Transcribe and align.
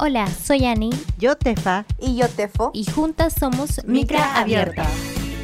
Hola, 0.00 0.28
soy 0.28 0.64
Ani. 0.64 0.90
Yo 1.18 1.36
Tefa. 1.36 1.84
Y 1.98 2.16
yo 2.16 2.28
Tefo. 2.28 2.70
Y 2.72 2.84
juntas 2.84 3.34
somos 3.34 3.84
Micra, 3.84 4.38
Abierta. 4.38 4.86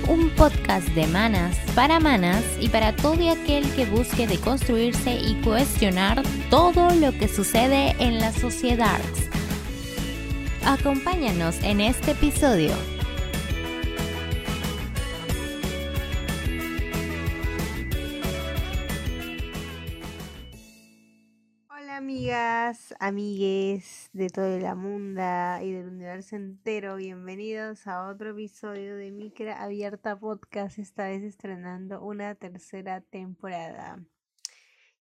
Un 0.09 0.31
podcast 0.31 0.87
de 0.91 1.09
manas 1.09 1.57
para 1.75 1.99
manas 1.99 2.45
y 2.61 2.69
para 2.69 2.95
todo 2.95 3.33
aquel 3.33 3.69
que 3.75 3.85
busque 3.85 4.29
deconstruirse 4.29 5.17
y 5.17 5.35
cuestionar 5.43 6.23
todo 6.51 6.95
lo 6.95 7.11
que 7.19 7.27
sucede 7.27 7.97
en 7.99 8.21
la 8.21 8.33
sociedad. 8.33 9.01
Acompáñanos 10.65 11.57
en 11.65 11.81
este 11.81 12.13
episodio. 12.13 12.94
Amigas, 22.25 22.95
amigues 23.01 24.09
de 24.15 24.31
toda 24.31 24.59
la 24.59 24.75
munda 24.75 25.63
y 25.63 25.73
del 25.73 25.89
universo 25.89 26.37
entero. 26.37 26.97
Bienvenidos 26.97 27.87
a 27.87 28.09
otro 28.09 28.31
episodio 28.31 28.97
de 28.97 29.11
Micra 29.11 29.63
Abierta 29.63 30.19
Podcast, 30.19 30.79
esta 30.79 31.07
vez 31.07 31.23
estrenando 31.23 32.03
una 32.03 32.35
tercera 32.35 33.03
temporada. 33.03 34.03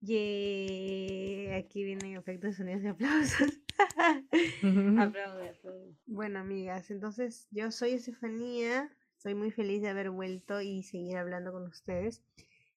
Yay, 0.00 1.50
aquí 1.50 1.84
vienen 1.84 2.16
efectos 2.16 2.56
sonidos 2.56 2.82
y 2.84 2.86
aplausos. 2.86 3.50
Aplaude, 4.98 5.50
aplaude. 5.50 5.94
Bueno, 6.06 6.38
amigas, 6.38 6.90
entonces 6.90 7.48
yo 7.50 7.70
soy 7.70 7.90
Estefanía, 7.92 8.88
estoy 9.18 9.34
muy 9.34 9.50
feliz 9.50 9.82
de 9.82 9.90
haber 9.90 10.08
vuelto 10.08 10.62
y 10.62 10.84
seguir 10.84 11.18
hablando 11.18 11.52
con 11.52 11.64
ustedes. 11.64 12.22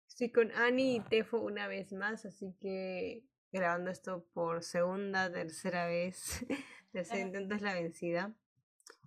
Estoy 0.09 0.33
con 0.33 0.50
Ani 0.50 0.97
y 0.97 1.00
Tefo 1.00 1.41
una 1.41 1.69
vez 1.69 1.92
más, 1.92 2.27
así 2.27 2.56
que 2.61 3.22
grabando 3.52 3.91
esto 3.91 4.27
por 4.33 4.62
segunda, 4.62 5.30
tercera 5.30 5.87
vez. 5.87 6.45
Tercer 6.92 7.20
intento 7.20 7.55
es 7.55 7.62
la 7.62 7.75
vencida. 7.75 8.34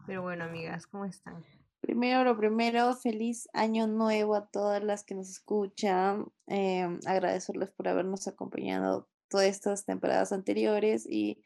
Pero 0.06 0.22
bueno, 0.22 0.46
amigas, 0.46 0.88
¿cómo 0.88 1.06
están? 1.06 1.44
Primero, 1.82 2.24
lo 2.24 2.38
primero, 2.38 2.96
feliz 2.96 3.48
año 3.54 3.88
nuevo 3.88 4.36
a 4.36 4.48
todas 4.48 4.84
las 4.84 5.04
que 5.04 5.16
nos 5.16 5.30
escuchan. 5.30 6.26
Eh, 6.48 6.88
agradecerles 7.06 7.70
por 7.72 7.88
habernos 7.88 8.28
acompañado 8.28 9.10
todas 9.28 9.48
estas 9.48 9.86
temporadas 9.86 10.32
anteriores 10.32 11.06
y 11.08 11.44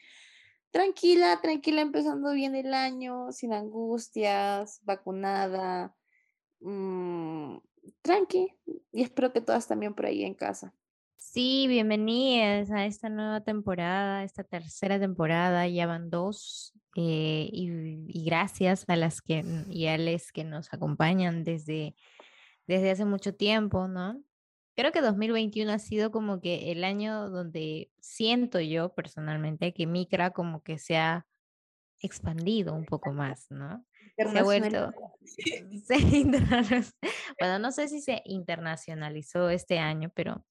tranquila, 0.72 1.40
tranquila, 1.42 1.82
empezando 1.82 2.32
bien 2.32 2.56
el 2.56 2.74
año, 2.74 3.32
sin 3.32 3.54
angustias, 3.54 4.80
vacunada, 4.84 5.96
mm, 6.62 7.58
tranqui. 8.02 8.56
Y 8.92 9.04
espero 9.04 9.34
que 9.34 9.42
todas 9.42 9.68
también 9.68 9.94
por 9.94 10.06
ahí 10.06 10.24
en 10.24 10.36
casa. 10.36 10.74
Sí, 11.22 11.68
bienvenidas 11.68 12.72
a 12.72 12.86
esta 12.86 13.10
nueva 13.10 13.42
temporada, 13.42 14.24
esta 14.24 14.46
tercera 14.46 15.00
temporada, 15.02 15.68
ya 15.68 15.86
van 15.86 16.10
dos, 16.10 16.74
eh, 16.96 17.50
y, 17.52 17.70
y 18.08 18.24
gracias 18.26 18.86
a 18.88 18.96
las 18.96 19.22
que 19.22 19.44
y 19.70 19.88
a 19.88 19.98
les 19.98 20.32
que 20.32 20.46
nos 20.46 20.74
acompañan 20.74 21.44
desde, 21.44 21.94
desde 22.68 22.92
hace 22.92 23.04
mucho 23.04 23.36
tiempo, 23.36 23.90
¿no? 23.90 24.24
Creo 24.78 24.94
que 24.94 25.02
2021 25.02 25.74
ha 25.74 25.80
sido 25.80 26.10
como 26.10 26.40
que 26.40 26.72
el 26.72 26.86
año 26.86 27.30
donde 27.30 27.92
siento 28.00 28.62
yo 28.62 28.96
personalmente 28.96 29.74
que 29.74 29.88
Micra 29.88 30.32
como 30.32 30.64
que 30.64 30.80
se 30.80 30.96
ha 30.96 31.28
expandido 32.00 32.74
un 32.74 32.86
poco 32.86 33.12
más, 33.12 33.48
¿no? 33.52 33.86
Se 34.16 34.40
ha 34.40 34.44
vuelto, 34.44 34.94
se 35.84 36.86
bueno, 37.40 37.60
no 37.60 37.72
sé 37.74 37.90
si 37.90 38.00
se 38.02 38.22
internacionalizó 38.24 39.50
este 39.50 39.80
año, 39.80 40.12
pero 40.16 40.46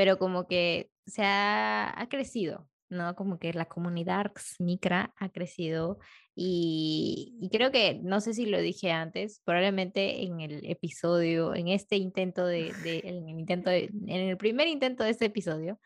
pero 0.00 0.18
como 0.18 0.46
que 0.46 0.88
se 1.04 1.22
ha, 1.22 1.92
ha 2.00 2.08
crecido, 2.08 2.66
¿no? 2.88 3.14
Como 3.16 3.38
que 3.38 3.52
la 3.52 3.66
comunidad 3.66 4.32
Micra 4.58 5.12
ha 5.18 5.28
crecido 5.28 5.98
y, 6.34 7.36
y 7.38 7.50
creo 7.50 7.70
que, 7.70 8.00
no 8.02 8.22
sé 8.22 8.32
si 8.32 8.46
lo 8.46 8.58
dije 8.62 8.92
antes, 8.92 9.42
probablemente 9.44 10.22
en 10.22 10.40
el 10.40 10.64
episodio, 10.64 11.54
en 11.54 11.68
este 11.68 11.96
intento 11.96 12.46
de, 12.46 12.72
de- 12.82 13.02
en 13.04 13.28
el 13.28 13.38
intento 13.40 13.68
de- 13.68 13.90
en 14.06 14.20
el 14.30 14.38
primer 14.38 14.68
intento 14.68 15.04
de 15.04 15.10
este 15.10 15.26
episodio, 15.26 15.78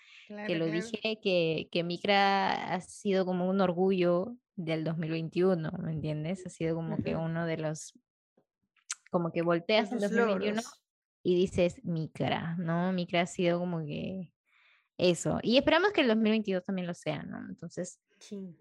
que 0.46 0.54
lo 0.54 0.66
dije, 0.92 1.18
que, 1.20 1.68
que 1.72 1.82
Micra 1.82 2.72
ha 2.72 2.80
sido 2.82 3.26
como 3.26 3.48
un 3.50 3.60
orgullo 3.60 4.36
del 4.54 4.84
2021, 4.84 5.72
¿me 5.82 5.90
entiendes? 5.90 6.46
Ha 6.46 6.50
sido 6.50 6.76
como 6.76 6.98
que 7.02 7.16
uno 7.16 7.46
de 7.46 7.56
los, 7.56 7.98
como 9.10 9.32
que 9.32 9.42
volteas 9.42 9.90
sus 9.90 10.00
2021 10.02 10.54
logros. 10.54 10.83
Y 11.24 11.34
dices 11.34 11.82
Micra, 11.84 12.54
¿no? 12.58 12.92
Micra 12.92 13.22
ha 13.22 13.26
sido 13.26 13.58
como 13.58 13.80
que 13.80 14.30
eso. 14.98 15.40
Y 15.42 15.56
esperamos 15.56 15.90
que 15.92 16.02
el 16.02 16.08
2022 16.08 16.64
también 16.64 16.86
lo 16.86 16.94
sea, 16.94 17.22
¿no? 17.24 17.38
Entonces, 17.48 17.98
Sí. 18.20 18.54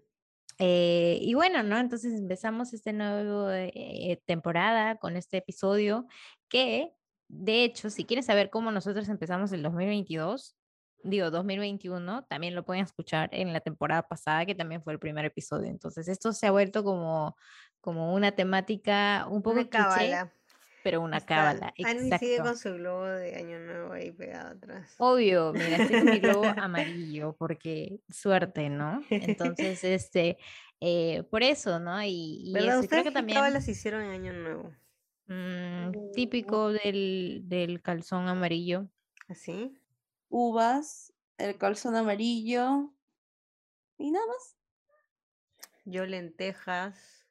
eh, 0.58 1.18
y 1.20 1.34
bueno, 1.34 1.62
¿no? 1.62 1.78
Entonces 1.78 2.18
empezamos 2.18 2.72
esta 2.72 2.90
nueva 2.92 3.54
eh, 3.60 4.20
temporada 4.24 4.96
con 4.96 5.16
este 5.16 5.36
episodio 5.36 6.06
que, 6.48 6.92
de 7.28 7.64
hecho, 7.64 7.90
si 7.90 8.04
quieren 8.06 8.24
saber 8.24 8.48
cómo 8.48 8.70
nosotros 8.70 9.08
empezamos 9.10 9.52
el 9.52 9.62
2022, 9.62 10.56
digo 11.02 11.30
2021, 11.30 12.24
también 12.24 12.54
lo 12.54 12.64
pueden 12.64 12.82
escuchar 12.84 13.28
en 13.32 13.52
la 13.52 13.60
temporada 13.60 14.08
pasada, 14.08 14.46
que 14.46 14.54
también 14.54 14.82
fue 14.82 14.94
el 14.94 14.98
primer 14.98 15.26
episodio. 15.26 15.68
Entonces, 15.68 16.08
esto 16.08 16.32
se 16.32 16.46
ha 16.46 16.50
vuelto 16.50 16.82
como, 16.82 17.36
como 17.82 18.14
una 18.14 18.32
temática 18.32 19.26
un 19.28 19.42
poco 19.42 19.56
Una 19.60 19.68
cliché, 19.68 19.84
cábala. 19.84 20.32
Pero 20.84 21.02
una 21.02 21.18
Hasta 21.18 21.26
cábala, 21.26 21.74
Ani 21.80 22.12
sigue 22.12 22.40
exacto. 22.40 22.42
con 22.42 22.58
su 22.58 22.74
globo 22.74 23.04
de 23.06 23.36
año 23.36 23.58
nuevo 23.60 23.92
ahí 23.94 24.10
pegado 24.12 24.50
atrás. 24.50 24.98
Obvio, 24.98 25.52
mira, 25.54 25.78
estoy 25.78 25.96
con 25.98 26.08
mi 26.08 26.20
globo 26.20 26.54
amarillo 26.56 27.34
porque 27.36 28.00
suerte, 28.08 28.68
¿no? 28.70 29.08
Entonces, 29.18 29.82
este, 29.84 30.38
eh, 30.80 31.24
por 31.30 31.42
eso, 31.42 31.80
¿no? 31.80 32.02
Y, 32.02 32.40
y 32.44 32.64
¿Verdad? 32.64 32.68
este, 32.68 32.88
creo 32.88 33.02
¿Ustedes 33.02 33.04
que 33.04 33.12
qué 33.12 33.12
también 33.12 33.34
cábalas 33.34 33.68
hicieron 33.68 34.02
en 34.02 34.10
año 34.12 34.32
nuevo? 34.32 34.74
mm, 35.26 35.92
Mm, 35.92 36.12
típico 36.12 36.72
del, 36.72 37.42
del 37.44 37.82
calzón 37.82 38.28
amarillo. 38.28 38.88
¿Así? 39.28 39.78
Uvas, 40.28 41.14
el 41.38 41.56
calzón 41.58 41.96
amarillo 41.96 42.94
y 43.98 44.10
nada 44.12 44.26
más. 44.28 44.56
Yo 45.86 46.04
lentejas. 46.04 47.26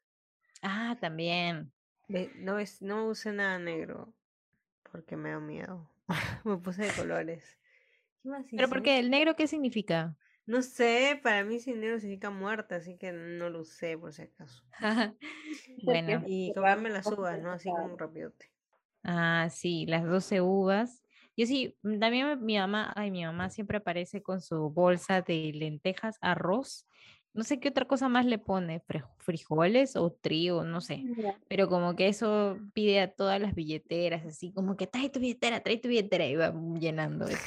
Ah, 0.62 0.98
también. 1.00 1.73
No, 2.08 2.60
es, 2.60 2.82
no 2.82 3.08
usé 3.08 3.32
nada 3.34 3.60
negro 3.60 4.14
porque 4.92 5.18
me 5.18 5.32
da 5.32 5.40
miedo. 5.40 5.90
Me 6.46 6.58
puse 6.58 6.84
de 6.86 6.94
colores. 6.94 7.60
¿Qué 8.24 8.30
más 8.30 8.52
Pero 8.56 8.68
hice? 8.68 8.70
porque 8.70 9.00
el 9.00 9.10
negro, 9.12 9.36
¿qué 9.36 9.48
significa? 9.48 10.16
No 10.46 10.62
sé, 10.62 11.20
para 11.24 11.44
mí 11.44 11.60
sin 11.60 11.80
negro 11.82 12.00
significa 12.00 12.30
muerte, 12.30 12.76
así 12.76 12.98
que 12.98 13.12
no 13.14 13.50
lo 13.50 13.62
usé 13.62 13.98
por 13.98 14.14
si 14.14 14.24
acaso. 14.24 14.64
Bueno, 15.82 16.24
Y 16.26 16.54
comerme 16.54 16.90
las 16.90 17.12
uvas, 17.12 17.40
¿no? 17.40 17.52
Así 17.52 17.74
como 17.74 17.98
rapidote. 17.98 18.52
ah, 19.04 19.50
sí, 19.52 19.86
las 19.88 20.04
12 20.06 20.42
uvas. 20.42 21.04
Yo 21.36 21.46
sí, 21.46 21.78
mm, 21.84 22.00
también 22.00 22.44
mi 22.44 22.58
mamá, 22.58 22.92
ay, 22.96 23.12
mi 23.12 23.24
mamá 23.26 23.50
siempre 23.50 23.78
aparece 23.78 24.22
con 24.22 24.42
su 24.42 24.70
bolsa 24.72 25.22
de 25.22 25.52
lentejas, 25.54 26.18
arroz. 26.22 26.88
No 27.34 27.44
sé 27.44 27.60
qué 27.60 27.70
otra 27.70 27.86
cosa 27.86 28.10
más 28.10 28.26
le 28.26 28.38
pone, 28.38 28.84
frijoles 29.18 29.96
o 29.96 30.12
trigo, 30.12 30.64
no 30.64 30.82
sé. 30.82 30.98
Mira, 30.98 31.40
pero 31.48 31.68
como 31.68 31.96
que 31.96 32.08
eso 32.08 32.60
pide 32.74 33.00
a 33.02 33.12
todas 33.12 33.42
las 33.42 33.56
billeteras, 33.56 34.26
así 34.26 34.52
como 34.52 34.78
que 34.78 34.86
trae 34.86 35.10
tu 35.10 35.20
billetera, 35.20 35.62
trae 35.62 35.78
tu 35.78 35.88
billetera, 35.88 36.28
y 36.28 36.36
va 36.36 36.54
llenando 36.80 37.26
eso. 37.26 37.38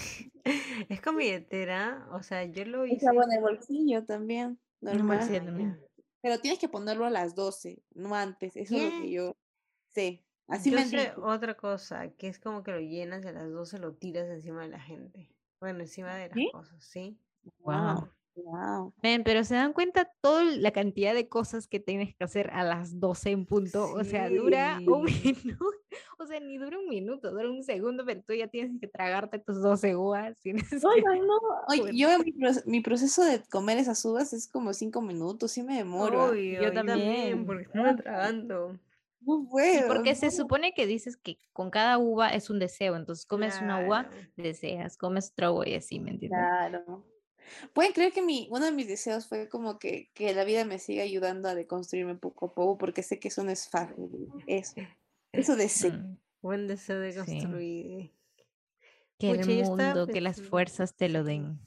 Es 0.89 1.01
con 1.01 1.17
billetera, 1.17 2.07
o 2.13 2.23
sea, 2.23 2.45
yo 2.45 2.65
lo 2.67 2.87
hice. 2.87 3.07
En 3.07 3.33
el 3.33 3.41
bolsillo 3.41 4.05
también, 4.05 4.61
normal. 4.81 5.19
bolsillo 5.19 5.45
también. 5.45 5.77
ya. 5.81 5.87
Pero 6.21 6.39
tienes 6.41 6.59
que 6.59 6.69
ponerlo 6.69 7.07
a 7.07 7.11
las 7.11 7.35
12, 7.35 7.83
no 7.95 8.15
antes. 8.15 8.57
Eso 8.57 8.77
es 8.77 8.83
lo 8.83 8.91
que 8.91 9.11
yo 9.11 9.37
sé. 9.95 10.25
Así 10.49 10.71
Yo 10.71 10.77
me 10.77 10.85
sé 10.85 11.13
otra 11.17 11.57
cosa, 11.57 12.11
que 12.11 12.29
es 12.29 12.39
como 12.39 12.63
que 12.63 12.73
lo 12.73 12.81
llenas 12.81 13.25
y 13.25 13.29
a 13.29 13.33
las 13.33 13.51
12 13.51 13.79
lo 13.79 13.95
tiras 13.95 14.29
encima 14.29 14.63
de 14.63 14.69
la 14.69 14.81
gente. 14.81 15.33
Bueno, 15.61 15.81
encima 15.81 16.15
de 16.17 16.29
las 16.29 16.37
¿Sí? 16.37 16.51
cosas, 16.53 16.85
¿sí? 16.85 17.19
Wow. 17.59 18.11
Wow. 18.37 18.93
Pero 19.01 19.45
se 19.45 19.55
dan 19.55 19.73
cuenta 19.73 20.11
toda 20.21 20.45
la 20.45 20.71
cantidad 20.71 21.15
de 21.15 21.29
cosas 21.29 21.67
que 21.67 21.81
tienes 21.81 22.15
que 22.15 22.23
hacer 22.25 22.51
a 22.53 22.63
las 22.65 23.01
12 23.01 23.31
en 23.31 23.47
punto. 23.47 23.91
O 23.93 24.05
sea, 24.05 24.29
dura 24.29 24.79
un 24.87 25.05
minuto. 25.05 25.65
O 26.19 26.27
sea, 26.27 26.41
ni 26.41 26.59
dura 26.59 26.79
un 26.79 26.89
minuto, 26.89 27.31
dura 27.31 27.49
un 27.51 27.63
segundo, 27.63 28.05
pero 28.05 28.21
tú 28.23 28.35
ya 28.35 28.49
tienes 28.49 28.79
que 28.81 28.87
tragarte 28.89 29.39
tus 29.39 29.63
12 29.63 29.97
uvas. 29.97 30.39
Tienes 30.43 30.69
que... 30.69 30.77
No. 30.77 30.91
Oye, 31.69 31.81
Bueno. 31.81 31.97
yo 31.97 32.19
mi, 32.19 32.33
proce- 32.33 32.65
mi 32.67 32.81
proceso 32.81 33.25
de 33.25 33.41
comer 33.51 33.79
esas 33.79 34.05
uvas 34.05 34.33
es 34.35 34.47
como 34.49 34.73
cinco 34.75 35.01
minutos, 35.01 35.53
sí 35.53 35.63
me 35.63 35.77
demoro. 35.77 36.31
Obvio, 36.31 36.61
Yo 36.61 36.63
yo 36.69 36.73
también, 36.73 36.99
también. 36.99 37.47
porque 37.47 37.63
estaba 37.65 37.97
tragando. 37.97 38.79
No 39.21 39.41
Sí, 39.43 39.47
puedo. 39.51 39.89
porque 39.89 40.15
se 40.15 40.27
no. 40.27 40.33
supone 40.33 40.73
que 40.75 40.87
dices 40.87 41.17
que 41.17 41.39
con 41.53 41.71
cada 41.71 41.97
uva 41.99 42.31
es 42.31 42.51
un 42.51 42.59
deseo. 42.59 42.97
Entonces 42.97 43.25
comes 43.25 43.61
una 43.63 43.87
uva, 43.87 44.11
deseas, 44.37 44.97
comes 44.99 45.31
otra 45.33 45.51
uva 45.53 45.69
y 45.69 45.75
así, 45.77 45.99
¿me 46.01 46.11
entiendes? 46.11 46.39
Claro. 46.39 47.05
Pueden 47.73 47.93
creer 47.93 48.13
que 48.13 48.23
mi, 48.23 48.49
uno 48.51 48.65
de 48.65 48.73
mis 48.73 48.89
deseos 48.89 49.27
fue 49.27 49.49
como 49.49 49.79
que, 49.79 50.11
que 50.15 50.35
la 50.35 50.45
vida 50.45 50.65
me 50.65 50.79
siga 50.79 51.03
ayudando 51.03 51.49
a 51.49 51.55
deconstruirme 51.55 52.15
poco 52.17 52.47
a 52.47 52.55
poco, 52.55 52.79
porque 52.79 53.03
sé 53.03 53.19
que 53.19 53.29
eso 53.29 53.45
no 53.45 53.51
es 53.51 53.69
fácil. 53.69 54.29
Eso, 54.47 54.75
eso 55.33 55.57
deseo. 55.57 55.93
Mm, 55.93 56.17
Buen 56.43 56.67
deseo 56.69 57.01
de 57.01 57.13
Sí. 57.13 57.19
construir. 57.19 58.13
Que 59.19 59.31
Pucha, 59.31 59.43
el 59.53 59.61
estaba 59.61 59.95
mundo, 59.95 60.07
que 60.07 60.21
las 60.21 60.43
fuerzas 60.43 60.95
te 60.95 61.09
lo 61.09 61.25
den. 61.25 61.59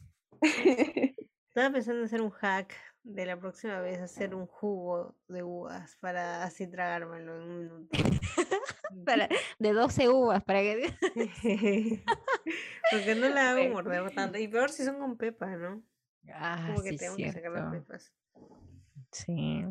Estaba 0.41 1.73
pensando 1.73 1.99
en 2.01 2.05
hacer 2.05 2.21
un 2.21 2.29
hack 2.29 2.75
de 3.03 3.25
la 3.25 3.39
próxima 3.39 3.79
vez 3.79 3.99
hacer 3.99 4.35
un 4.35 4.45
jugo 4.45 5.15
de 5.27 5.43
uvas 5.43 5.95
para 6.01 6.43
así 6.43 6.67
tragármelo 6.67 7.35
en 7.37 7.41
un 7.49 7.59
minuto. 7.59 7.89
para, 9.05 9.29
de 9.59 9.73
12 9.73 10.09
uvas, 10.09 10.43
para 10.43 10.59
que... 10.61 10.93
Porque 12.91 13.15
no 13.15 13.29
la 13.29 13.51
hago 13.51 13.69
morder 13.69 14.11
tanto. 14.11 14.37
Y 14.37 14.47
peor 14.47 14.69
si 14.69 14.83
son 14.83 14.99
con 14.99 15.17
pepas, 15.17 15.57
¿no? 15.57 15.81
Ah, 16.33 16.63
Como 16.67 16.83
que 16.83 16.91
sí, 16.91 16.97
tengo 16.97 17.15
que 17.15 17.31
sacar 17.31 17.51
las 17.51 17.71
pepas. 17.71 18.13
Sí. 19.11 19.63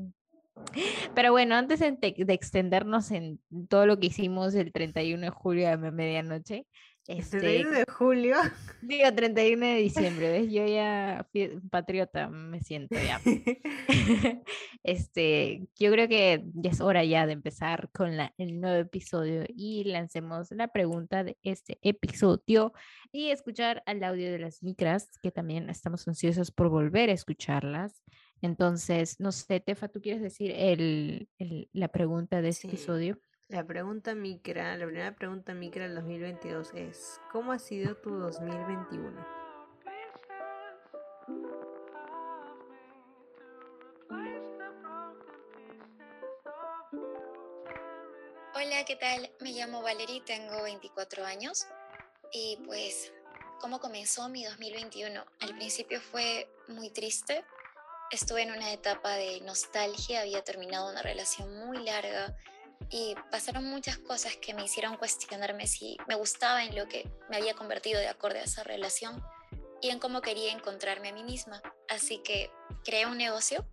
Pero 1.15 1.31
bueno, 1.31 1.55
antes 1.55 1.79
de, 1.81 1.93
te- 1.93 2.25
de 2.25 2.33
extendernos 2.35 3.11
en 3.13 3.41
todo 3.69 3.87
lo 3.87 3.99
que 4.01 4.09
hicimos 4.09 4.55
el 4.55 4.73
31 4.73 5.23
de 5.23 5.31
julio 5.31 5.69
a 5.71 5.77
me- 5.77 5.93
medianoche, 5.93 6.67
este, 7.09 7.39
31 7.39 7.71
de 7.79 7.85
julio. 7.91 8.37
digo 8.83 9.13
31 9.15 9.67
de 9.67 9.75
diciembre, 9.77 10.31
¿ves? 10.31 10.53
Yo 10.53 10.65
ya 10.67 11.27
fui 11.33 11.59
patriota 11.71 12.29
me 12.29 12.61
siento 12.61 12.95
ya. 12.95 13.21
Este, 14.85 15.69
yo 15.79 15.91
creo 15.91 16.09
que 16.09 16.45
ya 16.55 16.71
es 16.71 16.81
hora 16.81 17.05
ya 17.05 17.27
de 17.27 17.33
empezar 17.33 17.91
con 17.93 18.17
la- 18.17 18.33
el 18.39 18.61
nuevo 18.61 18.79
episodio 18.79 19.45
y 19.49 19.85
lancemos 19.85 20.51
la 20.53 20.69
pregunta 20.69 21.25
de 21.25 21.37
este 21.43 21.79
episodio 21.83 22.73
y 23.13 23.31
escuchar 23.31 23.83
al 23.87 24.03
audio 24.05 24.31
de 24.31 24.39
las 24.39 24.63
micras, 24.63 25.19
que 25.23 25.31
también 25.31 25.69
estamos 25.69 26.07
ansiosos 26.09 26.51
por 26.51 26.69
volver 26.69 27.11
a 27.11 27.13
escucharlas. 27.13 28.03
Entonces, 28.41 29.19
no 29.19 29.33
sé, 29.33 29.61
Tefa, 29.61 29.89
¿tú 29.89 30.01
quieres 30.01 30.23
decir 30.23 30.53
el, 30.57 31.29
el- 31.39 31.69
la 31.73 31.89
pregunta 31.89 32.41
de 32.41 32.51
este 32.51 32.63
Sí. 32.63 32.69
episodio? 32.69 33.19
La 33.51 33.65
pregunta 33.65 34.15
micra, 34.15 34.77
la 34.77 34.85
primera 34.85 35.15
pregunta 35.15 35.55
micra 35.55 35.85
del 35.85 35.95
2022 35.95 36.75
es, 36.75 37.19
¿cómo 37.33 37.53
ha 37.53 37.59
sido 37.59 37.97
tu 37.97 38.11
2021? 38.11 39.27
Hola, 48.55 48.85
¿qué 48.87 48.97
tal? 48.97 49.31
Me 49.41 49.53
llamo 49.53 49.81
Valerie, 49.81 50.21
tengo 50.27 50.65
24 50.65 51.25
años 51.25 51.67
y 52.31 52.59
pues, 52.67 53.15
¿cómo 53.63 53.81
comenzó 53.81 54.29
mi 54.29 54.45
2021? 54.45 55.25
Al 55.41 55.55
principio 55.57 56.03
fue 56.03 56.51
muy 56.69 56.91
triste, 56.91 57.43
estuve 58.11 58.43
en 58.43 58.51
una 58.51 58.75
etapa 58.75 59.15
de 59.15 59.41
nostalgia, 59.41 60.21
había 60.21 60.45
terminado 60.45 60.91
una 60.91 61.01
relación 61.01 61.67
muy 61.67 61.83
larga 61.83 62.37
y 62.91 63.15
pasaron 63.31 63.65
muchas 63.65 63.99
cosas 63.99 64.37
que 64.37 64.55
me 64.55 64.65
hicieron 64.65 64.97
cuestionarme 64.97 65.67
si 65.67 65.97
me 66.07 66.15
gustaba 66.15 66.65
en 66.65 66.75
lo 66.75 66.89
que 66.89 67.09
me 67.29 67.37
había 67.37 67.55
convertido 67.55 68.01
de 68.01 68.09
acorde 68.09 68.41
a 68.41 68.45
esa 68.45 68.65
relación 68.65 69.23
y 69.81 69.91
en 69.91 69.99
cómo 69.99 70.23
quería 70.23 70.53
encontrarme 70.53 71.11
a 71.11 71.13
mí 71.13 71.23
misma. 71.23 71.63
Así 71.89 72.19
que 72.19 72.51
creé 72.85 73.07
un 73.07 73.19
negocio 73.19 73.67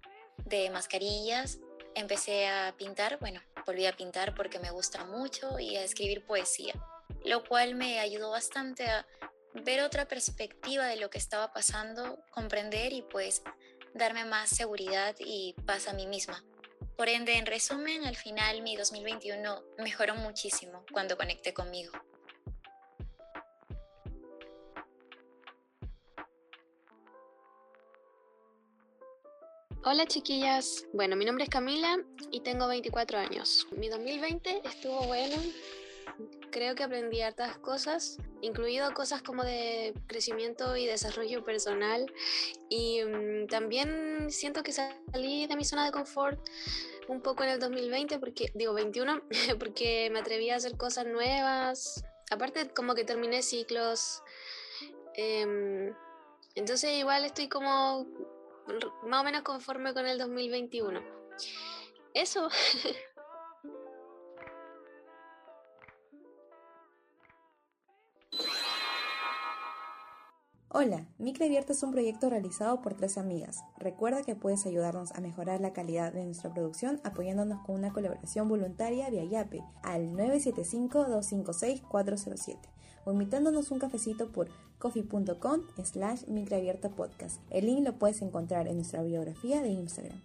de 0.45 0.69
mascarillas, 0.69 1.59
empecé 1.95 2.47
a 2.47 2.75
pintar, 2.77 3.19
bueno, 3.19 3.41
volví 3.65 3.85
a 3.85 3.95
pintar 3.95 4.35
porque 4.35 4.59
me 4.59 4.71
gusta 4.71 5.05
mucho 5.05 5.59
y 5.59 5.75
a 5.77 5.83
escribir 5.83 6.25
poesía, 6.25 6.73
lo 7.23 7.43
cual 7.43 7.75
me 7.75 7.99
ayudó 7.99 8.31
bastante 8.31 8.85
a 8.85 9.07
ver 9.53 9.81
otra 9.81 10.07
perspectiva 10.07 10.85
de 10.85 10.97
lo 10.97 11.09
que 11.09 11.17
estaba 11.17 11.53
pasando, 11.53 12.19
comprender 12.31 12.91
y 12.91 13.01
pues 13.01 13.41
darme 13.93 14.25
más 14.25 14.49
seguridad 14.49 15.15
y 15.19 15.53
paz 15.65 15.87
a 15.87 15.93
mí 15.93 16.05
misma. 16.05 16.43
Por 16.97 17.09
ende, 17.09 17.37
en 17.37 17.45
resumen, 17.45 18.05
al 18.05 18.15
final 18.15 18.61
mi 18.61 18.77
2021 18.77 19.63
mejoró 19.79 20.15
muchísimo 20.15 20.85
cuando 20.93 21.17
conecté 21.17 21.53
conmigo. 21.53 21.91
Hola 29.83 30.07
chiquillas, 30.07 30.87
bueno, 30.93 31.15
mi 31.15 31.25
nombre 31.25 31.43
es 31.43 31.49
Camila 31.49 31.99
y 32.31 32.39
tengo 32.39 32.67
24 32.67 33.19
años. 33.19 33.67
Mi 33.77 33.89
2020 33.89 34.61
estuvo 34.63 35.03
bueno, 35.03 35.35
creo 36.51 36.75
que 36.75 36.83
aprendí 36.83 37.21
hartas 37.21 37.57
cosas, 37.57 38.17
incluido 38.41 38.93
cosas 38.93 39.21
como 39.21 39.43
de 39.43 39.93
crecimiento 40.07 40.75
y 40.77 40.85
desarrollo 40.85 41.43
personal 41.43 42.05
y 42.69 43.03
mm, 43.03 43.47
también 43.47 44.31
siento 44.31 44.63
que 44.63 44.71
salí 44.71 45.47
de 45.47 45.55
mi 45.55 45.65
zona 45.65 45.85
de 45.85 45.91
confort 45.91 46.39
un 47.07 47.21
poco 47.21 47.43
en 47.43 47.49
el 47.49 47.59
2020 47.59 48.19
porque 48.19 48.51
digo 48.55 48.73
21 48.73 49.21
porque 49.59 50.09
me 50.11 50.19
atreví 50.19 50.49
a 50.49 50.55
hacer 50.55 50.77
cosas 50.77 51.05
nuevas, 51.05 52.03
aparte 52.31 52.69
como 52.69 52.95
que 52.95 53.03
terminé 53.03 53.41
ciclos. 53.41 54.23
em, 55.15 55.93
entonces 56.55 56.91
igual 56.93 57.25
estoy 57.25 57.49
como 57.49 58.07
más 59.03 59.21
o 59.21 59.23
menos 59.23 59.41
conforme 59.43 59.93
con 59.93 60.05
el 60.07 60.17
2021. 60.17 61.01
Eso. 62.13 62.49
Hola, 70.77 71.07
Micra 71.19 71.45
Abierta 71.45 71.71
es 71.71 71.83
un 71.83 71.93
proyecto 71.93 72.29
realizado 72.29 72.81
por 72.81 72.95
tres 72.95 73.17
amigas. 73.17 73.63
Recuerda 73.77 74.23
que 74.23 74.35
puedes 74.35 74.65
ayudarnos 74.65 75.13
a 75.13 75.21
mejorar 75.21 75.61
la 75.61 75.71
calidad 75.71 76.11
de 76.11 76.25
nuestra 76.25 76.53
producción 76.53 76.99
apoyándonos 77.05 77.65
con 77.65 77.75
una 77.75 77.93
colaboración 77.93 78.49
voluntaria 78.49 79.09
vía 79.09 79.23
Yape 79.23 79.63
al 79.83 80.09
975-256-407 80.09 82.57
o 83.05 83.13
invitándonos 83.13 83.71
un 83.71 83.79
cafecito 83.79 84.33
por 84.33 84.49
coffee.com 84.77 85.61
slash 85.81 86.27
microabierta 86.27 86.89
podcast. 86.89 87.39
El 87.51 87.67
link 87.67 87.85
lo 87.85 87.97
puedes 87.97 88.21
encontrar 88.21 88.67
en 88.67 88.75
nuestra 88.75 89.01
biografía 89.01 89.61
de 89.61 89.69
Instagram. 89.69 90.21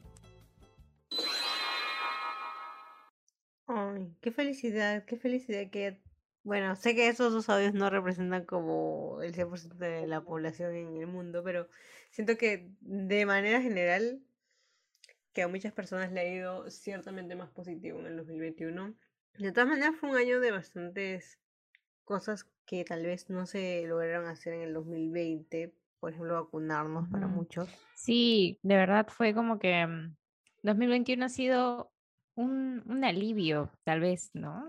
Ay, 3.68 4.16
qué 4.20 4.32
felicidad, 4.32 5.04
qué 5.04 5.16
felicidad 5.16 5.70
que... 5.70 6.09
Bueno, 6.42 6.74
sé 6.74 6.94
que 6.94 7.08
esos 7.08 7.32
dos 7.32 7.48
audios 7.50 7.74
no 7.74 7.90
representan 7.90 8.44
como 8.44 9.20
el 9.22 9.34
100% 9.34 9.76
de 9.76 10.06
la 10.06 10.22
población 10.22 10.74
en 10.74 10.96
el 10.96 11.06
mundo, 11.06 11.42
pero 11.44 11.68
siento 12.10 12.36
que 12.38 12.70
de 12.80 13.26
manera 13.26 13.60
general 13.60 14.22
que 15.32 15.42
a 15.42 15.48
muchas 15.48 15.72
personas 15.72 16.12
le 16.12 16.20
ha 16.20 16.32
ido 16.32 16.70
ciertamente 16.70 17.36
más 17.36 17.50
positivo 17.50 18.00
en 18.00 18.06
el 18.06 18.16
2021. 18.16 18.94
De 19.38 19.52
todas 19.52 19.68
maneras 19.68 19.94
fue 20.00 20.10
un 20.10 20.16
año 20.16 20.40
de 20.40 20.50
bastantes 20.50 21.38
cosas 22.04 22.46
que 22.64 22.84
tal 22.84 23.04
vez 23.04 23.30
no 23.30 23.46
se 23.46 23.84
lograron 23.86 24.26
hacer 24.26 24.54
en 24.54 24.62
el 24.62 24.74
2020, 24.74 25.74
por 26.00 26.12
ejemplo, 26.12 26.42
vacunarnos 26.42 27.08
para 27.08 27.26
muchos. 27.26 27.68
Sí, 27.94 28.58
de 28.62 28.76
verdad 28.76 29.06
fue 29.08 29.34
como 29.34 29.58
que 29.58 29.86
mm, 29.86 30.16
2021 30.62 31.26
ha 31.26 31.28
sido 31.28 31.92
un, 32.34 32.82
un 32.86 33.04
alivio, 33.04 33.70
tal 33.84 34.00
vez, 34.00 34.30
¿no? 34.34 34.68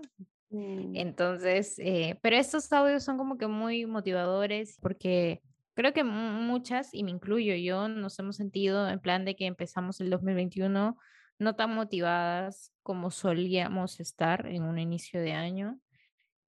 Mm, 0.52 0.96
Entonces, 0.96 1.78
eh, 1.78 2.18
pero 2.22 2.36
estos 2.36 2.72
audios 2.72 3.02
son 3.04 3.16
como 3.18 3.38
que 3.38 3.46
muy 3.46 3.86
motivadores 3.86 4.78
porque 4.80 5.42
creo 5.74 5.92
que 5.94 6.04
mu- 6.04 6.42
muchas, 6.42 6.92
y 6.94 7.04
me 7.04 7.10
incluyo 7.10 7.54
yo, 7.56 7.88
nos 7.88 8.18
hemos 8.18 8.36
sentido 8.36 8.88
en 8.88 9.00
plan 9.00 9.24
de 9.24 9.34
que 9.36 9.46
empezamos 9.46 10.00
el 10.00 10.10
2021 10.10 10.98
no 11.38 11.56
tan 11.56 11.74
motivadas 11.74 12.72
como 12.82 13.10
solíamos 13.10 13.98
estar 14.00 14.46
en 14.46 14.62
un 14.64 14.78
inicio 14.78 15.20
de 15.20 15.32
año. 15.32 15.80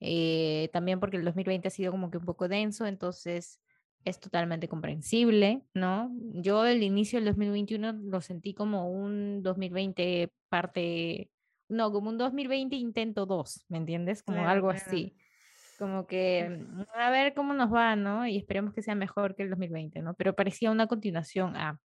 eh, 0.00 0.70
también 0.72 1.00
porque 1.00 1.16
el 1.16 1.24
2020 1.24 1.68
ha 1.68 1.70
sido 1.70 1.92
como 1.92 2.10
que 2.10 2.18
un 2.18 2.24
poco 2.26 2.48
denso, 2.48 2.86
entonces 2.86 3.60
es 4.04 4.20
totalmente 4.20 4.68
comprensible, 4.68 5.64
¿no? 5.74 6.12
Yo 6.34 6.66
el 6.66 6.82
inicio 6.82 7.18
del 7.18 7.26
2021 7.26 7.92
lo 7.92 8.20
sentí 8.20 8.54
como 8.54 8.90
un 8.90 9.42
2020 9.42 10.32
parte, 10.50 11.30
no, 11.74 11.92
como 11.92 12.08
un 12.10 12.18
2020 12.18 12.76
intento 12.76 13.26
2, 13.26 13.66
¿me 13.68 13.78
entiendes? 13.78 14.22
Como 14.22 14.38
Claro, 14.38 14.50
algo 14.50 14.68
claro. 14.70 14.84
así. 14.86 15.16
Como 15.78 16.06
que 16.06 16.48
mm, 16.66 16.82
a 16.94 17.10
ver 17.10 17.34
cómo 17.34 17.52
nos 17.52 17.72
va, 17.72 17.96
¿no? 17.96 18.26
Y 18.26 18.36
esperemos 18.38 18.72
que 18.74 18.82
sea 18.82 18.94
mejor 18.94 19.34
que 19.34 19.42
el 19.42 19.50
2020, 19.50 20.00
¿no? 20.02 20.14
Pero 20.14 20.34
parecía 20.34 20.70
una 20.70 20.86
continuación 20.86 21.56
a. 21.56 21.80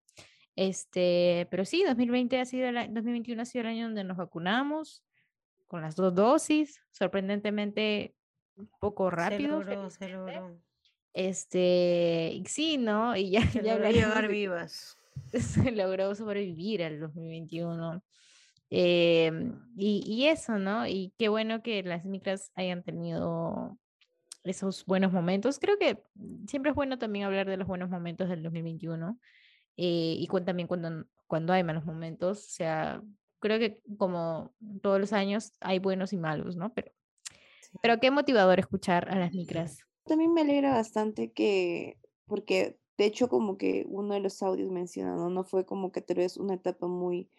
Este, 0.55 1.47
pero 1.51 1.63
sí, 1.65 1.83
2020 1.87 2.39
ha 2.39 2.45
sido 2.45 2.67
el, 2.69 2.77
a- 2.77 2.87
2021 2.87 3.41
ha 3.41 3.45
sido 3.45 3.61
el 3.61 3.67
año 3.67 3.85
donde 3.85 4.03
nos 4.03 4.17
vacunamos 4.17 5.03
con 5.67 5.81
las 5.81 5.95
dos 5.95 6.13
dosis, 6.15 6.81
sorprendentemente 6.91 8.15
un 8.57 8.69
poco 8.79 9.09
Se 9.09 9.15
rápido. 9.15 9.59
logró, 9.63 9.89
se 9.89 10.09
logró. 10.09 10.57
Este, 11.13 12.31
y 12.33 12.43
sí, 12.45 12.77
¿no? 12.77 13.15
Y 13.15 13.31
ya, 13.31 13.41
Se 13.47 13.63
ya 13.63 13.77
logró 13.77 14.21
de 14.21 14.27
vivas. 14.27 14.97
se 15.33 15.71
logró 15.71 16.13
sobrevivir 16.15 16.83
al 16.83 16.99
2021. 16.99 18.03
Em, 18.69 19.59
y, 19.75 20.03
y 20.05 20.27
eso, 20.27 20.59
¿no? 20.59 20.85
Y 20.85 21.13
qué 21.17 21.29
bueno 21.29 21.63
que 21.63 21.81
las 21.83 22.05
micras 22.05 22.51
hayan 22.55 22.83
tenido 22.83 23.77
esos 24.43 24.85
buenos 24.85 25.11
momentos. 25.11 25.59
Creo 25.59 25.77
que 25.77 26.03
siempre 26.47 26.71
es 26.71 26.75
bueno 26.75 26.97
también 26.97 27.25
hablar 27.25 27.47
de 27.47 27.57
los 27.57 27.67
buenos 27.67 27.89
momentos 27.89 28.29
del 28.29 28.43
2021 28.43 29.19
eh, 29.77 30.15
y 30.17 30.27
también 30.45 30.67
cuando, 30.67 31.05
cuando 31.27 31.53
hay 31.53 31.63
malos 31.63 31.85
momentos. 31.85 32.45
O 32.45 32.49
sea, 32.49 33.01
creo 33.39 33.59
que 33.59 33.81
como 33.97 34.53
todos 34.81 34.99
los 34.99 35.13
años 35.13 35.53
hay 35.61 35.79
buenos 35.79 36.13
y 36.13 36.17
malos, 36.17 36.55
¿no? 36.55 36.73
Pero, 36.73 36.91
Sí. 37.61 37.77
pero 37.81 37.99
qué 37.99 38.09
motivador 38.09 38.59
escuchar 38.59 39.09
a 39.09 39.19
las 39.19 39.33
micras. 39.33 39.85
También 40.05 40.33
me 40.33 40.41
alegra 40.41 40.71
bastante 40.71 41.31
que, 41.31 41.97
porque 42.25 42.79
de 42.97 43.05
hecho, 43.05 43.29
como 43.29 43.57
que 43.57 43.85
uno 43.87 44.13
de 44.13 44.19
los 44.19 44.41
audios 44.43 44.69
menciona, 44.71 45.15
¿no? 45.15 45.29
No 45.29 45.45
fue 45.45 45.65
como 45.65 45.91
que 45.91 46.01
tal 46.01 46.17
vez 46.17 46.35
una 46.35 46.55
etapa 46.55 46.87
muy 46.87 47.29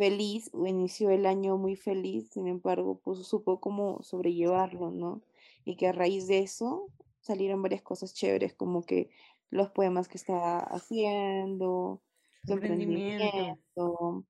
feliz, 0.00 0.48
o 0.54 0.66
inició 0.66 1.10
el 1.10 1.26
año 1.26 1.58
muy 1.58 1.76
feliz, 1.76 2.30
sin 2.30 2.48
embargo, 2.48 3.02
pues 3.04 3.18
supo 3.18 3.60
cómo 3.60 4.02
sobrellevarlo, 4.02 4.90
¿no? 4.90 5.20
Y 5.66 5.76
que 5.76 5.88
a 5.88 5.92
raíz 5.92 6.26
de 6.26 6.38
eso 6.38 6.88
salieron 7.20 7.60
varias 7.60 7.82
cosas 7.82 8.14
chéveres, 8.14 8.54
como 8.54 8.82
que 8.82 9.10
los 9.50 9.68
poemas 9.72 10.08
que 10.08 10.16
estaba 10.16 10.60
haciendo, 10.60 12.00
su 12.46 12.54
emprendimiento. 12.54 14.24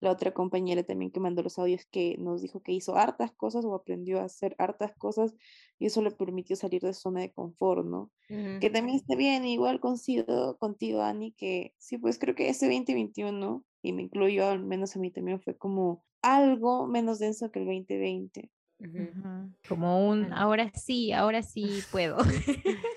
La 0.00 0.10
otra 0.10 0.34
compañera 0.34 0.82
también 0.82 1.10
que 1.10 1.20
mandó 1.20 1.42
los 1.42 1.58
audios 1.58 1.86
que 1.86 2.16
nos 2.18 2.42
dijo 2.42 2.60
que 2.60 2.72
hizo 2.72 2.96
hartas 2.96 3.32
cosas 3.32 3.64
o 3.64 3.74
aprendió 3.74 4.20
a 4.20 4.24
hacer 4.24 4.54
hartas 4.58 4.92
cosas 4.98 5.34
y 5.78 5.86
eso 5.86 6.02
le 6.02 6.10
permitió 6.10 6.54
salir 6.56 6.82
de 6.82 6.92
su 6.92 7.00
zona 7.00 7.22
de 7.22 7.32
confort, 7.32 7.86
¿no? 7.86 8.10
Que 8.28 8.68
también 8.68 8.98
está 8.98 9.16
bien, 9.16 9.46
igual 9.46 9.80
consigo 9.80 10.58
contigo, 10.58 11.00
Ani, 11.00 11.32
que 11.32 11.72
sí, 11.78 11.96
pues 11.96 12.18
creo 12.18 12.34
que 12.34 12.50
ese 12.50 12.66
2021, 12.66 13.64
y 13.86 13.92
me 13.92 14.02
incluyo 14.02 14.48
al 14.48 14.60
menos 14.60 14.96
a 14.96 14.98
mí 14.98 15.10
también, 15.10 15.40
fue 15.40 15.56
como 15.56 16.04
algo 16.22 16.86
menos 16.86 17.18
denso 17.18 17.50
que 17.50 17.60
el 17.60 17.66
2020. 17.66 18.50
Como 19.68 20.08
un, 20.08 20.32
ahora 20.32 20.70
sí, 20.74 21.12
ahora 21.12 21.42
sí 21.42 21.82
puedo. 21.90 22.18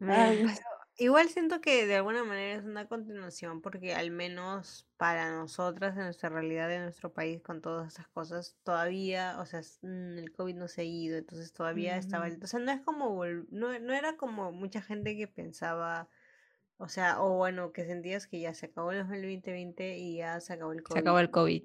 Igual 1.00 1.28
siento 1.28 1.60
que 1.60 1.86
de 1.86 1.94
alguna 1.94 2.24
manera 2.24 2.58
es 2.58 2.64
una 2.64 2.88
continuación 2.88 3.62
porque 3.62 3.94
al 3.94 4.10
menos 4.10 4.88
para 4.96 5.30
nosotras 5.30 5.96
en 5.96 6.02
nuestra 6.02 6.28
realidad 6.28 6.68
de 6.68 6.80
nuestro 6.80 7.12
país 7.12 7.40
con 7.40 7.60
todas 7.60 7.94
esas 7.94 8.08
cosas 8.08 8.56
todavía, 8.64 9.36
o 9.38 9.46
sea, 9.46 9.60
mm, 9.82 10.18
el 10.18 10.32
COVID 10.32 10.56
no 10.56 10.66
se 10.66 10.80
ha 10.80 10.84
ido, 10.84 11.16
entonces 11.16 11.52
todavía 11.52 11.96
estaba, 11.96 12.26
o 12.26 12.46
sea, 12.48 12.58
no 12.58 12.72
es 12.72 12.80
como, 12.80 13.24
no, 13.24 13.78
no 13.78 13.92
era 13.94 14.16
como 14.16 14.50
mucha 14.50 14.82
gente 14.82 15.16
que 15.16 15.28
pensaba, 15.28 16.08
o 16.78 16.88
sea, 16.88 17.20
o 17.20 17.36
bueno, 17.36 17.72
que 17.72 17.84
sentías 17.84 18.28
que 18.28 18.38
ya 18.40 18.54
se 18.54 18.66
acabó 18.66 18.92
el 18.92 18.98
2020 19.06 19.98
y 19.98 20.18
ya 20.18 20.40
se 20.40 20.52
acabó 20.52 20.72
el 20.72 20.84
COVID. 20.84 20.94
Se 20.94 21.00
acabó 21.00 21.18
el 21.18 21.30
COVID. 21.30 21.62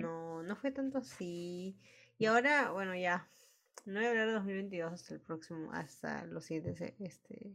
No, 0.00 0.42
no 0.44 0.56
fue 0.56 0.70
tanto 0.70 0.98
así. 0.98 1.76
Y 2.16 2.26
ahora, 2.26 2.70
bueno, 2.70 2.94
ya, 2.94 3.28
no 3.84 3.94
voy 3.94 4.06
a 4.06 4.10
hablar 4.10 4.28
de 4.28 4.32
2022 4.34 4.92
hasta 4.92 5.14
el 5.14 5.20
próximo, 5.20 5.72
hasta 5.72 6.24
los 6.26 6.44
siguientes, 6.44 6.80
este 7.00 7.52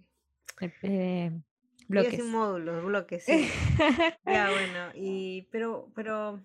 eh, 0.84 1.32
bloques. 1.88 2.16
sin 2.16 2.30
módulos, 2.30 2.84
bloques, 2.84 3.24
sí. 3.26 3.50
ya, 4.26 4.52
bueno, 4.52 4.92
y, 4.94 5.48
pero, 5.50 5.90
pero, 5.96 6.42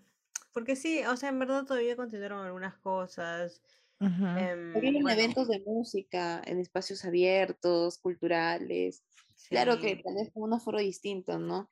porque 0.53 0.77
sí, 0.77 1.03
o 1.07 1.17
sea, 1.17 1.31
en 1.31 1.41
verdad 1.41 1.65
todavía 1.65 1.97
continuaron 1.97 2.47
algunas 2.47 2.77
cosas. 2.77 3.61
Em, 3.99 4.77
eventos 5.09 5.49
de 5.49 5.61
música 5.61 6.43
en 6.45 6.61
espacios 6.61 7.05
abiertos, 7.05 7.99
culturales. 7.99 9.03
Claro 9.49 9.81
que 9.81 9.97
tal 9.97 10.15
vez 10.15 10.31
con 10.33 10.43
un 10.43 10.55
aforo 10.55 10.79
distinto, 10.79 11.39
¿no? 11.39 11.71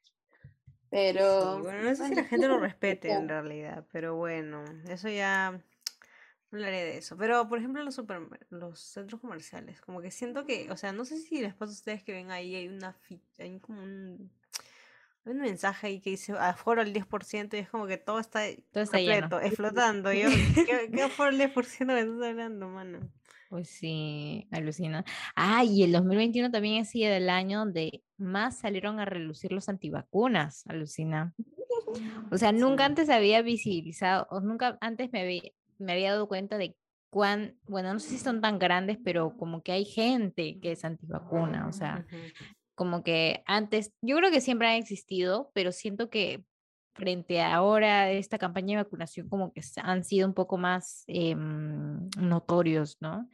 Pero. 0.90 1.60
bueno, 1.60 1.82
no 1.82 1.96
sé 1.96 2.08
si 2.08 2.14
la 2.14 2.24
gente 2.24 2.46
lo 2.46 2.58
respete 2.58 3.10
en 3.10 3.28
realidad, 3.28 3.84
pero 3.90 4.14
bueno, 4.16 4.64
eso 4.88 5.08
ya 5.08 5.60
hablaré 6.52 6.84
de 6.84 6.98
eso. 6.98 7.16
Pero, 7.16 7.48
por 7.48 7.58
ejemplo, 7.58 7.82
los, 7.82 7.94
super, 7.94 8.20
los 8.50 8.78
centros 8.78 9.20
comerciales, 9.20 9.80
como 9.80 10.00
que 10.00 10.10
siento 10.10 10.44
que, 10.46 10.70
o 10.70 10.76
sea, 10.76 10.92
no 10.92 11.04
sé 11.04 11.18
si 11.18 11.40
les 11.40 11.54
pasa 11.54 11.72
a 11.72 11.74
ustedes 11.74 12.02
que 12.02 12.12
ven 12.12 12.30
ahí, 12.30 12.54
hay 12.54 12.68
una 12.68 12.96
hay 13.38 13.58
como 13.58 13.82
un, 13.82 14.30
un 15.24 15.36
mensaje 15.38 15.88
ahí 15.88 16.00
que 16.00 16.10
dice 16.10 16.32
aforo 16.32 16.80
al 16.80 16.92
10% 16.92 17.56
y 17.56 17.60
es 17.60 17.68
como 17.68 17.86
que 17.86 17.98
todo 17.98 18.20
está, 18.20 18.42
todo 18.72 18.84
está 18.84 18.98
completo, 18.98 19.40
explotando. 19.40 20.12
Yo, 20.12 20.28
¿qué, 20.54 20.90
¿qué, 20.92 21.02
aforo 21.02 21.30
al 21.30 21.38
10% 21.38 21.86
me 21.86 22.00
estás 22.00 22.22
hablando, 22.22 22.68
mano? 22.68 23.00
Pues 23.54 23.68
sí, 23.68 24.48
alucina. 24.50 25.04
Ah, 25.36 25.62
y 25.62 25.84
el 25.84 25.92
2021 25.92 26.50
también 26.50 26.84
sido 26.84 27.12
el 27.12 27.30
año 27.30 27.60
donde 27.60 28.02
más 28.16 28.58
salieron 28.58 28.98
a 28.98 29.04
relucir 29.04 29.52
los 29.52 29.68
antivacunas, 29.68 30.66
alucina. 30.66 31.32
O 32.32 32.36
sea, 32.36 32.50
nunca 32.50 32.84
antes 32.84 33.08
había 33.08 33.42
visibilizado, 33.42 34.26
o 34.30 34.40
nunca 34.40 34.76
antes 34.80 35.12
me 35.12 35.20
había, 35.20 35.42
me 35.78 35.92
había 35.92 36.10
dado 36.10 36.26
cuenta 36.26 36.58
de 36.58 36.76
cuán, 37.10 37.56
bueno, 37.68 37.92
no 37.92 38.00
sé 38.00 38.08
si 38.08 38.18
son 38.18 38.40
tan 38.40 38.58
grandes, 38.58 38.98
pero 39.04 39.36
como 39.36 39.62
que 39.62 39.70
hay 39.70 39.84
gente 39.84 40.58
que 40.60 40.72
es 40.72 40.84
antivacuna, 40.84 41.68
o 41.68 41.72
sea, 41.72 42.04
como 42.74 43.04
que 43.04 43.44
antes, 43.46 43.92
yo 44.02 44.16
creo 44.16 44.32
que 44.32 44.40
siempre 44.40 44.66
han 44.66 44.82
existido, 44.82 45.52
pero 45.54 45.70
siento 45.70 46.10
que 46.10 46.44
frente 46.94 47.40
a 47.40 47.54
ahora 47.54 48.10
esta 48.10 48.38
campaña 48.38 48.76
de 48.78 48.84
vacunación 48.84 49.28
como 49.28 49.52
que 49.52 49.62
han 49.82 50.04
sido 50.04 50.26
un 50.26 50.34
poco 50.34 50.56
más 50.56 51.04
em, 51.06 52.08
notorios, 52.18 52.96
¿no? 53.00 53.28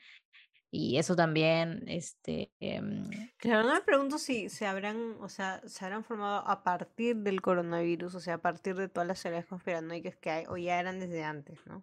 Y 0.72 0.98
eso 0.98 1.16
también, 1.16 1.82
este... 1.88 2.52
Em, 2.60 3.08
claro, 3.38 3.66
no 3.66 3.74
me 3.74 3.80
pregunto 3.80 4.18
si 4.18 4.48
se 4.48 4.66
habrán, 4.66 5.16
o 5.20 5.28
sea, 5.28 5.60
se 5.66 5.84
habrán 5.84 6.04
formado 6.04 6.46
a 6.46 6.62
partir 6.62 7.16
del 7.16 7.42
coronavirus, 7.42 8.14
o 8.14 8.20
sea, 8.20 8.34
a 8.34 8.38
partir 8.38 8.76
de 8.76 8.88
todas 8.88 9.08
las 9.08 9.20
teorías 9.20 9.46
conspiranoicas 9.46 10.16
que 10.16 10.30
hay, 10.30 10.44
o 10.48 10.56
ya 10.56 10.78
eran 10.78 11.00
desde 11.00 11.24
antes, 11.24 11.58
¿no? 11.66 11.82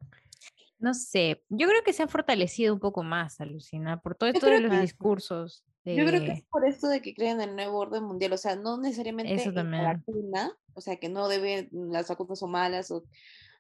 No 0.79 0.93
sé, 0.93 1.43
yo 1.49 1.67
creo 1.67 1.83
que 1.83 1.91
se 1.91 2.03
han 2.03 2.09
fortalecido 2.09 2.73
un 2.73 2.79
poco 2.79 3.03
más, 3.03 3.41
Alucina, 3.41 3.99
por 3.99 4.15
todo 4.15 4.29
esto 4.29 4.45
de 4.45 4.61
los 4.61 4.79
discursos. 4.79 5.65
Yo 5.95 6.05
creo 6.05 6.21
que 6.21 6.31
es 6.31 6.43
por 6.43 6.67
esto 6.67 6.87
de 6.87 7.01
que 7.01 7.13
creen 7.13 7.41
en 7.41 7.49
el 7.49 7.55
nuevo 7.55 7.79
orden 7.79 8.03
mundial, 8.03 8.33
o 8.33 8.37
sea, 8.37 8.55
no 8.55 8.77
necesariamente 8.77 9.51
la 9.51 9.93
vacuna, 9.93 10.51
o 10.73 10.81
sea, 10.81 10.97
que 10.97 11.09
no 11.09 11.27
deben, 11.27 11.69
las 11.71 12.09
vacunas 12.09 12.39
son 12.39 12.51
malas 12.51 12.91
o, 12.91 13.05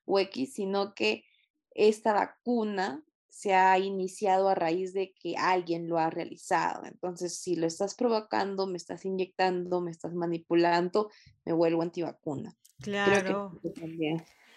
o 0.05 0.19
X, 0.19 0.53
sino 0.53 0.93
que 0.93 1.23
esta 1.71 2.13
vacuna 2.13 3.03
se 3.29 3.53
ha 3.53 3.77
iniciado 3.77 4.49
a 4.49 4.55
raíz 4.55 4.93
de 4.93 5.13
que 5.13 5.35
alguien 5.37 5.87
lo 5.87 5.99
ha 5.99 6.09
realizado. 6.09 6.85
Entonces, 6.85 7.37
si 7.37 7.55
lo 7.55 7.67
estás 7.67 7.93
provocando, 7.93 8.65
me 8.65 8.77
estás 8.77 9.05
inyectando, 9.05 9.79
me 9.79 9.91
estás 9.91 10.15
manipulando, 10.15 11.11
me 11.45 11.53
vuelvo 11.53 11.83
antivacuna. 11.83 12.55
Claro. 12.81 13.59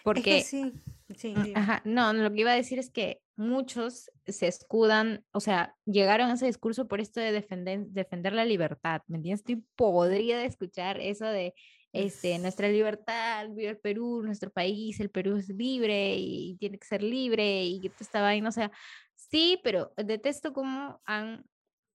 Porque, 0.03 0.41
sí, 0.41 0.73
sí, 1.15 1.33
ajá, 1.55 1.81
no, 1.85 2.13
lo 2.13 2.31
que 2.31 2.41
iba 2.41 2.51
a 2.51 2.55
decir 2.55 2.79
es 2.79 2.89
que 2.89 3.21
muchos 3.35 4.11
se 4.25 4.47
escudan, 4.47 5.25
o 5.31 5.39
sea, 5.39 5.75
llegaron 5.85 6.29
a 6.29 6.33
ese 6.33 6.45
discurso 6.45 6.87
por 6.87 7.01
esto 7.01 7.19
de 7.19 7.31
defender, 7.31 7.87
defender 7.87 8.33
la 8.33 8.45
libertad, 8.45 9.01
¿me 9.07 9.17
entiendes? 9.17 9.41
Estoy 9.41 9.63
podría 9.75 10.37
de 10.37 10.45
escuchar 10.45 10.99
eso 10.99 11.25
de 11.25 11.53
este, 11.93 12.37
nuestra 12.39 12.69
libertad, 12.69 13.49
vive 13.49 13.69
el 13.69 13.79
Perú, 13.79 14.21
nuestro 14.23 14.49
país, 14.49 14.99
el 14.99 15.09
Perú 15.09 15.37
es 15.37 15.49
libre 15.49 16.15
y 16.17 16.55
tiene 16.57 16.77
que 16.77 16.87
ser 16.87 17.03
libre 17.03 17.63
y 17.65 17.79
toda 17.81 17.95
esta 17.99 18.21
vaina, 18.21 18.49
o 18.49 18.51
sea, 18.51 18.71
sí, 19.15 19.59
pero 19.63 19.91
detesto 19.97 20.53
cómo 20.53 21.01
han 21.05 21.43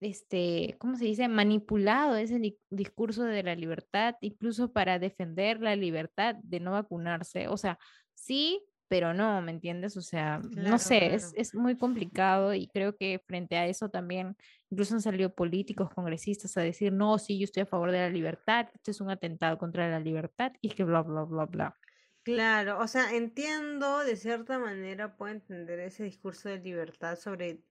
este, 0.00 0.76
¿cómo 0.78 0.96
se 0.96 1.06
dice? 1.06 1.28
Manipulado 1.28 2.16
ese 2.16 2.58
discurso 2.70 3.24
de 3.24 3.42
la 3.42 3.54
libertad, 3.54 4.16
incluso 4.20 4.72
para 4.72 4.98
defender 4.98 5.60
la 5.60 5.74
libertad 5.76 6.36
de 6.42 6.60
no 6.60 6.72
vacunarse. 6.72 7.48
O 7.48 7.56
sea, 7.56 7.78
sí, 8.14 8.62
pero 8.88 9.14
no, 9.14 9.40
¿me 9.42 9.52
entiendes? 9.52 9.96
O 9.96 10.02
sea, 10.02 10.40
no 10.56 10.78
sé, 10.78 11.14
es, 11.14 11.32
es, 11.36 11.54
muy 11.54 11.76
complicado 11.78 12.54
y 12.54 12.68
creo 12.68 12.96
que 12.96 13.20
frente 13.26 13.56
a 13.56 13.66
eso 13.66 13.88
también 13.88 14.36
incluso 14.70 14.94
han 14.94 15.00
salido 15.00 15.34
políticos, 15.34 15.90
congresistas 15.94 16.56
a 16.56 16.62
decir, 16.62 16.92
no, 16.92 17.18
sí, 17.18 17.38
yo 17.38 17.44
estoy 17.44 17.62
a 17.62 17.66
favor 17.66 17.90
de 17.90 17.98
la 17.98 18.10
libertad, 18.10 18.68
esto 18.74 18.90
es 18.90 19.00
un 19.00 19.10
atentado 19.10 19.58
contra 19.58 19.88
la 19.88 20.00
libertad 20.00 20.52
y 20.60 20.70
que 20.70 20.84
bla, 20.84 21.02
bla, 21.02 21.22
bla, 21.22 21.46
bla. 21.46 21.76
Claro, 22.22 22.80
o 22.80 22.88
sea, 22.88 23.14
entiendo, 23.14 24.00
de 24.00 24.16
cierta 24.16 24.58
manera 24.58 25.16
puedo 25.16 25.32
entender 25.32 25.78
ese 25.78 26.04
discurso 26.04 26.48
de 26.48 26.58
libertad 26.58 27.16
sobre 27.16 27.62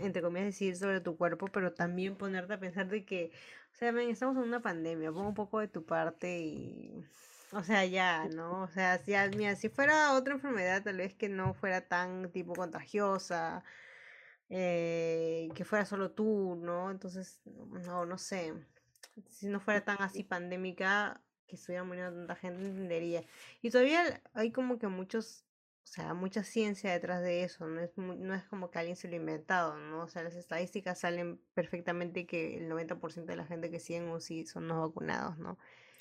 entre 0.00 0.22
comillas, 0.22 0.46
decir 0.46 0.76
sobre 0.76 1.00
tu 1.00 1.16
cuerpo, 1.16 1.46
pero 1.48 1.72
también 1.72 2.16
ponerte 2.16 2.54
a 2.54 2.60
pensar 2.60 2.88
de 2.88 3.04
que, 3.04 3.32
o 3.72 3.76
sea, 3.76 3.90
estamos 4.02 4.36
en 4.36 4.42
una 4.42 4.62
pandemia, 4.62 5.12
pon 5.12 5.26
un 5.26 5.34
poco 5.34 5.60
de 5.60 5.68
tu 5.68 5.84
parte 5.84 6.38
y, 6.38 7.04
o 7.54 7.62
sea, 7.64 7.84
ya, 7.86 8.28
¿no? 8.28 8.62
O 8.62 8.68
sea, 8.68 8.98
si, 8.98 9.12
mira, 9.36 9.56
si 9.56 9.68
fuera 9.68 10.14
otra 10.14 10.34
enfermedad, 10.34 10.82
tal 10.82 10.98
vez 10.98 11.14
que 11.14 11.28
no 11.28 11.54
fuera 11.54 11.82
tan 11.88 12.30
tipo 12.32 12.54
contagiosa, 12.54 13.64
eh, 14.50 15.48
que 15.54 15.64
fuera 15.64 15.84
solo 15.86 16.10
tú, 16.12 16.56
¿no? 16.56 16.90
Entonces, 16.90 17.40
no, 17.44 18.06
no 18.06 18.18
sé, 18.18 18.54
si 19.28 19.48
no 19.48 19.60
fuera 19.60 19.84
tan 19.84 20.00
así 20.02 20.24
pandémica, 20.24 21.22
que 21.46 21.56
estuviera 21.56 21.84
muriendo 21.84 22.12
tanta 22.12 22.36
gente, 22.36 22.62
entendería. 22.64 23.24
Y 23.62 23.70
todavía 23.70 24.22
hay 24.34 24.52
como 24.52 24.78
que 24.78 24.88
muchos 24.88 25.44
o 25.84 25.86
sea, 25.86 26.14
mucha 26.14 26.42
ciencia 26.42 26.92
detrás 26.92 27.22
de 27.22 27.44
eso, 27.44 27.66
no 27.66 27.80
es, 27.80 27.90
no 27.96 28.34
es 28.34 28.44
como 28.44 28.70
que 28.70 28.78
alguien 28.78 28.96
se 28.96 29.06
lo 29.06 29.14
ha 29.14 29.18
inventado, 29.18 29.76
¿no? 29.76 30.02
O 30.04 30.08
sea, 30.08 30.22
las 30.22 30.34
estadísticas 30.34 30.98
salen 30.98 31.38
perfectamente 31.52 32.26
que 32.26 32.56
el 32.56 32.68
90% 32.70 33.26
de 33.26 33.36
la 33.36 33.44
gente 33.44 33.70
que 33.70 33.78
siguen 33.78 34.08
UCI 34.08 34.46
son 34.46 34.66
no 34.66 34.80
vacunados, 34.80 35.38
¿no? 35.38 35.58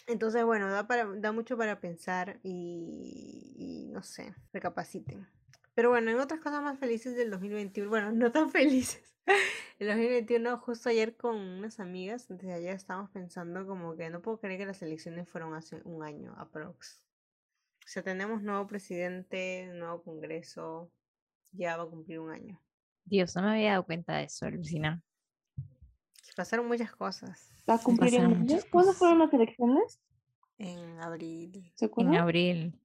Entonces, 0.07 0.43
bueno, 0.43 0.69
da, 0.69 0.87
para, 0.87 1.05
da 1.05 1.31
mucho 1.31 1.57
para 1.57 1.79
pensar 1.79 2.39
y, 2.43 3.87
no 3.91 4.03
sé, 4.03 4.33
recapaciten. 4.51 5.27
Pero 5.73 5.89
bueno, 5.89 6.11
en 6.11 6.19
otras 6.19 6.41
cosas 6.41 6.61
más 6.61 6.77
felices 6.77 7.15
del 7.15 7.31
2021, 7.31 7.89
bueno, 7.89 8.11
no 8.11 8.31
tan 8.31 8.49
felices. 8.51 9.15
El 9.79 9.87
2021, 9.87 10.57
justo 10.59 10.89
ayer 10.89 11.15
con 11.15 11.37
unas 11.37 11.79
amigas, 11.79 12.27
desde 12.27 12.53
ayer 12.53 12.75
estábamos 12.75 13.09
pensando 13.11 13.65
como 13.65 13.95
que 13.95 14.09
no 14.09 14.21
puedo 14.21 14.39
creer 14.39 14.59
que 14.59 14.65
las 14.65 14.81
elecciones 14.81 15.29
fueron 15.29 15.53
hace 15.55 15.81
un 15.85 16.03
año, 16.03 16.33
aprox. 16.37 16.99
O 17.79 17.87
sea, 17.87 18.03
tenemos 18.03 18.41
nuevo 18.43 18.67
presidente, 18.67 19.69
nuevo 19.73 20.03
congreso, 20.03 20.91
ya 21.51 21.77
va 21.77 21.83
a 21.83 21.87
cumplir 21.87 22.19
un 22.19 22.31
año. 22.31 22.61
Dios, 23.05 23.35
no 23.35 23.43
me 23.43 23.51
había 23.51 23.71
dado 23.71 23.85
cuenta 23.85 24.17
de 24.17 24.25
eso, 24.25 24.49
Lucina. 24.49 25.01
Pasaron 26.35 26.67
muchas 26.67 26.91
cosas. 26.95 27.53
¿La 27.65 27.77
cumplieron? 27.77 28.47
¿Cuándo 28.71 28.93
fueron 28.93 29.19
las 29.19 29.33
elecciones? 29.33 30.01
En 30.57 30.99
abril. 31.01 31.71
¿Se 31.75 31.89
en 31.97 32.15
abril. 32.15 32.79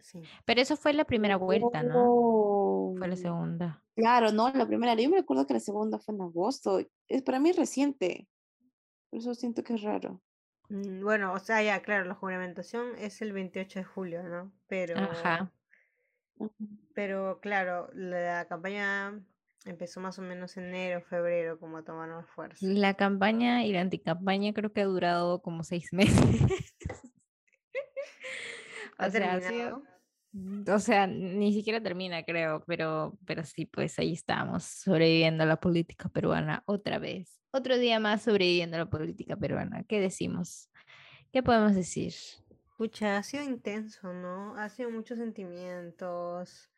Sí. 0.00 0.22
Pero 0.44 0.60
eso 0.60 0.76
fue 0.76 0.92
la 0.92 1.04
primera 1.04 1.36
vuelta, 1.36 1.82
¿no? 1.82 2.94
Fue 2.96 3.06
la 3.08 3.14
oh. 3.14 3.16
segunda. 3.16 3.84
Claro, 3.94 4.32
no, 4.32 4.50
la 4.50 4.66
primera. 4.66 4.94
Yo 4.94 5.10
me 5.10 5.18
acuerdo 5.18 5.46
que 5.46 5.54
la 5.54 5.60
segunda 5.60 5.98
fue 5.98 6.14
en 6.14 6.22
agosto. 6.22 6.80
Es 7.08 7.22
para 7.22 7.38
mí 7.38 7.52
reciente. 7.52 8.28
Por 9.10 9.20
eso 9.20 9.34
siento 9.34 9.62
que 9.62 9.74
es 9.74 9.82
raro. 9.82 10.20
Mm, 10.68 11.02
bueno, 11.02 11.32
o 11.32 11.38
sea, 11.38 11.62
ya, 11.62 11.82
claro, 11.82 12.04
la 12.04 12.14
juramentación 12.14 12.96
es 12.98 13.22
el 13.22 13.32
28 13.32 13.80
de 13.80 13.84
julio, 13.84 14.22
¿no? 14.22 14.52
Pero. 14.66 14.98
Ajá. 14.98 15.52
Pero 16.94 17.38
claro, 17.40 17.88
la 17.92 18.46
campaña 18.48 19.22
empezó 19.66 20.00
más 20.00 20.18
o 20.18 20.22
menos 20.22 20.56
en 20.56 20.64
enero, 20.64 21.02
febrero, 21.02 21.58
como 21.58 21.78
a 21.78 21.84
tomar 21.84 22.08
más 22.08 22.28
fuerza. 22.28 22.58
La 22.60 22.94
campaña 22.94 23.64
y 23.64 23.72
la 23.72 23.80
anticampaña 23.80 24.52
creo 24.52 24.72
que 24.72 24.80
ha 24.80 24.86
durado 24.86 25.42
como 25.42 25.64
seis 25.64 25.88
meses. 25.92 26.40
o, 28.98 29.10
sea, 29.10 29.76
mm, 30.32 30.64
o 30.68 30.78
sea, 30.78 31.06
ni 31.06 31.52
siquiera 31.52 31.82
termina, 31.82 32.22
creo, 32.24 32.64
pero, 32.66 33.18
pero 33.26 33.44
sí, 33.44 33.66
pues 33.66 33.98
ahí 33.98 34.12
estamos, 34.12 34.64
sobreviviendo 34.64 35.44
a 35.44 35.46
la 35.46 35.60
política 35.60 36.08
peruana 36.08 36.62
otra 36.66 36.98
vez. 36.98 37.40
Otro 37.52 37.78
día 37.78 38.00
más 38.00 38.22
sobreviviendo 38.22 38.76
a 38.76 38.80
la 38.80 38.90
política 38.90 39.36
peruana. 39.36 39.84
¿Qué 39.84 40.00
decimos? 40.00 40.70
¿Qué 41.32 41.42
podemos 41.42 41.74
decir? 41.74 42.14
Pucha, 42.76 43.18
ha 43.18 43.22
sido 43.22 43.44
intenso, 43.44 44.12
¿no? 44.12 44.56
Ha 44.56 44.68
sido 44.68 44.90
muchos 44.90 45.18
sentimientos. 45.18 46.70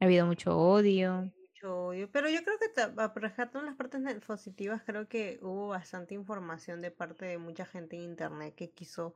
Ha 0.00 0.04
habido 0.06 0.26
mucho 0.26 0.56
odio. 0.56 1.32
Mucho 1.64 1.86
odio. 1.86 2.10
Pero 2.10 2.28
yo 2.28 2.42
creo 2.42 2.58
que, 2.58 3.58
en 3.58 3.66
las 3.66 3.76
partes 3.76 4.24
positivas, 4.26 4.82
creo 4.84 5.08
que 5.08 5.38
hubo 5.42 5.68
bastante 5.68 6.14
información 6.14 6.80
de 6.80 6.90
parte 6.90 7.24
de 7.24 7.38
mucha 7.38 7.64
gente 7.64 7.96
en 7.96 8.02
internet 8.02 8.54
que 8.54 8.70
quiso 8.70 9.14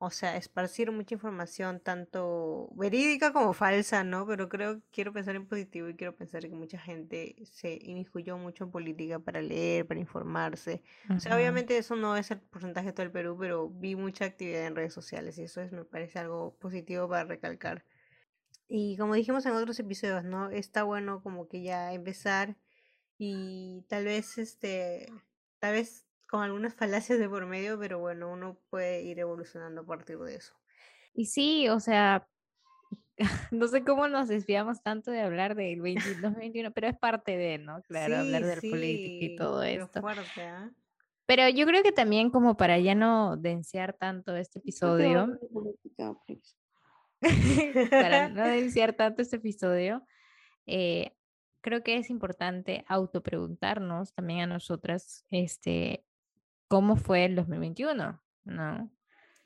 o 0.00 0.10
sea, 0.10 0.36
esparcir 0.36 0.92
mucha 0.92 1.14
información, 1.14 1.80
tanto 1.80 2.68
verídica 2.76 3.32
como 3.32 3.52
falsa, 3.52 4.04
¿no? 4.04 4.26
Pero 4.26 4.48
creo, 4.48 4.80
quiero 4.92 5.12
pensar 5.12 5.34
en 5.34 5.46
positivo 5.46 5.88
y 5.88 5.96
quiero 5.96 6.14
pensar 6.14 6.42
que 6.42 6.54
mucha 6.54 6.78
gente 6.78 7.34
se 7.50 7.80
inmiscuyó 7.82 8.38
mucho 8.38 8.64
en 8.64 8.70
política 8.70 9.18
para 9.18 9.42
leer, 9.42 9.86
para 9.86 9.98
informarse. 9.98 10.84
O 11.10 11.18
sea, 11.18 11.34
obviamente 11.34 11.76
eso 11.76 11.96
no 11.96 12.16
es 12.16 12.30
el 12.30 12.38
porcentaje 12.38 12.88
de 12.88 12.92
todo 12.92 13.06
el 13.06 13.10
Perú, 13.10 13.36
pero 13.40 13.68
vi 13.68 13.96
mucha 13.96 14.24
actividad 14.24 14.66
en 14.66 14.76
redes 14.76 14.94
sociales 14.94 15.36
y 15.38 15.42
eso 15.42 15.60
es, 15.60 15.72
me 15.72 15.84
parece 15.84 16.20
algo 16.20 16.54
positivo 16.60 17.08
para 17.08 17.24
recalcar. 17.24 17.84
Y 18.68 18.96
como 18.98 19.14
dijimos 19.14 19.46
en 19.46 19.52
otros 19.52 19.78
episodios, 19.80 20.24
¿no? 20.24 20.50
Está 20.50 20.82
bueno 20.82 21.22
como 21.22 21.48
que 21.48 21.62
ya 21.62 21.92
empezar 21.92 22.56
y 23.16 23.84
tal 23.88 24.04
vez, 24.04 24.38
este, 24.38 25.10
tal 25.58 25.72
vez 25.72 26.06
con 26.28 26.42
algunas 26.42 26.74
falacias 26.74 27.18
de 27.18 27.28
por 27.28 27.46
medio, 27.46 27.78
pero 27.78 27.98
bueno, 27.98 28.30
uno 28.30 28.60
puede 28.68 29.02
ir 29.02 29.18
evolucionando 29.18 29.80
a 29.80 29.86
partir 29.86 30.18
de 30.18 30.36
eso. 30.36 30.54
Y 31.14 31.24
sí, 31.24 31.68
o 31.68 31.80
sea, 31.80 32.28
no 33.52 33.66
sé 33.68 33.82
cómo 33.82 34.06
nos 34.08 34.28
desviamos 34.28 34.82
tanto 34.82 35.10
de 35.10 35.20
hablar 35.20 35.54
del 35.54 35.78
2021, 35.78 36.72
pero 36.72 36.88
es 36.88 36.98
parte 36.98 37.36
de, 37.36 37.58
¿no? 37.58 37.82
Claro, 37.82 38.18
hablar 38.18 38.44
de 38.44 38.60
sí, 38.60 38.70
política 38.70 39.24
y 39.24 39.36
todo 39.36 39.62
esto. 39.62 40.00
¿ah? 40.04 40.70
Pero 41.26 41.48
yo 41.48 41.66
creo 41.66 41.82
que 41.82 41.92
también 41.92 42.30
como 42.30 42.56
para 42.56 42.78
ya 42.78 42.94
no 42.94 43.36
denciar 43.36 43.94
tanto 43.94 44.36
este 44.36 44.60
episodio, 44.60 45.38
para 47.90 48.28
no 48.28 48.44
denciar 48.48 48.94
tanto 48.94 49.22
este 49.22 49.36
episodio, 49.36 50.04
eh, 50.66 51.16
creo 51.60 51.82
que 51.82 51.96
es 51.96 52.10
importante 52.10 52.84
autopreguntarnos 52.88 54.14
también 54.14 54.40
a 54.40 54.46
nosotras, 54.46 55.24
este, 55.30 56.04
cómo 56.68 56.96
fue 56.96 57.24
el 57.24 57.34
2021, 57.34 58.22
¿no? 58.44 58.90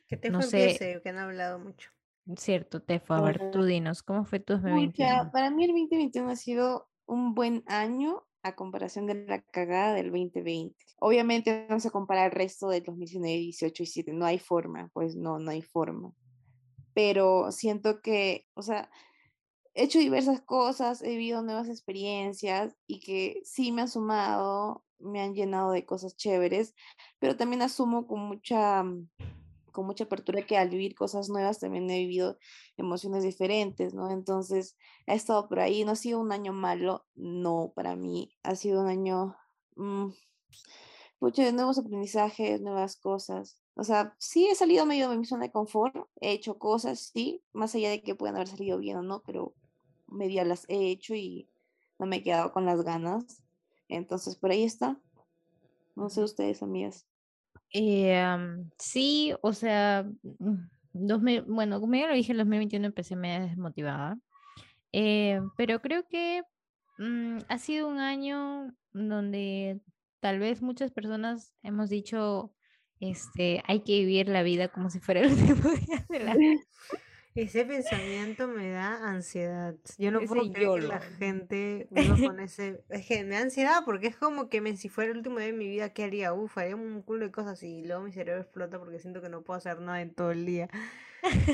Que 0.08 0.16
te 0.16 0.30
no 0.30 0.42
sé, 0.42 1.00
que 1.02 1.08
han 1.08 1.18
hablado 1.18 1.58
mucho. 1.58 1.90
Cierto, 2.36 2.82
Tefo, 2.82 3.14
a 3.14 3.20
ver, 3.20 3.50
tú 3.50 3.64
dinos, 3.64 4.02
¿cómo 4.02 4.24
fue 4.24 4.38
tu 4.38 4.54
2021? 4.54 5.30
para 5.32 5.50
mí 5.50 5.64
el 5.64 5.70
2021 5.70 6.30
ha 6.30 6.36
sido 6.36 6.88
un 7.06 7.34
buen 7.34 7.64
año 7.66 8.24
a 8.42 8.54
comparación 8.54 9.06
de 9.06 9.26
la 9.26 9.42
cagada 9.42 9.94
del 9.94 10.10
2020. 10.10 10.76
Obviamente 10.98 11.66
no 11.68 11.80
se 11.80 11.90
compara 11.90 12.26
el 12.26 12.32
resto 12.32 12.68
del 12.68 12.84
2019, 12.84 13.38
18 13.38 13.82
y 13.82 13.86
7, 13.86 14.12
no 14.12 14.24
hay 14.24 14.38
forma, 14.38 14.88
pues 14.92 15.16
no, 15.16 15.38
no 15.38 15.50
hay 15.50 15.62
forma. 15.62 16.12
Pero 16.94 17.52
siento 17.52 18.00
que, 18.02 18.48
o 18.54 18.62
sea, 18.62 18.90
he 19.74 19.84
hecho 19.84 19.98
diversas 19.98 20.42
cosas, 20.42 21.02
he 21.02 21.10
vivido 21.10 21.42
nuevas 21.42 21.68
experiencias 21.68 22.76
y 22.86 23.00
que 23.00 23.40
sí 23.44 23.72
me 23.72 23.82
ha 23.82 23.86
sumado 23.88 24.84
me 25.02 25.20
han 25.20 25.34
llenado 25.34 25.72
de 25.72 25.84
cosas 25.84 26.16
chéveres, 26.16 26.74
pero 27.18 27.36
también 27.36 27.62
asumo 27.62 28.06
con 28.06 28.20
mucha, 28.20 28.82
mm, 28.82 29.08
con 29.72 29.86
mucha 29.86 30.04
apertura 30.04 30.46
que 30.46 30.56
al 30.56 30.70
vivir 30.70 30.94
cosas 30.94 31.28
nuevas 31.28 31.58
también 31.60 31.90
he 31.90 31.98
vivido 32.00 32.38
emociones 32.76 33.24
diferentes, 33.24 33.94
¿no? 33.94 34.10
Entonces, 34.10 34.76
he 35.06 35.14
estado 35.14 35.48
por 35.48 35.60
ahí, 35.60 35.84
no 35.84 35.92
ha 35.92 35.96
sido 35.96 36.20
un 36.20 36.32
año 36.32 36.52
malo, 36.52 37.06
no, 37.14 37.72
para 37.74 37.96
mí 37.96 38.36
ha 38.42 38.54
sido 38.54 38.82
un 38.82 38.88
año, 38.88 39.36
mmm, 39.76 40.10
de 41.20 41.52
nuevos 41.52 41.78
aprendizajes, 41.78 42.60
nuevas 42.60 42.96
cosas. 42.96 43.61
O 43.74 43.84
sea, 43.84 44.14
sí 44.18 44.46
he 44.48 44.54
salido 44.54 44.84
medio 44.86 45.08
de 45.08 45.16
mi 45.16 45.24
zona 45.24 45.44
de 45.44 45.52
confort, 45.52 45.96
he 46.20 46.32
hecho 46.32 46.58
cosas, 46.58 47.10
sí, 47.14 47.42
más 47.52 47.74
allá 47.74 47.90
de 47.90 48.02
que 48.02 48.14
puedan 48.14 48.36
haber 48.36 48.48
salido 48.48 48.78
bien 48.78 48.98
o 48.98 49.02
no, 49.02 49.22
pero 49.24 49.54
medio 50.06 50.44
las 50.44 50.68
he 50.68 50.90
hecho 50.90 51.14
y 51.14 51.48
no 51.98 52.06
me 52.06 52.16
he 52.16 52.22
quedado 52.22 52.52
con 52.52 52.66
las 52.66 52.82
ganas. 52.82 53.42
Entonces, 53.88 54.36
por 54.36 54.50
ahí 54.50 54.64
está. 54.64 55.00
No 55.94 56.08
sé 56.08 56.22
ustedes, 56.22 56.62
amigas. 56.62 57.06
Eh, 57.72 58.22
sí, 58.78 59.32
o 59.40 59.52
sea, 59.52 60.06
2000, 60.92 61.42
mm, 61.42 61.54
bueno, 61.54 61.80
como 61.80 61.94
ya 61.94 62.06
lo 62.06 62.14
dije, 62.14 62.32
el 62.32 62.38
2021 62.38 62.86
empecé 62.86 63.16
medio 63.16 63.46
desmotivada, 63.46 64.18
eh, 64.92 65.40
pero 65.56 65.80
creo 65.80 66.06
que 66.06 66.42
mm, 66.98 67.38
ha 67.48 67.58
sido 67.58 67.88
un 67.88 67.98
año 67.98 68.74
donde 68.92 69.80
tal 70.20 70.38
vez 70.38 70.60
muchas 70.60 70.90
personas 70.90 71.54
hemos 71.62 71.88
dicho, 71.88 72.52
este, 73.02 73.62
hay 73.66 73.80
que 73.80 73.98
vivir 73.98 74.28
la 74.28 74.42
vida 74.42 74.68
como 74.68 74.88
si 74.88 75.00
fuera 75.00 75.20
el 75.20 75.26
último 75.32 75.70
día 75.70 76.06
de 76.08 76.18
la 76.20 76.34
Ese 77.34 77.64
pensamiento 77.64 78.46
me 78.46 78.70
da 78.70 79.08
ansiedad. 79.08 79.74
Yo 79.96 80.10
no 80.10 80.20
puedo 80.20 80.52
creer 80.52 80.80
que 80.80 80.86
la 80.86 81.00
gente 81.00 81.88
uno 81.90 82.28
con 82.28 82.40
ese... 82.40 82.84
Es 82.90 83.06
que 83.06 83.24
me 83.24 83.36
da 83.36 83.40
ansiedad 83.40 83.84
porque 83.86 84.08
es 84.08 84.16
como 84.16 84.50
que 84.50 84.60
me, 84.60 84.76
si 84.76 84.90
fuera 84.90 85.12
el 85.12 85.18
último 85.18 85.38
día 85.38 85.46
de 85.46 85.54
mi 85.54 85.66
vida, 85.66 85.94
¿qué 85.94 86.04
haría? 86.04 86.34
Uf, 86.34 86.58
haría 86.58 86.76
un 86.76 87.00
culo 87.00 87.24
de 87.24 87.32
cosas 87.32 87.62
y 87.62 87.84
luego 87.86 88.02
mi 88.02 88.12
cerebro 88.12 88.42
explota 88.42 88.78
porque 88.78 88.98
siento 88.98 89.22
que 89.22 89.30
no 89.30 89.42
puedo 89.42 89.56
hacer 89.56 89.80
nada 89.80 90.02
en 90.02 90.14
todo 90.14 90.30
el 90.30 90.44
día. 90.44 90.68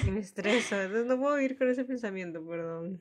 Y 0.05 0.11
me 0.11 0.19
estreso. 0.19 0.81
Entonces 0.81 1.07
no 1.07 1.17
puedo 1.17 1.37
vivir 1.37 1.57
con 1.57 1.71
ese 1.71 1.85
pensamiento, 1.85 2.45
perdón. 2.45 3.01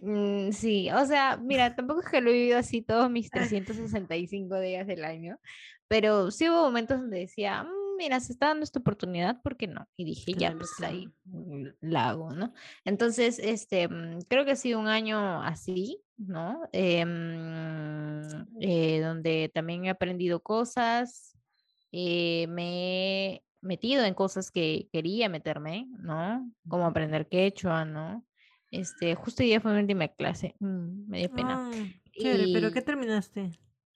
Mm, 0.00 0.50
sí, 0.50 0.90
o 0.90 1.06
sea, 1.06 1.36
mira, 1.36 1.74
tampoco 1.74 2.00
es 2.00 2.08
que 2.08 2.20
lo 2.20 2.30
he 2.30 2.34
vivido 2.34 2.58
así 2.58 2.82
todos 2.82 3.10
mis 3.10 3.30
365 3.30 4.58
días 4.58 4.86
del 4.86 5.04
año, 5.04 5.38
pero 5.88 6.30
sí 6.30 6.48
hubo 6.48 6.64
momentos 6.64 7.00
donde 7.00 7.20
decía, 7.20 7.66
mira, 7.96 8.20
se 8.20 8.32
está 8.32 8.48
dando 8.48 8.64
esta 8.64 8.78
oportunidad, 8.78 9.42
¿por 9.42 9.56
qué 9.56 9.66
no? 9.66 9.88
Y 9.96 10.04
dije, 10.04 10.34
ya, 10.34 10.54
pues 10.56 10.70
la, 10.80 10.92
la 11.80 12.08
hago, 12.08 12.32
¿no? 12.32 12.52
Entonces, 12.84 13.38
este, 13.38 13.88
mm, 13.88 14.22
creo 14.28 14.44
que 14.44 14.52
ha 14.52 14.56
sido 14.56 14.78
un 14.78 14.88
año 14.88 15.42
así, 15.42 16.02
¿no? 16.16 16.60
Em, 16.72 18.22
eh, 18.60 19.00
donde 19.00 19.50
también 19.52 19.84
he 19.84 19.90
aprendido 19.90 20.42
cosas, 20.42 21.36
eh, 21.92 22.46
me 22.48 23.34
he 23.34 23.44
metido 23.60 24.04
en 24.04 24.14
cosas 24.14 24.50
que 24.50 24.88
quería 24.92 25.28
meterme, 25.28 25.88
¿no? 25.98 26.50
Como 26.68 26.86
aprender 26.86 27.28
quechua, 27.28 27.84
¿no? 27.84 28.24
Este, 28.70 29.14
justo 29.14 29.42
hoy 29.42 29.48
día 29.48 29.60
fue 29.60 29.72
mi 29.72 29.80
última 29.80 30.08
clase, 30.08 30.56
mm, 30.60 31.08
me 31.08 31.18
dio 31.18 31.30
pena. 31.30 31.70
pero 32.52 32.72
¿qué 32.72 32.82
terminaste? 32.82 33.50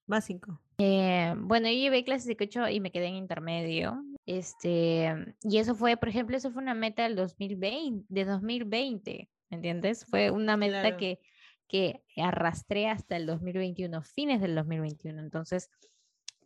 Básico. 0.06 0.60
Eh, 0.82 1.34
bueno, 1.36 1.68
yo 1.68 1.74
llevé 1.74 2.04
clases 2.04 2.26
de 2.26 2.36
quechua 2.36 2.72
y 2.72 2.80
me 2.80 2.90
quedé 2.90 3.08
en 3.08 3.16
intermedio. 3.16 4.02
Este, 4.24 5.12
y 5.42 5.58
eso 5.58 5.74
fue, 5.74 5.98
por 5.98 6.08
ejemplo, 6.08 6.38
eso 6.38 6.50
fue 6.50 6.62
una 6.62 6.72
meta 6.72 7.02
del 7.02 7.16
2020, 7.16 8.06
de 8.08 8.24
2020, 8.24 9.28
¿me 9.50 9.56
entiendes? 9.56 10.06
Fue 10.06 10.30
una 10.30 10.56
meta 10.56 10.96
que, 10.96 11.20
que 11.68 12.00
arrastré 12.16 12.88
hasta 12.88 13.16
el 13.16 13.26
2021, 13.26 14.00
fines 14.00 14.40
del 14.40 14.54
2021. 14.54 15.20
Entonces, 15.20 15.68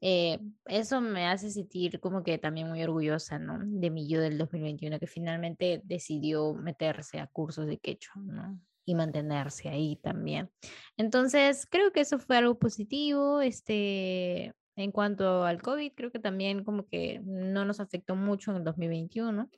eh, 0.00 0.40
eso 0.66 1.00
me 1.00 1.28
hace 1.28 1.52
sentir 1.52 2.00
como 2.00 2.24
que 2.24 2.36
también 2.38 2.68
muy 2.68 2.82
orgullosa, 2.82 3.38
¿no? 3.38 3.60
De 3.62 3.90
mi 3.90 4.08
yo 4.08 4.20
del 4.20 4.36
2021, 4.36 4.98
que 4.98 5.06
finalmente 5.06 5.80
decidió 5.84 6.54
meterse 6.54 7.20
a 7.20 7.28
cursos 7.28 7.66
de 7.66 7.78
quechua, 7.78 8.20
¿no? 8.20 8.58
Y 8.84 8.94
mantenerse 8.94 9.68
ahí 9.68 9.96
también. 9.96 10.50
Entonces, 10.96 11.66
creo 11.70 11.92
que 11.92 12.00
eso 12.00 12.18
fue 12.18 12.36
algo 12.36 12.58
positivo. 12.58 13.40
Este, 13.40 14.54
en 14.76 14.92
cuanto 14.92 15.44
al 15.44 15.62
COVID, 15.62 15.92
creo 15.94 16.10
que 16.10 16.18
también 16.18 16.64
como 16.64 16.86
que 16.86 17.20
no 17.24 17.64
nos 17.64 17.80
afectó 17.80 18.16
mucho 18.16 18.50
en 18.50 18.58
el 18.58 18.64
2021, 18.64 19.48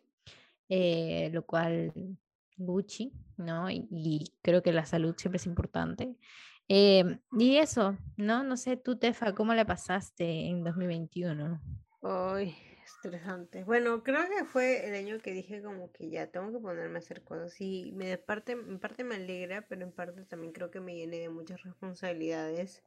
eh, 0.69 1.31
lo 1.33 1.45
cual 1.45 1.93
Gucci, 2.57 3.13
¿no? 3.37 3.71
Y, 3.71 4.33
creo 4.43 4.63
que 4.63 4.73
la 4.73 4.87
salud 4.87 5.15
siempre 5.17 5.37
es 5.37 5.47
importante. 5.47 6.17
Em, 6.69 7.21
y 7.39 7.57
eso, 7.57 7.97
¿no? 8.17 8.43
No 8.43 8.57
sé, 8.57 8.77
tú, 8.77 8.97
Tefa, 8.99 9.35
¿cómo 9.35 9.55
la 9.55 9.65
pasaste 9.65 10.49
en 10.49 10.65
2021? 10.65 11.61
Ay, 12.03 12.57
estresante. 13.03 13.65
Bueno, 13.65 14.03
creo 14.03 14.29
que 14.29 14.45
fue 14.45 14.87
el 14.87 14.95
año 14.95 15.19
que 15.21 15.33
dije 15.33 15.63
como 15.63 15.93
que 15.93 16.11
ya 16.11 16.27
tengo 16.29 16.53
que 16.53 16.59
ponerme 16.59 16.97
a 16.97 16.99
hacer 16.99 17.23
cosas 17.23 17.61
y 17.61 17.93
me 17.93 18.09
de 18.09 18.19
parte, 18.19 18.53
en 18.53 18.79
parte 18.79 19.05
me 19.05 19.17
alegra, 19.17 19.67
pero 19.69 19.83
en 19.83 19.93
parte 19.93 20.25
también 20.25 20.53
creo 20.53 20.71
que 20.71 20.81
me 20.81 20.97
llené 20.97 21.21
de 21.21 21.29
muchas 21.29 21.63
responsabilidades. 21.63 22.83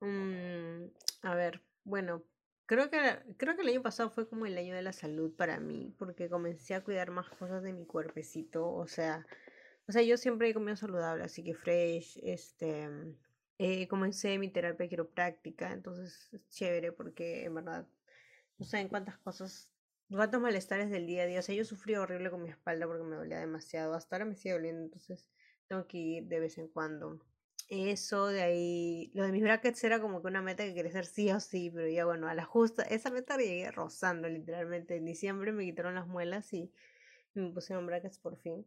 Mm, 0.00 0.86
a 1.22 1.34
ver, 1.34 1.62
bueno, 1.84 2.22
creo 2.66 2.90
que, 2.90 2.98
creo 3.36 3.56
que 3.56 3.62
el 3.62 3.68
año 3.68 3.82
pasado 3.82 4.10
fue 4.10 4.28
como 4.28 4.46
el 4.46 4.56
año 4.56 4.74
de 4.74 4.82
la 4.82 4.92
salud 4.92 5.34
para 5.36 5.60
mí, 5.60 5.94
porque 5.98 6.28
comencé 6.28 6.74
a 6.74 6.84
cuidar 6.84 7.10
más 7.10 7.28
cosas 7.30 7.62
de 7.62 7.72
mi 7.72 7.86
cuerpecito, 7.86 8.70
o 8.72 8.86
sea, 8.86 9.26
o 9.88 9.92
sea, 9.92 10.02
yo 10.02 10.16
siempre 10.16 10.48
he 10.48 10.54
comido 10.54 10.76
saludable, 10.76 11.24
así 11.24 11.42
que 11.42 11.54
fresh, 11.54 12.18
este, 12.22 12.88
eh, 13.58 13.88
comencé 13.88 14.38
mi 14.38 14.48
terapia 14.50 14.88
quiropráctica, 14.88 15.72
entonces 15.72 16.28
es 16.32 16.48
chévere 16.48 16.92
porque 16.92 17.44
en 17.44 17.54
verdad 17.56 17.86
no 18.60 18.66
saben 18.66 18.88
cuántas 18.88 19.16
cosas, 19.18 19.72
cuántos 20.10 20.40
malestares 20.40 20.90
del 20.90 21.06
día 21.06 21.22
a 21.22 21.26
día. 21.26 21.40
O 21.40 21.42
sea, 21.42 21.54
yo 21.54 21.64
sufrí 21.64 21.94
horrible 21.96 22.30
con 22.30 22.42
mi 22.42 22.50
espalda 22.50 22.86
porque 22.86 23.02
me 23.02 23.16
dolía 23.16 23.38
demasiado. 23.38 23.94
Hasta 23.94 24.16
ahora 24.16 24.26
me 24.26 24.36
sigue 24.36 24.52
doliendo, 24.52 24.82
entonces 24.82 25.26
tengo 25.66 25.86
que 25.86 25.98
ir 25.98 26.24
de 26.24 26.40
vez 26.40 26.58
en 26.58 26.68
cuando. 26.68 27.18
Eso 27.70 28.26
de 28.26 28.42
ahí, 28.42 29.10
lo 29.14 29.24
de 29.24 29.32
mis 29.32 29.42
brackets 29.42 29.82
era 29.84 30.00
como 30.00 30.20
que 30.20 30.28
una 30.28 30.42
meta 30.42 30.64
que 30.64 30.74
quería 30.74 30.90
hacer 30.90 31.06
sí 31.06 31.30
o 31.30 31.40
sí, 31.40 31.70
pero 31.70 31.88
ya 31.88 32.04
bueno, 32.04 32.28
a 32.28 32.34
la 32.34 32.44
justa, 32.44 32.82
esa 32.82 33.10
meta 33.10 33.38
llegué 33.38 33.70
rozando 33.70 34.28
literalmente. 34.28 34.96
En 34.96 35.06
diciembre 35.06 35.52
me 35.52 35.64
quitaron 35.64 35.94
las 35.94 36.06
muelas 36.06 36.52
y 36.52 36.70
me 37.32 37.50
pusieron 37.50 37.86
brackets 37.86 38.18
por 38.18 38.36
fin. 38.36 38.66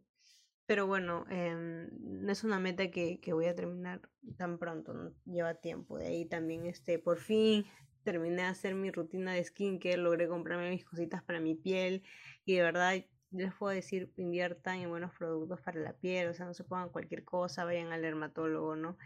Pero 0.65 0.87
bueno, 0.87 1.25
eh, 1.29 1.53
no 1.91 2.31
es 2.31 2.43
una 2.43 2.57
meta 2.57 2.89
que, 2.89 3.19
que, 3.19 3.33
voy 3.33 3.45
a 3.45 3.53
terminar 3.53 4.09
tan 4.37 4.57
pronto, 4.57 4.93
¿no? 4.93 5.13
lleva 5.25 5.55
tiempo. 5.55 5.99
De 5.99 6.07
ahí 6.07 6.25
también, 6.25 6.65
este, 6.65 6.97
por 6.97 7.19
fin 7.19 7.65
terminé 8.03 8.43
de 8.43 8.47
hacer 8.49 8.75
mi 8.75 8.91
rutina 8.91 9.33
de 9.33 9.43
skincare, 9.43 9.97
logré 9.97 10.27
comprarme 10.27 10.69
mis 10.69 10.85
cositas 10.85 11.23
para 11.23 11.39
mi 11.39 11.55
piel 11.55 12.03
y 12.45 12.55
de 12.55 12.61
verdad 12.61 13.03
les 13.31 13.53
puedo 13.55 13.73
decir, 13.73 14.13
inviertan 14.17 14.79
en 14.79 14.89
buenos 14.89 15.13
productos 15.17 15.59
para 15.61 15.79
la 15.79 15.93
piel, 15.93 16.29
o 16.29 16.33
sea, 16.33 16.45
no 16.45 16.53
se 16.53 16.63
pongan 16.63 16.89
cualquier 16.89 17.23
cosa, 17.23 17.65
vayan 17.65 17.91
al 17.91 18.01
dermatólogo, 18.01 18.75
¿no? 18.75 18.97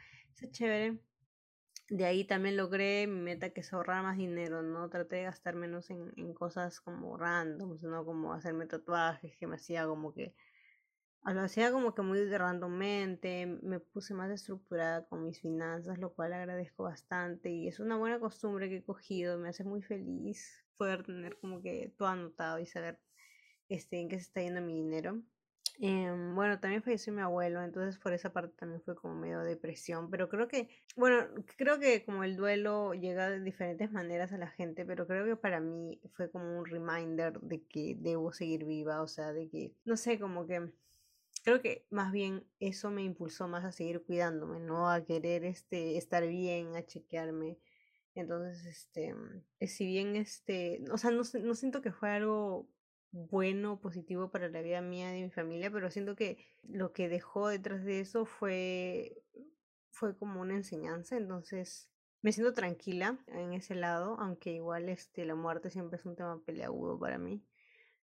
Es 0.41 0.51
chévere. 0.51 0.99
De 1.89 2.05
ahí 2.05 2.25
también 2.25 2.57
logré 2.57 3.07
mi 3.07 3.21
meta 3.21 3.51
que 3.51 3.61
es 3.61 3.71
ahorrar 3.71 4.03
más 4.03 4.17
dinero, 4.17 4.61
¿no? 4.61 4.89
Traté 4.89 5.17
de 5.17 5.23
gastar 5.23 5.55
menos 5.55 5.89
en, 5.89 6.11
en 6.17 6.33
cosas 6.33 6.81
como 6.81 7.15
randoms, 7.17 7.83
¿no? 7.83 8.03
Como 8.05 8.33
hacerme 8.33 8.65
tatuajes, 8.65 9.37
que 9.37 9.47
me 9.47 9.55
hacía 9.55 9.85
como 9.87 10.13
que 10.13 10.35
lo 11.25 11.41
hacía 11.41 11.71
como 11.71 11.93
que 11.93 12.01
muy 12.01 12.25
randommente, 12.25 13.45
me 13.45 13.79
puse 13.79 14.13
más 14.13 14.31
estructurada 14.31 15.05
con 15.07 15.23
mis 15.23 15.41
finanzas, 15.41 15.97
lo 15.97 16.13
cual 16.13 16.33
agradezco 16.33 16.83
bastante 16.83 17.49
y 17.49 17.67
es 17.67 17.79
una 17.79 17.97
buena 17.97 18.19
costumbre 18.19 18.69
que 18.69 18.77
he 18.77 18.83
cogido, 18.83 19.37
me 19.37 19.49
hace 19.49 19.63
muy 19.63 19.81
feliz 19.81 20.65
poder 20.77 21.03
tener 21.03 21.37
como 21.39 21.61
que 21.61 21.93
todo 21.97 22.07
anotado 22.07 22.59
y 22.59 22.65
saber 22.65 22.99
este, 23.69 23.99
en 23.99 24.09
qué 24.09 24.15
se 24.17 24.23
está 24.23 24.41
yendo 24.41 24.61
mi 24.61 24.75
dinero. 24.75 25.21
Em, 25.79 26.33
bueno, 26.33 26.59
también 26.59 26.81
falleció 26.81 27.13
mi 27.13 27.21
abuelo, 27.21 27.61
entonces 27.61 27.99
por 27.99 28.11
esa 28.11 28.33
parte 28.33 28.55
también 28.57 28.81
fue 28.81 28.95
como 28.95 29.13
medio 29.13 29.41
depresión, 29.41 30.09
pero 30.09 30.27
creo 30.27 30.47
que, 30.47 30.69
bueno, 30.95 31.27
creo 31.55 31.79
que 31.79 32.03
como 32.03 32.23
el 32.23 32.35
duelo 32.35 32.93
llega 32.93 33.29
de 33.29 33.41
diferentes 33.41 33.91
maneras 33.91 34.33
a 34.33 34.37
la 34.39 34.47
gente, 34.47 34.85
pero 34.85 35.05
creo 35.05 35.25
que 35.25 35.35
para 35.35 35.59
mí 35.59 35.99
fue 36.13 36.31
como 36.31 36.57
un 36.57 36.65
reminder 36.65 37.39
de 37.41 37.63
que 37.65 37.95
debo 37.99 38.31
seguir 38.33 38.65
viva, 38.65 39.03
o 39.03 39.07
sea, 39.07 39.33
de 39.33 39.49
que, 39.49 39.75
no 39.85 39.97
sé, 39.97 40.19
como 40.19 40.47
que 40.47 40.71
creo 41.47 41.61
que 41.61 41.85
más 41.89 42.11
bien 42.11 42.45
eso 42.59 42.91
me 42.91 43.03
impulsó 43.03 43.47
más 43.47 43.63
a 43.63 43.71
seguir 43.71 44.03
cuidándome, 44.03 44.59
¿no? 44.59 44.89
A 44.89 45.05
querer 45.05 45.45
este, 45.45 45.95
estar 45.95 46.27
bien, 46.27 46.75
a 46.75 46.85
chequearme. 46.85 47.57
Entonces, 48.15 48.65
este, 48.65 49.15
eh, 49.61 49.67
si 49.67 49.85
bien 49.85 50.17
este, 50.17 50.83
o 50.91 50.97
sea, 50.97 51.09
no, 51.11 51.21
no 51.41 51.55
siento 51.55 51.81
que 51.81 51.93
fue 51.93 52.09
algo 52.09 52.67
bueno, 53.11 53.79
positivo 53.79 54.29
para 54.29 54.49
la 54.49 54.61
vida 54.61 54.81
mía 54.81 55.13
y 55.13 55.21
de 55.21 55.27
mi 55.27 55.31
familia, 55.31 55.71
pero 55.71 55.89
siento 55.89 56.17
que 56.17 56.37
lo 56.63 56.91
que 56.91 57.07
dejó 57.07 57.47
detrás 57.47 57.85
de 57.85 58.01
eso 58.01 58.25
fue, 58.25 59.23
fue 59.89 60.17
como 60.17 60.41
una 60.41 60.55
enseñanza, 60.55 61.15
entonces 61.15 61.89
me 62.21 62.33
siento 62.33 62.51
tranquila 62.51 63.23
en 63.27 63.53
ese 63.53 63.73
lado, 63.73 64.19
aunque 64.19 64.51
igual 64.51 64.89
este, 64.89 65.23
la 65.23 65.35
muerte 65.35 65.69
siempre 65.69 65.97
es 65.97 66.05
un 66.05 66.17
tema 66.17 66.41
peleagudo 66.43 66.99
para 66.99 67.17
mí. 67.17 67.41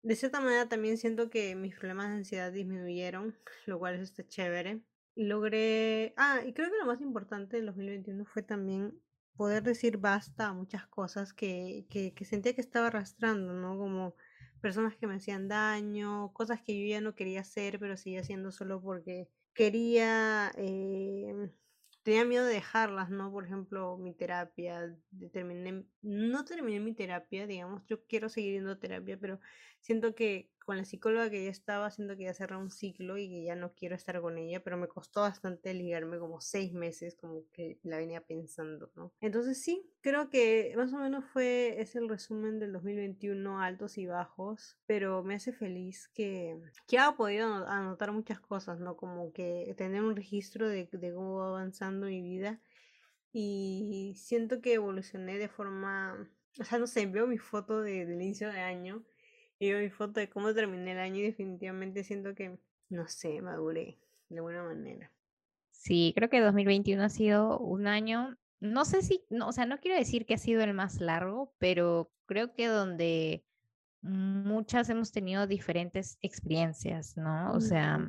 De 0.03 0.15
cierta 0.15 0.41
manera 0.41 0.67
también 0.67 0.97
siento 0.97 1.29
que 1.29 1.55
mis 1.55 1.75
problemas 1.75 2.09
de 2.09 2.15
ansiedad 2.15 2.51
disminuyeron, 2.51 3.37
lo 3.67 3.79
cual 3.79 3.95
es 3.95 4.01
este 4.01 4.27
chévere. 4.27 4.81
Logré, 5.15 6.13
ah, 6.17 6.39
y 6.45 6.53
creo 6.53 6.71
que 6.71 6.77
lo 6.77 6.85
más 6.85 7.01
importante 7.01 7.57
del 7.57 7.67
2021 7.67 8.25
fue 8.25 8.41
también 8.41 8.99
poder 9.35 9.63
decir 9.63 9.97
basta 9.97 10.47
a 10.47 10.53
muchas 10.53 10.87
cosas 10.87 11.33
que, 11.33 11.85
que, 11.89 12.13
que 12.13 12.25
sentía 12.25 12.53
que 12.53 12.61
estaba 12.61 12.87
arrastrando, 12.87 13.53
¿no? 13.53 13.77
Como 13.77 14.15
personas 14.61 14.95
que 14.95 15.07
me 15.07 15.15
hacían 15.15 15.47
daño, 15.47 16.31
cosas 16.33 16.61
que 16.61 16.79
yo 16.79 16.87
ya 16.87 17.01
no 17.01 17.15
quería 17.15 17.41
hacer, 17.41 17.79
pero 17.79 17.97
seguía 17.97 18.21
haciendo 18.21 18.51
solo 18.51 18.81
porque 18.81 19.29
quería 19.53 20.51
eh, 20.57 21.51
tenía 22.03 22.25
miedo 22.25 22.45
de 22.45 22.53
dejarlas, 22.55 23.09
¿no? 23.09 23.31
Por 23.31 23.45
ejemplo, 23.45 23.97
mi 23.97 24.13
terapia, 24.13 24.95
terminé, 25.31 25.85
no 26.01 26.45
terminé 26.45 26.79
mi 26.79 26.93
terapia, 26.93 27.47
digamos, 27.47 27.83
yo 27.85 28.05
quiero 28.05 28.29
seguir 28.29 28.53
yendo 28.53 28.71
a 28.71 28.79
terapia, 28.79 29.17
pero 29.19 29.39
siento 29.79 30.15
que 30.15 30.51
con 30.71 30.77
la 30.77 30.85
psicóloga 30.85 31.29
que 31.29 31.43
ya 31.43 31.51
estaba, 31.51 31.91
siento 31.91 32.15
que 32.15 32.23
ya 32.23 32.33
cerré 32.33 32.55
un 32.55 32.71
ciclo 32.71 33.17
y 33.17 33.27
que 33.27 33.43
ya 33.43 33.57
no 33.57 33.73
quiero 33.73 33.93
estar 33.93 34.21
con 34.21 34.37
ella, 34.37 34.63
pero 34.63 34.77
me 34.77 34.87
costó 34.87 35.19
bastante 35.19 35.73
ligarme 35.73 36.17
como 36.17 36.39
seis 36.39 36.71
meses, 36.71 37.17
como 37.17 37.43
que 37.51 37.77
la 37.83 37.97
venía 37.97 38.21
pensando, 38.21 38.89
¿no? 38.95 39.11
Entonces 39.19 39.61
sí, 39.61 39.85
creo 39.99 40.29
que 40.29 40.73
más 40.77 40.93
o 40.93 40.97
menos 40.97 41.25
fue, 41.25 41.81
es 41.81 41.97
el 41.97 42.07
resumen 42.07 42.57
del 42.57 42.71
2021, 42.71 43.59
altos 43.59 43.97
y 43.97 44.05
bajos, 44.05 44.77
pero 44.85 45.23
me 45.23 45.35
hace 45.35 45.51
feliz 45.51 46.07
que, 46.13 46.57
que 46.87 46.97
haya 46.97 47.17
podido 47.17 47.67
anotar 47.67 48.13
muchas 48.13 48.39
cosas, 48.39 48.79
¿no? 48.79 48.95
Como 48.95 49.33
que 49.33 49.75
tener 49.77 50.01
un 50.01 50.15
registro 50.15 50.69
de, 50.69 50.87
de 50.89 51.13
cómo 51.13 51.35
va 51.35 51.49
avanzando 51.49 52.07
mi 52.07 52.21
vida 52.21 52.61
y 53.33 54.13
siento 54.15 54.61
que 54.61 54.75
evolucioné 54.75 55.37
de 55.37 55.49
forma, 55.49 56.29
o 56.61 56.63
sea, 56.63 56.79
no 56.79 56.87
sé, 56.87 57.07
veo 57.07 57.27
mi 57.27 57.39
foto 57.39 57.81
de, 57.81 58.05
del 58.05 58.21
inicio 58.21 58.49
de 58.49 58.61
año 58.61 59.03
y 59.61 59.71
mi 59.73 59.91
foto 59.91 60.19
de 60.19 60.27
cómo 60.27 60.55
terminé 60.55 60.93
el 60.93 60.97
año 60.97 61.17
y 61.17 61.21
definitivamente 61.21 62.03
siento 62.03 62.33
que, 62.33 62.57
no 62.89 63.07
sé, 63.07 63.39
maduré 63.43 63.99
de 64.27 64.41
buena 64.41 64.63
manera. 64.63 65.13
Sí, 65.69 66.13
creo 66.15 66.31
que 66.31 66.41
2021 66.41 67.03
ha 67.03 67.09
sido 67.09 67.59
un 67.59 67.85
año, 67.85 68.35
no 68.59 68.85
sé 68.85 69.03
si, 69.03 69.23
no, 69.29 69.47
o 69.47 69.51
sea, 69.51 69.67
no 69.67 69.79
quiero 69.79 69.95
decir 69.95 70.25
que 70.25 70.33
ha 70.33 70.39
sido 70.39 70.63
el 70.63 70.73
más 70.73 70.99
largo, 70.99 71.53
pero 71.59 72.11
creo 72.25 72.55
que 72.55 72.65
donde 72.65 73.45
muchas 74.01 74.89
hemos 74.89 75.11
tenido 75.11 75.45
diferentes 75.45 76.17
experiencias, 76.23 77.15
¿no? 77.15 77.51
O 77.51 77.61
sea, 77.61 77.99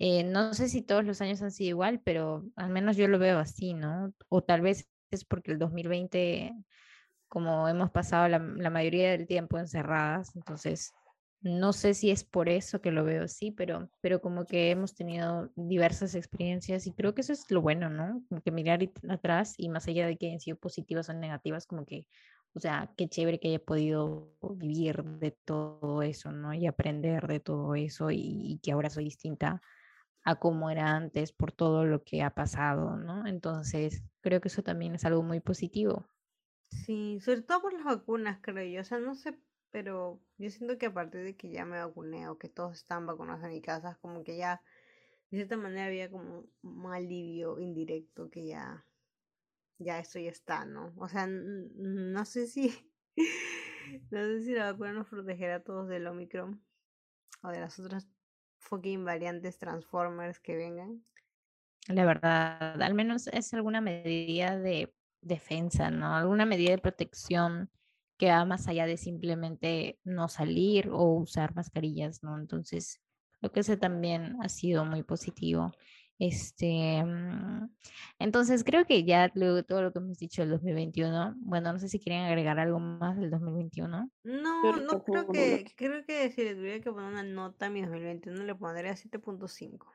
eh, 0.00 0.24
no 0.24 0.52
sé 0.52 0.68
si 0.68 0.82
todos 0.82 1.04
los 1.04 1.20
años 1.20 1.40
han 1.42 1.52
sido 1.52 1.68
igual, 1.68 2.00
pero 2.02 2.44
al 2.56 2.70
menos 2.70 2.96
yo 2.96 3.06
lo 3.06 3.20
veo 3.20 3.38
así, 3.38 3.72
¿no? 3.72 4.12
O 4.28 4.42
tal 4.42 4.62
vez 4.62 4.88
es 5.12 5.24
porque 5.24 5.52
el 5.52 5.60
2020 5.60 6.52
como 7.30 7.68
hemos 7.68 7.90
pasado 7.90 8.28
la, 8.28 8.40
mayoría 8.40 9.12
del 9.12 9.26
tiempo 9.26 9.56
encerradas, 9.56 10.34
entonces 10.34 10.92
no 11.40 11.72
sé 11.72 11.94
si 11.94 12.10
es 12.10 12.24
por 12.24 12.48
eso 12.50 12.82
que 12.82 12.90
lo 12.90 13.04
veo 13.04 13.24
así, 13.24 13.52
pero, 13.52 13.88
pero 14.02 14.20
como 14.20 14.44
que 14.44 14.70
hemos 14.70 14.94
tenido 14.94 15.48
diversas 15.54 16.14
experiencias 16.16 16.86
y 16.86 16.92
creo 16.92 17.14
que 17.14 17.22
eso 17.22 17.32
es 17.32 17.48
lo 17.50 17.62
bueno, 17.62 17.88
¿no? 17.88 18.22
Como 18.28 18.42
que 18.42 18.50
mirar 18.50 18.80
atrás 19.08 19.54
y 19.56 19.68
más 19.68 19.86
allá 19.86 20.06
de 20.06 20.18
que 20.18 20.26
hayan 20.26 20.40
sido 20.40 20.58
positivas 20.58 21.08
o 21.08 21.14
negativas, 21.14 21.66
como 21.66 21.86
que, 21.86 22.08
o 22.52 22.60
sea, 22.60 22.92
qué 22.96 23.08
chévere 23.08 23.38
que 23.38 23.48
haya 23.48 23.64
podido 23.64 24.34
vivir 24.56 25.04
de 25.04 25.30
todo 25.30 26.02
eso, 26.02 26.32
¿no? 26.32 26.52
Y 26.52 26.66
aprender 26.66 27.28
de 27.28 27.38
todo 27.38 27.76
eso 27.76 28.10
y, 28.10 28.18
y 28.18 28.58
que 28.58 28.72
ahora 28.72 28.90
soy 28.90 29.04
distinta 29.04 29.62
a 30.24 30.34
como 30.34 30.68
era 30.68 30.90
antes 30.96 31.32
por 31.32 31.52
todo 31.52 31.86
lo 31.86 32.02
que 32.02 32.22
ha 32.22 32.30
pasado, 32.30 32.96
¿no? 32.96 33.26
Entonces, 33.26 34.02
creo 34.20 34.40
que 34.40 34.48
eso 34.48 34.62
también 34.62 34.96
es 34.96 35.04
algo 35.04 35.22
muy 35.22 35.40
positivo. 35.40 36.06
Sí, 36.70 37.18
sobre 37.20 37.42
todo 37.42 37.62
por 37.62 37.72
las 37.72 37.84
vacunas, 37.84 38.38
creo 38.40 38.64
yo. 38.64 38.80
O 38.80 38.84
sea, 38.84 38.98
no 38.98 39.14
sé, 39.14 39.38
pero 39.70 40.20
yo 40.38 40.50
siento 40.50 40.78
que 40.78 40.86
a 40.86 40.94
partir 40.94 41.22
de 41.22 41.36
que 41.36 41.50
ya 41.50 41.64
me 41.64 41.78
vacuné 41.78 42.28
o 42.28 42.38
que 42.38 42.48
todos 42.48 42.76
están 42.76 43.06
vacunados 43.06 43.42
en 43.44 43.50
mi 43.50 43.60
casa, 43.60 43.98
como 44.00 44.22
que 44.24 44.36
ya, 44.36 44.62
de 45.30 45.38
cierta 45.38 45.56
manera, 45.56 45.86
había 45.86 46.10
como 46.10 46.46
un 46.62 46.92
alivio 46.92 47.58
indirecto 47.58 48.30
que 48.30 48.46
ya, 48.46 48.86
ya 49.78 49.98
esto 49.98 50.18
ya 50.18 50.30
está, 50.30 50.64
¿no? 50.64 50.92
O 50.96 51.08
sea, 51.08 51.26
no 51.26 52.24
sé 52.24 52.46
si, 52.46 52.92
no 54.10 54.24
sé 54.26 54.42
si 54.42 54.54
la 54.54 54.72
vacuna 54.72 54.92
nos 54.92 55.08
protegerá 55.08 55.56
a 55.56 55.64
todos 55.64 55.88
del 55.88 56.06
Omicron 56.06 56.62
o 57.42 57.48
de 57.48 57.60
las 57.60 57.78
otras 57.78 58.08
fucking 58.58 59.04
variantes 59.04 59.58
Transformers 59.58 60.38
que 60.38 60.56
vengan. 60.56 61.04
La 61.88 62.04
verdad, 62.04 62.80
al 62.80 62.94
menos 62.94 63.26
es 63.28 63.52
alguna 63.54 63.80
medida 63.80 64.58
de 64.58 64.94
defensa, 65.22 65.90
¿no? 65.90 66.14
Alguna 66.14 66.46
medida 66.46 66.70
de 66.70 66.78
protección 66.78 67.70
que 68.18 68.28
va 68.30 68.44
más 68.44 68.68
allá 68.68 68.86
de 68.86 68.96
simplemente 68.98 69.98
no 70.04 70.28
salir 70.28 70.90
o 70.90 71.04
usar 71.14 71.54
mascarillas, 71.54 72.22
¿no? 72.22 72.38
Entonces, 72.38 73.00
Lo 73.42 73.50
que 73.52 73.60
ese 73.60 73.78
también 73.78 74.36
ha 74.42 74.50
sido 74.50 74.84
muy 74.84 75.02
positivo. 75.02 75.72
Este, 76.20 77.02
mm, 77.02 77.70
entonces 78.18 78.62
creo 78.62 78.84
que 78.84 79.04
ya 79.04 79.30
luego 79.34 79.62
todo 79.62 79.80
lo 79.80 79.90
que 79.90 80.00
hemos 80.00 80.18
dicho 80.18 80.42
del 80.42 80.50
2021, 80.50 81.34
bueno, 81.38 81.72
no 81.72 81.78
sé 81.78 81.88
si 81.88 81.98
quieren 81.98 82.24
agregar 82.24 82.58
algo 82.58 82.78
más 82.78 83.16
del 83.16 83.30
2021. 83.30 84.10
No, 84.24 84.76
no 84.76 85.02
creo 85.02 85.26
que, 85.28 85.64
creo 85.76 86.04
que 86.04 86.30
si 86.30 86.42
le 86.44 86.54
tuviera 86.54 86.80
que 86.80 86.92
poner 86.92 87.10
una 87.10 87.22
nota 87.22 87.66
a 87.66 87.70
mi 87.70 87.80
2021 87.80 88.44
le 88.44 88.54
pondría 88.54 88.92
7.5 88.92 89.86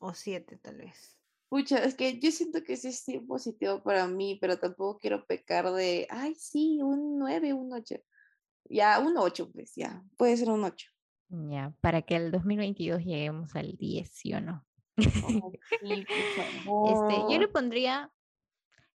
o 0.00 0.12
7 0.12 0.58
tal 0.58 0.76
vez. 0.76 1.21
Pucha, 1.52 1.84
es 1.84 1.94
que 1.94 2.18
yo 2.18 2.30
siento 2.30 2.64
que 2.64 2.78
sí 2.78 2.88
es 2.88 3.04
positivo 3.28 3.82
para 3.82 4.06
mí, 4.06 4.38
pero 4.40 4.58
tampoco 4.58 4.98
quiero 4.98 5.26
pecar 5.26 5.70
de, 5.70 6.06
ay, 6.08 6.34
sí, 6.34 6.78
un 6.80 7.18
9, 7.18 7.52
un 7.52 7.74
8. 7.74 7.96
Ya, 8.70 8.98
un 8.98 9.18
8, 9.18 9.52
pues 9.52 9.74
ya, 9.76 10.02
puede 10.16 10.34
ser 10.38 10.48
un 10.48 10.64
8. 10.64 10.88
Ya, 11.50 11.74
para 11.82 12.00
que 12.00 12.16
el 12.16 12.30
2022 12.30 13.04
lleguemos 13.04 13.54
al 13.54 13.76
10, 13.76 14.10
¿sí 14.10 14.32
o 14.32 14.40
no? 14.40 14.64
Este, 15.82 17.14
yo 17.30 17.38
le 17.38 17.48
pondría, 17.48 18.10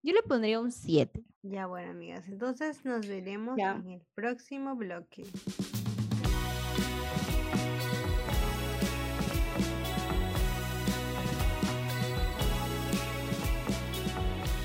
yo 0.03 0.15
le 0.15 0.23
pondría 0.23 0.59
un 0.59 0.73
7. 0.73 1.27
Ya 1.43 1.67
bueno, 1.67 1.91
amigas, 1.91 2.27
entonces 2.27 2.87
nos 2.87 3.07
veremos 3.07 3.59
en 3.59 3.91
el 3.91 4.03
próximo 4.15 4.77
bloque. 4.77 5.25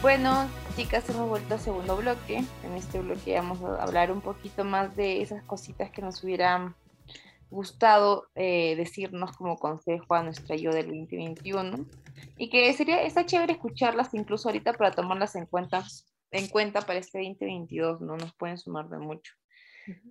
Bueno, 0.02 0.50
chicas, 0.76 1.08
hemos 1.12 1.30
vuelto 1.30 1.54
al 1.54 1.60
segundo 1.60 1.96
bloque. 1.96 2.44
En 2.64 2.74
este 2.74 3.00
bloque 3.00 3.36
vamos 3.36 3.62
a 3.62 3.84
hablar 3.84 4.12
un 4.12 4.22
poquito 4.22 4.64
más 4.64 4.96
de 4.96 5.22
esas 5.22 5.44
cositas 5.44 5.92
que 5.92 6.02
nos 6.02 6.24
hubieran 6.24 6.74
gustado 7.52 8.26
eh, 8.34 8.76
decirnos 8.78 9.38
como 9.38 9.58
consejo 9.58 10.16
a 10.16 10.24
nuestra 10.24 10.56
yo 10.56 10.72
del 10.72 10.88
2021 10.88 11.86
y 12.36 12.50
que 12.50 12.74
sería, 12.74 13.04
está 13.04 13.28
chévere 13.28 13.54
escucharlas 13.54 14.16
incluso 14.16 14.50
ahorita 14.50 14.74
para 14.74 14.90
tomarlas 14.90 15.36
en 15.36 15.46
cuenta, 15.46 15.84
en 16.32 16.48
cuenta 16.48 16.82
para 16.82 16.98
este 16.98 17.20
2022, 17.20 18.02
no 18.02 18.18
nos 18.18 18.34
pueden 18.34 18.58
sumar 18.58 18.90
de 18.90 18.98
mucho. 18.98 19.34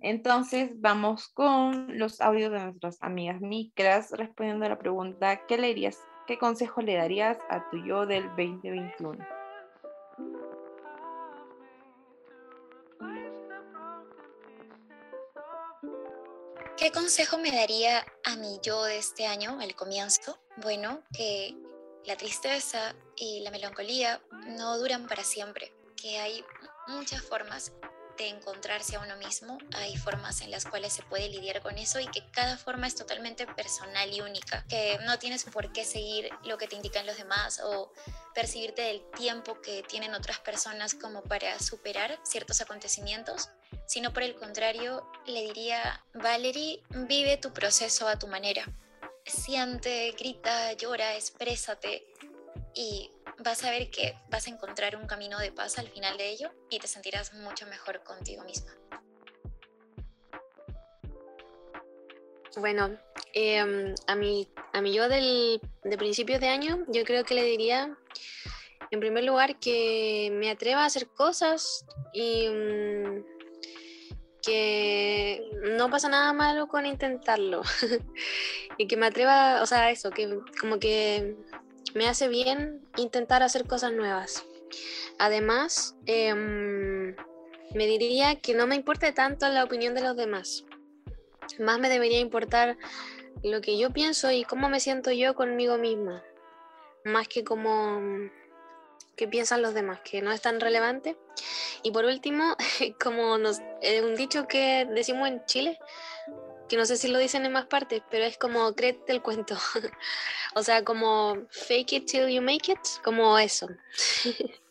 Entonces 0.01 0.71
vamos 0.79 1.27
con 1.27 1.99
los 1.99 2.21
audios 2.21 2.53
de 2.53 2.63
nuestras 2.63 2.97
amigas 3.01 3.41
micras 3.41 4.11
respondiendo 4.11 4.65
a 4.65 4.69
la 4.69 4.79
pregunta, 4.79 5.45
¿qué 5.47 5.57
le 5.57 5.67
dirías, 5.67 5.99
qué 6.27 6.37
consejo 6.37 6.81
le 6.81 6.95
darías 6.95 7.37
a 7.49 7.69
tu 7.69 7.85
yo 7.85 8.05
del 8.05 8.27
2021? 8.37 9.40
¿Qué 16.81 16.91
consejo 16.91 17.37
me 17.37 17.51
daría 17.51 18.03
a 18.23 18.35
mí 18.37 18.59
yo 18.63 18.83
de 18.85 18.97
este 18.97 19.27
año, 19.27 19.59
al 19.61 19.75
comienzo? 19.75 20.39
Bueno, 20.57 21.03
que 21.15 21.55
la 22.05 22.17
tristeza 22.17 22.95
y 23.15 23.41
la 23.41 23.51
melancolía 23.51 24.19
no 24.57 24.79
duran 24.79 25.05
para 25.05 25.23
siempre, 25.23 25.75
que 25.95 26.17
hay 26.17 26.43
muchas 26.87 27.21
formas 27.21 27.71
encontrarse 28.29 28.95
a 28.95 28.99
uno 28.99 29.15
mismo, 29.17 29.57
hay 29.73 29.97
formas 29.97 30.41
en 30.41 30.51
las 30.51 30.65
cuales 30.65 30.93
se 30.93 31.03
puede 31.03 31.29
lidiar 31.29 31.61
con 31.61 31.77
eso 31.77 31.99
y 31.99 32.07
que 32.07 32.23
cada 32.31 32.57
forma 32.57 32.87
es 32.87 32.95
totalmente 32.95 33.45
personal 33.47 34.11
y 34.11 34.21
única, 34.21 34.65
que 34.67 34.99
no 35.05 35.19
tienes 35.19 35.43
por 35.45 35.71
qué 35.71 35.85
seguir 35.85 36.29
lo 36.43 36.57
que 36.57 36.67
te 36.67 36.75
indican 36.75 37.05
los 37.05 37.17
demás 37.17 37.61
o 37.63 37.91
percibirte 38.33 38.81
del 38.83 39.01
tiempo 39.11 39.61
que 39.61 39.83
tienen 39.83 40.13
otras 40.13 40.39
personas 40.39 40.93
como 40.93 41.23
para 41.23 41.59
superar 41.59 42.19
ciertos 42.23 42.61
acontecimientos, 42.61 43.49
sino 43.85 44.13
por 44.13 44.23
el 44.23 44.35
contrario, 44.35 45.09
le 45.25 45.43
diría, 45.43 46.03
Valerie, 46.13 46.81
vive 46.89 47.37
tu 47.37 47.53
proceso 47.53 48.07
a 48.07 48.17
tu 48.17 48.27
manera. 48.27 48.65
Siente, 49.25 50.11
grita, 50.17 50.73
llora, 50.73 51.15
exprésate 51.15 52.07
y 52.73 53.11
vas 53.43 53.63
a 53.63 53.71
ver 53.71 53.89
que 53.89 54.15
vas 54.29 54.47
a 54.47 54.49
encontrar 54.49 54.95
un 54.95 55.07
camino 55.07 55.39
de 55.39 55.51
paz 55.51 55.79
al 55.79 55.87
final 55.87 56.17
de 56.17 56.29
ello 56.29 56.51
y 56.69 56.79
te 56.79 56.87
sentirás 56.87 57.33
mucho 57.33 57.65
mejor 57.67 58.03
contigo 58.03 58.43
misma. 58.43 58.71
Bueno, 62.57 62.97
em, 63.33 63.95
a, 64.07 64.15
mi, 64.15 64.47
a 64.73 64.81
mi 64.81 64.93
yo 64.93 65.07
del, 65.07 65.61
de 65.83 65.97
principios 65.97 66.41
de 66.41 66.49
año, 66.49 66.85
yo 66.89 67.05
creo 67.05 67.23
que 67.23 67.33
le 67.33 67.43
diría, 67.43 67.97
en 68.91 68.99
primer 68.99 69.23
lugar, 69.23 69.57
que 69.59 70.29
me 70.33 70.51
atreva 70.51 70.83
a 70.83 70.85
hacer 70.85 71.07
cosas 71.07 71.85
y 72.13 72.49
mm, 72.49 73.23
que 74.41 75.49
no 75.77 75.89
pasa 75.89 76.09
nada 76.09 76.33
malo 76.33 76.67
con 76.67 76.85
intentarlo 76.85 77.61
y 78.77 78.87
que 78.87 78.97
me 78.97 79.05
atreva, 79.05 79.61
o 79.61 79.65
sea, 79.65 79.89
eso, 79.91 80.11
que 80.11 80.37
como 80.59 80.77
que 80.77 81.37
me 81.93 82.07
hace 82.07 82.27
bien 82.27 82.81
intentar 82.97 83.43
hacer 83.43 83.67
cosas 83.67 83.91
nuevas. 83.91 84.43
Además, 85.17 85.95
em, 86.05 87.15
me 87.73 87.87
diría 87.87 88.35
que 88.35 88.53
no 88.53 88.67
me 88.67 88.75
importe 88.75 89.11
tanto 89.11 89.47
la 89.49 89.63
opinión 89.63 89.93
de 89.93 90.01
los 90.01 90.15
demás. 90.15 90.65
Más 91.59 91.79
me 91.79 91.89
debería 91.89 92.19
importar 92.19 92.77
lo 93.43 93.61
que 93.61 93.77
yo 93.77 93.91
pienso 93.91 94.31
y 94.31 94.43
cómo 94.43 94.69
me 94.69 94.79
siento 94.79 95.11
yo 95.11 95.35
conmigo 95.35 95.77
misma. 95.77 96.23
Más 97.03 97.27
que 97.27 97.43
cómo 97.43 97.99
qué 99.15 99.27
piensan 99.27 99.61
los 99.61 99.73
demás, 99.73 99.99
que 100.01 100.21
no 100.21 100.31
es 100.31 100.41
tan 100.41 100.59
relevante. 100.59 101.15
Y 101.83 101.91
por 101.91 102.05
último, 102.05 102.55
como 103.03 103.37
nos, 103.37 103.59
eh, 103.81 104.01
un 104.01 104.15
dicho 104.15 104.47
que 104.47 104.87
decimos 104.89 105.27
en 105.27 105.45
Chile, 105.45 105.77
que 106.71 106.77
no 106.77 106.85
sé 106.85 106.95
si 106.95 107.09
lo 107.09 107.19
dicen 107.19 107.45
en 107.45 107.51
más 107.51 107.65
partes, 107.65 108.01
pero 108.09 108.23
es 108.23 108.37
como 108.37 108.73
créete 108.73 109.11
el 109.11 109.21
cuento. 109.21 109.57
o 110.55 110.63
sea, 110.63 110.85
como 110.85 111.35
fake 111.49 111.91
it 111.91 112.05
till 112.05 112.29
you 112.29 112.41
make 112.41 112.71
it, 112.71 112.79
como 113.03 113.37
eso. 113.37 113.67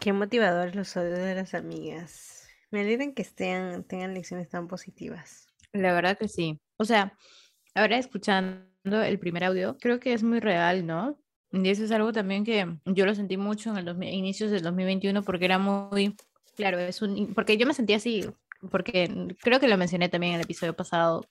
Qué 0.00 0.14
motivadores 0.14 0.74
los 0.74 0.96
odios 0.96 1.18
de 1.18 1.34
las 1.34 1.52
amigas. 1.52 2.48
Me 2.70 2.80
alegran 2.80 3.12
que 3.12 3.20
estén, 3.20 3.84
tengan 3.84 4.14
lecciones 4.14 4.48
tan 4.48 4.68
positivas. 4.68 5.46
La 5.74 5.92
verdad 5.92 6.16
que 6.16 6.26
sí. 6.26 6.58
O 6.78 6.86
sea, 6.86 7.12
ahora 7.74 7.98
escuchando 7.98 8.64
el 9.02 9.18
primer 9.18 9.44
audio, 9.44 9.76
creo 9.76 10.00
que 10.00 10.14
es 10.14 10.22
muy 10.22 10.40
real, 10.40 10.86
¿no? 10.86 11.20
Y 11.52 11.68
eso 11.68 11.84
es 11.84 11.90
algo 11.90 12.10
también 12.14 12.44
que 12.44 12.74
yo 12.86 13.04
lo 13.04 13.14
sentí 13.14 13.36
mucho 13.36 13.76
en 13.76 13.84
los 13.84 14.00
inicios 14.00 14.50
del 14.50 14.62
2021 14.62 15.22
porque 15.24 15.44
era 15.44 15.58
muy, 15.58 16.16
claro, 16.56 16.78
es 16.78 17.02
un, 17.02 17.34
porque 17.34 17.56
yo 17.56 17.66
me 17.66 17.74
sentía 17.74 17.96
así, 17.96 18.26
porque 18.70 19.36
creo 19.40 19.60
que 19.60 19.68
lo 19.68 19.76
mencioné 19.76 20.08
también 20.08 20.34
en 20.34 20.40
el 20.40 20.44
episodio 20.44 20.74
pasado 20.74 21.26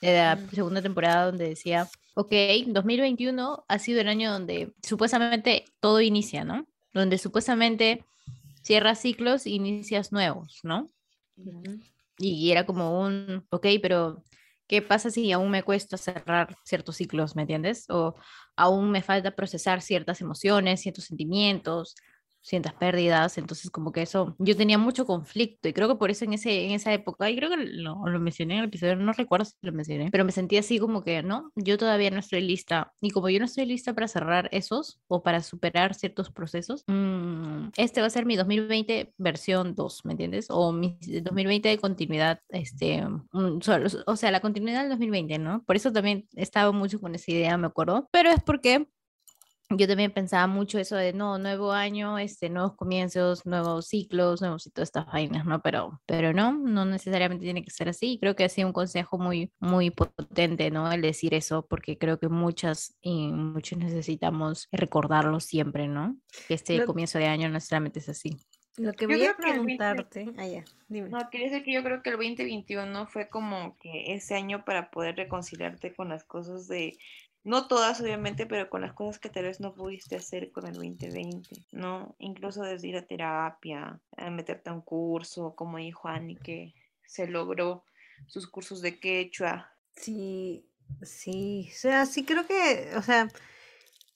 de 0.00 0.14
la 0.14 0.38
segunda 0.52 0.82
temporada 0.82 1.26
donde 1.26 1.48
decía, 1.48 1.88
ok, 2.14 2.32
2021 2.66 3.64
ha 3.66 3.78
sido 3.78 4.00
el 4.00 4.08
año 4.08 4.32
donde 4.32 4.72
supuestamente 4.82 5.64
todo 5.80 6.00
inicia, 6.00 6.44
¿no? 6.44 6.66
Donde 6.92 7.18
supuestamente 7.18 8.04
cierras 8.62 9.00
ciclos 9.00 9.46
e 9.46 9.50
inicias 9.50 10.12
nuevos, 10.12 10.60
¿no? 10.62 10.90
Y 12.18 12.50
era 12.50 12.66
como 12.66 13.00
un, 13.00 13.46
ok, 13.50 13.66
pero 13.80 14.22
¿Qué 14.72 14.80
pasa 14.80 15.10
si 15.10 15.30
aún 15.32 15.50
me 15.50 15.62
cuesta 15.62 15.98
cerrar 15.98 16.56
ciertos 16.64 16.96
ciclos, 16.96 17.36
¿me 17.36 17.42
entiendes? 17.42 17.84
O 17.90 18.14
aún 18.56 18.90
me 18.90 19.02
falta 19.02 19.32
procesar 19.32 19.82
ciertas 19.82 20.22
emociones, 20.22 20.80
ciertos 20.80 21.04
sentimientos, 21.04 21.94
sientas 22.42 22.74
pérdidas, 22.74 23.38
entonces 23.38 23.70
como 23.70 23.92
que 23.92 24.02
eso, 24.02 24.34
yo 24.38 24.56
tenía 24.56 24.76
mucho 24.76 25.06
conflicto 25.06 25.68
y 25.68 25.72
creo 25.72 25.88
que 25.88 25.94
por 25.94 26.10
eso 26.10 26.24
en, 26.24 26.34
ese, 26.34 26.66
en 26.66 26.72
esa 26.72 26.92
época, 26.92 27.30
y 27.30 27.36
creo 27.36 27.48
que 27.48 27.56
lo, 27.56 28.04
lo 28.06 28.20
mencioné 28.20 28.54
en 28.54 28.60
el 28.60 28.66
episodio, 28.66 28.96
no 28.96 29.12
recuerdo 29.12 29.44
si 29.44 29.54
lo 29.62 29.72
mencioné, 29.72 30.10
pero 30.10 30.24
me 30.24 30.32
sentía 30.32 30.60
así 30.60 30.78
como 30.78 31.04
que, 31.04 31.22
no, 31.22 31.52
yo 31.54 31.78
todavía 31.78 32.10
no 32.10 32.18
estoy 32.18 32.42
lista 32.42 32.92
y 33.00 33.10
como 33.10 33.28
yo 33.28 33.38
no 33.38 33.44
estoy 33.44 33.64
lista 33.66 33.94
para 33.94 34.08
cerrar 34.08 34.48
esos 34.52 35.00
o 35.06 35.22
para 35.22 35.42
superar 35.42 35.94
ciertos 35.94 36.30
procesos, 36.30 36.84
mmm, 36.88 37.68
este 37.76 38.00
va 38.00 38.08
a 38.08 38.10
ser 38.10 38.26
mi 38.26 38.36
2020 38.36 39.14
versión 39.18 39.74
2, 39.74 40.04
¿me 40.04 40.12
entiendes? 40.12 40.46
O 40.50 40.72
mi 40.72 40.98
2020 41.00 41.68
de 41.68 41.78
continuidad, 41.78 42.40
este, 42.48 43.04
solo, 43.60 43.88
o 44.06 44.16
sea, 44.16 44.30
la 44.30 44.40
continuidad 44.40 44.80
del 44.80 44.90
2020, 44.90 45.38
¿no? 45.38 45.62
Por 45.64 45.76
eso 45.76 45.92
también 45.92 46.26
estaba 46.34 46.72
mucho 46.72 47.00
con 47.00 47.14
esa 47.14 47.30
idea, 47.30 47.56
me 47.56 47.68
acuerdo, 47.68 48.08
pero 48.10 48.30
es 48.30 48.42
porque 48.42 48.88
yo 49.70 49.86
también 49.86 50.12
pensaba 50.12 50.46
mucho 50.46 50.78
eso 50.78 50.96
de 50.96 51.12
no, 51.12 51.38
nuevo 51.38 51.72
año, 51.72 52.18
este, 52.18 52.50
nuevos 52.50 52.74
comienzos, 52.76 53.46
nuevos 53.46 53.86
ciclos, 53.88 54.40
nuevos 54.40 54.66
y 54.66 54.70
todas 54.70 54.88
estas 54.88 55.06
vainas, 55.06 55.44
¿no? 55.46 55.62
Pero, 55.62 56.00
pero 56.06 56.32
no, 56.32 56.52
no 56.52 56.84
necesariamente 56.84 57.44
tiene 57.44 57.64
que 57.64 57.70
ser 57.70 57.88
así. 57.88 58.18
Creo 58.20 58.36
que 58.36 58.44
ha 58.44 58.48
sido 58.48 58.68
un 58.68 58.72
consejo 58.72 59.18
muy, 59.18 59.52
muy 59.60 59.90
potente, 59.90 60.70
¿no? 60.70 60.90
El 60.92 61.02
decir 61.02 61.34
eso, 61.34 61.66
porque 61.66 61.98
creo 61.98 62.18
que 62.18 62.28
muchas 62.28 62.96
y 63.00 63.28
muchos 63.28 63.78
necesitamos 63.78 64.68
recordarlo 64.72 65.40
siempre, 65.40 65.88
¿no? 65.88 66.16
Que 66.48 66.54
este 66.54 66.84
comienzo 66.84 67.18
de 67.18 67.26
año 67.26 67.48
no 67.48 67.54
necesariamente 67.54 68.00
es 68.00 68.08
así. 68.08 68.36
Lo 68.78 68.94
que 68.94 69.06
voy 69.06 69.22
a 69.26 69.36
preguntarte, 69.36 70.32
ah, 70.38 70.46
ya, 70.46 70.64
dime. 70.88 71.10
No, 71.10 71.18
quería 71.30 71.50
decir 71.50 71.62
que 71.62 71.74
yo 71.74 71.82
creo 71.82 72.02
que 72.02 72.08
el 72.08 72.16
2021 72.16 73.06
fue 73.06 73.28
como 73.28 73.76
que 73.78 74.14
ese 74.14 74.34
año 74.34 74.64
para 74.64 74.90
poder 74.90 75.16
reconciliarte 75.16 75.94
con 75.94 76.08
las 76.08 76.24
cosas 76.24 76.68
de 76.68 76.96
no 77.44 77.66
todas, 77.66 78.00
obviamente, 78.00 78.46
pero 78.46 78.70
con 78.70 78.82
las 78.82 78.92
cosas 78.92 79.18
que 79.18 79.28
tal 79.28 79.44
vez 79.44 79.60
no 79.60 79.74
pudiste 79.74 80.16
hacer 80.16 80.52
con 80.52 80.66
el 80.66 80.74
2020, 80.74 81.66
¿no? 81.72 82.14
Incluso 82.18 82.62
desde 82.62 82.88
ir 82.88 82.96
a 82.96 83.06
terapia, 83.06 84.00
a 84.16 84.30
meterte 84.30 84.70
a 84.70 84.74
un 84.74 84.82
curso, 84.82 85.54
como 85.56 85.78
dijo 85.78 86.08
Annie, 86.08 86.36
que 86.36 86.74
se 87.04 87.26
logró 87.26 87.84
sus 88.26 88.46
cursos 88.46 88.80
de 88.80 89.00
quechua. 89.00 89.72
Sí, 89.96 90.64
sí, 91.02 91.68
o 91.70 91.76
sea, 91.76 92.06
sí 92.06 92.24
creo 92.24 92.46
que, 92.46 92.92
o 92.96 93.02
sea, 93.02 93.28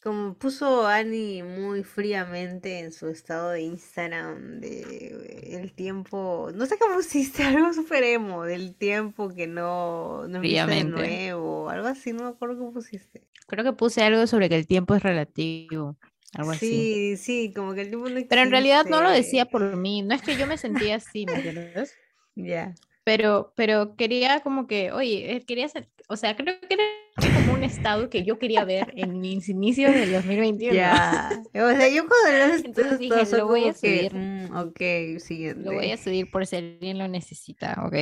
como 0.07 0.35
puso 0.35 0.87
Ani 0.87 1.43
muy 1.43 1.83
fríamente 1.83 2.79
en 2.79 2.93
su 2.93 3.09
estado 3.09 3.51
de 3.51 3.63
Instagram 3.63 4.61
de 4.61 5.57
el 5.61 5.73
tiempo, 5.73 6.53
no 6.55 6.65
sé 6.67 6.77
qué 6.79 6.85
pusiste, 6.95 7.43
algo 7.43 7.73
super 7.73 8.05
emo, 8.05 8.45
del 8.45 8.77
tiempo 8.77 9.35
que 9.35 9.49
no, 9.49 10.29
no 10.29 10.37
empieza 10.37 10.67
de 10.69 10.85
nuevo, 10.85 11.69
algo 11.71 11.89
así, 11.89 12.13
no 12.13 12.23
me 12.23 12.29
acuerdo 12.29 12.69
qué 12.69 12.73
pusiste. 12.73 13.23
Creo 13.49 13.65
que 13.65 13.73
puse 13.73 14.05
algo 14.05 14.29
sobre 14.29 14.49
que 14.49 14.55
el 14.55 14.69
tiempo 14.69 14.95
es 14.95 15.03
relativo. 15.03 15.97
Algo 16.35 16.55
sí, 16.55 17.15
así. 17.15 17.17
sí, 17.17 17.53
como 17.53 17.75
que 17.75 17.81
el 17.81 17.89
tiempo 17.89 18.09
no 18.09 18.21
Pero 18.29 18.43
en 18.43 18.53
realidad 18.53 18.87
no 18.89 19.03
lo 19.03 19.11
decía 19.11 19.47
por 19.47 19.77
mí, 19.77 20.03
no 20.03 20.15
es 20.15 20.23
que 20.23 20.37
yo 20.37 20.47
me 20.47 20.57
sentía 20.57 20.97
así, 20.97 21.27
¿me 21.27 21.35
entiendes? 21.35 21.97
Ya. 22.37 22.77
Pero, 23.07 23.53
pero 23.55 23.95
quería 23.95 24.41
como 24.41 24.67
que, 24.67 24.91
oye, 24.91 25.37
eh, 25.37 25.45
quería 25.47 25.69
ser, 25.69 25.89
o 26.09 26.17
sea, 26.17 26.35
creo 26.35 26.59
que 26.59 26.75
era 26.75 27.37
como 27.37 27.55
un 27.55 27.63
estado 27.63 28.11
que 28.11 28.25
yo 28.25 28.37
quería 28.41 28.65
ver 28.65 28.93
en 28.97 29.21
mis 29.21 29.49
inicios 29.49 29.95
del 29.95 30.11
2021. 30.11 30.75
Ya. 30.75 31.31
O 31.55 31.71
sea, 31.71 31.89
yo 31.89 32.05
cuando 32.09 32.57
Entonces 32.65 32.99
dije, 32.99 33.37
lo 33.37 33.47
voy 33.47 33.69
a 33.69 33.75
subir. 33.75 34.13
Mm, 34.13 34.57
ok, 34.57 35.21
siguiente. 35.21 35.65
Lo 35.65 35.75
voy 35.75 35.93
a 35.93 35.97
subir 35.97 36.29
por 36.33 36.49
si 36.49 36.57
alguien 36.57 36.99
lo 36.99 37.07
necesita, 37.07 37.81
¿ok? 37.87 37.95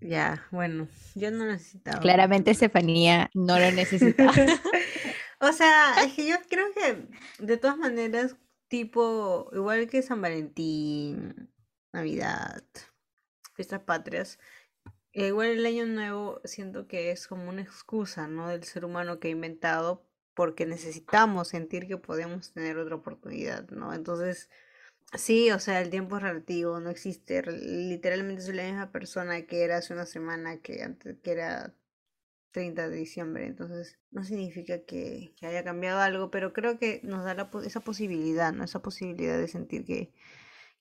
Ya, 0.00 0.44
bueno, 0.50 0.88
yo 1.14 1.30
no 1.30 1.46
necesitaba. 1.46 2.00
Claramente 2.00 2.50
Estefanía 2.50 3.30
no 3.32 3.60
lo 3.60 3.70
necesitaba. 3.70 4.32
o 5.40 5.52
sea, 5.52 6.02
es 6.04 6.14
que 6.14 6.26
yo 6.26 6.34
creo 6.50 6.66
que 6.74 7.44
de 7.44 7.56
todas 7.58 7.78
maneras, 7.78 8.34
tipo, 8.66 9.48
igual 9.52 9.86
que 9.86 10.02
San 10.02 10.20
Valentín, 10.20 11.48
Navidad, 11.92 12.64
fiestas 13.56 13.80
patrias. 13.82 14.38
Eh, 15.12 15.28
igual 15.28 15.48
el 15.48 15.66
año 15.66 15.86
nuevo 15.86 16.40
siento 16.44 16.86
que 16.88 17.10
es 17.10 17.26
como 17.26 17.48
una 17.48 17.62
excusa, 17.62 18.28
¿no? 18.28 18.48
Del 18.48 18.64
ser 18.64 18.84
humano 18.84 19.18
que 19.18 19.28
ha 19.28 19.30
inventado 19.32 20.06
porque 20.34 20.66
necesitamos 20.66 21.48
sentir 21.48 21.88
que 21.88 21.96
podemos 21.96 22.52
tener 22.52 22.78
otra 22.78 22.96
oportunidad, 22.96 23.68
¿no? 23.70 23.94
Entonces, 23.94 24.50
sí, 25.14 25.50
o 25.52 25.58
sea, 25.60 25.80
el 25.80 25.90
tiempo 25.90 26.16
es 26.18 26.22
relativo, 26.22 26.80
no 26.80 26.90
existe. 26.90 27.42
Literalmente 27.42 28.42
soy 28.42 28.54
la 28.56 28.64
misma 28.64 28.92
persona 28.92 29.46
que 29.46 29.64
era 29.64 29.78
hace 29.78 29.94
una 29.94 30.06
semana, 30.06 30.58
que 30.60 30.82
antes, 30.82 31.16
que 31.22 31.32
era 31.32 31.74
30 32.52 32.88
de 32.88 32.96
diciembre. 32.96 33.46
Entonces, 33.46 33.98
no 34.10 34.24
significa 34.24 34.80
que, 34.84 35.34
que 35.38 35.46
haya 35.46 35.64
cambiado 35.64 36.00
algo, 36.00 36.30
pero 36.30 36.52
creo 36.52 36.78
que 36.78 37.00
nos 37.04 37.24
da 37.24 37.34
la, 37.34 37.50
esa 37.64 37.80
posibilidad, 37.80 38.52
¿no? 38.52 38.64
Esa 38.64 38.82
posibilidad 38.82 39.38
de 39.38 39.48
sentir 39.48 39.84
que 39.86 40.12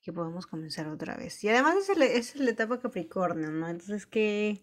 que 0.06 0.14
podemos 0.14 0.46
comenzar 0.46 0.88
otra 0.88 1.18
vez. 1.18 1.44
Y 1.44 1.50
además 1.50 1.78
es, 1.78 1.90
es 1.98 2.36
la 2.36 2.52
etapa 2.52 2.80
Capricornio, 2.80 3.50
¿no? 3.50 3.68
Entonces, 3.68 4.06
¿qué, 4.06 4.62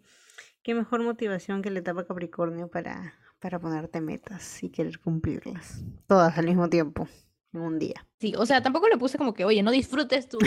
qué 0.63 0.73
mejor 0.73 1.03
motivación 1.03 1.63
que 1.63 1.71
la 1.71 1.81
etapa 1.81 2.07
Capricornio 2.07 2.69
para, 2.69 3.15
para 3.41 3.59
ponerte 3.59 4.01
metas 4.01 4.63
y 4.63 4.71
querer 4.71 5.01
cumplirlas. 5.01 5.83
Todas 6.07 6.39
al 6.39 6.47
mismo 6.47 6.71
tiempo, 6.71 7.09
en 7.53 7.61
un 7.61 7.81
día. 7.81 8.07
Sí, 8.21 8.35
o 8.39 8.47
sea, 8.47 8.63
tampoco 8.63 8.89
le 8.89 8.97
puse 8.97 9.19
como 9.19 9.35
que, 9.35 9.45
oye, 9.45 9.65
no 9.65 9.73
disfrutes 9.73 10.29
tu, 10.29 10.39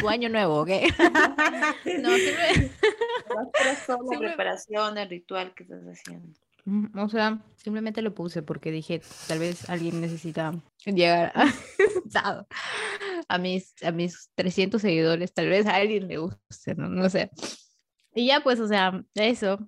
tu 0.00 0.08
año 0.08 0.30
nuevo, 0.30 0.62
¿ok? 0.62 0.70
no, 2.00 2.16
siempre... 2.16 2.70
la 4.10 4.18
preparación, 4.18 4.96
el 4.96 5.10
ritual 5.10 5.52
que 5.54 5.64
estás 5.64 5.84
haciendo. 5.84 6.40
O 6.94 7.08
sea, 7.08 7.42
simplemente 7.56 8.02
lo 8.02 8.14
puse 8.14 8.42
porque 8.42 8.70
dije, 8.70 9.00
tal 9.26 9.38
vez 9.38 9.68
alguien 9.68 10.00
necesita 10.00 10.52
llegar 10.84 11.32
a, 11.34 12.46
a 13.28 13.38
mis, 13.38 13.74
a 13.82 13.92
mis 13.92 14.30
300 14.34 14.80
seguidores, 14.80 15.32
tal 15.32 15.48
vez 15.48 15.66
a 15.66 15.76
alguien 15.76 16.08
le 16.08 16.18
guste, 16.18 16.74
¿no? 16.76 16.88
no 16.88 17.08
sé. 17.08 17.30
Y 18.14 18.26
ya 18.26 18.40
pues, 18.40 18.60
o 18.60 18.68
sea, 18.68 19.04
eso. 19.14 19.58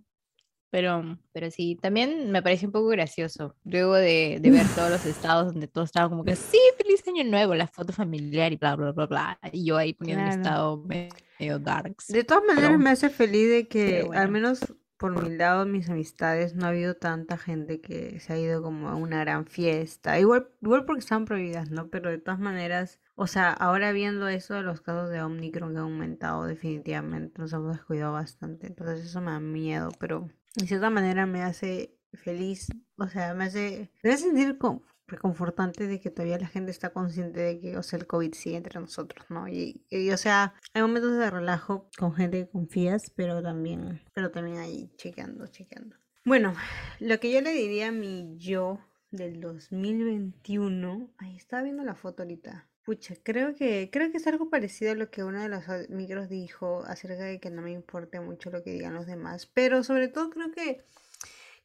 Pero, 0.70 1.18
pero 1.32 1.50
sí, 1.50 1.76
también 1.82 2.30
me 2.30 2.42
pareció 2.42 2.68
un 2.68 2.72
poco 2.72 2.86
gracioso. 2.86 3.56
Luego 3.64 3.94
de, 3.94 4.38
de 4.40 4.50
ver 4.52 4.66
todos 4.76 4.88
los 4.88 5.04
estados 5.04 5.46
donde 5.52 5.66
todos 5.66 5.88
estaban 5.88 6.10
como 6.10 6.24
que, 6.24 6.36
sí, 6.36 6.60
feliz 6.76 7.02
año 7.08 7.24
nuevo, 7.24 7.56
la 7.56 7.66
foto 7.66 7.92
familiar 7.92 8.52
y 8.52 8.56
bla, 8.56 8.76
bla, 8.76 8.92
bla, 8.92 9.06
bla. 9.06 9.38
Y 9.52 9.64
yo 9.64 9.76
ahí 9.76 9.94
poniendo 9.94 10.24
un 10.24 10.30
estado 10.30 10.76
medio 10.76 11.58
darks. 11.58 12.06
De 12.06 12.22
todas 12.22 12.44
maneras 12.44 12.78
me 12.78 12.90
hace 12.90 13.10
feliz 13.10 13.50
de 13.50 13.66
que 13.66 14.08
al 14.14 14.30
menos 14.30 14.60
por 15.00 15.18
mi 15.18 15.34
lado, 15.34 15.64
mis 15.64 15.88
amistades, 15.88 16.54
no 16.54 16.66
ha 16.66 16.68
habido 16.68 16.94
tanta 16.94 17.38
gente 17.38 17.80
que 17.80 18.20
se 18.20 18.34
ha 18.34 18.38
ido 18.38 18.62
como 18.62 18.90
a 18.90 18.96
una 18.96 19.20
gran 19.20 19.46
fiesta. 19.46 20.20
Igual, 20.20 20.50
igual 20.60 20.84
porque 20.84 21.00
están 21.00 21.24
prohibidas, 21.24 21.70
¿no? 21.70 21.88
Pero 21.88 22.10
de 22.10 22.18
todas 22.18 22.38
maneras, 22.38 23.00
o 23.14 23.26
sea, 23.26 23.50
ahora 23.50 23.92
viendo 23.92 24.28
eso 24.28 24.52
de 24.52 24.62
los 24.62 24.82
casos 24.82 25.08
de 25.08 25.22
Omicron 25.22 25.72
que 25.72 25.78
han 25.78 25.84
aumentado 25.84 26.44
definitivamente, 26.44 27.40
nos 27.40 27.50
hemos 27.54 27.78
descuidado 27.78 28.12
bastante. 28.12 28.66
Entonces 28.66 29.02
eso 29.06 29.22
me 29.22 29.30
da 29.30 29.40
miedo, 29.40 29.90
pero 29.98 30.28
de 30.56 30.66
cierta 30.66 30.90
manera 30.90 31.24
me 31.24 31.42
hace 31.44 31.96
feliz, 32.12 32.68
o 32.98 33.08
sea, 33.08 33.32
me 33.32 33.44
hace, 33.44 33.90
me 34.02 34.10
hace 34.10 34.24
sentir 34.24 34.58
como 34.58 34.82
reconfortante 35.10 35.86
de 35.86 36.00
que 36.00 36.10
todavía 36.10 36.38
la 36.38 36.48
gente 36.48 36.70
está 36.70 36.90
consciente 36.90 37.40
de 37.40 37.60
que, 37.60 37.76
o 37.76 37.82
sea, 37.82 37.98
el 37.98 38.06
COVID 38.06 38.32
sigue 38.34 38.56
entre 38.56 38.80
nosotros, 38.80 39.26
¿no? 39.28 39.48
Y, 39.48 39.84
o 40.12 40.16
sea, 40.16 40.54
hay 40.72 40.82
momentos 40.82 41.18
de 41.18 41.30
relajo 41.30 41.88
con 41.98 42.14
gente 42.14 42.44
que 42.44 42.50
confías, 42.50 43.10
pero 43.10 43.42
también, 43.42 44.00
pero 44.14 44.30
también 44.30 44.58
ahí 44.58 44.90
chequeando, 44.96 45.46
chequeando. 45.48 45.96
Bueno, 46.24 46.54
lo 46.98 47.18
que 47.18 47.32
yo 47.32 47.40
le 47.40 47.52
diría 47.52 47.88
a 47.88 47.92
mi 47.92 48.36
yo 48.36 48.78
del 49.10 49.40
2021, 49.40 51.10
ahí 51.18 51.36
estaba 51.36 51.62
viendo 51.62 51.84
la 51.84 51.94
foto 51.94 52.22
ahorita. 52.22 52.68
Pucha, 52.84 53.14
creo 53.22 53.54
que, 53.54 53.90
creo 53.92 54.10
que 54.10 54.16
es 54.16 54.26
algo 54.26 54.48
parecido 54.48 54.92
a 54.92 54.94
lo 54.94 55.10
que 55.10 55.22
uno 55.22 55.42
de 55.42 55.48
los 55.48 55.64
micros 55.90 56.28
dijo 56.28 56.82
acerca 56.86 57.24
de 57.24 57.38
que 57.38 57.50
no 57.50 57.62
me 57.62 57.72
importe 57.72 58.20
mucho 58.20 58.50
lo 58.50 58.62
que 58.62 58.72
digan 58.72 58.94
los 58.94 59.06
demás, 59.06 59.46
pero 59.46 59.84
sobre 59.84 60.08
todo 60.08 60.30
creo 60.30 60.50
que 60.50 60.82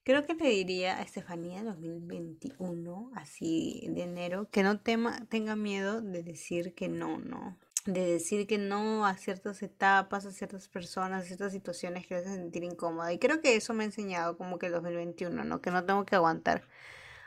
Creo 0.05 0.23
que 0.23 0.35
le 0.35 0.49
diría 0.49 0.99
a 0.99 1.01
Estefanía 1.01 1.63
2021, 1.63 3.11
así 3.15 3.87
de 3.89 4.03
enero, 4.03 4.47
que 4.51 4.61
no 4.61 4.79
tema, 4.79 5.25
tenga 5.29 5.55
miedo 5.55 5.99
de 5.99 6.21
decir 6.21 6.75
que 6.75 6.87
no, 6.87 7.17
no. 7.17 7.57
De 7.87 8.05
decir 8.05 8.45
que 8.45 8.59
no 8.59 9.07
a 9.07 9.17
ciertas 9.17 9.63
etapas, 9.63 10.27
a 10.27 10.31
ciertas 10.31 10.67
personas, 10.67 11.23
a 11.23 11.25
ciertas 11.25 11.53
situaciones 11.53 12.05
que 12.05 12.13
le 12.13 12.19
hacen 12.19 12.35
sentir 12.35 12.63
incómoda. 12.63 13.11
Y 13.13 13.17
creo 13.17 13.41
que 13.41 13.55
eso 13.55 13.73
me 13.73 13.83
ha 13.83 13.87
enseñado 13.87 14.37
como 14.37 14.59
que 14.59 14.67
el 14.67 14.73
2021, 14.73 15.43
¿no? 15.43 15.59
Que 15.59 15.71
no 15.71 15.83
tengo 15.85 16.05
que 16.05 16.13
aguantar 16.13 16.67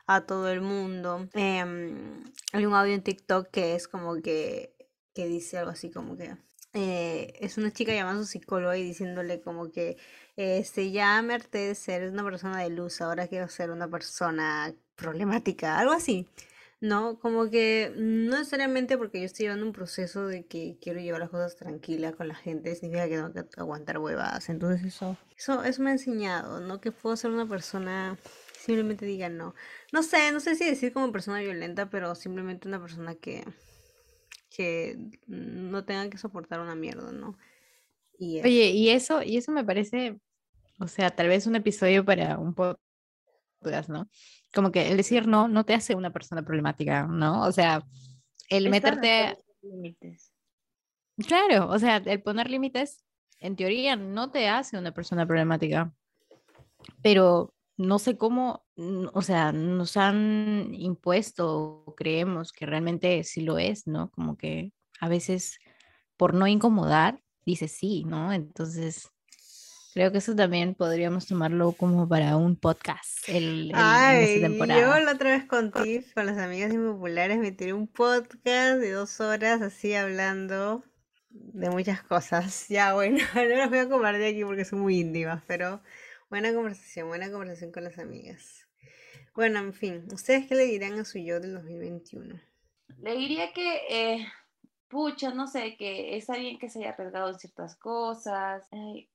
a 0.06 0.20
todo 0.24 0.48
el 0.48 0.60
mundo. 0.60 1.28
Em, 1.32 2.22
hay 2.52 2.64
un 2.64 2.74
audio 2.74 2.94
en 2.94 3.02
TikTok 3.02 3.48
que 3.50 3.74
es 3.74 3.88
como 3.88 4.22
que, 4.22 4.72
que 5.14 5.26
dice 5.26 5.58
algo 5.58 5.72
así 5.72 5.90
como 5.90 6.16
que... 6.16 6.36
Eh, 6.74 7.32
es 7.40 7.56
una 7.56 7.72
chica 7.72 7.92
llamando 7.92 8.22
a 8.22 8.24
su 8.24 8.30
psicólogo 8.32 8.74
y 8.74 8.84
diciéndole 8.84 9.40
como 9.40 9.72
que 9.72 9.96
este, 10.38 10.92
ya 10.92 11.20
me 11.20 11.34
harté 11.34 11.58
de 11.58 11.74
ser 11.74 12.08
una 12.10 12.22
persona 12.22 12.62
de 12.62 12.70
luz, 12.70 13.00
ahora 13.00 13.26
quiero 13.26 13.48
ser 13.48 13.72
una 13.72 13.88
persona 13.88 14.72
problemática, 14.94 15.76
algo 15.76 15.92
así. 15.92 16.28
No, 16.80 17.18
como 17.18 17.50
que 17.50 17.92
no 17.96 18.38
necesariamente 18.38 18.96
porque 18.96 19.18
yo 19.18 19.24
estoy 19.24 19.46
llevando 19.46 19.66
un 19.66 19.72
proceso 19.72 20.28
de 20.28 20.46
que 20.46 20.78
quiero 20.80 21.00
llevar 21.00 21.18
las 21.18 21.30
cosas 21.30 21.56
tranquilas 21.56 22.14
con 22.14 22.28
la 22.28 22.36
gente, 22.36 22.72
significa 22.76 23.08
que 23.08 23.16
tengo 23.16 23.32
que 23.32 23.60
aguantar 23.60 23.98
huevadas. 23.98 24.48
Entonces 24.48 24.86
eso, 24.86 25.16
eso, 25.36 25.64
eso 25.64 25.82
me 25.82 25.90
ha 25.90 25.94
enseñado, 25.94 26.60
¿no? 26.60 26.80
Que 26.80 26.92
puedo 26.92 27.16
ser 27.16 27.32
una 27.32 27.48
persona, 27.48 28.16
simplemente 28.56 29.06
diga 29.06 29.28
no. 29.28 29.56
No 29.92 30.04
sé, 30.04 30.30
no 30.30 30.38
sé 30.38 30.54
si 30.54 30.66
decir 30.66 30.92
como 30.92 31.10
persona 31.10 31.40
violenta, 31.40 31.90
pero 31.90 32.14
simplemente 32.14 32.68
una 32.68 32.80
persona 32.80 33.16
que, 33.16 33.42
que 34.48 34.96
no 35.26 35.84
tenga 35.84 36.08
que 36.08 36.18
soportar 36.18 36.60
una 36.60 36.76
mierda, 36.76 37.10
¿no? 37.10 37.36
Y 38.20 38.40
Oye, 38.40 38.70
y 38.70 38.90
eso, 38.90 39.24
y 39.24 39.36
eso 39.36 39.50
me 39.50 39.64
parece 39.64 40.20
o 40.78 40.88
sea, 40.88 41.10
tal 41.10 41.28
vez 41.28 41.46
un 41.46 41.56
episodio 41.56 42.04
para 42.04 42.38
un 42.38 42.54
podcast, 42.54 43.88
¿no? 43.88 44.08
Como 44.54 44.70
que 44.72 44.90
el 44.90 44.96
decir 44.96 45.26
no 45.26 45.48
no 45.48 45.64
te 45.64 45.74
hace 45.74 45.94
una 45.94 46.12
persona 46.12 46.42
problemática, 46.42 47.06
¿no? 47.06 47.42
O 47.42 47.52
sea, 47.52 47.82
el 48.48 48.70
meterte... 48.70 49.36
Límites. 49.62 50.32
Claro, 51.26 51.68
o 51.68 51.78
sea, 51.78 51.96
el 51.96 52.22
poner 52.22 52.48
límites, 52.48 53.04
en 53.40 53.56
teoría, 53.56 53.96
no 53.96 54.30
te 54.30 54.48
hace 54.48 54.78
una 54.78 54.92
persona 54.92 55.26
problemática. 55.26 55.92
Pero 57.02 57.54
no 57.76 57.98
sé 57.98 58.16
cómo, 58.16 58.64
o 59.12 59.22
sea, 59.22 59.52
nos 59.52 59.96
han 59.96 60.74
impuesto, 60.74 61.94
creemos 61.96 62.52
que 62.52 62.66
realmente 62.66 63.24
sí 63.24 63.40
lo 63.40 63.58
es, 63.58 63.86
¿no? 63.86 64.10
Como 64.10 64.36
que 64.36 64.72
a 65.00 65.08
veces 65.08 65.58
por 66.16 66.34
no 66.34 66.46
incomodar, 66.46 67.22
dice 67.44 67.68
sí, 67.68 68.04
¿no? 68.04 68.32
Entonces, 68.32 69.08
Creo 69.98 70.12
que 70.12 70.18
eso 70.18 70.36
también 70.36 70.76
podríamos 70.76 71.26
tomarlo 71.26 71.72
como 71.72 72.08
para 72.08 72.36
un 72.36 72.54
podcast 72.54 73.28
el, 73.28 73.72
Ay, 73.74 74.40
Yo 74.40 75.00
la 75.00 75.10
otra 75.10 75.30
vez 75.30 75.44
con 75.46 75.72
Tiff, 75.72 76.14
con 76.14 76.24
las 76.24 76.38
amigas 76.38 76.72
impopulares, 76.72 77.36
me 77.38 77.50
tiré 77.50 77.72
un 77.72 77.88
podcast 77.88 78.78
de 78.78 78.92
dos 78.92 79.20
horas 79.20 79.60
así 79.60 79.94
hablando 79.94 80.84
de 81.30 81.68
muchas 81.70 82.00
cosas. 82.04 82.66
Ya, 82.68 82.94
bueno, 82.94 83.18
no 83.34 83.42
las 83.42 83.70
voy 83.70 83.78
a 83.80 83.88
compartir 83.88 84.24
aquí 84.24 84.44
porque 84.44 84.64
son 84.64 84.78
muy 84.78 85.00
íntimas, 85.00 85.42
pero 85.48 85.82
buena 86.30 86.54
conversación, 86.54 87.08
buena 87.08 87.28
conversación 87.28 87.72
con 87.72 87.82
las 87.82 87.98
amigas. 87.98 88.68
Bueno, 89.34 89.58
en 89.58 89.74
fin, 89.74 90.06
¿ustedes 90.12 90.46
qué 90.46 90.54
le 90.54 90.66
dirán 90.66 90.96
a 91.00 91.04
su 91.04 91.18
yo 91.18 91.40
del 91.40 91.54
2021? 91.54 92.40
Le 93.02 93.16
diría 93.16 93.52
que 93.52 93.80
eh, 93.90 94.28
pucha, 94.88 95.32
no 95.32 95.46
sé, 95.46 95.76
que 95.76 96.16
está 96.16 96.36
bien 96.36 96.58
que 96.58 96.70
se 96.70 96.80
haya 96.80 96.90
arriesgado 96.90 97.28
en 97.28 97.38
ciertas 97.38 97.76
cosas. 97.76 98.66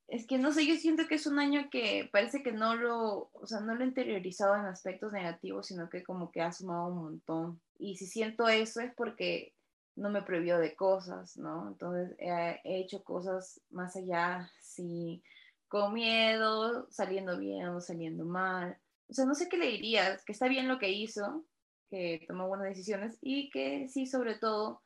es 0.08 0.26
que 0.26 0.38
no 0.38 0.52
sé, 0.52 0.66
yo 0.66 0.76
siento 0.76 1.06
que 1.08 1.16
es 1.16 1.26
un 1.26 1.38
año 1.38 1.68
que 1.70 2.08
parece 2.12 2.42
que 2.42 2.52
no 2.52 2.76
lo, 2.76 3.30
o 3.32 3.46
sea, 3.46 3.60
no 3.60 3.74
lo 3.74 3.84
he 3.84 3.88
interiorizado 3.88 4.54
en 4.56 4.66
aspectos 4.66 5.12
negativos, 5.12 5.66
sino 5.66 5.90
que 5.90 6.02
como 6.02 6.30
que 6.30 6.42
ha 6.42 6.52
sumado 6.52 6.88
un 6.88 7.02
montón. 7.02 7.60
Y 7.78 7.96
si 7.96 8.06
siento 8.06 8.48
eso 8.48 8.80
es 8.80 8.92
porque 8.94 9.54
no 9.96 10.10
me 10.10 10.22
prohibió 10.22 10.58
de 10.58 10.74
cosas, 10.74 11.36
¿no? 11.36 11.68
Entonces 11.68 12.16
he, 12.18 12.60
hecho 12.64 13.02
cosas 13.04 13.60
más 13.70 13.96
allá, 13.96 14.50
sí, 14.60 15.22
con 15.68 15.92
miedo, 15.94 16.86
saliendo 16.90 17.38
bien 17.38 17.68
o 17.68 17.80
saliendo 17.80 18.24
mal. 18.24 18.78
O 19.08 19.14
sea, 19.14 19.24
no 19.24 19.34
sé 19.34 19.48
qué 19.48 19.56
le 19.56 19.66
dirías, 19.66 20.24
que 20.24 20.32
está 20.32 20.48
bien 20.48 20.68
lo 20.68 20.78
que 20.78 20.90
hizo, 20.90 21.44
que 21.90 22.24
tomó 22.26 22.48
buenas 22.48 22.68
decisiones 22.68 23.18
y 23.20 23.50
que 23.50 23.88
sí, 23.88 24.06
sobre 24.06 24.36
todo, 24.36 24.82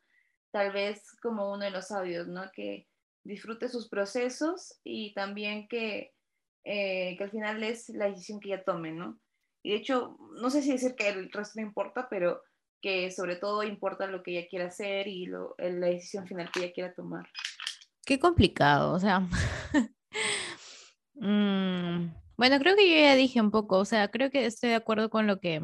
tal 0.51 0.73
vez 0.73 1.03
como 1.23 1.53
uno 1.53 1.65
de 1.65 1.71
los 1.71 1.89
sabios, 1.89 2.27
¿no? 2.29 2.51
Que 2.53 2.87
disfrute 3.25 3.69
sus 3.69 3.89
procesos 3.89 4.79
y 4.85 5.13
también 5.15 5.69
que, 5.69 6.13
eh, 6.65 7.17
que 7.17 7.25
al 7.25 7.31
final 7.31 7.63
es 7.63 7.89
la 7.91 8.07
decisión 8.07 8.41
que 8.41 8.49
ella 8.49 8.65
tome, 8.65 8.93
¿no? 8.93 9.19
Y 9.63 9.71
de 9.71 9.77
hecho, 9.77 10.17
no 10.41 10.51
sé 10.51 10.63
si 10.63 10.73
decir 10.73 10.95
que 10.95 11.09
el 11.09 11.31
resto 11.31 11.61
no 11.61 11.67
importa, 11.67 12.09
pero 12.09 12.43
que 12.81 13.11
sobre 13.11 13.37
todo 13.37 13.65
importa 13.65 14.07
lo 14.07 14.23
que 14.23 14.39
ella 14.39 14.49
quiera 14.49 14.67
hacer 14.67 15.09
y 15.09 15.27
lo, 15.27 15.55
la 15.59 15.89
decisión 15.89 16.27
final 16.27 16.51
que 16.53 16.61
ella 16.61 16.73
quiera 16.73 16.95
tomar. 16.95 17.29
Qué 18.05 18.19
complicado, 18.19 18.93
o 18.93 19.01
sea. 19.01 19.27
Mm, 21.21 22.13
bueno, 22.37 22.61
creo 22.61 22.77
que 22.77 22.89
yo 22.89 22.95
ya 22.95 23.17
dije 23.17 23.41
un 23.41 23.51
poco, 23.51 23.79
o 23.79 23.85
sea, 23.85 24.09
creo 24.09 24.31
que 24.31 24.47
estoy 24.47 24.71
de 24.71 24.77
acuerdo 24.77 25.11
con 25.11 25.27
lo 25.27 25.41
que 25.41 25.61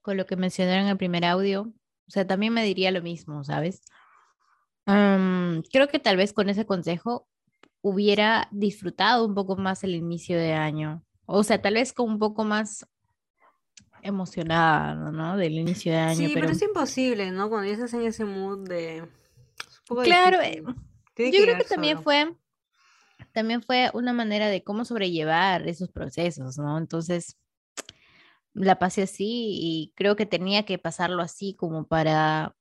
con 0.00 0.16
lo 0.16 0.24
que 0.24 0.36
mencionaron 0.36 0.84
en 0.84 0.88
el 0.88 0.96
primer 0.96 1.26
audio. 1.26 1.70
O 2.10 2.12
sea, 2.12 2.26
también 2.26 2.52
me 2.52 2.64
diría 2.64 2.90
lo 2.90 3.02
mismo, 3.02 3.44
¿sabes? 3.44 3.82
creo 4.84 5.86
que 5.86 6.00
tal 6.00 6.16
vez 6.16 6.32
con 6.32 6.48
ese 6.48 6.66
consejo 6.66 7.28
hubiera 7.80 8.48
disfrutado 8.50 9.24
un 9.24 9.36
poco 9.36 9.54
más 9.54 9.84
el 9.84 9.94
inicio 9.94 10.36
de 10.36 10.52
año. 10.52 11.04
O 11.26 11.44
sea, 11.44 11.62
tal 11.62 11.74
vez 11.74 11.92
con 11.92 12.10
un 12.10 12.18
poco 12.18 12.42
más 12.42 12.84
emocionada, 14.02 14.96
¿no? 14.96 15.36
Del 15.36 15.52
inicio 15.52 15.92
de 15.92 15.98
año. 15.98 16.16
Sí, 16.16 16.32
pero, 16.34 16.48
es 16.48 16.60
imposible, 16.60 17.30
¿no? 17.30 17.48
Cuando 17.48 17.68
ya 17.68 17.74
estás 17.74 17.94
en 17.94 18.02
ese 18.02 18.24
mood 18.24 18.68
de... 18.68 19.06
Claro, 20.02 20.40
eh, 20.40 20.64
yo 20.64 21.42
creo 21.42 21.58
que 21.58 21.64
también 21.64 22.02
fue, 22.02 22.34
también 23.32 23.62
fue 23.62 23.92
una 23.94 24.12
manera 24.12 24.48
de 24.48 24.64
cómo 24.64 24.84
sobrellevar 24.84 25.68
esos 25.68 25.92
procesos, 25.92 26.58
¿no? 26.58 26.76
Entonces, 26.76 27.36
la 28.54 28.78
pasé 28.78 29.02
así 29.02 29.50
y 29.60 29.92
creo 29.96 30.16
que 30.16 30.26
tenía 30.26 30.64
que 30.64 30.78
pasarlo 30.78 31.22
así 31.22 31.54
como 31.54 31.86
para 31.86 32.54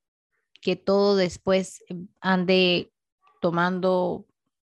que 0.61 0.75
todo 0.75 1.15
después 1.15 1.83
ande 2.21 2.91
tomando 3.41 4.25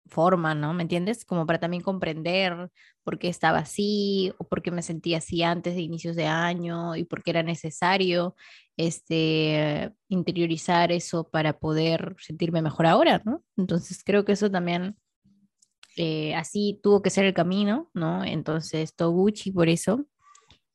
forma, 0.07 0.55
¿no? 0.55 0.73
¿Me 0.73 0.83
entiendes? 0.83 1.25
Como 1.25 1.45
para 1.45 1.59
también 1.59 1.83
comprender 1.83 2.69
por 3.03 3.19
qué 3.19 3.29
estaba 3.29 3.59
así 3.59 4.33
o 4.37 4.45
por 4.45 4.61
qué 4.61 4.71
me 4.71 4.81
sentía 4.81 5.17
así 5.19 5.43
antes 5.43 5.75
de 5.75 5.81
inicios 5.81 6.15
de 6.15 6.25
año 6.25 6.95
y 6.95 7.03
por 7.03 7.23
qué 7.23 7.31
era 7.31 7.43
necesario 7.43 8.35
este, 8.77 9.91
interiorizar 10.07 10.91
eso 10.91 11.29
para 11.29 11.59
poder 11.59 12.15
sentirme 12.19 12.61
mejor 12.61 12.85
ahora, 12.85 13.21
¿no? 13.25 13.43
Entonces 13.57 14.03
creo 14.03 14.25
que 14.25 14.33
eso 14.33 14.49
también 14.51 14.97
eh, 15.95 16.35
así 16.35 16.79
tuvo 16.83 17.01
que 17.01 17.09
ser 17.09 17.25
el 17.25 17.33
camino, 17.33 17.89
¿no? 17.93 18.23
Entonces 18.23 18.95
Toguchi 18.95 19.51
por 19.51 19.69
eso. 19.69 20.05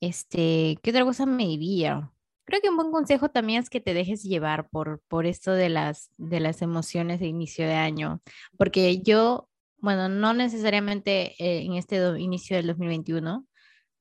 Este, 0.03 0.79
¿qué 0.83 0.91
otra 0.91 1.05
cosa 1.05 1.27
me 1.27 1.45
diría? 1.47 2.11
Creo 2.45 2.61
que 2.61 2.69
un 2.69 2.77
buen 2.77 2.91
consejo 2.91 3.29
también 3.31 3.63
es 3.63 3.71
que 3.71 3.81
te 3.81 3.95
dejes 3.95 4.25
llevar 4.25 4.69
por, 4.69 5.01
por 5.07 5.27
esto 5.27 5.53
de 5.53 5.69
las, 5.69 6.11
de 6.19 6.41
las 6.41 6.61
emociones 6.61 7.21
de 7.21 7.29
inicio 7.29 7.67
de 7.69 7.75
año, 7.75 8.21
porque 8.59 9.01
yo, 9.01 9.49
bueno, 9.79 10.09
no 10.09 10.35
necesariamente 10.35 11.37
eh, 11.39 11.63
en 11.65 11.75
este 11.75 11.99
inicio 12.19 12.57
del 12.57 12.67
2021, 12.67 13.47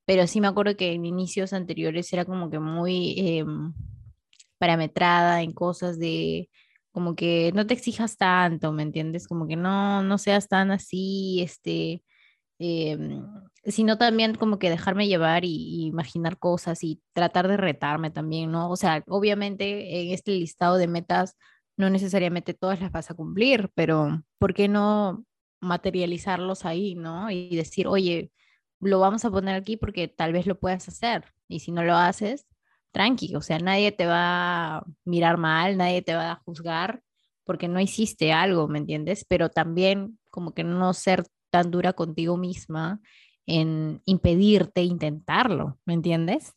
pero 0.05 0.25
sí 0.25 0.41
me 0.41 0.47
acuerdo 0.47 0.75
que 0.75 0.93
en 0.93 1.05
inicios 1.05 1.53
anteriores 1.53 2.11
era 2.13 2.25
como 2.25 2.49
que 2.49 2.59
muy 2.59 3.13
em, 3.19 3.71
parametrada 4.57 5.43
en 5.43 5.53
cosas 5.53 5.99
de 5.99 6.49
como 6.91 7.15
que 7.15 7.51
no 7.53 7.67
te 7.67 7.75
exijas 7.75 8.17
tanto, 8.17 8.71
¿me 8.71 8.83
entiendes? 8.83 9.27
Como 9.27 9.47
que 9.47 9.55
no, 9.55 10.01
no 10.03 10.17
seas 10.17 10.47
tan 10.47 10.71
así, 10.71 11.41
este, 11.43 12.03
em, 12.59 13.23
sino 13.63 13.97
también 13.97 14.35
como 14.35 14.59
que 14.59 14.69
dejarme 14.69 15.07
llevar 15.07 15.45
y, 15.45 15.85
imaginar 15.85 16.37
cosas 16.37 16.83
y 16.83 17.01
tratar 17.13 17.47
de 17.47 17.57
retarme 17.57 18.11
también, 18.11 18.51
¿no? 18.51 18.69
O 18.69 18.75
sea, 18.75 19.03
obviamente 19.07 20.01
en 20.01 20.11
este 20.11 20.31
listado 20.31 20.77
de 20.77 20.87
metas 20.87 21.37
no 21.77 21.89
necesariamente 21.89 22.53
todas 22.53 22.81
las 22.81 22.91
vas 22.91 23.11
a 23.11 23.15
cumplir, 23.15 23.69
pero 23.75 24.23
¿por 24.39 24.53
qué 24.53 24.67
no 24.67 25.25
materializarlos 25.61 26.65
ahí, 26.65 26.95
¿no? 26.95 27.29
Y 27.31 27.55
decir, 27.55 27.87
oye, 27.87 28.31
lo 28.79 28.99
vamos 28.99 29.25
a 29.25 29.31
poner 29.31 29.55
aquí 29.55 29.77
porque 29.77 30.07
tal 30.07 30.33
vez 30.33 30.47
lo 30.47 30.59
puedas 30.59 30.87
hacer. 30.87 31.25
Y 31.47 31.59
si 31.59 31.71
no 31.71 31.83
lo 31.83 31.95
haces, 31.95 32.47
tranqui, 32.91 33.35
o 33.35 33.41
sea, 33.41 33.59
nadie 33.59 33.91
te 33.91 34.05
va 34.07 34.77
a 34.77 34.85
mirar 35.05 35.37
mal, 35.37 35.77
nadie 35.77 36.01
te 36.01 36.15
va 36.15 36.31
a 36.31 36.35
juzgar 36.45 37.01
porque 37.45 37.67
no 37.67 37.79
hiciste 37.79 38.31
algo, 38.33 38.67
¿me 38.67 38.79
entiendes? 38.79 39.25
Pero 39.27 39.49
también 39.49 40.19
como 40.29 40.53
que 40.53 40.63
no 40.63 40.93
ser 40.93 41.25
tan 41.49 41.71
dura 41.71 41.93
contigo 41.93 42.37
misma 42.37 43.01
en 43.45 44.01
impedirte 44.05 44.83
intentarlo, 44.83 45.79
¿me 45.85 45.93
entiendes? 45.93 46.53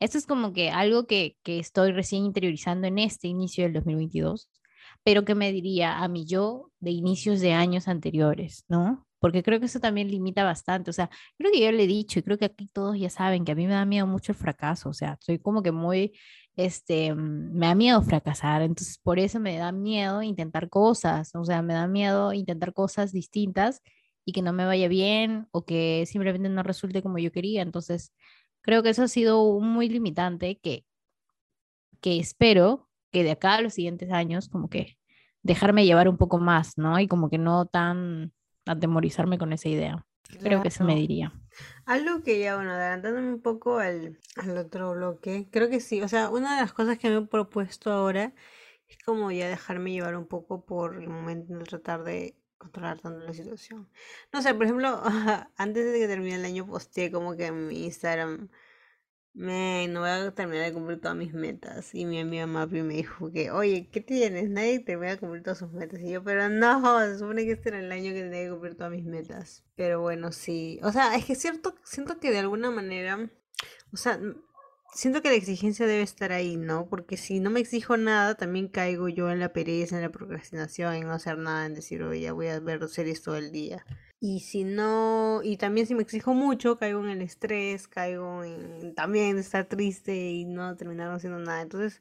Esto 0.00 0.18
es 0.18 0.26
como 0.26 0.52
que 0.52 0.70
algo 0.70 1.06
que, 1.06 1.36
que 1.42 1.58
estoy 1.58 1.92
recién 1.92 2.24
interiorizando 2.24 2.86
en 2.86 2.98
este 2.98 3.28
inicio 3.28 3.64
del 3.64 3.72
2022, 3.74 4.50
pero 5.02 5.24
que 5.24 5.34
me 5.34 5.52
diría 5.52 5.98
a 5.98 6.08
mí 6.08 6.26
yo 6.26 6.70
de 6.80 6.90
inicios 6.90 7.40
de 7.40 7.54
años 7.54 7.88
anteriores, 7.88 8.64
¿no? 8.68 9.06
Porque 9.18 9.42
creo 9.42 9.58
que 9.60 9.66
eso 9.66 9.80
también 9.80 10.10
limita 10.10 10.44
bastante. 10.44 10.90
O 10.90 10.92
sea, 10.92 11.10
creo 11.38 11.50
que 11.50 11.60
yo 11.60 11.72
le 11.72 11.84
he 11.84 11.86
dicho 11.86 12.18
y 12.18 12.22
creo 12.22 12.38
que 12.38 12.44
aquí 12.46 12.68
todos 12.72 12.98
ya 12.98 13.10
saben 13.10 13.44
que 13.44 13.52
a 13.52 13.54
mí 13.54 13.66
me 13.66 13.72
da 13.72 13.84
miedo 13.86 14.06
mucho 14.06 14.32
el 14.32 14.38
fracaso. 14.38 14.90
O 14.90 14.92
sea, 14.92 15.16
soy 15.20 15.38
como 15.38 15.62
que 15.62 15.72
muy, 15.72 16.12
este, 16.56 17.14
mm, 17.14 17.52
me 17.54 17.66
da 17.66 17.74
miedo 17.74 18.02
fracasar. 18.02 18.62
Entonces, 18.62 18.98
por 18.98 19.18
eso 19.18 19.40
me 19.40 19.56
da 19.56 19.72
miedo 19.72 20.22
intentar 20.22 20.68
cosas. 20.68 21.34
O 21.34 21.44
sea, 21.44 21.62
me 21.62 21.74
da 21.74 21.86
miedo 21.88 22.32
intentar 22.32 22.72
cosas 22.74 23.12
distintas 23.12 23.80
y 24.26 24.32
que 24.32 24.42
no 24.42 24.52
me 24.52 24.66
vaya 24.66 24.88
bien 24.88 25.46
o 25.52 25.64
que 25.64 26.04
simplemente 26.06 26.48
no 26.48 26.62
resulte 26.64 27.00
como 27.02 27.18
yo 27.18 27.30
quería. 27.30 27.62
Entonces, 27.62 28.12
creo 28.60 28.82
que 28.82 28.90
eso 28.90 29.04
ha 29.04 29.08
sido 29.08 29.60
muy 29.60 29.88
limitante 29.88 30.58
que, 30.58 30.84
que 32.00 32.18
espero 32.18 32.90
que 33.12 33.22
de 33.22 33.30
acá 33.30 33.54
a 33.54 33.62
los 33.62 33.74
siguientes 33.74 34.10
años 34.10 34.48
como 34.48 34.68
que 34.68 34.98
dejarme 35.42 35.86
llevar 35.86 36.08
un 36.08 36.18
poco 36.18 36.38
más, 36.38 36.76
¿no? 36.76 36.98
Y 36.98 37.06
como 37.06 37.30
que 37.30 37.38
no 37.38 37.66
tan 37.66 38.32
atemorizarme 38.66 39.38
con 39.38 39.52
esa 39.52 39.68
idea. 39.68 40.04
Creo 40.40 40.60
que 40.60 40.68
eso 40.68 40.82
me 40.82 40.96
diría. 40.96 41.32
Algo 41.84 42.24
que 42.24 42.40
ya, 42.40 42.56
bueno, 42.56 42.72
adelantándome 42.72 43.32
un 43.32 43.40
poco 43.40 43.78
al, 43.78 44.18
al 44.34 44.58
otro 44.58 44.92
bloque, 44.92 45.46
creo 45.52 45.70
que 45.70 45.78
sí, 45.78 46.02
o 46.02 46.08
sea, 46.08 46.30
una 46.30 46.56
de 46.56 46.62
las 46.62 46.72
cosas 46.72 46.98
que 46.98 47.08
me 47.08 47.18
he 47.18 47.22
propuesto 47.22 47.92
ahora 47.92 48.34
es 48.88 48.98
como 49.04 49.30
ya 49.30 49.48
dejarme 49.48 49.92
llevar 49.92 50.16
un 50.16 50.26
poco 50.26 50.64
por 50.64 50.96
el 51.00 51.08
momento 51.08 51.54
de 51.56 51.64
tratar 51.64 52.02
de 52.02 52.36
controlar 52.58 53.00
tanto 53.00 53.20
la 53.20 53.34
situación. 53.34 53.88
No 54.32 54.42
sé, 54.42 54.54
por 54.54 54.64
ejemplo, 54.64 55.02
antes 55.56 55.92
de 55.92 55.98
que 55.98 56.08
termine 56.08 56.36
el 56.36 56.44
año 56.44 56.66
posteé 56.66 57.10
como 57.10 57.36
que 57.36 57.46
en 57.46 57.68
mi 57.68 57.84
Instagram, 57.84 58.48
me, 59.36 59.86
no 59.88 60.00
voy 60.00 60.08
a 60.08 60.34
terminar 60.34 60.64
de 60.64 60.72
cumplir 60.72 61.00
todas 61.00 61.16
mis 61.16 61.34
metas. 61.34 61.94
Y 61.94 62.06
mi 62.06 62.20
amiga 62.20 62.46
Mapi 62.46 62.82
me 62.82 62.94
dijo 62.94 63.30
que, 63.30 63.50
oye, 63.50 63.88
¿qué 63.92 64.00
tienes? 64.00 64.48
Nadie 64.48 64.80
te 64.80 64.96
voy 64.96 65.08
a 65.08 65.18
cumplir 65.18 65.42
todas 65.42 65.58
sus 65.58 65.72
metas. 65.72 66.00
Y 66.00 66.10
yo, 66.10 66.24
pero 66.24 66.48
no, 66.48 67.00
se 67.00 67.18
supone 67.18 67.44
que 67.44 67.52
este 67.52 67.68
era 67.68 67.80
el 67.80 67.92
año 67.92 68.12
que 68.14 68.22
tenía 68.22 68.44
que 68.44 68.50
cumplir 68.50 68.76
todas 68.76 68.92
mis 68.92 69.04
metas. 69.04 69.62
Pero 69.76 70.00
bueno, 70.00 70.32
sí. 70.32 70.80
O 70.82 70.90
sea, 70.90 71.14
es 71.16 71.26
que 71.26 71.34
es 71.34 71.40
cierto, 71.40 71.74
siento 71.84 72.18
que 72.18 72.30
de 72.30 72.38
alguna 72.38 72.70
manera, 72.70 73.30
o 73.92 73.96
sea, 73.98 74.18
siento 74.92 75.22
que 75.22 75.28
la 75.28 75.34
exigencia 75.34 75.86
debe 75.86 76.02
estar 76.02 76.32
ahí, 76.32 76.56
¿no? 76.56 76.88
Porque 76.88 77.16
si 77.16 77.40
no 77.40 77.50
me 77.50 77.60
exijo 77.60 77.96
nada, 77.96 78.34
también 78.34 78.68
caigo 78.68 79.08
yo 79.08 79.30
en 79.30 79.40
la 79.40 79.52
pereza, 79.52 79.96
en 79.96 80.02
la 80.02 80.10
procrastinación, 80.10 80.94
en 80.94 81.06
no 81.06 81.12
hacer 81.12 81.38
nada, 81.38 81.66
en 81.66 81.74
decir, 81.74 82.02
oye, 82.02 82.22
ya 82.22 82.32
voy 82.32 82.48
a 82.48 82.60
ver 82.60 82.88
series 82.88 83.22
todo 83.22 83.36
el 83.36 83.52
día. 83.52 83.84
Y 84.20 84.40
si 84.40 84.64
no, 84.64 85.40
y 85.42 85.56
también 85.58 85.86
si 85.86 85.94
me 85.94 86.02
exijo 86.02 86.34
mucho, 86.34 86.78
caigo 86.78 87.00
en 87.00 87.10
el 87.10 87.22
estrés, 87.22 87.86
caigo 87.88 88.42
en 88.44 88.94
también 88.94 89.38
estar 89.38 89.66
triste 89.66 90.14
y 90.30 90.44
no 90.44 90.76
terminar 90.76 91.10
haciendo 91.10 91.38
nada. 91.38 91.60
Entonces, 91.62 92.00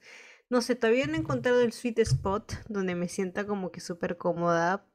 no 0.50 0.62
sé, 0.62 0.76
todavía 0.76 1.08
no 1.08 1.16
he 1.16 1.18
encontrado 1.18 1.62
el 1.62 1.74
sweet 1.74 2.00
spot 2.00 2.54
donde 2.70 2.96
me 2.96 3.10
sienta 3.10 3.46
como 3.46 3.72
que 3.72 3.82
súper 3.82 4.18
cómoda. 4.18 4.88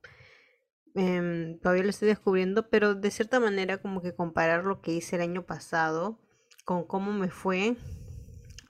Em, 0.94 1.58
todavía 1.60 1.84
lo 1.84 1.90
estoy 1.90 2.08
descubriendo, 2.08 2.68
pero 2.70 2.94
de 2.94 3.10
cierta 3.10 3.38
manera 3.40 3.78
como 3.78 4.02
que 4.02 4.14
comparar 4.14 4.64
lo 4.64 4.80
que 4.80 4.92
hice 4.92 5.16
el 5.16 5.22
año 5.22 5.46
pasado 5.46 6.18
con 6.70 6.84
cómo 6.84 7.10
me 7.12 7.30
fue, 7.30 7.74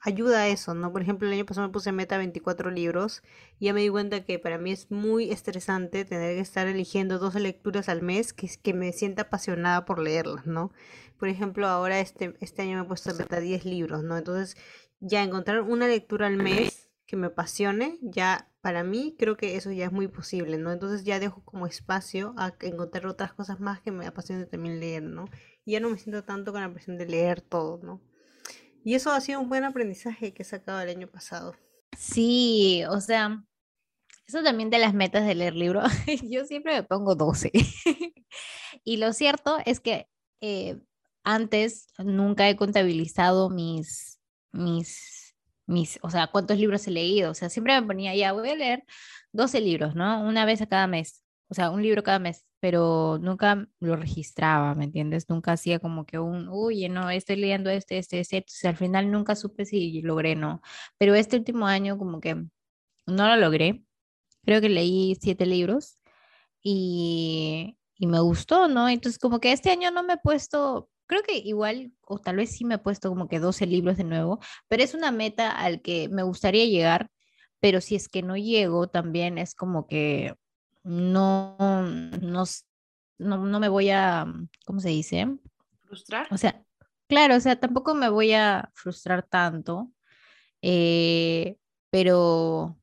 ayuda 0.00 0.40
a 0.40 0.48
eso, 0.48 0.72
¿no? 0.72 0.90
Por 0.90 1.02
ejemplo, 1.02 1.28
el 1.28 1.34
año 1.34 1.44
pasado 1.44 1.66
me 1.66 1.72
puse 1.74 1.92
meta 1.92 2.16
24 2.16 2.70
libros 2.70 3.22
y 3.58 3.66
ya 3.66 3.74
me 3.74 3.82
di 3.82 3.90
cuenta 3.90 4.24
que 4.24 4.38
para 4.38 4.56
mí 4.56 4.72
es 4.72 4.90
muy 4.90 5.30
estresante 5.30 6.06
tener 6.06 6.34
que 6.34 6.40
estar 6.40 6.66
eligiendo 6.66 7.18
dos 7.18 7.34
lecturas 7.34 7.90
al 7.90 8.00
mes 8.00 8.32
que, 8.32 8.48
que 8.62 8.72
me 8.72 8.94
sienta 8.94 9.24
apasionada 9.24 9.84
por 9.84 9.98
leerlas, 9.98 10.46
¿no? 10.46 10.72
Por 11.18 11.28
ejemplo, 11.28 11.68
ahora 11.68 12.00
este, 12.00 12.34
este 12.40 12.62
año 12.62 12.78
me 12.78 12.84
he 12.84 12.88
puesto 12.88 13.14
meta 13.14 13.38
10 13.38 13.66
libros, 13.66 14.02
¿no? 14.02 14.16
Entonces, 14.16 14.56
ya 15.00 15.22
encontrar 15.22 15.60
una 15.60 15.86
lectura 15.86 16.28
al 16.28 16.38
mes 16.38 16.88
que 17.04 17.16
me 17.16 17.26
apasione, 17.26 17.98
ya 18.00 18.49
para 18.60 18.84
mí 18.84 19.14
creo 19.18 19.36
que 19.36 19.56
eso 19.56 19.72
ya 19.72 19.86
es 19.86 19.92
muy 19.92 20.08
posible, 20.08 20.58
¿no? 20.58 20.72
Entonces 20.72 21.04
ya 21.04 21.18
dejo 21.18 21.42
como 21.44 21.66
espacio 21.66 22.34
a 22.36 22.54
encontrar 22.60 23.06
otras 23.06 23.32
cosas 23.32 23.60
más 23.60 23.80
que 23.80 23.90
me 23.90 24.06
apasione 24.06 24.46
también 24.46 24.80
leer, 24.80 25.02
¿no? 25.02 25.26
Y 25.64 25.72
ya 25.72 25.80
no 25.80 25.88
me 25.90 25.98
siento 25.98 26.24
tanto 26.24 26.52
con 26.52 26.60
la 26.60 26.72
presión 26.72 26.98
de 26.98 27.06
leer 27.06 27.40
todo, 27.40 27.80
¿no? 27.82 28.00
Y 28.84 28.94
eso 28.94 29.10
ha 29.10 29.20
sido 29.20 29.40
un 29.40 29.48
buen 29.48 29.64
aprendizaje 29.64 30.32
que 30.32 30.42
he 30.42 30.46
sacado 30.46 30.80
el 30.80 30.88
año 30.88 31.08
pasado. 31.08 31.54
Sí, 31.98 32.82
o 32.88 33.00
sea, 33.00 33.44
eso 34.26 34.42
también 34.42 34.70
de 34.70 34.78
las 34.78 34.94
metas 34.94 35.26
de 35.26 35.34
leer 35.34 35.54
libros, 35.54 35.90
yo 36.30 36.44
siempre 36.44 36.74
me 36.74 36.82
pongo 36.82 37.14
12. 37.14 37.50
y 38.84 38.96
lo 38.98 39.12
cierto 39.12 39.58
es 39.64 39.80
que 39.80 40.08
eh, 40.40 40.80
antes 41.24 41.88
nunca 41.98 42.48
he 42.48 42.56
contabilizado 42.56 43.50
mis, 43.50 44.20
mis, 44.52 45.19
mis, 45.70 45.98
o 46.02 46.10
sea, 46.10 46.26
cuántos 46.28 46.58
libros 46.58 46.86
he 46.86 46.90
leído. 46.90 47.30
O 47.30 47.34
sea, 47.34 47.48
siempre 47.48 47.80
me 47.80 47.86
ponía, 47.86 48.14
ya 48.14 48.32
voy 48.32 48.50
a 48.50 48.56
leer 48.56 48.84
12 49.32 49.60
libros, 49.60 49.94
¿no? 49.94 50.22
Una 50.22 50.44
vez 50.44 50.60
a 50.62 50.66
cada 50.66 50.86
mes. 50.86 51.24
O 51.48 51.54
sea, 51.54 51.70
un 51.70 51.82
libro 51.82 52.02
cada 52.02 52.18
mes, 52.20 52.44
pero 52.60 53.18
nunca 53.20 53.66
lo 53.80 53.96
registraba, 53.96 54.74
¿me 54.74 54.84
entiendes? 54.84 55.28
Nunca 55.28 55.52
hacía 55.52 55.80
como 55.80 56.06
que 56.06 56.18
un, 56.18 56.48
uy, 56.48 56.88
no, 56.88 57.10
estoy 57.10 57.36
leyendo 57.36 57.70
este, 57.70 57.98
este, 57.98 58.20
este. 58.20 58.38
Entonces, 58.38 58.64
al 58.64 58.76
final 58.76 59.10
nunca 59.10 59.34
supe 59.36 59.64
si 59.64 60.00
logré, 60.02 60.36
no. 60.36 60.62
Pero 60.98 61.14
este 61.14 61.36
último 61.36 61.66
año 61.66 61.98
como 61.98 62.20
que 62.20 62.34
no 63.06 63.28
lo 63.28 63.36
logré. 63.36 63.84
Creo 64.44 64.60
que 64.60 64.68
leí 64.68 65.16
siete 65.20 65.46
libros 65.46 65.98
y, 66.62 67.78
y 67.96 68.06
me 68.06 68.20
gustó, 68.20 68.68
¿no? 68.68 68.88
Entonces, 68.88 69.18
como 69.18 69.40
que 69.40 69.52
este 69.52 69.70
año 69.70 69.90
no 69.90 70.02
me 70.04 70.14
he 70.14 70.18
puesto 70.18 70.90
creo 71.10 71.24
que 71.24 71.36
igual, 71.38 71.92
o 72.06 72.20
tal 72.20 72.36
vez 72.36 72.52
sí 72.52 72.64
me 72.64 72.76
he 72.76 72.78
puesto 72.78 73.08
como 73.08 73.26
que 73.26 73.40
12 73.40 73.66
libros 73.66 73.96
de 73.96 74.04
nuevo, 74.04 74.38
pero 74.68 74.84
es 74.84 74.94
una 74.94 75.10
meta 75.10 75.50
al 75.50 75.82
que 75.82 76.08
me 76.08 76.22
gustaría 76.22 76.66
llegar, 76.66 77.10
pero 77.58 77.80
si 77.80 77.96
es 77.96 78.08
que 78.08 78.22
no 78.22 78.36
llego, 78.36 78.86
también 78.86 79.36
es 79.36 79.56
como 79.56 79.88
que 79.88 80.36
no, 80.84 81.56
no, 81.58 82.44
no, 83.18 83.60
me 83.60 83.68
voy 83.68 83.90
a, 83.90 84.24
¿cómo 84.64 84.78
se 84.78 84.90
dice? 84.90 85.36
Frustrar. 85.80 86.28
O 86.30 86.38
sea, 86.38 86.62
claro, 87.08 87.34
o 87.34 87.40
sea, 87.40 87.58
tampoco 87.58 87.96
me 87.96 88.08
voy 88.08 88.32
a 88.32 88.70
frustrar 88.72 89.26
tanto, 89.26 89.90
eh, 90.62 91.56
pero 91.90 92.79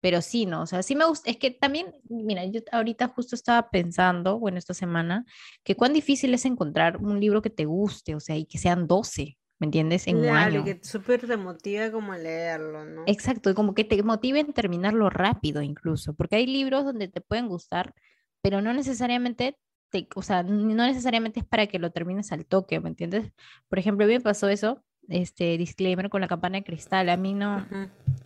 pero 0.00 0.22
sí, 0.22 0.46
¿no? 0.46 0.62
O 0.62 0.66
sea, 0.66 0.82
sí 0.82 0.94
me 0.94 1.04
gusta, 1.04 1.30
es 1.30 1.36
que 1.36 1.50
también, 1.50 1.94
mira, 2.08 2.44
yo 2.44 2.60
ahorita 2.72 3.08
justo 3.08 3.34
estaba 3.34 3.70
pensando, 3.70 4.38
bueno, 4.38 4.58
esta 4.58 4.74
semana, 4.74 5.24
que 5.64 5.74
cuán 5.74 5.92
difícil 5.92 6.32
es 6.34 6.44
encontrar 6.44 6.98
un 6.98 7.20
libro 7.20 7.42
que 7.42 7.50
te 7.50 7.64
guste, 7.64 8.14
o 8.14 8.20
sea, 8.20 8.36
y 8.36 8.46
que 8.46 8.58
sean 8.58 8.86
12, 8.86 9.36
¿me 9.58 9.66
entiendes? 9.66 10.06
En 10.06 10.18
un 10.18 10.28
año. 10.28 10.64
que 10.64 10.80
súper 10.82 11.26
te 11.26 11.36
motiva 11.36 11.90
como 11.90 12.12
a 12.12 12.18
leerlo, 12.18 12.84
¿no? 12.84 13.02
Exacto, 13.06 13.54
como 13.54 13.74
que 13.74 13.84
te 13.84 14.02
motive 14.02 14.40
en 14.40 14.52
terminarlo 14.52 15.10
rápido 15.10 15.62
incluso, 15.62 16.14
porque 16.14 16.36
hay 16.36 16.46
libros 16.46 16.84
donde 16.84 17.08
te 17.08 17.20
pueden 17.20 17.48
gustar, 17.48 17.94
pero 18.40 18.62
no 18.62 18.72
necesariamente 18.72 19.58
te, 19.90 20.06
o 20.14 20.22
sea, 20.22 20.42
no 20.42 20.86
necesariamente 20.86 21.40
es 21.40 21.46
para 21.46 21.66
que 21.66 21.78
lo 21.78 21.90
termines 21.90 22.30
al 22.30 22.46
toque, 22.46 22.78
¿me 22.78 22.90
entiendes? 22.90 23.32
Por 23.68 23.78
ejemplo, 23.78 24.04
a 24.04 24.08
mí 24.08 24.14
me 24.14 24.20
pasó 24.20 24.48
eso 24.48 24.84
este 25.08 25.56
disclaimer 25.58 26.08
con 26.10 26.20
la 26.20 26.28
campana 26.28 26.58
de 26.58 26.64
cristal. 26.64 27.08
A 27.08 27.16
mí 27.16 27.34
no, 27.34 27.66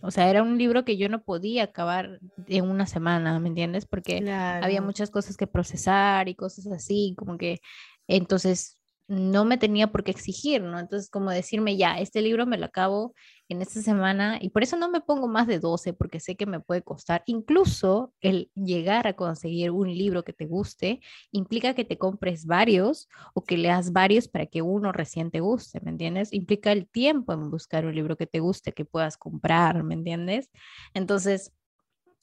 o 0.01 0.11
sea, 0.11 0.29
era 0.29 0.43
un 0.43 0.57
libro 0.57 0.85
que 0.85 0.97
yo 0.97 1.09
no 1.09 1.23
podía 1.23 1.63
acabar 1.63 2.19
en 2.47 2.69
una 2.69 2.85
semana, 2.85 3.39
¿me 3.39 3.49
entiendes? 3.49 3.85
Porque 3.85 4.29
había 4.29 4.81
muchas 4.81 5.09
cosas 5.09 5.37
que 5.37 5.47
procesar 5.47 6.27
y 6.29 6.35
cosas 6.35 6.67
así, 6.67 7.15
como 7.17 7.37
que 7.37 7.61
entonces 8.07 8.77
no 9.13 9.45
me 9.45 9.57
tenía 9.57 9.91
por 9.91 10.03
qué 10.03 10.11
exigir, 10.11 10.61
¿no? 10.63 10.79
Entonces, 10.79 11.09
como 11.09 11.31
decirme, 11.31 11.77
ya, 11.77 11.99
este 11.99 12.21
libro 12.21 12.45
me 12.45 12.57
lo 12.57 12.65
acabo 12.65 13.13
en 13.49 13.61
esta 13.61 13.81
semana 13.81 14.39
y 14.41 14.49
por 14.49 14.63
eso 14.63 14.77
no 14.77 14.89
me 14.89 15.01
pongo 15.01 15.27
más 15.27 15.47
de 15.47 15.59
12 15.59 15.93
porque 15.93 16.19
sé 16.19 16.35
que 16.35 16.45
me 16.45 16.59
puede 16.59 16.81
costar. 16.81 17.23
Incluso 17.25 18.13
el 18.21 18.49
llegar 18.55 19.07
a 19.07 19.13
conseguir 19.13 19.71
un 19.71 19.93
libro 19.93 20.23
que 20.23 20.33
te 20.33 20.45
guste 20.45 21.01
implica 21.31 21.73
que 21.73 21.85
te 21.85 21.97
compres 21.97 22.45
varios 22.45 23.07
o 23.33 23.43
que 23.43 23.57
leas 23.57 23.91
varios 23.91 24.27
para 24.27 24.45
que 24.47 24.61
uno 24.61 24.91
recién 24.91 25.31
te 25.31 25.39
guste, 25.39 25.79
¿me 25.81 25.91
entiendes? 25.91 26.33
Implica 26.33 26.71
el 26.71 26.87
tiempo 26.87 27.33
en 27.33 27.51
buscar 27.51 27.85
un 27.85 27.95
libro 27.95 28.17
que 28.17 28.27
te 28.27 28.39
guste, 28.39 28.73
que 28.73 28.85
puedas 28.85 29.17
comprar, 29.17 29.83
¿me 29.83 29.93
entiendes? 29.93 30.49
Entonces, 30.93 31.51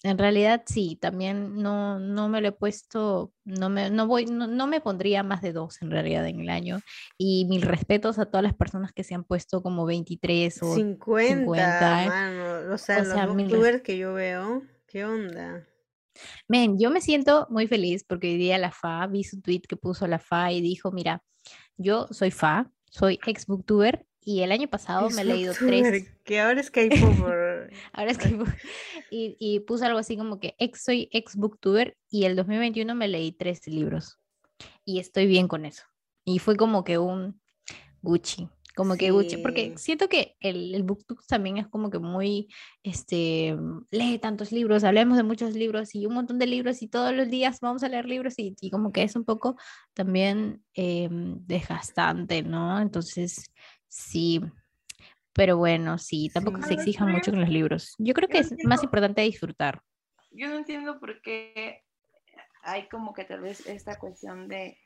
en 0.03 0.16
realidad 0.16 0.62
sí, 0.66 0.96
también 1.01 1.57
no, 1.57 1.98
no 1.98 2.28
me 2.28 2.40
lo 2.40 2.48
he 2.48 2.53
puesto, 2.53 3.32
no 3.44 3.68
me, 3.68 3.90
no 3.90 4.07
voy, 4.07 4.24
no, 4.24 4.66
me 4.66 4.80
pondría 4.80 5.22
más 5.22 5.42
de 5.42 5.53
dos 5.53 5.82
en 5.82 5.90
realidad 5.90 6.26
en 6.26 6.40
el 6.40 6.48
año. 6.48 6.80
Y 7.18 7.44
mil 7.46 7.62
respetos 7.62 8.18
a 8.18 8.26
todas 8.26 8.42
las 8.42 8.55
personas 8.55 8.92
que 8.92 9.05
se 9.05 9.14
han 9.14 9.24
puesto 9.24 9.62
como 9.62 9.84
23 9.84 10.62
o 10.62 10.74
50. 10.74 11.40
50 11.40 12.07
mano. 12.07 12.74
O 12.74 12.78
sea, 12.78 13.03
los 13.03 13.14
youtubers 13.14 13.82
que 13.82 13.98
yo 13.98 14.14
veo, 14.14 14.62
¿qué 14.86 15.05
onda? 15.05 15.66
Men, 16.48 16.78
yo 16.78 16.90
me 16.90 17.01
siento 17.01 17.46
muy 17.51 17.66
feliz 17.66 18.05
porque 18.05 18.28
hoy 18.28 18.36
día 18.38 18.59
la 18.59 18.72
FA, 18.72 19.07
vi 19.07 19.24
su 19.24 19.40
tweet 19.40 19.62
que 19.68 19.76
puso 19.76 20.07
la 20.07 20.18
FA 20.18 20.53
y 20.53 20.62
dijo, 20.62 20.92
mira, 20.92 21.22
yo 21.76 22.09
soy 22.11 22.30
FA, 22.30 22.70
soy 22.90 23.18
ex 23.26 23.46
booktuber 23.46 24.07
y 24.23 24.43
el 24.43 24.53
año 24.53 24.68
pasado 24.68 25.11
me 25.11 25.23
he 25.23 25.25
leído 25.25 25.55
tres. 25.59 26.09
Que 26.25 26.41
ahora 26.41 26.61
es 26.61 26.71
que 26.71 26.89
ahora 27.93 28.11
es 28.11 28.18
que 28.18 28.29
y, 29.11 29.37
y 29.39 29.61
puse 29.61 29.87
algo 29.87 29.99
así 29.99 30.16
como 30.16 30.39
que 30.39 30.55
ex 30.59 30.85
soy 30.85 31.09
ex 31.12 31.37
booktuber 31.37 31.97
y 32.11 32.25
el 32.25 32.37
2021 32.37 32.95
me 32.95 33.09
leí 33.09 33.33
tres 33.33 33.66
libros 33.66 34.18
y 34.85 34.99
estoy 34.99 35.27
bien 35.27 35.49
con 35.49 35.64
eso. 35.64 35.85
Y 36.25 36.39
fue 36.39 36.57
como 36.57 36.85
que 36.85 36.99
un 36.99 37.41
Gucci, 38.03 38.49
como 38.75 38.97
que 38.97 39.11
Gucci, 39.11 39.39
porque 39.39 39.75
siento 39.77 40.09
que 40.09 40.37
el, 40.41 40.75
el 40.75 40.83
booktube 40.85 41.21
también 41.27 41.59
es 41.59 41.66
como 41.66 41.91
que 41.91 41.99
muy, 41.99 42.49
este, 42.83 43.57
lee 43.91 44.18
tantos 44.18 44.53
libros, 44.53 44.85
hablemos 44.85 45.16
de 45.16 45.23
muchos 45.23 45.55
libros 45.55 45.95
y 45.95 46.07
un 46.07 46.14
montón 46.14 46.39
de 46.39 46.47
libros 46.47 46.81
y 46.83 46.89
todos 46.89 47.14
los 47.14 47.29
días 47.29 47.61
vamos 47.61 47.83
a 47.83 47.89
leer 47.89 48.07
libros 48.07 48.39
y, 48.39 48.55
y 48.61 48.71
como 48.71 48.93
que 48.93 49.03
es 49.03 49.16
un 49.16 49.25
poco 49.25 49.57
también 49.93 50.62
em, 50.75 51.37
desgastante, 51.47 52.43
¿no? 52.43 52.81
Entonces, 52.81 53.51
Sí, 53.91 54.41
pero 55.32 55.57
bueno, 55.57 55.99
sí, 55.99 56.30
tampoco 56.32 56.62
se 56.62 56.74
exija 56.74 57.05
mucho 57.05 57.32
con 57.32 57.41
los 57.41 57.49
libros. 57.49 57.97
Yo 57.99 58.14
creo 58.14 58.28
que 58.28 58.38
es 58.38 58.55
más 58.64 58.82
importante 58.84 59.20
disfrutar. 59.22 59.82
Yo 60.30 60.49
no 60.49 60.57
entiendo 60.57 61.01
por 61.01 61.20
qué 61.22 61.84
hay 62.62 62.88
como 62.88 63.12
que 63.12 63.24
tal 63.24 63.41
vez 63.41 63.66
esta 63.66 63.99
cuestión 63.99 64.47
de 64.49 64.78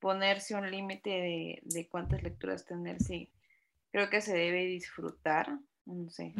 ponerse 0.00 0.54
un 0.54 0.70
límite 0.70 1.62
de, 1.64 1.88
cuántas 1.90 2.22
lecturas 2.22 2.66
tener, 2.66 3.02
sí. 3.02 3.32
Creo 3.90 4.10
que 4.10 4.20
se 4.20 4.36
debe 4.36 4.66
disfrutar, 4.66 5.58
no 5.86 6.10
sé. 6.10 6.34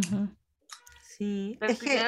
Sí, 1.02 1.58
es 1.62 1.80
que... 1.80 1.98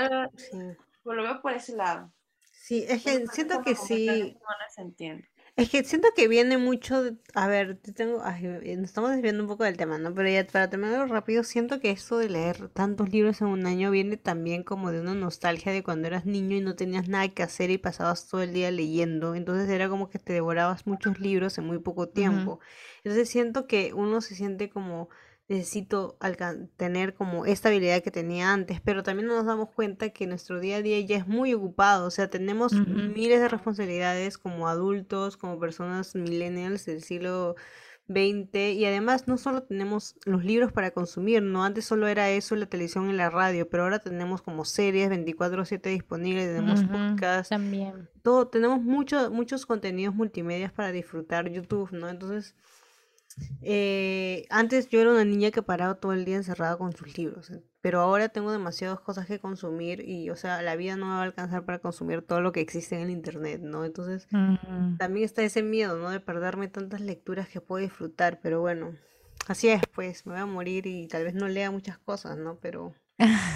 Pues 1.03 1.17
lo 1.17 1.23
veo 1.23 1.41
por 1.41 1.53
ese 1.53 1.77
lado. 1.77 2.13
Sí, 2.53 2.85
es 2.89 3.03
que 3.03 3.27
siento 3.29 3.63
que 3.63 3.75
sí. 3.75 4.37
No 4.39 4.49
se 4.75 4.83
entiende. 4.83 5.29
Es 5.57 5.71
que 5.71 5.85
siento 5.85 6.09
que 6.17 6.27
viene 6.27 6.59
mucho, 6.59 7.01
a 7.33 7.47
ver, 7.47 7.77
tengo, 7.95 8.21
eh, 8.27 8.75
nos 8.77 8.87
estamos 8.87 9.13
desviando 9.13 9.45
un 9.45 9.49
poco 9.49 9.63
del 9.63 9.77
tema, 9.77 9.99
¿no? 9.99 10.13
Pero 10.13 10.29
ya 10.29 10.45
para 10.45 10.69
terminarlo 10.69 11.07
rápido, 11.07 11.45
siento 11.45 11.79
que 11.79 11.93
esto 11.93 12.19
de 12.19 12.29
leer 12.29 12.71
tantos 12.71 13.11
libros 13.11 13.41
en 13.41 13.47
un 13.47 13.65
año 13.65 13.93
viene 13.93 14.17
también 14.17 14.65
como 14.65 14.91
de 14.91 15.01
una 15.01 15.15
nostalgia 15.15 15.71
de 15.71 15.85
cuando 15.85 16.09
eras 16.09 16.27
niño 16.27 16.57
y 16.57 16.61
no 16.61 16.75
tenías 16.75 17.07
nada 17.09 17.29
que 17.29 17.45
hacer 17.45 17.71
y 17.71 17.79
pasabas 17.79 18.27
todo 18.29 18.43
el 18.43 18.53
día 18.53 18.73
leyendo. 18.73 19.37
Entonces 19.37 19.71
era 19.71 19.89
como 19.89 20.11
que 20.11 20.19
te 20.19 20.33
devorabas 20.33 20.89
muchos 20.89 21.21
libros 21.21 21.57
en 21.57 21.67
muy 21.67 21.79
poco 21.79 22.09
tiempo. 22.09 22.59
Entonces 23.05 23.29
siento 23.29 23.69
que 23.69 23.93
uno 23.95 24.21
se 24.23 24.35
siente 24.35 24.71
como 24.71 25.09
necesito 25.49 26.17
tener 26.77 27.15
como 27.15 27.45
esta 27.45 27.69
habilidad 27.69 28.03
que 28.03 28.11
tenía 28.11 28.53
antes, 28.53 28.81
pero 28.81 29.03
también 29.03 29.29
nos 29.29 29.45
damos 29.45 29.69
cuenta 29.71 30.11
que 30.11 30.27
nuestro 30.27 30.59
día 30.59 30.77
a 30.77 30.83
día 30.83 30.99
ya 31.01 31.17
es 31.17 31.27
muy 31.27 31.53
ocupado, 31.53 32.07
o 32.07 32.11
sea, 32.11 32.31
tenemos 32.31 32.73
miles 32.73 33.41
de 33.41 33.49
responsabilidades 33.49 34.39
como 34.39 34.69
adultos, 34.69 35.37
como 35.37 35.59
personas 35.59 36.15
millennials 36.15 36.87
del 36.87 37.03
siglo 37.03 37.57
XX 38.07 38.75
y 38.75 38.85
además 38.85 39.29
no 39.29 39.39
solo 39.39 39.63
tenemos 39.63 40.17
los 40.25 40.45
libros 40.45 40.73
para 40.73 40.91
consumir, 40.91 41.43
no 41.43 41.65
antes 41.65 41.87
solo 41.87 42.07
era 42.07 42.31
eso, 42.31 42.55
la 42.57 42.67
televisión 42.67 43.11
y 43.11 43.15
la 43.15 43.31
radio, 43.31 43.69
pero 43.69 43.85
ahora 43.85 43.99
tenemos 43.99 44.43
como 44.43 44.65
series 44.65 45.09
24/7 45.11 45.91
disponibles, 45.91 46.47
tenemos 46.47 46.85
podcasts, 46.85 47.49
también. 47.51 48.09
Todo, 48.23 48.49
tenemos 48.49 48.83
muchos 48.83 49.31
muchos 49.31 49.67
contenidos 49.67 50.15
multimedia 50.15 50.73
para 50.75 50.93
disfrutar, 50.93 51.51
YouTube, 51.51 51.93
¿no? 51.93 52.09
Entonces, 52.09 52.55
eh, 53.63 54.47
antes 54.51 54.89
yo 54.89 55.01
era 55.01 55.11
una 55.11 55.25
niña 55.25 55.51
que 55.51 55.63
paraba 55.63 55.95
todo 55.95 56.13
el 56.13 56.25
día 56.25 56.37
encerrada 56.37 56.77
con 56.77 56.95
sus 56.95 57.17
libros, 57.17 57.51
eh, 57.51 57.63
pero 57.81 58.01
ahora 58.01 58.29
tengo 58.29 58.53
demasiadas 58.53 59.01
cosas 59.01 59.27
que 59.27 59.39
consumir 59.39 60.07
y, 60.09 60.31
o 60.31 60.37
sea, 60.37 60.63
la 60.63 60.77
vida 60.77 60.97
no 60.97 61.07
me 61.07 61.13
va 61.13 61.21
a 61.21 61.25
alcanzar 61.25 61.65
para 61.65 61.79
consumir 61.79 62.23
todo 62.23 62.41
lo 62.41 62.53
que 62.53 62.61
existe 62.61 62.97
en 62.97 63.03
el 63.03 63.11
internet, 63.11 63.61
¿no? 63.63 63.85
Entonces, 63.85 64.27
también 64.99 65.25
está 65.25 65.43
ese 65.43 65.63
miedo, 65.63 65.99
¿no? 65.99 66.11
De 66.11 66.21
perderme 66.21 66.69
tantas 66.69 67.01
lecturas 67.01 67.49
que 67.49 67.61
puedo 67.61 67.83
disfrutar, 67.83 68.41
pero 68.43 68.61
bueno, 68.61 68.97
así 69.49 69.69
es, 69.69 69.83
pues, 69.95 70.27
me 70.27 70.33
voy 70.33 70.41
a 70.41 70.47
morir 70.47 70.87
y 70.87 71.09
tal 71.09 71.25
vez 71.25 71.35
no 71.35 71.49
lea 71.49 71.71
muchas 71.71 71.99
cosas, 71.99 72.39
¿no? 72.39 72.59
Pero, 72.61 72.95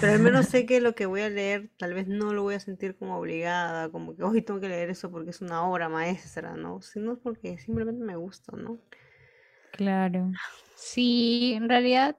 pero 0.01 0.13
al 0.13 0.19
menos 0.19 0.47
sé 0.47 0.65
que 0.65 0.81
lo 0.81 0.95
que 0.95 1.05
voy 1.05 1.21
a 1.21 1.29
leer 1.29 1.71
tal 1.77 1.93
vez 1.93 2.07
no 2.07 2.33
lo 2.33 2.43
voy 2.43 2.55
a 2.55 2.59
sentir 2.59 2.95
como 2.97 3.17
obligada, 3.17 3.89
como 3.89 4.15
que 4.15 4.23
hoy 4.23 4.41
tengo 4.41 4.59
que 4.59 4.69
leer 4.69 4.89
eso 4.89 5.11
porque 5.11 5.31
es 5.31 5.41
una 5.41 5.63
obra 5.63 5.89
maestra, 5.89 6.55
¿no? 6.55 6.81
Sino 6.81 7.17
porque 7.19 7.57
simplemente 7.57 8.03
me 8.03 8.15
gusta, 8.15 8.55
¿no? 8.55 8.79
Claro. 9.79 10.29
Sí, 10.75 11.53
en 11.55 11.69
realidad 11.69 12.17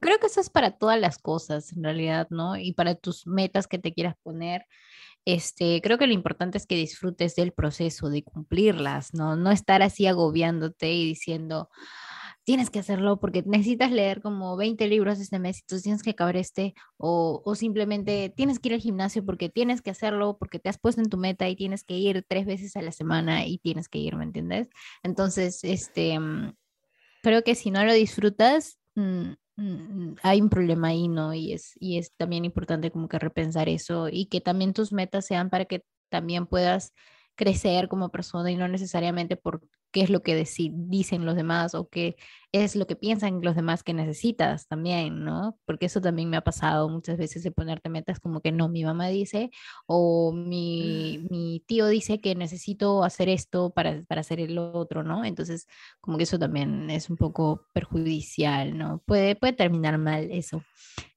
creo 0.00 0.18
que 0.18 0.28
eso 0.28 0.40
es 0.40 0.48
para 0.48 0.70
todas 0.78 0.98
las 0.98 1.18
cosas 1.18 1.74
en 1.76 1.84
realidad, 1.84 2.26
¿no? 2.30 2.56
Y 2.56 2.72
para 2.72 2.94
tus 2.94 3.26
metas 3.26 3.66
que 3.66 3.78
te 3.78 3.92
quieras 3.92 4.14
poner. 4.22 4.64
Este, 5.26 5.82
creo 5.82 5.98
que 5.98 6.06
lo 6.06 6.14
importante 6.14 6.56
es 6.56 6.66
que 6.66 6.76
disfrutes 6.76 7.34
del 7.34 7.52
proceso, 7.52 8.08
de 8.08 8.22
cumplirlas, 8.24 9.12
¿no? 9.12 9.36
No 9.36 9.50
estar 9.50 9.82
así 9.82 10.06
agobiándote 10.06 10.90
y 10.90 11.04
diciendo, 11.04 11.68
tienes 12.44 12.70
que 12.70 12.78
hacerlo 12.78 13.20
porque 13.20 13.42
necesitas 13.44 13.92
leer 13.92 14.22
como 14.22 14.56
20 14.56 14.88
libros 14.88 15.20
este 15.20 15.38
mes 15.38 15.58
y 15.58 15.66
tú 15.66 15.78
tienes 15.82 16.02
que 16.02 16.10
acabar 16.10 16.36
este, 16.38 16.72
o, 16.96 17.42
o, 17.44 17.54
simplemente 17.56 18.32
tienes 18.34 18.58
que 18.58 18.68
ir 18.68 18.74
al 18.74 18.80
gimnasio 18.80 19.22
porque 19.22 19.50
tienes 19.50 19.82
que 19.82 19.90
hacerlo, 19.90 20.38
porque 20.38 20.60
te 20.60 20.70
has 20.70 20.78
puesto 20.78 21.02
en 21.02 21.10
tu 21.10 21.18
meta 21.18 21.46
y 21.46 21.56
tienes 21.56 21.84
que 21.84 21.98
ir 21.98 22.24
tres 22.26 22.46
veces 22.46 22.74
a 22.76 22.82
la 22.82 22.92
semana 22.92 23.46
y 23.46 23.58
tienes 23.58 23.90
que 23.90 23.98
ir, 23.98 24.16
¿me 24.16 24.24
entiendes? 24.24 24.70
Entonces, 25.02 25.62
este, 25.64 26.18
mm, 26.18 26.54
creo 27.26 27.42
que 27.42 27.56
si 27.56 27.72
no 27.72 27.84
lo 27.84 27.92
disfrutas, 27.92 28.78
mm, 28.94 29.32
mm, 29.56 30.14
hay 30.22 30.40
un 30.40 30.48
problema 30.48 30.88
ahí, 30.88 31.08
¿no? 31.08 31.34
Y 31.34 31.54
es, 31.54 31.72
y 31.80 31.98
es 31.98 32.12
también 32.16 32.44
importante 32.44 32.92
como 32.92 33.08
que 33.08 33.18
repensar 33.18 33.68
eso 33.68 34.08
y 34.08 34.26
que 34.26 34.40
también 34.40 34.72
tus 34.72 34.92
metas 34.92 35.26
sean 35.26 35.50
para 35.50 35.64
que 35.64 35.84
también 36.08 36.46
puedas 36.46 36.94
crecer 37.34 37.88
como 37.88 38.10
persona 38.10 38.52
y 38.52 38.56
no 38.56 38.68
necesariamente 38.68 39.34
por 39.36 39.60
qué 39.90 40.02
es 40.02 40.10
lo 40.10 40.22
que 40.22 40.34
dicen 40.36 41.24
los 41.24 41.36
demás 41.36 41.74
o 41.74 41.88
qué 41.88 42.16
es 42.52 42.76
lo 42.76 42.86
que 42.86 42.96
piensan 42.96 43.40
los 43.42 43.54
demás 43.54 43.82
que 43.82 43.94
necesitas 43.94 44.66
también, 44.66 45.24
¿no? 45.24 45.58
Porque 45.64 45.86
eso 45.86 46.00
también 46.00 46.30
me 46.30 46.36
ha 46.36 46.44
pasado 46.44 46.88
muchas 46.88 47.18
veces 47.18 47.42
de 47.42 47.50
ponerte 47.50 47.88
metas 47.88 48.20
como 48.20 48.40
que 48.40 48.52
no, 48.52 48.68
mi 48.68 48.84
mamá 48.84 49.08
dice 49.08 49.50
o 49.86 50.32
mi, 50.32 51.18
mm. 51.18 51.26
mi 51.30 51.64
tío 51.66 51.86
dice 51.86 52.20
que 52.20 52.34
necesito 52.34 53.04
hacer 53.04 53.28
esto 53.28 53.70
para, 53.70 54.02
para 54.04 54.20
hacer 54.20 54.40
el 54.40 54.58
otro, 54.58 55.02
¿no? 55.02 55.24
Entonces, 55.24 55.66
como 56.00 56.16
que 56.16 56.24
eso 56.24 56.38
también 56.38 56.90
es 56.90 57.10
un 57.10 57.16
poco 57.16 57.66
perjudicial, 57.72 58.76
¿no? 58.76 59.02
Puede, 59.06 59.36
puede 59.36 59.52
terminar 59.52 59.98
mal 59.98 60.30
eso. 60.30 60.62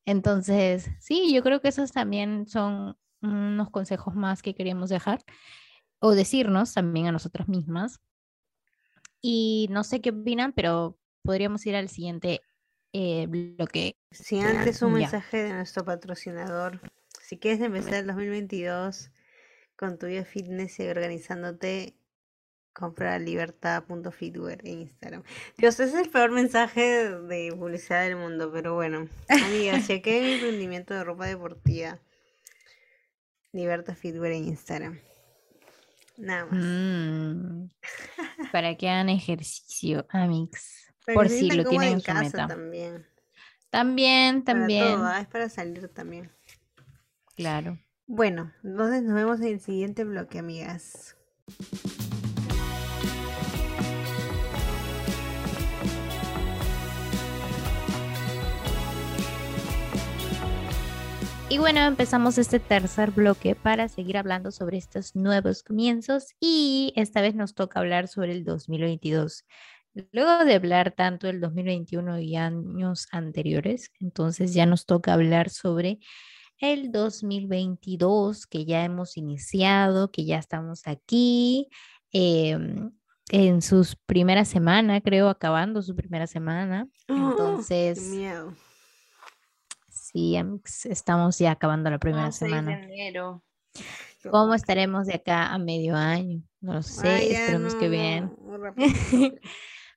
Entonces, 0.06 0.90
sí, 1.00 1.34
yo 1.34 1.44
creo 1.44 1.62
que 1.62 1.68
esos 1.70 1.92
también 1.92 2.48
son 2.48 2.96
unos 3.22 3.70
consejos 3.70 4.16
más 4.16 4.42
que 4.42 4.56
queríamos 4.56 4.90
dejar 4.90 5.22
o 6.00 6.12
decirnos 6.12 6.74
también 6.74 7.08
a 7.08 7.12
nosotras 7.12 7.48
mismas. 7.48 8.00
Y 9.22 9.68
no 9.70 9.84
sé 9.84 10.02
qué 10.02 10.12
opinan, 10.12 10.54
pero 10.54 10.98
podríamos 11.24 11.66
ir 11.66 11.76
al 11.76 11.90
siguiente 11.90 12.42
eh, 12.94 13.28
bloque. 13.28 13.98
Si 14.12 14.40
antes 14.40 14.82
un 14.82 14.94
mensaje 14.94 15.44
de 15.44 15.54
nuestro 15.54 15.86
patrocinador. 15.86 16.80
Si 17.22 17.38
quieres 17.38 17.62
empezar 17.62 17.94
el 17.96 18.08
2022 18.08 19.12
con 19.76 20.00
tu 20.00 20.08
vida 20.08 20.26
fitness 20.26 20.80
y 20.80 20.88
organizándote, 20.88 21.96
compra 22.74 23.20
libertad.fitwear 23.20 24.66
en 24.66 24.82
Instagram. 24.82 25.24
Dios, 25.58 25.80
ese 25.80 26.00
es 26.00 26.06
el 26.06 26.12
peor 26.12 26.32
mensaje 26.32 27.10
de 27.10 27.54
publicidad 27.56 28.04
del 28.04 28.16
mundo, 28.16 28.52
pero 28.52 28.74
bueno. 28.74 29.08
Amiga, 29.28 29.80
chequé 29.86 30.22
mi 30.22 30.34
emprendimiento 30.34 30.94
de 30.94 31.04
ropa 31.04 31.28
deportiva. 31.28 32.00
Libertad 33.52 33.96
Fitwear 33.96 34.34
en 34.34 34.48
Instagram. 34.48 35.00
Nada 36.20 36.46
más. 36.46 36.64
Mm. 36.64 37.70
para 38.52 38.76
que 38.76 38.90
hagan 38.90 39.10
ejercicio, 39.10 40.06
Amix. 40.10 40.92
Por 41.14 41.30
si 41.30 41.50
lo 41.50 41.64
tienen 41.64 41.94
en, 41.94 42.02
casa 42.02 42.22
meta. 42.22 42.48
También. 42.48 43.06
También, 43.70 44.44
también. 44.44 45.00
Para 45.00 45.22
es 45.22 45.28
para 45.28 45.50
salir 45.50 45.88
también. 45.90 46.32
Claro. 47.36 47.80
Bueno, 48.06 48.52
entonces 48.64 49.04
nos 49.04 49.16
vemos 49.16 49.40
en 49.40 49.48
el 49.48 49.60
siguiente 49.60 50.04
bloque, 50.04 50.40
amigas. 50.40 51.16
Y 61.52 61.58
bueno, 61.58 61.80
empezamos 61.80 62.38
este 62.38 62.60
tercer 62.60 63.10
bloque 63.10 63.56
para 63.56 63.88
seguir 63.88 64.20
hablando 64.20 64.52
sobre 64.52 64.78
estos 64.78 65.16
nuevos 65.16 65.64
comienzos 65.64 66.36
y 66.40 66.94
esta 66.96 67.22
vez 67.22 67.34
nos 67.34 67.56
toca 67.56 67.80
hablar 67.80 68.08
sobre 68.08 68.34
el 68.34 68.44
2022. 68.44 69.46
Luego 70.12 70.46
de 70.46 70.54
hablar 70.54 70.92
tanto 70.92 71.26
del 71.26 71.42
2021 71.42 72.20
y 72.20 72.36
años 72.36 73.08
anteriores, 73.12 73.92
entonces 74.00 74.54
ya 74.54 74.68
nos 74.68 74.86
toca 74.86 75.14
hablar 75.14 75.50
sobre 75.50 75.98
el 76.60 76.92
2022 76.92 78.46
que 78.46 78.66
ya 78.66 78.86
hemos 78.86 79.18
iniciado, 79.18 80.12
que 80.12 80.26
ya 80.26 80.38
estamos 80.38 80.86
aquí. 80.86 81.68
Em, 82.12 82.92
en 83.32 83.64
sus 83.64 83.96
primera 83.96 84.46
semana, 84.46 85.02
creo, 85.02 85.30
acabando 85.30 85.82
su 85.82 85.96
primera 85.96 86.28
semana. 86.28 86.88
¡Oh! 87.08 87.32
Entonces, 87.32 88.00
miedo 88.12 88.54
Sí, 89.92 90.36
estamos 90.86 91.38
ya 91.40 91.52
acabando 91.52 91.90
la 91.90 92.00
primera 92.00 92.32
semana. 92.32 92.88
¿Cómo 94.30 94.54
estaremos 94.54 95.08
de 95.08 95.16
acá 95.16 95.48
a 95.48 95.58
medio 95.58 95.96
año? 95.96 96.42
No 96.62 96.74
lo 96.74 96.82
sé, 96.82 97.32
esperemos 97.32 97.76
que 97.76 97.90
bien. 97.90 98.36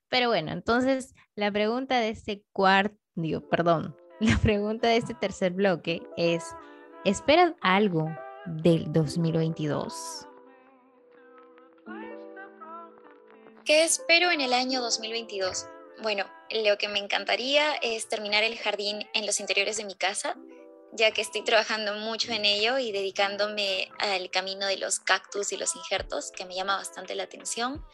Pero 0.09 0.29
bueno, 0.29 0.51
entonces 0.51 1.13
la 1.35 1.51
pregunta 1.51 1.99
de 1.99 2.09
este 2.09 2.43
cuarto, 2.53 2.95
digo, 3.15 3.41
perdón, 3.49 3.95
la 4.19 4.37
pregunta 4.37 4.87
de 4.87 4.97
este 4.97 5.13
tercer 5.13 5.53
bloque 5.53 6.01
es, 6.17 6.55
¿esperas 7.03 7.53
algo 7.61 8.09
del 8.45 8.91
2022? 8.93 10.27
¿Qué 13.65 13.83
espero 13.85 14.29
en 14.29 14.41
el 14.41 14.53
año 14.53 14.81
2022? 14.81 15.67
Bueno, 16.03 16.25
lo 16.49 16.77
que 16.77 16.89
me 16.89 16.99
encantaría 16.99 17.75
es 17.75 18.09
terminar 18.09 18.43
el 18.43 18.57
jardín 18.57 19.07
en 19.13 19.25
los 19.25 19.39
interiores 19.39 19.77
de 19.77 19.85
mi 19.85 19.95
casa, 19.95 20.35
ya 20.91 21.11
que 21.11 21.21
estoy 21.21 21.45
trabajando 21.45 21.93
mucho 21.93 22.33
en 22.33 22.43
ello 22.43 22.77
y 22.77 22.91
dedicándome 22.91 23.89
al 23.99 24.29
camino 24.29 24.67
de 24.67 24.75
los 24.75 24.99
cactus 24.99 25.53
y 25.53 25.57
los 25.57 25.77
injertos, 25.77 26.33
que 26.33 26.43
me 26.43 26.55
llama 26.55 26.75
bastante 26.75 27.15
la 27.15 27.23
atención. 27.23 27.85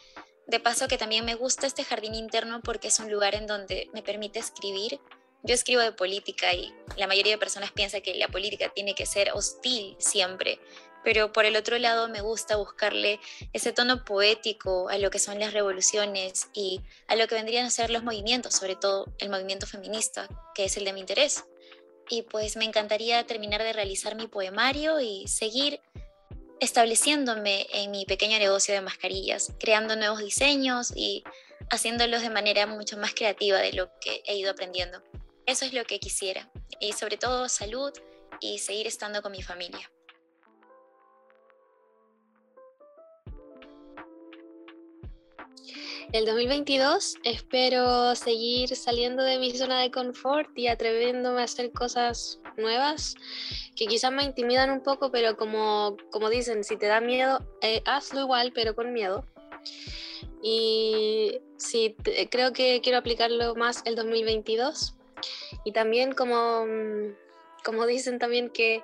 De 0.47 0.59
paso 0.59 0.87
que 0.87 0.97
también 0.97 1.23
me 1.23 1.35
gusta 1.35 1.67
este 1.67 1.83
jardín 1.83 2.15
interno 2.15 2.61
porque 2.63 2.87
es 2.87 2.97
un 2.99 3.11
lugar 3.11 3.35
en 3.35 3.45
donde 3.45 3.91
me 3.93 4.01
permite 4.01 4.39
escribir. 4.39 4.99
Yo 5.43 5.53
escribo 5.53 5.83
de 5.83 5.91
política 5.91 6.51
y 6.51 6.73
la 6.97 7.05
mayoría 7.05 7.33
de 7.33 7.37
personas 7.37 7.71
piensa 7.71 8.01
que 8.01 8.15
la 8.15 8.29
política 8.29 8.71
tiene 8.73 8.95
que 8.95 9.05
ser 9.05 9.33
hostil 9.33 9.95
siempre, 9.99 10.59
pero 11.03 11.31
por 11.31 11.45
el 11.45 11.55
otro 11.55 11.77
lado 11.77 12.07
me 12.09 12.21
gusta 12.21 12.57
buscarle 12.57 13.19
ese 13.53 13.71
tono 13.73 14.03
poético 14.03 14.89
a 14.89 14.97
lo 14.97 15.09
que 15.09 15.19
son 15.19 15.39
las 15.39 15.53
revoluciones 15.53 16.49
y 16.53 16.81
a 17.07 17.15
lo 17.15 17.27
que 17.27 17.35
vendrían 17.35 17.65
a 17.65 17.71
ser 17.71 17.89
los 17.89 18.03
movimientos, 18.03 18.55
sobre 18.55 18.75
todo 18.75 19.05
el 19.19 19.29
movimiento 19.29 19.67
feminista, 19.67 20.27
que 20.53 20.65
es 20.65 20.77
el 20.77 20.85
de 20.85 20.93
mi 20.93 20.99
interés. 20.99 21.45
Y 22.09 22.23
pues 22.23 22.57
me 22.57 22.65
encantaría 22.65 23.25
terminar 23.25 23.63
de 23.63 23.73
realizar 23.73 24.15
mi 24.15 24.27
poemario 24.27 24.99
y 24.99 25.27
seguir 25.27 25.79
estableciéndome 26.59 27.67
en 27.71 27.91
mi 27.91 28.05
pequeño 28.05 28.37
negocio 28.37 28.73
de 28.73 28.81
mascarillas, 28.81 29.53
creando 29.59 29.95
nuevos 29.95 30.19
diseños 30.19 30.91
y 30.95 31.23
haciéndolos 31.69 32.21
de 32.21 32.29
manera 32.29 32.65
mucho 32.65 32.97
más 32.97 33.13
creativa 33.13 33.59
de 33.59 33.73
lo 33.73 33.89
que 33.99 34.21
he 34.25 34.35
ido 34.35 34.51
aprendiendo. 34.51 35.01
Eso 35.45 35.65
es 35.65 35.73
lo 35.73 35.85
que 35.85 35.99
quisiera. 35.99 36.51
Y 36.79 36.93
sobre 36.93 37.17
todo 37.17 37.47
salud 37.47 37.93
y 38.39 38.59
seguir 38.59 38.87
estando 38.87 39.21
con 39.21 39.31
mi 39.31 39.41
familia. 39.41 39.89
El 46.11 46.25
2022 46.25 47.15
espero 47.23 48.15
seguir 48.15 48.75
saliendo 48.75 49.23
de 49.23 49.37
mi 49.37 49.55
zona 49.55 49.81
de 49.81 49.91
confort 49.91 50.49
y 50.57 50.67
atreviéndome 50.67 51.41
a 51.41 51.43
hacer 51.43 51.71
cosas 51.71 52.39
nuevas 52.57 53.15
que 53.75 53.85
quizás 53.85 54.11
me 54.11 54.23
intimidan 54.23 54.71
un 54.71 54.81
poco, 54.81 55.11
pero 55.11 55.37
como, 55.37 55.95
como 56.11 56.29
dicen, 56.29 56.63
si 56.63 56.77
te 56.77 56.87
da 56.87 56.99
miedo, 56.99 57.39
eh, 57.61 57.81
hazlo 57.85 58.21
igual, 58.21 58.51
pero 58.53 58.75
con 58.75 58.91
miedo. 58.91 59.25
Y 60.41 61.39
sí, 61.57 61.95
creo 62.29 62.53
que 62.53 62.81
quiero 62.81 62.97
aplicarlo 62.97 63.55
más 63.55 63.81
el 63.85 63.95
2022. 63.95 64.95
Y 65.63 65.71
también 65.71 66.13
como, 66.13 66.65
como 67.63 67.85
dicen 67.85 68.19
también 68.19 68.49
que 68.49 68.83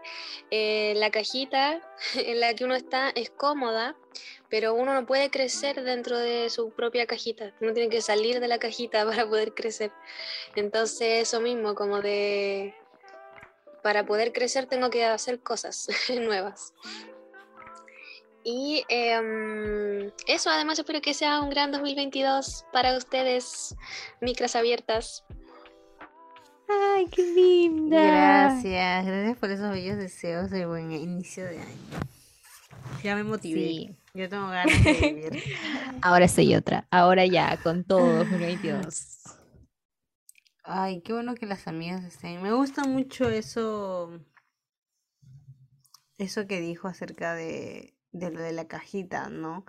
eh, 0.52 0.94
la 0.98 1.12
cajita 1.12 1.82
en 2.16 2.40
la 2.40 2.54
que 2.54 2.66
uno 2.66 2.76
está 2.76 3.10
es 3.10 3.30
cómoda, 3.30 3.96
pero 4.50 4.74
uno 4.74 4.94
no 4.94 5.06
puede 5.06 5.30
crecer 5.30 5.84
dentro 5.84 6.18
de 6.18 6.50
su 6.50 6.72
propia 6.72 7.06
cajita, 7.06 7.54
uno 7.62 7.74
tiene 7.74 7.90
que 7.90 8.02
salir 8.02 8.40
de 8.40 8.48
la 8.48 8.60
cajita 8.60 9.06
para 9.10 9.28
poder 9.28 9.54
crecer. 9.54 9.92
Entonces 10.56 11.28
eso 11.28 11.42
mismo, 11.42 11.76
como 11.76 12.02
de, 12.02 12.74
para 13.84 14.06
poder 14.06 14.34
crecer 14.34 14.66
tengo 14.66 14.90
que 14.90 15.06
hacer 15.06 15.40
cosas 15.42 15.88
nuevas. 16.22 16.74
Y 18.44 18.86
em, 18.90 20.12
eso, 20.28 20.52
además 20.52 20.78
espero 20.78 21.02
que 21.02 21.16
sea 21.16 21.42
un 21.42 21.50
gran 21.50 21.72
2022 21.72 22.66
para 22.72 22.96
ustedes, 22.96 23.76
micras 24.22 24.56
abiertas. 24.56 25.26
Ay, 26.68 27.08
qué 27.08 27.24
linda. 27.24 28.02
Gracias, 28.02 29.06
gracias 29.06 29.38
por 29.38 29.50
esos 29.50 29.72
bellos 29.72 29.98
deseos 29.98 30.52
de 30.52 30.68
buen 30.68 30.92
inicio 30.92 31.44
de 31.46 31.60
año. 31.60 32.00
Ya 33.04 33.16
me 33.16 33.24
motivé. 33.24 33.96
Yo 34.16 34.30
tengo 34.30 34.48
ganas 34.48 34.82
de 34.82 34.94
vivir. 34.94 35.44
Ahora 36.02 36.30
soy 36.30 36.56
otra. 36.56 36.88
Ahora 36.90 37.26
ya, 37.26 37.58
con 37.62 37.84
todo 37.84 38.16
2022. 38.24 39.24
Ay, 40.64 41.02
qué 41.02 41.12
bueno 41.12 41.36
que 41.36 41.46
las 41.46 41.68
amigas 41.68 42.04
estén. 42.06 42.42
Me 42.42 42.54
gusta 42.54 42.86
mucho 42.86 43.30
eso, 43.30 44.22
eso 46.18 46.48
que 46.48 46.62
dijo 46.62 46.88
acerca 46.88 47.36
de, 47.36 47.94
de 48.14 48.32
lo 48.32 48.40
de 48.42 48.54
la 48.54 48.70
cajita, 48.70 49.30
¿no? 49.30 49.66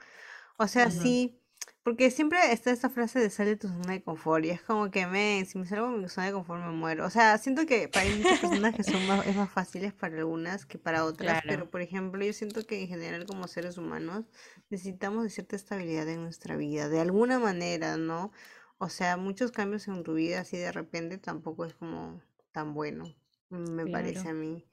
O 0.59 0.69
sea, 0.69 0.93
sí, 0.93 1.43
porque 1.87 2.11
siempre 2.11 2.41
está 2.51 2.73
esa 2.73 2.91
frase 2.91 3.21
de 3.21 3.31
sale 3.31 3.51
de 3.51 3.57
tu 3.59 3.69
zona 3.69 3.93
de 3.93 4.03
confort 4.03 4.45
y 4.45 4.51
es 4.51 4.61
como 4.61 4.91
que 4.91 5.07
me, 5.07 5.45
si 5.45 5.57
me 5.57 5.67
salgo 5.67 5.93
de 5.93 5.99
mi 5.99 6.09
zona 6.09 6.27
de 6.27 6.33
confort 6.33 6.61
me 6.61 6.73
muero. 6.73 7.07
O 7.07 7.11
sea, 7.11 7.39
siento 7.39 7.65
que 7.65 7.87
para 7.87 8.11
muchas 8.11 8.41
personas 8.41 8.75
que 8.75 8.83
son 8.83 9.07
más, 9.07 9.25
es 9.25 9.37
más 9.37 9.49
fáciles 9.49 9.93
para 9.93 10.17
algunas 10.17 10.67
que 10.67 10.79
para 10.79 11.05
otras, 11.05 11.45
pero 11.47 11.71
por 11.71 11.83
ejemplo 11.83 12.25
yo 12.25 12.33
siento 12.33 12.67
que 12.67 12.83
en 12.83 12.89
general 12.89 13.25
como 13.25 13.47
seres 13.47 13.79
humanos 13.79 14.25
necesitamos 14.69 15.23
de 15.23 15.31
cierta 15.31 15.55
estabilidad 15.55 16.09
en 16.09 16.25
nuestra 16.25 16.57
vida, 16.57 16.89
de 16.89 16.99
alguna 16.99 17.39
manera, 17.39 17.97
¿no? 17.97 18.33
O 18.79 18.89
sea, 18.89 19.17
muchos 19.17 19.53
cambios 19.53 19.87
en 19.87 20.03
tu 20.03 20.15
vida 20.15 20.41
así 20.41 20.57
de 20.57 20.73
repente 20.73 21.19
tampoco 21.19 21.67
es 21.67 21.75
como 21.75 22.21
tan 22.51 22.75
bueno, 22.75 23.15
me 23.49 23.87
parece 23.87 24.31
a 24.31 24.35
mí. 24.35 24.67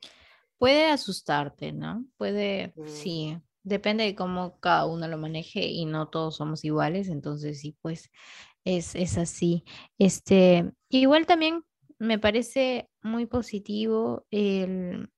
Puede 0.58 0.90
asustarte, 0.90 1.74
¿no? 1.74 2.08
Puede, 2.18 2.74
sí, 2.88 3.38
depende 3.64 4.04
de 4.04 4.16
cómo 4.16 4.60
cada 4.60 4.86
uno 4.86 5.08
lo 5.08 5.18
maneje 5.18 5.66
y 5.66 5.86
no 5.86 6.10
todos 6.10 6.36
somos 6.38 6.64
iguales, 6.66 7.08
entonces 7.10 7.60
sí, 7.62 7.78
pues 7.82 8.12
es, 8.66 8.96
es 8.96 9.18
así. 9.18 9.64
Este, 9.98 10.72
igual 10.90 11.26
también 11.26 11.64
me 12.00 12.20
parece 12.20 12.90
muy 13.02 13.26
positivo 13.26 14.26
el, 14.32 15.10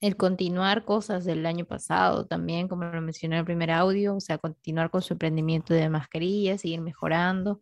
el 0.00 0.16
continuar 0.16 0.84
cosas 0.84 1.24
del 1.24 1.46
año 1.46 1.64
pasado 1.64 2.26
también, 2.26 2.68
como 2.68 2.84
lo 2.84 3.00
mencioné 3.00 3.36
en 3.36 3.40
el 3.40 3.44
primer 3.46 3.70
audio, 3.70 4.16
o 4.16 4.20
sea, 4.20 4.38
continuar 4.38 4.90
con 4.90 5.02
su 5.02 5.14
emprendimiento 5.14 5.74
de 5.74 5.88
mascarillas, 5.88 6.62
seguir 6.62 6.80
mejorando, 6.80 7.60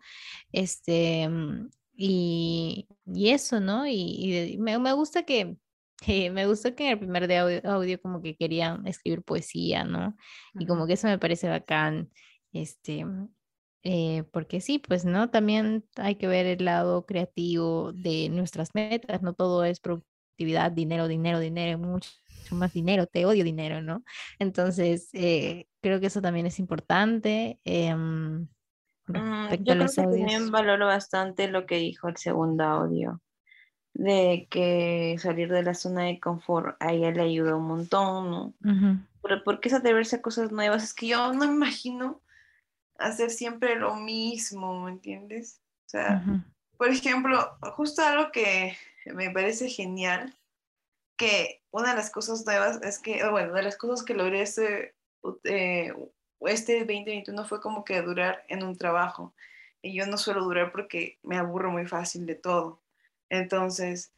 este, 0.52 1.28
y, 2.02 2.88
y 3.04 3.30
eso, 3.30 3.60
¿no? 3.60 3.86
Y, 3.86 4.56
me, 4.58 4.78
me, 4.78 4.92
gusta 4.94 5.24
que, 5.24 5.58
me 6.06 6.46
gusta 6.46 6.74
que 6.74 6.86
en 6.86 6.92
el 6.92 6.98
primer 6.98 7.28
de 7.28 7.38
audio, 7.38 7.60
audio, 7.64 8.00
como 8.00 8.22
que 8.22 8.36
querían 8.36 8.86
escribir 8.86 9.22
poesía, 9.22 9.84
¿no? 9.84 10.16
Y 10.54 10.66
como 10.66 10.86
que 10.86 10.94
eso 10.94 11.06
me 11.06 11.18
parece 11.18 11.48
bacán, 11.48 12.10
este, 12.52 13.04
eh, 13.82 14.24
porque 14.32 14.60
sí, 14.60 14.78
pues, 14.78 15.04
¿no? 15.04 15.30
También 15.30 15.84
hay 15.96 16.16
que 16.16 16.26
ver 16.26 16.46
el 16.46 16.64
lado 16.64 17.06
creativo 17.06 17.92
de 17.92 18.28
nuestras 18.28 18.74
metas, 18.74 19.22
no 19.22 19.32
todo 19.32 19.64
es 19.64 19.80
productividad, 19.80 20.72
dinero, 20.72 21.08
dinero, 21.08 21.38
dinero, 21.38 21.78
mucho 21.78 22.10
más 22.50 22.72
dinero, 22.72 23.06
te 23.06 23.24
odio 23.24 23.44
dinero, 23.44 23.80
¿no? 23.80 24.02
Entonces, 24.38 25.08
eh, 25.12 25.66
creo 25.80 26.00
que 26.00 26.06
eso 26.06 26.20
también 26.20 26.46
es 26.46 26.58
importante. 26.58 27.58
Em, 27.64 28.48
mm, 29.06 29.50
yo 29.60 29.74
creo 29.74 29.86
que 29.86 29.94
también 29.94 30.50
valoro 30.50 30.86
bastante 30.86 31.48
lo 31.48 31.64
que 31.64 31.76
dijo 31.76 32.08
el 32.08 32.16
segundo 32.16 32.64
audio, 32.64 33.20
de 33.94 34.46
que 34.50 35.16
salir 35.18 35.50
de 35.50 35.62
la 35.62 35.74
zona 35.74 36.04
de 36.04 36.20
confort 36.20 36.76
a 36.80 36.92
ella 36.92 37.10
le 37.10 37.22
ayudó 37.22 37.58
un 37.58 37.66
montón, 37.66 38.30
¿no? 38.30 38.54
Pero 39.22 39.44
porque 39.44 39.68
es 39.68 39.74
atreverse 39.74 40.16
a 40.16 40.22
cosas 40.22 40.52
nuevas, 40.52 40.82
es 40.82 40.94
que 40.94 41.08
yo 41.08 41.32
no 41.32 41.46
me 41.46 41.52
imagino 41.52 42.20
hacer 42.98 43.30
siempre 43.30 43.76
lo 43.76 43.96
mismo, 43.96 44.84
¿me 44.84 44.92
entiendes? 44.92 45.60
O 45.86 45.90
sea, 45.90 46.22
por 46.76 46.88
ejemplo, 46.88 47.58
justo 47.74 48.02
algo 48.02 48.30
que 48.32 48.76
me 49.06 49.30
parece 49.30 49.68
genial 49.68 50.34
que 51.16 51.62
una 51.70 51.90
de 51.90 51.96
las 51.96 52.10
cosas 52.10 52.46
nuevas 52.46 52.80
es 52.82 52.98
que, 52.98 53.28
bueno, 53.28 53.52
de 53.52 53.62
las 53.62 53.76
cosas 53.76 54.04
que 54.04 54.14
logré 54.14 54.40
este, 54.40 54.94
eh, 55.44 55.92
este 56.40 56.78
2021 56.78 57.44
fue 57.44 57.60
como 57.60 57.84
que 57.84 58.00
durar 58.00 58.44
en 58.48 58.62
un 58.62 58.76
trabajo. 58.76 59.34
Y 59.82 59.94
yo 59.94 60.06
no 60.06 60.16
suelo 60.16 60.42
durar 60.42 60.72
porque 60.72 61.18
me 61.22 61.36
aburro 61.36 61.70
muy 61.70 61.86
fácil 61.86 62.24
de 62.24 62.36
todo. 62.36 62.80
Entonces, 63.30 64.12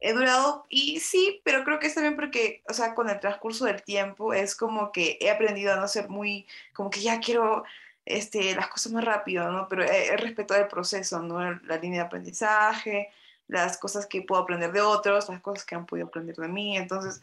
he 0.00 0.12
durado 0.12 0.64
y 0.68 1.00
sí, 1.00 1.40
pero 1.44 1.64
creo 1.64 1.80
que 1.80 1.88
está 1.88 2.00
bien 2.00 2.14
porque, 2.14 2.62
o 2.68 2.72
sea, 2.72 2.94
con 2.94 3.10
el 3.10 3.18
transcurso 3.18 3.64
del 3.64 3.82
tiempo 3.82 4.32
es 4.32 4.54
como 4.54 4.92
que 4.92 5.18
he 5.20 5.30
aprendido 5.30 5.72
a 5.72 5.76
no 5.76 5.88
ser 5.88 6.08
muy, 6.08 6.46
como 6.72 6.90
que 6.90 7.00
ya 7.00 7.18
quiero 7.18 7.64
este, 8.06 8.54
las 8.54 8.68
cosas 8.68 8.92
más 8.92 9.04
rápido, 9.04 9.50
¿no? 9.50 9.68
Pero 9.68 9.82
he, 9.84 10.08
he 10.08 10.16
respetado 10.16 10.60
el 10.60 10.68
proceso, 10.68 11.20
¿no? 11.20 11.40
La 11.64 11.78
línea 11.78 12.02
de 12.02 12.06
aprendizaje, 12.06 13.10
las 13.48 13.78
cosas 13.78 14.06
que 14.06 14.22
puedo 14.22 14.42
aprender 14.42 14.72
de 14.72 14.80
otros, 14.80 15.28
las 15.28 15.40
cosas 15.40 15.64
que 15.64 15.74
han 15.74 15.86
podido 15.86 16.06
aprender 16.06 16.36
de 16.36 16.48
mí. 16.48 16.76
Entonces, 16.76 17.20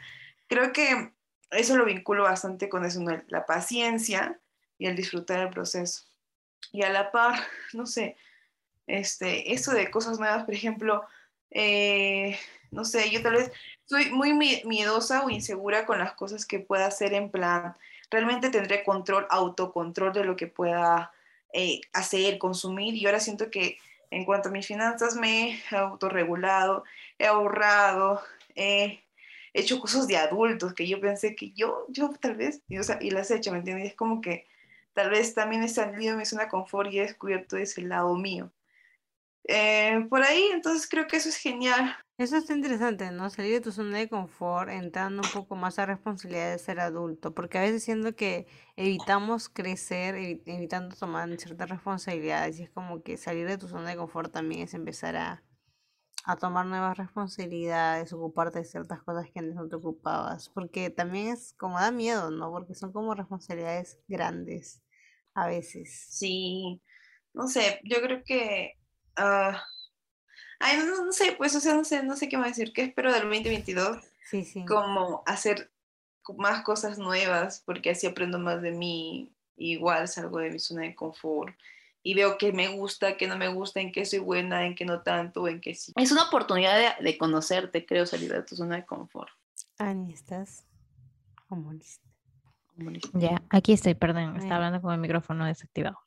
creo 0.47 0.73
que 0.73 1.11
eso 1.51 1.77
lo 1.77 1.85
vinculo 1.85 2.23
bastante 2.23 2.69
con 2.69 2.85
eso, 2.85 3.03
la 3.27 3.45
paciencia 3.45 4.39
y 4.77 4.87
el 4.87 4.95
disfrutar 4.95 5.39
el 5.39 5.49
proceso. 5.49 6.03
Y 6.71 6.83
a 6.83 6.89
la 6.89 7.11
par, 7.11 7.35
no 7.73 7.85
sé, 7.85 8.17
este, 8.87 9.53
esto 9.53 9.71
de 9.71 9.89
cosas 9.89 10.19
nuevas, 10.19 10.43
por 10.43 10.53
ejemplo, 10.53 11.05
eh, 11.51 12.37
no 12.71 12.85
sé, 12.85 13.09
yo 13.09 13.21
tal 13.21 13.33
vez 13.33 13.51
soy 13.85 14.11
muy 14.11 14.33
miedosa 14.65 15.23
o 15.25 15.29
insegura 15.29 15.85
con 15.85 15.99
las 15.99 16.13
cosas 16.13 16.45
que 16.45 16.59
pueda 16.59 16.87
hacer 16.87 17.13
en 17.13 17.29
plan, 17.29 17.75
realmente 18.09 18.49
tendré 18.49 18.83
control, 18.83 19.27
autocontrol 19.29 20.13
de 20.13 20.23
lo 20.23 20.35
que 20.35 20.47
pueda 20.47 21.11
eh, 21.53 21.81
hacer, 21.93 22.37
consumir, 22.37 22.95
y 22.95 23.05
ahora 23.05 23.19
siento 23.19 23.49
que 23.49 23.77
en 24.11 24.25
cuanto 24.25 24.49
a 24.49 24.51
mis 24.51 24.67
finanzas, 24.67 25.15
me 25.15 25.59
he 25.71 25.75
autorregulado, 25.75 26.83
he 27.19 27.25
ahorrado, 27.25 28.21
he 28.55 28.99
hecho 29.53 29.79
cosas 29.79 30.07
de 30.07 30.17
adultos 30.17 30.73
que 30.73 30.87
yo 30.87 30.99
pensé 30.99 31.35
que 31.35 31.51
yo, 31.51 31.85
yo 31.89 32.09
tal 32.19 32.35
vez, 32.35 32.61
y, 32.67 32.75
y 32.75 33.11
las 33.11 33.31
he 33.31 33.35
hecho, 33.37 33.51
¿me 33.51 33.59
entiendes? 33.59 33.87
Es 33.87 33.95
como 33.95 34.21
que 34.21 34.47
tal 34.93 35.09
vez 35.09 35.33
también 35.33 35.63
he 35.63 35.69
salido 35.69 36.13
de 36.13 36.17
mi 36.19 36.25
zona 36.25 36.43
de 36.43 36.49
confort 36.49 36.91
y 36.91 36.99
he 36.99 37.03
descubierto 37.03 37.57
ese 37.57 37.81
lado 37.81 38.15
mío. 38.15 38.51
Eh, 39.47 40.05
por 40.09 40.23
ahí, 40.23 40.49
entonces 40.53 40.87
creo 40.89 41.05
que 41.05 41.17
eso 41.17 41.29
es 41.29 41.37
genial. 41.37 41.95
Eso 42.17 42.37
está 42.37 42.53
interesante, 42.53 43.11
¿no? 43.11 43.29
Salir 43.29 43.53
de 43.53 43.61
tu 43.61 43.71
zona 43.71 43.97
de 43.97 44.09
confort, 44.09 44.69
entrando 44.69 45.21
un 45.21 45.29
poco 45.33 45.55
más 45.55 45.77
a 45.79 45.85
responsabilidad 45.85 46.51
de 46.51 46.57
ser 46.59 46.79
adulto, 46.79 47.33
porque 47.35 47.57
a 47.57 47.61
veces 47.61 47.83
siento 47.83 48.15
que 48.15 48.47
evitamos 48.77 49.49
crecer, 49.49 50.15
evitando 50.15 50.95
tomar 50.95 51.29
ciertas 51.37 51.69
responsabilidades, 51.69 52.59
y 52.59 52.63
es 52.63 52.69
como 52.71 53.03
que 53.03 53.17
salir 53.17 53.47
de 53.47 53.57
tu 53.57 53.67
zona 53.67 53.89
de 53.89 53.97
confort 53.97 54.31
también 54.31 54.61
es 54.61 54.73
empezar 54.73 55.17
a, 55.17 55.43
a 56.23 56.37
tomar 56.37 56.65
nuevas 56.65 56.97
responsabilidades, 56.97 58.13
ocuparte 58.13 58.59
de 58.59 58.65
ciertas 58.65 59.03
cosas 59.03 59.29
que 59.29 59.39
antes 59.39 59.55
no 59.55 59.67
te 59.67 59.75
ocupabas, 59.75 60.49
porque 60.49 60.89
también 60.89 61.27
es 61.27 61.53
como 61.57 61.79
da 61.79 61.91
miedo, 61.91 62.31
¿no? 62.31 62.49
Porque 62.49 62.73
son 62.73 62.93
como 62.93 63.13
responsabilidades 63.13 63.99
grandes 64.07 64.81
a 65.33 65.47
veces. 65.47 66.07
Sí, 66.09 66.81
no 67.33 67.47
sé, 67.47 67.81
yo 67.83 68.01
creo 68.01 68.23
que... 68.23 68.73
Ah, 69.15 69.63
Ay, 70.59 70.77
no, 70.77 71.05
no, 71.05 71.11
sé, 71.11 71.35
pues, 71.37 71.55
o 71.55 71.59
sea, 71.59 71.75
no 71.75 71.83
sé, 71.83 72.03
no 72.03 72.15
sé 72.15 72.29
qué 72.29 72.37
más 72.37 72.49
decir. 72.49 72.73
¿Qué 72.73 72.83
espero 72.83 73.11
del 73.11 73.23
2022? 73.23 73.97
Sí, 74.29 74.43
sí. 74.43 74.65
Como 74.65 75.23
hacer 75.25 75.71
más 76.37 76.63
cosas 76.63 76.97
nuevas, 76.97 77.61
porque 77.65 77.91
así 77.91 78.07
aprendo 78.07 78.39
más 78.39 78.61
de 78.61 78.71
mí. 78.71 79.31
Igual 79.57 80.07
salgo 80.07 80.39
de 80.39 80.51
mi 80.51 80.59
zona 80.59 80.81
de 80.81 80.95
confort 80.95 81.55
y 82.03 82.13
veo 82.13 82.37
que 82.37 82.51
me 82.51 82.67
gusta, 82.67 83.17
que 83.17 83.25
no 83.25 83.37
me 83.37 83.47
gusta, 83.47 83.79
en 83.79 83.91
qué 83.91 84.05
soy 84.05 84.19
buena, 84.19 84.65
en 84.65 84.75
qué 84.75 84.85
no 84.85 85.01
tanto, 85.01 85.47
en 85.47 85.61
qué 85.61 85.73
sí. 85.73 85.93
Es 85.95 86.11
una 86.11 86.27
oportunidad 86.27 86.99
de, 86.99 87.17
conocerte, 87.17 87.85
creo, 87.85 88.05
salir 88.05 88.31
de 88.31 88.43
tu 88.43 88.55
zona 88.55 88.75
de 88.75 88.85
confort. 88.85 89.31
Ani, 89.77 90.13
estás 90.13 90.65
como 91.47 91.71
Ya, 93.13 93.41
aquí 93.49 93.73
estoy, 93.73 93.95
perdón, 93.95 94.35
estaba 94.35 94.57
hablando 94.57 94.81
con 94.81 94.93
el 94.93 94.99
micrófono 94.99 95.45
desactivado. 95.45 96.04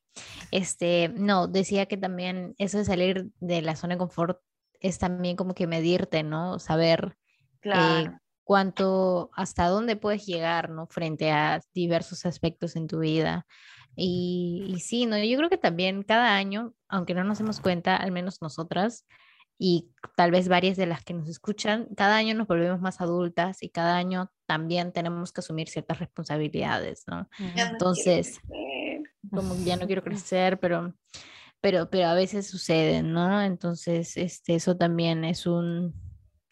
Este, 0.50 1.08
no, 1.08 1.46
decía 1.46 1.86
que 1.86 1.96
también 1.96 2.54
eso 2.58 2.78
de 2.78 2.84
salir 2.84 3.28
de 3.40 3.62
la 3.62 3.76
zona 3.76 3.94
de 3.94 3.98
confort 3.98 4.40
es 4.80 4.98
también 4.98 5.36
como 5.36 5.54
que 5.54 5.66
medirte, 5.66 6.22
¿no? 6.22 6.58
Saber 6.58 7.16
eh, 7.62 8.10
cuánto, 8.44 9.30
hasta 9.34 9.68
dónde 9.68 9.96
puedes 9.96 10.26
llegar, 10.26 10.70
¿no? 10.70 10.86
Frente 10.86 11.30
a 11.30 11.60
diversos 11.74 12.26
aspectos 12.26 12.76
en 12.76 12.86
tu 12.86 13.00
vida. 13.00 13.46
Y, 13.96 14.64
y, 14.68 14.80
sí, 14.80 15.06
¿no? 15.06 15.18
Yo 15.18 15.36
creo 15.36 15.50
que 15.50 15.58
también 15.58 16.02
cada 16.02 16.36
año, 16.36 16.72
aunque 16.88 17.14
no 17.14 17.24
nos 17.24 17.38
demos 17.38 17.60
cuenta, 17.60 17.96
al 17.96 18.12
menos 18.12 18.40
nosotras, 18.40 19.04
y 19.58 19.90
tal 20.16 20.30
vez 20.30 20.48
varias 20.48 20.76
de 20.76 20.86
las 20.86 21.02
que 21.02 21.14
nos 21.14 21.28
escuchan, 21.28 21.88
cada 21.96 22.16
año 22.16 22.34
nos 22.34 22.46
volvemos 22.46 22.80
más 22.80 23.00
adultas 23.00 23.62
y 23.62 23.70
cada 23.70 23.96
año 23.96 24.30
también 24.46 24.92
tenemos 24.92 25.32
que 25.32 25.40
asumir 25.40 25.68
ciertas 25.68 25.98
responsabilidades, 25.98 27.04
¿no? 27.08 27.28
Entonces, 27.56 28.40
como 29.30 29.56
ya 29.64 29.76
no 29.76 29.86
quiero 29.86 30.04
crecer, 30.04 30.60
pero, 30.60 30.94
pero, 31.60 31.90
pero 31.90 32.06
a 32.06 32.14
veces 32.14 32.46
sucede, 32.48 33.02
¿no? 33.02 33.42
Entonces, 33.42 34.16
este, 34.16 34.54
eso 34.54 34.76
también 34.76 35.24
es 35.24 35.44
un, 35.44 35.92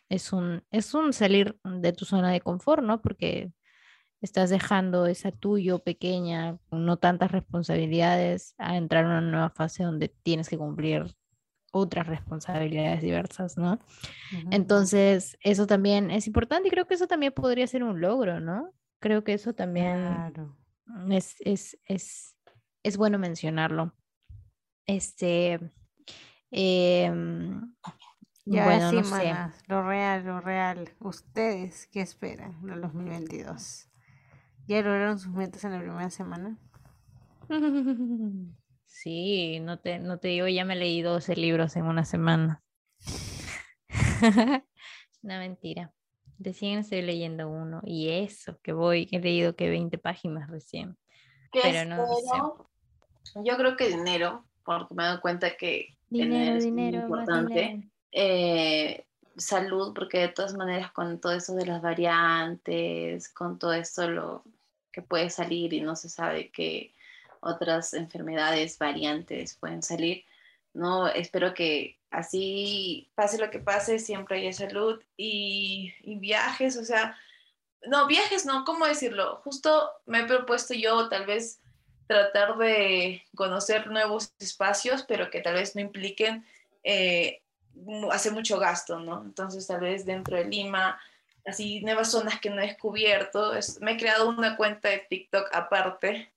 es 0.09 0.33
un, 0.33 0.65
es 0.73 0.93
un 0.93 1.13
salir 1.13 1.57
de 1.63 1.93
tu 1.93 2.05
zona 2.05 2.33
de 2.33 2.41
confort, 2.41 2.83
¿no? 2.83 3.01
Porque 3.01 3.53
estás 4.21 4.51
dejando 4.51 5.07
esa 5.07 5.31
tuyo 5.31 5.79
pequeña, 5.79 6.59
con 6.69 6.85
no 6.85 6.97
tantas 6.97 7.31
responsabilidades, 7.31 8.57
a 8.59 8.77
entrar 8.77 9.05
en 9.05 9.11
una 9.11 9.21
nueva 9.21 9.51
fase 9.51 9.85
donde 9.85 10.09
tienes 10.09 10.49
que 10.49 10.59
cumplir 10.59 11.15
otras 11.77 12.07
responsabilidades 12.07 13.03
diversas, 13.03 13.57
¿no? 13.57 13.79
Entonces, 14.51 15.37
eso 15.43 15.67
también 15.67 16.11
es 16.11 16.27
importante 16.27 16.69
y 16.69 16.71
creo 16.71 16.87
que 16.87 16.95
eso 16.95 17.07
también 17.07 17.33
podría 17.33 17.67
ser 17.67 17.83
un 17.85 18.01
logro, 18.01 18.41
¿no? 18.41 18.73
Creo 18.99 19.25
que 19.25 19.35
eso 19.35 19.55
también 19.55 20.33
es, 21.11 21.37
es, 21.41 21.79
es, 21.85 22.37
es 22.83 22.97
bueno 22.97 23.19
mencionarlo. 23.19 23.95
Este, 24.87 25.61
Ya 28.45 28.65
bueno, 28.65 28.91
sí, 28.91 29.11
manas, 29.11 29.63
lo 29.67 29.83
real, 29.83 30.25
lo 30.25 30.41
real. 30.41 30.91
¿Ustedes 31.01 31.89
qué 31.89 32.01
esperan 32.01 32.63
del 32.63 32.81
2022? 32.81 33.89
¿Ya 34.69 34.83
lograron 34.83 35.19
sus 35.19 35.33
metas 35.33 35.65
en 35.65 35.73
la 35.73 35.81
primera 35.81 36.11
semana? 36.11 36.57
Sí, 38.97 39.61
no 39.61 39.79
te, 39.79 39.99
no 39.99 40.19
te 40.19 40.29
digo, 40.29 40.49
ya 40.49 40.65
me 40.65 40.75
leí 40.75 41.03
12 41.03 41.37
libros 41.37 41.77
en 41.77 41.85
una 41.85 42.07
semana. 42.07 42.63
una 45.23 45.39
mentira. 45.39 45.93
Recién 46.39 46.79
estoy 46.79 47.03
leyendo 47.03 47.47
uno 47.51 47.83
y 47.85 48.09
eso, 48.09 48.59
que 48.63 48.73
voy, 48.73 49.07
he 49.13 49.21
leído 49.21 49.55
que 49.55 49.69
20 49.69 49.99
páginas 49.99 50.49
recién. 50.49 50.97
Pero 51.53 51.85
no 51.85 52.07
sé. 52.07 53.35
Yo 53.45 53.59
creo 53.59 53.77
que 53.77 53.89
dinero, 53.89 54.47
porque 54.65 54.95
me 54.95 55.03
he 55.03 55.07
dado 55.07 55.21
cuenta 55.21 55.59
que 55.59 55.99
dinero, 56.09 56.59
dinero, 56.59 56.97
es 56.97 57.05
importante. 57.05 57.91
Eh, 58.13 59.05
salud, 59.37 59.93
porque 59.95 60.21
de 60.21 60.29
todas 60.29 60.55
maneras 60.55 60.91
con 60.93 61.21
todo 61.21 61.33
eso 61.33 61.55
de 61.55 61.67
las 61.67 61.83
variantes, 61.83 63.29
con 63.29 63.59
todo 63.59 63.75
esto 63.75 64.09
lo 64.09 64.43
que 64.91 65.03
puede 65.03 65.29
salir 65.29 65.75
y 65.75 65.83
no 65.83 65.97
se 65.97 66.09
sabe 66.09 66.51
que 66.51 66.95
otras 67.41 67.95
enfermedades, 67.95 68.79
variantes 68.79 69.57
pueden 69.57 69.83
salir. 69.83 70.25
No, 70.73 71.09
espero 71.09 71.55
que 71.55 71.99
así 72.11 73.11
pase 73.15 73.39
lo 73.39 73.51
que 73.51 73.59
pase, 73.59 73.99
siempre 73.99 74.39
haya 74.39 74.53
salud 74.53 75.03
y, 75.17 75.93
viajes, 76.05 76.77
o 76.77 76.85
sea, 76.85 77.17
no, 77.87 78.07
viajes 78.07 78.45
no, 78.47 78.65
¿cómo 78.65 78.87
decirlo? 78.87 79.41
Justo 79.45 79.91
me 80.07 80.21
he 80.21 80.25
propuesto 80.27 80.75
yo 80.75 81.09
tal 81.09 81.27
vez 81.27 81.61
tratar 82.07 82.57
de 82.59 83.23
conocer 83.35 83.89
nuevos 83.89 84.33
espacios, 84.39 85.03
pero 85.03 85.31
que 85.31 85.41
tal 85.41 85.55
vez 85.55 85.75
no 85.75 85.81
impliquen 85.81 86.45
eh, 86.85 87.43
hacer 88.13 88.33
mucho 88.33 88.59
gasto, 88.59 88.99
¿no? 89.01 89.23
Entonces 89.23 89.67
tal 89.67 89.81
vez 89.81 90.05
dentro 90.07 90.37
de 90.37 90.45
Lima, 90.45 91.01
así 91.45 91.81
nuevas 91.81 92.11
zonas 92.11 92.41
que 92.41 92.51
no 92.51 92.61
he 92.61 92.67
descubierto, 92.67 93.53
me 93.81 93.93
he 93.93 93.97
creado 93.97 94.29
una 94.29 94.57
cuenta 94.57 94.89
de 94.89 95.07
TikTok 95.09 95.49
aparte 95.53 96.31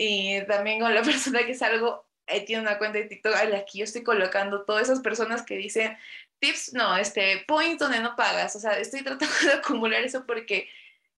y 0.00 0.46
también 0.46 0.78
con 0.78 0.94
la 0.94 1.02
persona 1.02 1.44
que 1.44 1.54
salgo, 1.54 2.06
ahí 2.28 2.44
tiene 2.44 2.62
una 2.62 2.78
cuenta 2.78 2.98
de 2.98 3.06
TikTok 3.06 3.34
a 3.34 3.44
la 3.44 3.64
que 3.64 3.78
yo 3.78 3.84
estoy 3.84 4.04
colocando 4.04 4.64
todas 4.64 4.84
esas 4.84 5.00
personas 5.00 5.42
que 5.42 5.56
dicen 5.56 5.98
tips, 6.38 6.72
no, 6.72 6.96
este, 6.96 7.44
point 7.48 7.80
donde 7.80 7.98
no 7.98 8.14
pagas. 8.14 8.54
O 8.54 8.60
sea, 8.60 8.78
estoy 8.78 9.02
tratando 9.04 9.34
de 9.44 9.54
acumular 9.54 10.02
eso 10.02 10.24
porque 10.24 10.68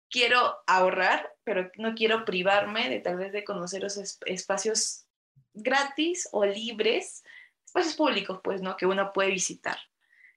quiero 0.09 0.59
ahorrar, 0.69 1.29
pero 1.43 1.71
no 1.77 1.97
quiero 1.97 2.25
privarme 2.25 2.89
de 2.89 3.01
tal 3.01 3.17
vez 3.17 3.33
de 3.33 3.43
conocer 3.43 3.85
esos 3.85 4.19
espacios 4.27 5.07
gratis 5.55 6.29
o 6.31 6.47
libres, 6.47 7.25
espacios 7.67 7.97
públicos, 7.97 8.41
pues, 8.45 8.63
¿no? 8.63 8.77
Que 8.77 8.87
uno 8.87 9.13
puede 9.13 9.31
visitar. 9.31 9.77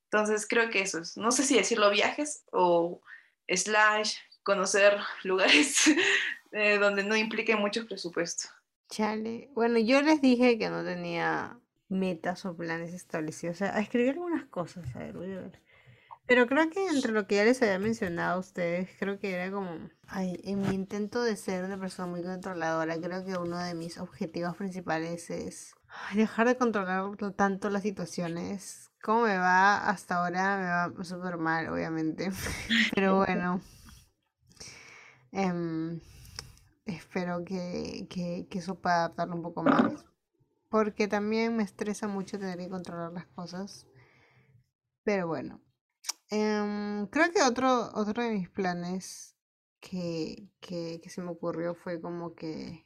Entonces, 0.05 0.47
creo 0.47 0.71
que 0.71 0.81
eso 0.81 0.97
es, 0.97 1.15
no 1.15 1.31
sé 1.31 1.43
si 1.43 1.55
decirlo 1.55 1.91
viajes 1.91 2.43
o 2.51 3.01
slash 3.47 4.15
conocer 4.41 4.97
lugares 5.23 5.85
eh, 6.51 6.77
donde 6.77 7.03
no 7.03 7.15
implique 7.15 7.55
mucho 7.55 7.85
presupuesto. 7.85 8.49
Chale. 8.89 9.49
Bueno, 9.53 9.79
yo 9.79 10.01
les 10.01 10.21
dije 10.21 10.57
que 10.57 10.69
no 10.69 10.83
tenía 10.83 11.59
metas 11.87 12.45
o 12.45 12.55
planes 12.55 12.93
establecidos. 12.93 13.55
O 13.55 13.59
sea, 13.59 13.75
a 13.75 13.79
escribir 13.79 14.11
algunas 14.11 14.45
cosas, 14.45 14.85
a 14.95 14.99
ver, 14.99 15.13
voy 15.13 15.31
a 15.33 15.41
ver. 15.41 15.61
Pero 16.25 16.47
creo 16.47 16.69
que 16.69 16.87
entre 16.87 17.11
lo 17.11 17.27
que 17.27 17.35
ya 17.35 17.43
les 17.43 17.61
había 17.61 17.79
mencionado 17.79 18.35
a 18.35 18.39
ustedes, 18.39 18.89
creo 18.99 19.19
que 19.19 19.33
era 19.33 19.51
como, 19.51 19.89
ay, 20.07 20.39
en 20.45 20.61
mi 20.61 20.73
intento 20.73 21.23
de 21.23 21.35
ser 21.35 21.65
una 21.65 21.77
persona 21.77 22.07
muy 22.07 22.23
controladora, 22.23 22.97
creo 23.01 23.25
que 23.25 23.35
uno 23.35 23.57
de 23.57 23.73
mis 23.73 23.97
objetivos 23.97 24.55
principales 24.55 25.29
es 25.29 25.75
dejar 26.13 26.47
de 26.47 26.57
controlar 26.57 27.17
tanto 27.35 27.69
las 27.69 27.83
situaciones. 27.83 28.91
¿Cómo 29.01 29.23
me 29.23 29.37
va 29.37 29.89
hasta 29.89 30.23
ahora? 30.23 30.57
Me 30.57 30.99
va 30.99 31.03
súper 31.03 31.37
mal, 31.37 31.67
obviamente. 31.67 32.31
Pero 32.95 33.17
bueno. 33.17 33.61
Em, 35.33 35.99
espero 36.85 37.43
que, 37.45 38.07
que, 38.09 38.47
que 38.49 38.59
eso 38.59 38.79
pueda 38.79 38.97
adaptarlo 39.05 39.35
un 39.35 39.43
poco 39.43 39.63
más. 39.63 40.05
Porque 40.69 41.07
también 41.07 41.55
me 41.57 41.63
estresa 41.63 42.07
mucho 42.07 42.39
tener 42.39 42.57
que 42.57 42.69
controlar 42.69 43.11
las 43.11 43.27
cosas. 43.27 43.87
Pero 45.03 45.27
bueno. 45.27 45.61
Em, 46.29 47.07
creo 47.07 47.31
que 47.33 47.41
otro, 47.43 47.91
otro 47.93 48.23
de 48.23 48.31
mis 48.31 48.49
planes 48.49 49.35
que, 49.81 50.47
que, 50.61 51.01
se 51.09 51.21
me 51.21 51.31
ocurrió 51.31 51.75
fue 51.75 51.99
como 52.01 52.35
que 52.35 52.85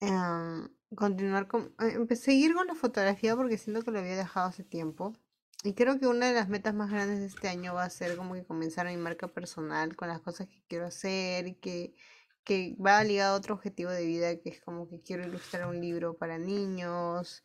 em, 0.00 0.68
continuar 0.94 1.48
con, 1.48 1.74
eh, 1.80 2.16
seguir 2.16 2.54
con 2.54 2.66
la 2.66 2.74
fotografía 2.74 3.36
porque 3.36 3.58
siento 3.58 3.82
que 3.82 3.90
lo 3.92 3.98
había 4.00 4.16
dejado 4.16 4.48
hace 4.48 4.64
tiempo. 4.64 5.14
Y 5.62 5.74
creo 5.74 5.98
que 5.98 6.06
una 6.06 6.26
de 6.26 6.34
las 6.34 6.48
metas 6.48 6.74
más 6.74 6.90
grandes 6.90 7.20
de 7.20 7.26
este 7.26 7.48
año 7.48 7.74
va 7.74 7.84
a 7.84 7.90
ser 7.90 8.16
como 8.16 8.34
que 8.34 8.44
comenzar 8.44 8.86
mi 8.86 8.96
marca 8.96 9.28
personal 9.28 9.96
con 9.96 10.08
las 10.08 10.20
cosas 10.20 10.48
que 10.48 10.62
quiero 10.68 10.86
hacer 10.86 11.46
y 11.46 11.54
que 11.54 11.94
que 12.44 12.76
va 12.84 13.02
ligado 13.04 13.34
a 13.34 13.38
otro 13.38 13.54
objetivo 13.54 13.90
de 13.90 14.04
vida, 14.06 14.36
que 14.36 14.50
es 14.50 14.60
como 14.60 14.88
que 14.88 15.00
quiero 15.00 15.26
ilustrar 15.26 15.68
un 15.68 15.80
libro 15.80 16.16
para 16.16 16.38
niños. 16.38 17.44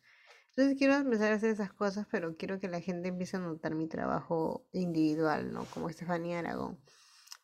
Entonces 0.50 0.76
quiero 0.78 0.94
empezar 0.94 1.32
a 1.32 1.36
hacer 1.36 1.50
esas 1.50 1.72
cosas, 1.72 2.06
pero 2.10 2.36
quiero 2.36 2.60
que 2.60 2.68
la 2.68 2.80
gente 2.80 3.08
empiece 3.08 3.36
a 3.36 3.40
notar 3.40 3.74
mi 3.74 3.88
trabajo 3.88 4.66
individual, 4.72 5.52
¿no? 5.52 5.64
Como 5.66 5.90
Estefanía 5.90 6.38
Aragón. 6.38 6.78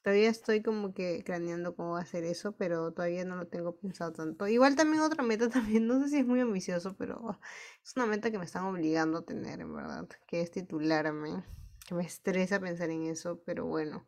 Todavía 0.03 0.31
estoy 0.31 0.63
como 0.63 0.95
que 0.95 1.23
craneando 1.25 1.77
cómo 1.77 1.93
va 1.93 2.01
a 2.01 2.03
hacer 2.03 2.25
eso, 2.25 2.53
pero 2.57 2.93
todavía 2.93 3.25
no 3.25 3.37
lo 3.37 3.47
tengo 3.47 3.77
pensado 3.77 4.13
tanto. 4.13 4.49
Igual 4.49 4.75
también 4.75 5.03
otra 5.03 5.23
meta 5.23 5.49
también, 5.51 5.87
no 5.87 6.01
sé 6.03 6.09
si 6.09 6.19
es 6.19 6.27
muy 6.27 6.41
ambicioso, 6.41 6.97
pero 6.97 7.39
es 7.85 7.95
una 7.97 8.07
meta 8.07 8.31
que 8.31 8.39
me 8.39 8.45
están 8.45 8.65
obligando 8.65 9.19
a 9.19 9.25
tener, 9.25 9.61
en 9.61 9.75
verdad, 9.75 10.09
que 10.27 10.41
es 10.41 10.51
titularme. 10.51 11.45
Que 11.87 11.95
me 11.95 12.05
estresa 12.05 12.61
pensar 12.61 12.91
en 12.91 13.05
eso, 13.05 13.43
pero 13.45 13.67
bueno 13.67 14.07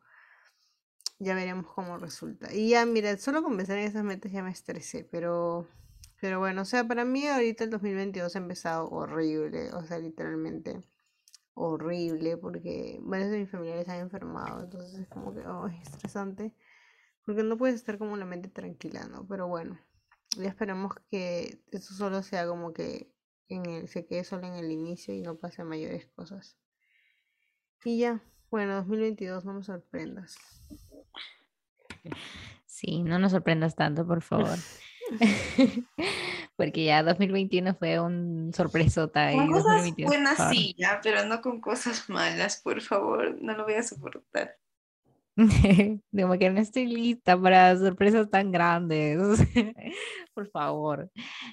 ya 1.19 1.35
veremos 1.35 1.67
cómo 1.67 1.97
resulta. 1.97 2.53
Y 2.53 2.69
ya, 2.69 2.85
mira, 2.85 3.17
solo 3.17 3.43
con 3.43 3.57
pensar 3.57 3.77
en 3.77 3.85
esas 3.85 4.03
metas 4.03 4.31
ya 4.31 4.43
me 4.43 4.51
estresé, 4.51 5.03
pero, 5.03 5.67
pero 6.19 6.39
bueno, 6.39 6.63
o 6.63 6.65
sea, 6.65 6.87
para 6.87 7.05
mí 7.05 7.27
ahorita 7.27 7.63
el 7.63 7.69
2022 7.69 8.35
ha 8.35 8.39
empezado 8.39 8.89
horrible, 8.89 9.71
o 9.73 9.83
sea, 9.83 9.99
literalmente 9.99 10.81
horrible, 11.53 12.37
porque 12.37 12.99
varios 13.01 13.31
de 13.31 13.39
mis 13.39 13.49
familiares 13.49 13.87
han 13.89 13.99
enfermado, 13.99 14.63
entonces 14.63 14.99
es 14.99 15.07
como 15.07 15.33
que, 15.33 15.41
oh, 15.47 15.67
estresante, 15.67 16.53
porque 17.25 17.43
no 17.43 17.57
puedes 17.57 17.75
estar 17.75 17.97
como 17.97 18.13
una 18.13 18.25
mente 18.25 18.49
tranquila, 18.49 19.07
¿no? 19.07 19.25
Pero 19.27 19.47
bueno, 19.47 19.79
ya 20.37 20.49
esperamos 20.49 20.93
que 21.09 21.63
eso 21.71 21.93
solo 21.93 22.23
sea 22.23 22.47
como 22.47 22.73
que 22.73 23.11
en 23.47 23.65
el, 23.65 23.87
se 23.87 24.05
quede 24.05 24.23
solo 24.23 24.47
en 24.47 24.53
el 24.53 24.71
inicio 24.71 25.13
y 25.13 25.21
no 25.21 25.37
pase 25.37 25.63
mayores 25.63 26.07
cosas. 26.07 26.57
Y 27.83 27.99
ya, 27.99 28.21
bueno, 28.49 28.75
2022, 28.75 29.45
no 29.45 29.53
me 29.53 29.63
sorprendas. 29.63 30.37
Sí, 32.65 33.03
no 33.03 33.19
nos 33.19 33.31
sorprendas 33.31 33.75
tanto, 33.75 34.05
por 34.05 34.21
favor. 34.21 34.57
Porque 36.55 36.85
ya 36.85 37.03
2021 37.03 37.75
fue 37.75 37.99
un 37.99 38.51
sorpresota. 38.53 39.31
Con 39.31 39.51
cosas 39.51 39.93
buenas 39.97 40.49
sí, 40.49 40.73
ya, 40.77 40.99
pero 41.03 41.25
no 41.25 41.41
con 41.41 41.59
cosas 41.61 42.09
malas, 42.09 42.61
por 42.63 42.81
favor, 42.81 43.37
no 43.41 43.55
lo 43.55 43.65
voy 43.65 43.75
a 43.75 43.83
soportar. 43.83 44.57
Como 46.15 46.39
que 46.39 46.49
no 46.49 46.61
estoy 46.61 46.87
lista 46.87 47.39
para 47.39 47.77
sorpresas 47.77 48.29
tan 48.29 48.51
grandes. 48.51 49.19
por 50.33 50.49
favor. 50.49 51.11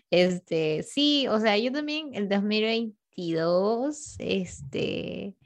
Este, 0.08 0.84
sí, 0.84 1.26
o 1.28 1.40
sea, 1.40 1.58
yo 1.58 1.72
también 1.72 2.10
el 2.14 2.28
2022, 2.28 4.16
este, 4.18 5.36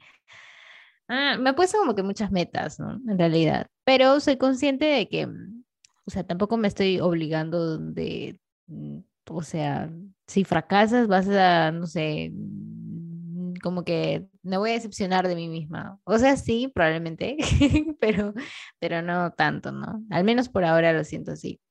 Ah, 1.09 1.37
me 1.39 1.51
he 1.51 1.53
puesto 1.53 1.77
como 1.77 1.95
que 1.95 2.03
muchas 2.03 2.31
metas, 2.31 2.79
¿no? 2.79 2.99
En 3.09 3.17
realidad, 3.17 3.67
pero 3.87 4.19
soy 4.19 4.35
consciente 4.35 4.83
de 4.83 5.07
que, 5.07 5.25
mm, 5.27 5.63
o 6.05 6.11
sea, 6.11 6.25
tampoco 6.25 6.57
me 6.57 6.67
estoy 6.67 6.99
obligando 6.99 7.77
de, 7.77 8.37
mm, 8.67 8.97
o 9.29 9.41
sea, 9.43 9.89
si 10.27 10.43
fracasas 10.43 11.07
vas 11.07 11.29
a, 11.29 11.71
no 11.71 11.87
sé, 11.87 12.31
mm, 12.33 13.53
como 13.63 13.85
que 13.85 14.27
me 14.43 14.57
voy 14.57 14.71
a 14.71 14.73
decepcionar 14.73 15.25
de 15.29 15.35
mí 15.35 15.47
misma. 15.47 16.01
O 16.03 16.19
sea, 16.19 16.35
sí, 16.35 16.67
probablemente, 16.67 17.37
pero, 18.01 18.33
pero 18.79 19.01
no 19.01 19.31
tanto, 19.31 19.71
¿no? 19.71 20.03
Al 20.09 20.25
menos 20.25 20.49
por 20.49 20.65
ahora 20.65 20.91
lo 20.91 21.05
siento 21.05 21.31
así. 21.31 21.61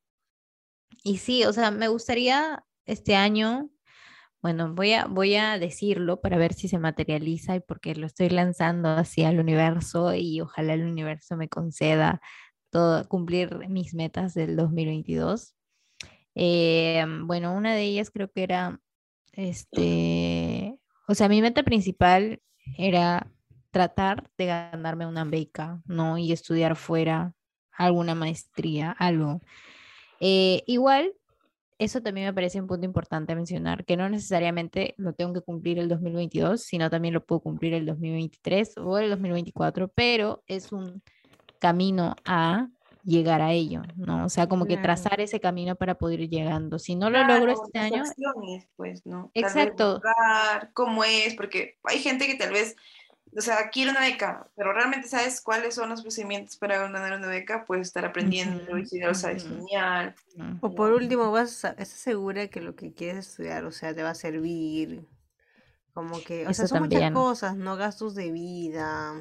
Y 1.05 1.19
sí, 1.19 1.45
o 1.45 1.53
sea, 1.53 1.71
me 1.71 1.89
gustaría 1.89 2.65
este 2.87 3.15
año 3.15 3.69
bueno, 4.47 4.73
voy 4.73 4.93
a, 4.93 5.07
voy 5.07 5.35
a 5.35 5.59
decirlo 5.59 6.21
para 6.21 6.39
ver 6.39 6.55
si 6.55 6.69
se 6.69 6.79
materializa 6.79 7.57
y 7.57 7.61
porque 7.61 7.97
lo 7.97 8.07
estoy 8.07 8.29
lanzando 8.29 8.91
hacia 8.91 9.29
el 9.29 9.41
universo 9.41 10.15
y 10.15 10.41
ojalá 10.41 10.75
el 10.75 10.85
universo 10.85 11.37
me 11.37 11.49
conceda 11.49 12.21
todo, 12.71 13.09
cumplir 13.09 13.69
mis 13.69 13.93
metas 13.93 14.35
del 14.35 14.55
2022. 14.55 15.57
Eh, 16.37 17.05
bueno, 17.23 17.57
una 17.57 17.75
de 17.75 17.83
ellas 17.83 18.13
creo 18.13 18.31
que 18.31 18.45
era, 18.45 18.79
este, 19.33 20.79
o 21.09 21.17
sea, 21.17 21.29
mi 21.29 21.43
meta 21.43 21.65
principal 21.65 22.41
era 22.79 23.29
tratar 23.73 24.31
de 24.39 24.47
ganarme 24.47 25.07
una 25.07 25.25
beca, 25.25 25.83
¿no? 25.87 26.19
Y 26.19 26.31
estudiar 26.31 26.77
fuera 26.77 27.35
alguna 27.73 28.15
maestría, 28.15 28.93
algo. 28.93 29.41
Eh, 30.21 30.63
igual 30.69 31.15
eso 31.79 32.01
también 32.01 32.27
me 32.27 32.33
parece 32.33 32.61
un 32.61 32.67
punto 32.67 32.87
importante 32.87 33.35
mencionar, 33.35 33.85
que 33.85 33.97
no 33.97 34.09
necesariamente 34.09 34.95
lo 34.97 35.13
tengo 35.13 35.35
que 35.35 35.41
cumplir 35.43 35.79
el 35.79 35.89
2022, 35.89 36.63
sino 36.63 36.91
también 36.91 37.15
lo 37.15 37.25
puedo 37.25 37.41
cumplir 37.41 37.75
el 37.75 37.87
2023 37.87 38.79
o 38.79 38.99
el 38.99 39.11
2024, 39.11 39.89
pero 39.89 40.43
es 40.47 40.73
un 40.73 41.03
camino 41.59 42.17
a 42.25 42.69
llegar 43.07 43.41
a 43.41 43.53
ello, 43.53 43.83
¿no? 43.97 44.25
O 44.25 44.29
sea, 44.29 44.49
como 44.49 44.67
que 44.67 44.77
trazar 44.77 45.21
ese 45.21 45.39
camino 45.39 45.77
para 45.77 45.95
poder 45.95 46.21
ir 46.21 46.31
llegando. 46.31 46.79
Si 46.79 46.97
no 46.97 47.09
lo 47.09 47.23
logro 47.25 47.53
este 47.53 47.79
año... 47.79 48.03
Pues, 48.75 49.07
¿no? 49.07 49.31
Exacto. 49.33 50.03
¿Cómo 50.75 51.05
es? 51.05 51.35
Porque 51.37 51.79
hay 51.85 52.01
gente 52.01 52.27
que 52.27 52.35
tal 52.35 52.51
vez 52.51 52.75
o 53.37 53.41
sea, 53.43 53.69
quiero 53.71 53.91
una 53.91 54.01
beca, 54.01 54.49
pero 54.57 54.73
realmente 54.73 55.09
sabes 55.09 55.43
cuáles 55.43 55.75
son 55.75 55.91
los 55.91 56.01
procedimientos 56.01 56.57
para 56.57 56.79
ganar 56.79 57.19
una 57.19 57.27
beca, 57.27 57.67
puedes 57.67 57.89
estar 57.89 58.05
aprendiendo 58.05 58.79
y 58.79 58.87
si 58.87 58.99
no 58.99 59.09
lo 59.09 59.15
sabes, 59.15 59.45
genial. 59.45 60.15
O 60.61 60.75
por 60.75 60.93
último, 60.93 61.31
vas 61.31 61.65
a, 61.65 61.71
estás 61.71 61.89
segura 61.89 62.49
que 62.49 62.63
lo 62.63 62.75
que 62.75 62.95
quieres 62.95 63.29
estudiar, 63.29 63.65
o 63.65 63.73
sea, 63.73 63.95
te 63.95 64.03
va 64.03 64.11
a 64.11 64.15
servir. 64.15 65.07
Como 65.93 66.23
que, 66.23 66.47
o 66.47 66.55
sea, 66.55 66.67
son 66.67 66.85
muchas 66.85 67.13
cosas, 67.13 67.57
¿no? 67.57 67.77
Gastos 67.77 68.15
de 68.15 68.31
vida, 68.31 69.15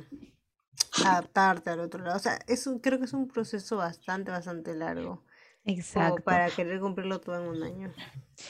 adaptarte 1.05 1.69
al 1.69 1.81
otro 1.81 2.03
lado. 2.03 2.15
O 2.15 2.19
sea, 2.19 2.39
es 2.47 2.69
creo 2.81 2.99
que 2.99 3.05
es 3.05 3.13
un 3.13 3.27
proceso 3.27 3.77
bastante, 3.77 4.31
bastante 4.31 4.75
largo. 4.75 5.24
Exacto. 5.65 6.23
para 6.23 6.49
querer 6.49 6.79
cumplirlo 6.79 7.19
todo 7.19 7.41
en 7.41 7.47
un 7.47 7.63
año. 7.63 7.93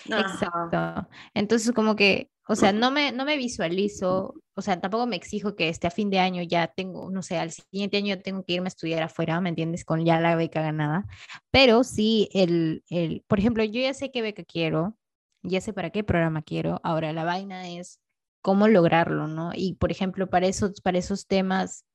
Exacto. 0.06 1.08
Entonces, 1.34 1.72
como 1.74 1.96
que, 1.96 2.30
o 2.48 2.56
sea, 2.56 2.74
no 2.74 2.92
me, 2.92 3.12
no 3.12 3.26
me 3.26 3.38
visualizo, 3.38 4.36
o 4.54 4.62
sea, 4.62 4.80
tampoco 4.80 5.08
me 5.08 5.16
exijo 5.16 5.56
que 5.56 5.70
este 5.70 5.88
a 5.88 5.92
fin 5.92 6.10
de 6.10 6.20
año 6.20 6.44
ya 6.44 6.68
tengo, 6.68 7.10
no 7.10 7.22
sé, 7.24 7.38
al 7.38 7.52
siguiente 7.52 7.98
año 7.98 8.22
tengo 8.22 8.44
que 8.44 8.54
irme 8.54 8.68
a 8.68 8.70
estudiar 8.70 9.02
afuera, 9.04 9.40
¿me 9.40 9.50
entiendes? 9.50 9.86
Con 9.86 10.06
ya 10.06 10.20
la 10.20 10.36
beca 10.36 10.62
ganada. 10.62 11.06
Pero 11.52 11.84
sí, 11.84 12.30
el, 12.34 12.84
el, 12.90 13.24
por 13.28 13.40
ejemplo, 13.40 13.64
yo 13.64 13.82
ya 13.82 13.94
sé 13.94 14.12
qué 14.12 14.22
beca 14.22 14.44
quiero, 14.44 14.98
ya 15.42 15.62
sé 15.62 15.74
para 15.74 15.92
qué 15.92 16.04
programa 16.04 16.42
quiero. 16.42 16.80
Ahora, 16.84 17.14
la 17.14 17.24
vaina 17.24 17.70
es 17.70 18.00
cómo 18.42 18.68
lograrlo, 18.68 19.28
¿no? 19.28 19.52
Y, 19.56 19.74
por 19.76 19.92
ejemplo, 19.92 20.30
para 20.30 20.48
esos, 20.48 20.82
para 20.82 20.98
esos 20.98 21.28
temas, 21.28 21.86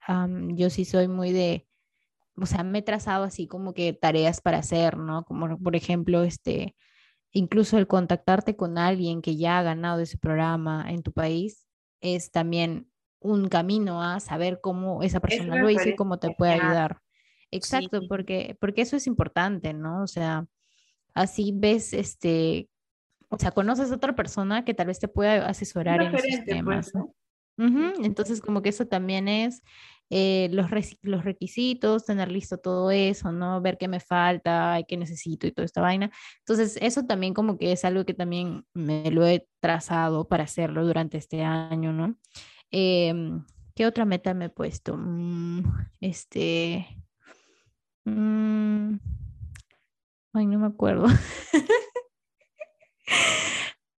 yo 0.49 0.71
sí 0.71 0.85
soy 0.85 1.07
muy 1.07 1.31
de 1.33 1.66
o 2.41 2.47
sea, 2.47 2.64
me 2.64 2.78
he 2.78 2.82
trazado 2.82 3.24
así 3.24 3.47
como 3.47 3.74
que 3.74 3.93
tareas 3.93 4.41
para 4.41 4.59
hacer, 4.59 4.97
¿no? 4.97 5.24
Como 5.24 5.59
por 5.59 5.76
ejemplo, 5.76 6.22
este, 6.22 6.74
incluso 7.32 7.78
el 7.78 7.86
contactarte 7.86 8.57
con 8.57 8.78
alguien 8.78 9.22
que 9.22 9.36
ya 9.36 9.59
ha 9.59 9.62
ganado 9.62 10.01
ese 10.01 10.18
programa 10.18 10.86
en 10.88 11.03
tu 11.03 11.12
país 11.12 11.66
es 12.01 12.30
también 12.30 12.91
un 13.20 13.49
camino 13.49 14.03
a 14.03 14.20
saber 14.20 14.61
cómo 14.62 15.03
esa 15.03 15.20
persona 15.20 15.57
lo 15.57 15.68
hizo 15.68 15.88
y 15.88 15.97
cómo 15.97 16.18
te 16.18 16.34
puede 16.34 16.53
ayudar. 16.53 17.01
Exacto, 17.51 18.01
porque, 18.09 18.57
porque 18.61 18.82
eso 18.82 18.97
es 18.97 19.07
importante, 19.07 19.74
¿no? 19.74 20.03
O 20.03 20.07
sea, 20.07 20.47
así 21.12 21.53
ves, 21.55 21.93
este, 21.93 22.70
o 23.28 23.38
sea, 23.38 23.51
conoces 23.51 23.93
a 23.93 23.97
otra 23.97 24.14
persona 24.14 24.64
que 24.64 24.72
tal 24.72 24.86
vez 24.86 24.99
te 24.99 25.09
pueda 25.09 25.47
asesorar 25.47 26.01
en 26.01 26.14
esos 26.14 26.30
pues, 26.30 26.45
temas. 26.47 26.95
¿no? 26.95 27.14
Entonces, 28.03 28.41
como 28.41 28.62
que 28.62 28.70
eso 28.70 28.86
también 28.86 29.28
es 29.28 29.62
eh, 30.11 30.49
los, 30.53 30.71
los 31.03 31.25
requisitos, 31.25 32.05
tener 32.05 32.31
listo 32.31 32.59
todo 32.59 32.91
eso, 32.91 33.33
¿no? 33.33 33.61
Ver 33.61 33.79
qué 33.79 33.89
me 33.89 34.01
falta, 34.01 34.79
qué 34.87 34.97
necesito 34.97 35.47
y 35.47 35.53
toda 35.53 35.65
esta 35.65 35.81
vaina. 35.81 36.11
Entonces, 36.41 36.79
eso 36.83 37.05
también 37.07 37.33
como 37.33 37.57
que 37.57 37.73
es 37.73 37.85
algo 37.85 38.05
que 38.05 38.15
también 38.15 38.65
me 38.75 39.11
lo 39.11 39.27
he 39.27 39.47
trazado 39.61 40.27
para 40.29 40.45
hacerlo 40.45 40.85
durante 40.85 41.17
este 41.17 41.43
año, 41.45 41.93
¿no? 41.93 42.17
Em, 42.71 43.45
¿Qué 43.75 43.87
otra 43.87 44.05
meta 44.05 44.35
me 44.35 44.47
he 44.47 44.51
puesto? 44.51 44.97
Mm, 44.97 45.63
este... 46.01 46.87
Mm, 48.05 48.97
ay, 50.35 50.47
no 50.47 50.59
me 50.59 50.67
acuerdo. 50.67 51.07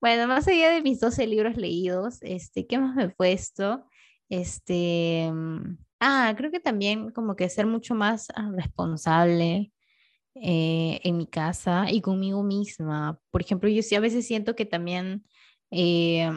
Bueno, 0.02 0.26
más 0.26 0.48
allá 0.48 0.70
de 0.70 0.82
mis 0.82 0.98
12 0.98 1.28
libros 1.28 1.56
leídos, 1.56 2.18
este, 2.22 2.66
¿qué 2.66 2.76
más 2.76 2.96
me 2.96 3.04
he 3.04 3.08
puesto? 3.10 3.86
Este, 4.28 5.30
mm, 5.32 5.78
ah, 6.02 6.34
creo 6.36 6.50
que 6.50 6.60
también 6.60 7.12
como 7.12 7.36
que 7.36 7.48
ser 7.48 7.66
mucho 7.66 7.94
más 7.94 8.28
ah, 8.34 8.50
responsable 8.52 9.72
eh, 10.34 11.00
en 11.04 11.16
mi 11.16 11.26
casa 11.28 11.90
y 11.90 12.00
conmigo 12.02 12.42
misma. 12.42 13.20
Por 13.30 13.42
ejemplo, 13.42 13.68
yo 13.70 13.82
sí 13.82 13.94
a 13.94 14.00
veces 14.00 14.26
siento 14.26 14.56
que 14.56 14.66
también 14.66 15.24
eh, 15.70 16.30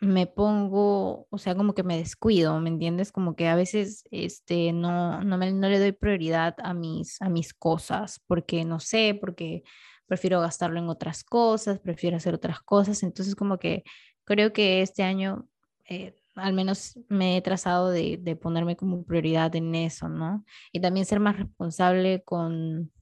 me 0.00 0.26
pongo, 0.28 1.26
o 1.30 1.38
sea, 1.38 1.56
como 1.56 1.74
que 1.74 1.82
me 1.82 1.96
descuido, 1.98 2.60
¿me 2.60 2.68
entiendes? 2.70 3.12
Como 3.12 3.36
que 3.36 3.48
a 3.48 3.56
veces 3.56 4.04
este, 4.12 4.72
no, 4.72 5.22
no, 5.24 5.38
me, 5.38 5.52
no 5.52 5.68
le 5.68 5.80
doy 5.80 5.92
prioridad 5.92 6.54
a 6.62 6.74
mis, 6.74 7.20
a 7.22 7.28
mis 7.28 7.54
cosas, 7.54 8.20
porque 8.26 8.64
no 8.64 8.80
sé, 8.80 9.18
porque 9.20 9.64
prefiero 10.06 10.40
gastarlo 10.40 10.78
en 10.78 10.88
otras 10.88 11.24
cosas, 11.24 11.80
prefiero 11.80 12.16
hacer 12.18 12.34
otras 12.34 12.60
cosas. 12.60 13.02
Entonces, 13.02 13.34
como 13.36 13.58
que 13.58 13.82
creo 14.24 14.52
que 14.52 14.82
este 14.82 15.02
año 15.02 15.48
eh, 15.88 16.14
al 16.34 16.52
menos 16.52 16.98
me 17.08 17.36
he 17.36 17.42
trazado 17.42 17.90
de, 17.90 18.18
de, 18.20 18.36
ponerme 18.36 18.76
como 18.76 19.04
prioridad 19.04 19.54
en 19.56 19.74
eso, 19.74 20.08
¿no? 20.08 20.44
Y 20.72 20.80
también 20.80 21.06
ser 21.06 21.20
más 21.20 21.36
responsable 21.36 22.22
con, 22.24 22.92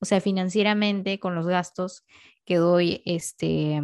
o 0.00 0.04
sea, 0.04 0.20
financieramente 0.20 1.18
con 1.20 1.34
los 1.34 1.46
gastos 1.46 2.04
que 2.44 2.56
doy, 2.56 3.02
este, 3.04 3.80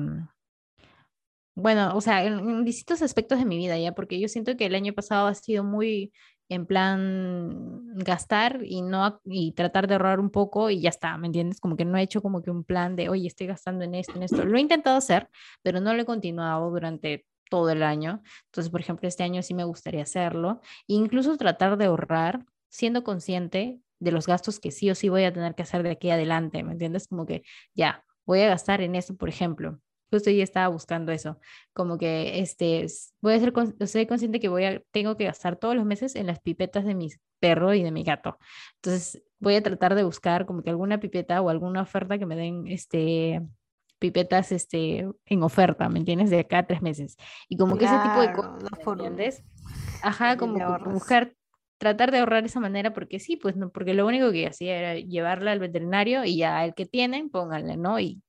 bueno, 1.54 1.96
o 1.96 2.00
sea, 2.02 2.24
en 2.24 2.64
distintos 2.64 3.02
aspectos 3.02 3.38
de 3.38 3.46
mi 3.46 3.56
vida, 3.56 3.78
ya, 3.78 3.92
porque 3.92 4.20
yo 4.20 4.28
siento 4.28 4.56
que 4.56 4.66
el 4.66 4.74
año 4.74 4.92
pasado 4.92 5.26
ha 5.26 5.34
sido 5.34 5.64
muy 5.64 6.12
en 6.48 6.66
plan 6.66 7.94
gastar 7.96 8.60
y 8.64 8.82
no 8.82 9.20
y 9.24 9.52
tratar 9.52 9.88
de 9.88 9.94
ahorrar 9.94 10.20
un 10.20 10.30
poco 10.30 10.70
y 10.70 10.80
ya 10.80 10.90
está, 10.90 11.16
¿me 11.18 11.26
entiendes? 11.26 11.60
Como 11.60 11.76
que 11.76 11.84
no 11.84 11.96
he 11.98 12.02
hecho 12.02 12.22
como 12.22 12.42
que 12.42 12.50
un 12.50 12.62
plan 12.64 12.94
de, 12.94 13.08
oye, 13.08 13.26
estoy 13.26 13.46
gastando 13.46 13.84
en 13.84 13.94
esto, 13.94 14.12
en 14.16 14.22
esto. 14.22 14.44
Lo 14.44 14.56
he 14.58 14.60
intentado 14.60 14.96
hacer, 14.98 15.28
pero 15.62 15.80
no 15.80 15.94
lo 15.94 16.02
he 16.02 16.04
continuado 16.04 16.70
durante 16.70 17.26
todo 17.48 17.70
el 17.70 17.82
año. 17.82 18.22
Entonces, 18.46 18.70
por 18.70 18.80
ejemplo, 18.80 19.08
este 19.08 19.22
año 19.22 19.42
sí 19.42 19.54
me 19.54 19.64
gustaría 19.64 20.02
hacerlo. 20.02 20.60
E 20.88 20.94
incluso 20.94 21.36
tratar 21.36 21.76
de 21.76 21.86
ahorrar 21.86 22.44
siendo 22.68 23.04
consciente 23.04 23.80
de 23.98 24.12
los 24.12 24.26
gastos 24.26 24.60
que 24.60 24.70
sí 24.70 24.90
o 24.90 24.94
sí 24.94 25.08
voy 25.08 25.24
a 25.24 25.32
tener 25.32 25.54
que 25.54 25.62
hacer 25.62 25.82
de 25.82 25.90
aquí 25.90 26.10
adelante, 26.10 26.62
¿me 26.62 26.72
entiendes? 26.72 27.08
Como 27.08 27.26
que 27.26 27.42
ya, 27.74 28.04
voy 28.26 28.40
a 28.42 28.48
gastar 28.48 28.80
en 28.82 28.94
esto, 28.94 29.16
por 29.16 29.28
ejemplo, 29.28 29.80
justo 30.10 30.30
yo 30.30 30.42
estaba 30.42 30.68
buscando 30.68 31.12
eso, 31.12 31.38
como 31.72 31.98
que 31.98 32.40
este, 32.40 32.86
voy 33.20 33.34
a 33.34 33.40
ser, 33.40 33.52
soy 33.86 34.06
consciente 34.06 34.40
que 34.40 34.48
voy 34.48 34.64
a, 34.64 34.82
tengo 34.90 35.16
que 35.16 35.24
gastar 35.24 35.56
todos 35.56 35.74
los 35.74 35.84
meses 35.84 36.16
en 36.16 36.26
las 36.26 36.40
pipetas 36.40 36.84
de 36.84 36.94
mi 36.94 37.10
perro 37.40 37.74
y 37.74 37.82
de 37.82 37.90
mi 37.90 38.04
gato. 38.04 38.38
Entonces 38.76 39.22
voy 39.38 39.56
a 39.56 39.62
tratar 39.62 39.94
de 39.94 40.04
buscar 40.04 40.46
como 40.46 40.62
que 40.62 40.70
alguna 40.70 41.00
pipeta 41.00 41.40
o 41.40 41.48
alguna 41.48 41.82
oferta 41.82 42.18
que 42.18 42.26
me 42.26 42.36
den 42.36 42.66
este 42.66 43.42
pipetas 43.98 44.52
este, 44.52 45.08
en 45.24 45.42
oferta, 45.42 45.88
¿me 45.88 45.98
entiendes? 45.98 46.30
De 46.30 46.40
acá 46.40 46.58
a 46.58 46.66
tres 46.66 46.82
meses. 46.82 47.16
Y 47.48 47.56
como 47.56 47.78
que 47.78 47.86
ese 47.86 47.98
tipo 47.98 48.20
de 48.20 48.32
cosas, 48.32 48.62
¿me 48.62 48.92
entiendes? 48.92 49.42
Ajá, 50.02 50.36
como 50.36 50.58
buscar 50.80 51.32
tratar 51.78 52.10
de 52.10 52.18
ahorrar 52.18 52.42
de 52.42 52.48
esa 52.48 52.60
manera 52.60 52.92
porque 52.92 53.20
sí, 53.20 53.36
pues 53.36 53.56
no, 53.56 53.70
porque 53.70 53.94
lo 53.94 54.06
único 54.06 54.32
que 54.32 54.46
hacía 54.46 54.76
era 54.76 54.94
llevarla 54.94 55.52
al 55.52 55.58
veterinario 55.58 56.24
y 56.24 56.38
ya 56.38 56.64
el 56.64 56.74
que 56.74 56.86
tienen, 56.86 57.28
pónganle, 57.28 57.76
¿no? 57.76 58.00
Y, 58.00 58.22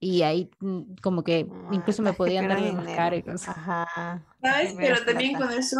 y 0.00 0.22
ahí 0.22 0.50
mm, 0.60 0.96
como 1.02 1.22
que 1.22 1.46
ah, 1.48 1.68
incluso 1.72 2.02
me 2.02 2.12
podían 2.12 2.48
dar 2.48 2.60
más 2.72 2.96
caro 2.96 3.16
Ajá. 3.46 4.26
¿Sabes? 4.42 4.74
Pero 4.76 5.04
también 5.04 5.36
con 5.36 5.52
eso, 5.52 5.78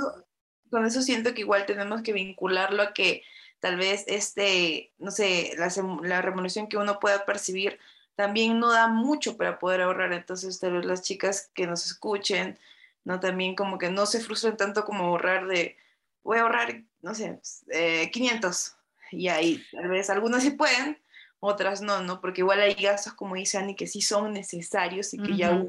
con 0.71 0.87
eso 0.87 1.03
siento 1.03 1.35
que 1.35 1.41
igual 1.41 1.67
tenemos 1.67 2.03
que 2.03 2.13
vincularlo 2.13 2.83
a 2.83 2.93
que 2.93 3.23
tal 3.59 3.77
vez 3.77 4.05
este, 4.07 4.93
no 4.99 5.11
sé, 5.11 5.53
la, 5.59 5.69
la 6.03 6.23
remuneración 6.23 6.69
que 6.69 6.77
uno 6.77 7.01
pueda 7.01 7.25
percibir 7.25 7.79
también 8.19 8.59
no 8.59 8.73
da 8.73 8.89
mucho 8.89 9.37
para 9.37 9.61
poder 9.61 9.81
ahorrar. 9.81 10.13
Entonces, 10.13 10.59
tal 10.59 10.73
vez 10.73 10.85
las 10.85 11.03
chicas 11.03 11.53
que 11.55 11.69
nos 11.69 11.87
escuchen, 11.87 12.59
¿no? 13.05 13.21
También 13.21 13.55
como 13.55 13.79
que 13.79 13.93
no 13.93 14.07
se 14.07 14.19
frustren 14.19 14.57
tanto 14.57 14.85
como 14.85 15.05
ahorrar 15.05 15.47
de 15.47 15.77
voy 16.25 16.39
a 16.39 16.41
ahorrar, 16.43 16.83
no 17.01 17.15
sé, 17.15 17.39
eh, 17.69 18.11
500. 18.11 18.75
Y 19.13 19.29
ahí 19.29 19.65
tal 19.71 19.87
vez 19.87 20.11
algunas 20.11 20.43
sí 20.43 20.51
pueden, 20.51 20.99
otras 21.39 21.81
no, 21.81 22.03
¿no? 22.03 22.21
Porque 22.21 22.41
igual 22.41 22.61
hay 22.61 22.75
gastos, 22.75 23.13
como 23.13 23.37
dice 23.37 23.57
Ani, 23.57 23.77
que 23.77 23.87
sí 23.87 24.01
son 24.01 24.33
necesarios 24.33 25.15
y 25.15 25.23
que 25.23 25.37
ya 25.37 25.65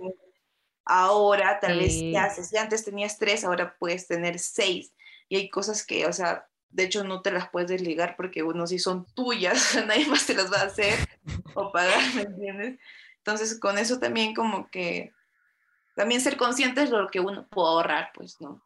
ahora 0.85 1.59
tal 1.59 1.77
vez 1.77 2.01
ya 2.11 2.23
haces, 2.23 2.49
si 2.49 2.57
antes 2.57 2.83
tenías 2.83 3.19
tres, 3.19 3.43
ahora 3.43 3.75
puedes 3.77 4.07
tener 4.07 4.39
seis. 4.39 4.91
Y 5.27 5.35
hay 5.35 5.49
cosas 5.51 5.85
que, 5.85 6.07
o 6.07 6.13
sea, 6.13 6.47
de 6.71 6.83
hecho 6.83 7.03
no 7.03 7.21
te 7.21 7.31
las 7.31 7.49
puedes 7.49 7.69
desligar 7.69 8.15
porque 8.15 8.43
uno 8.43 8.67
sí 8.67 8.79
son 8.79 9.05
tuyas, 9.13 9.77
nadie 9.87 10.07
más 10.07 10.25
te 10.25 10.35
las 10.35 10.51
va 10.51 10.61
a 10.61 10.65
hacer 10.65 10.95
o 11.53 11.71
pagar, 11.71 12.01
¿me 12.15 12.21
entiendes? 12.23 12.79
Entonces 13.17 13.59
con 13.59 13.77
eso 13.77 13.99
también 13.99 14.33
como 14.33 14.69
que 14.69 15.11
también 15.95 16.21
ser 16.21 16.37
conscientes 16.37 16.89
de 16.89 16.97
lo 16.97 17.09
que 17.09 17.19
uno 17.19 17.45
puede 17.49 17.67
ahorrar, 17.67 18.11
pues, 18.15 18.39
¿no? 18.39 18.61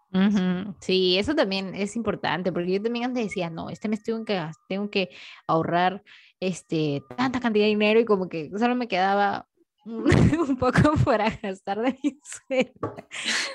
Sí, 0.81 1.17
eso 1.17 1.33
también 1.33 1.73
es 1.73 1.95
importante, 1.95 2.51
porque 2.51 2.73
yo 2.73 2.81
también 2.83 3.05
antes 3.05 3.23
decía, 3.23 3.49
no, 3.49 3.71
este 3.71 3.89
mes 3.89 4.03
tengo 4.03 4.23
que, 4.23 4.39
tengo 4.69 4.91
que 4.91 5.09
ahorrar 5.47 6.03
este, 6.39 7.01
tanta 7.17 7.39
cantidad 7.39 7.65
de 7.65 7.69
dinero 7.69 7.99
y 7.99 8.05
como 8.05 8.29
que 8.29 8.51
solo 8.55 8.75
me 8.75 8.87
quedaba 8.87 9.47
un, 9.83 10.03
poco 10.59 10.93
para 11.03 11.29
gastar 11.41 11.81
de 11.81 11.97
mi 12.03 12.19
sueldo. 12.23 12.95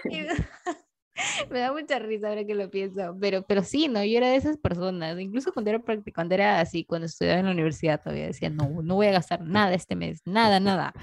me 1.50 1.60
da 1.60 1.72
mucha 1.72 1.98
risa 1.98 2.28
ahora 2.28 2.44
que 2.44 2.54
lo 2.54 2.70
pienso, 2.70 3.16
pero, 3.20 3.42
pero 3.42 3.62
sí, 3.62 3.88
¿no? 3.88 4.04
Yo 4.04 4.18
era 4.18 4.30
de 4.30 4.36
esas 4.36 4.56
personas, 4.56 5.18
incluso 5.18 5.52
cuando 5.52 5.70
era, 5.70 5.82
cuando 6.14 6.34
era 6.34 6.60
así, 6.60 6.84
cuando 6.84 7.06
estudiaba 7.06 7.40
en 7.40 7.46
la 7.46 7.52
universidad 7.52 8.02
todavía 8.02 8.26
decía, 8.26 8.50
no, 8.50 8.82
no 8.82 8.94
voy 8.94 9.06
a 9.06 9.12
gastar 9.12 9.42
nada 9.42 9.74
este 9.74 9.96
mes, 9.96 10.22
nada, 10.24 10.60
nada. 10.60 10.92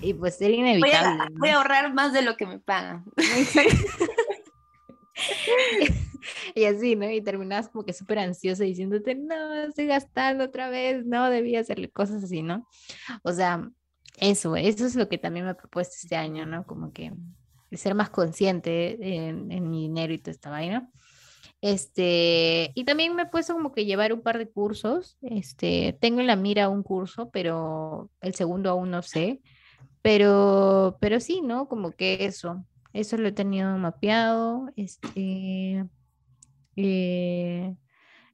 Y 0.00 0.12
pues 0.12 0.38
era 0.42 0.52
inevitable. 0.52 1.16
Voy 1.16 1.26
a, 1.26 1.38
voy 1.38 1.48
a 1.48 1.56
ahorrar 1.56 1.94
más 1.94 2.12
de 2.12 2.20
lo 2.20 2.36
que 2.36 2.44
me 2.44 2.58
pagan. 2.58 3.04
y 6.54 6.64
así, 6.64 6.94
¿no? 6.94 7.10
Y 7.10 7.22
terminabas 7.22 7.70
como 7.70 7.86
que 7.86 7.94
súper 7.94 8.18
ansiosa 8.18 8.64
diciéndote, 8.64 9.14
no, 9.14 9.54
estoy 9.54 9.86
gastando 9.86 10.44
otra 10.44 10.68
vez, 10.68 11.06
no, 11.06 11.30
debía 11.30 11.60
hacerle 11.60 11.90
cosas 11.90 12.24
así, 12.24 12.42
¿no? 12.42 12.68
O 13.22 13.32
sea, 13.32 13.66
eso, 14.18 14.56
eso 14.56 14.86
es 14.86 14.94
lo 14.94 15.08
que 15.08 15.16
también 15.16 15.46
me 15.46 15.52
he 15.52 15.54
propuesto 15.54 15.94
este 16.02 16.16
año, 16.16 16.44
¿no? 16.44 16.66
Como 16.66 16.92
que 16.92 17.12
ser 17.76 17.94
más 17.94 18.10
consciente 18.10 18.98
en, 19.00 19.50
en 19.50 19.70
mi 19.70 19.82
dinero 19.82 20.12
y 20.12 20.18
toda 20.18 20.32
esta 20.32 20.50
vaina. 20.50 20.90
Este, 21.60 22.72
y 22.74 22.84
también 22.84 23.16
me 23.16 23.22
he 23.22 23.26
puesto 23.26 23.54
como 23.54 23.72
que 23.72 23.86
llevar 23.86 24.12
un 24.12 24.20
par 24.20 24.36
de 24.36 24.50
cursos. 24.50 25.16
Este, 25.22 25.96
tengo 25.98 26.20
en 26.20 26.26
la 26.26 26.36
mira 26.36 26.68
un 26.68 26.82
curso, 26.82 27.30
pero 27.30 28.10
el 28.20 28.34
segundo 28.34 28.68
aún 28.68 28.90
no 28.90 29.00
sé. 29.00 29.40
Pero, 30.02 30.98
pero 31.00 31.20
sí, 31.20 31.40
¿no? 31.40 31.66
Como 31.66 31.92
que 31.92 32.26
eso. 32.26 32.66
Eso 32.92 33.16
lo 33.16 33.28
he 33.28 33.32
tenido 33.32 33.78
mapeado. 33.78 34.68
Este, 34.76 35.86
eh, 36.76 37.74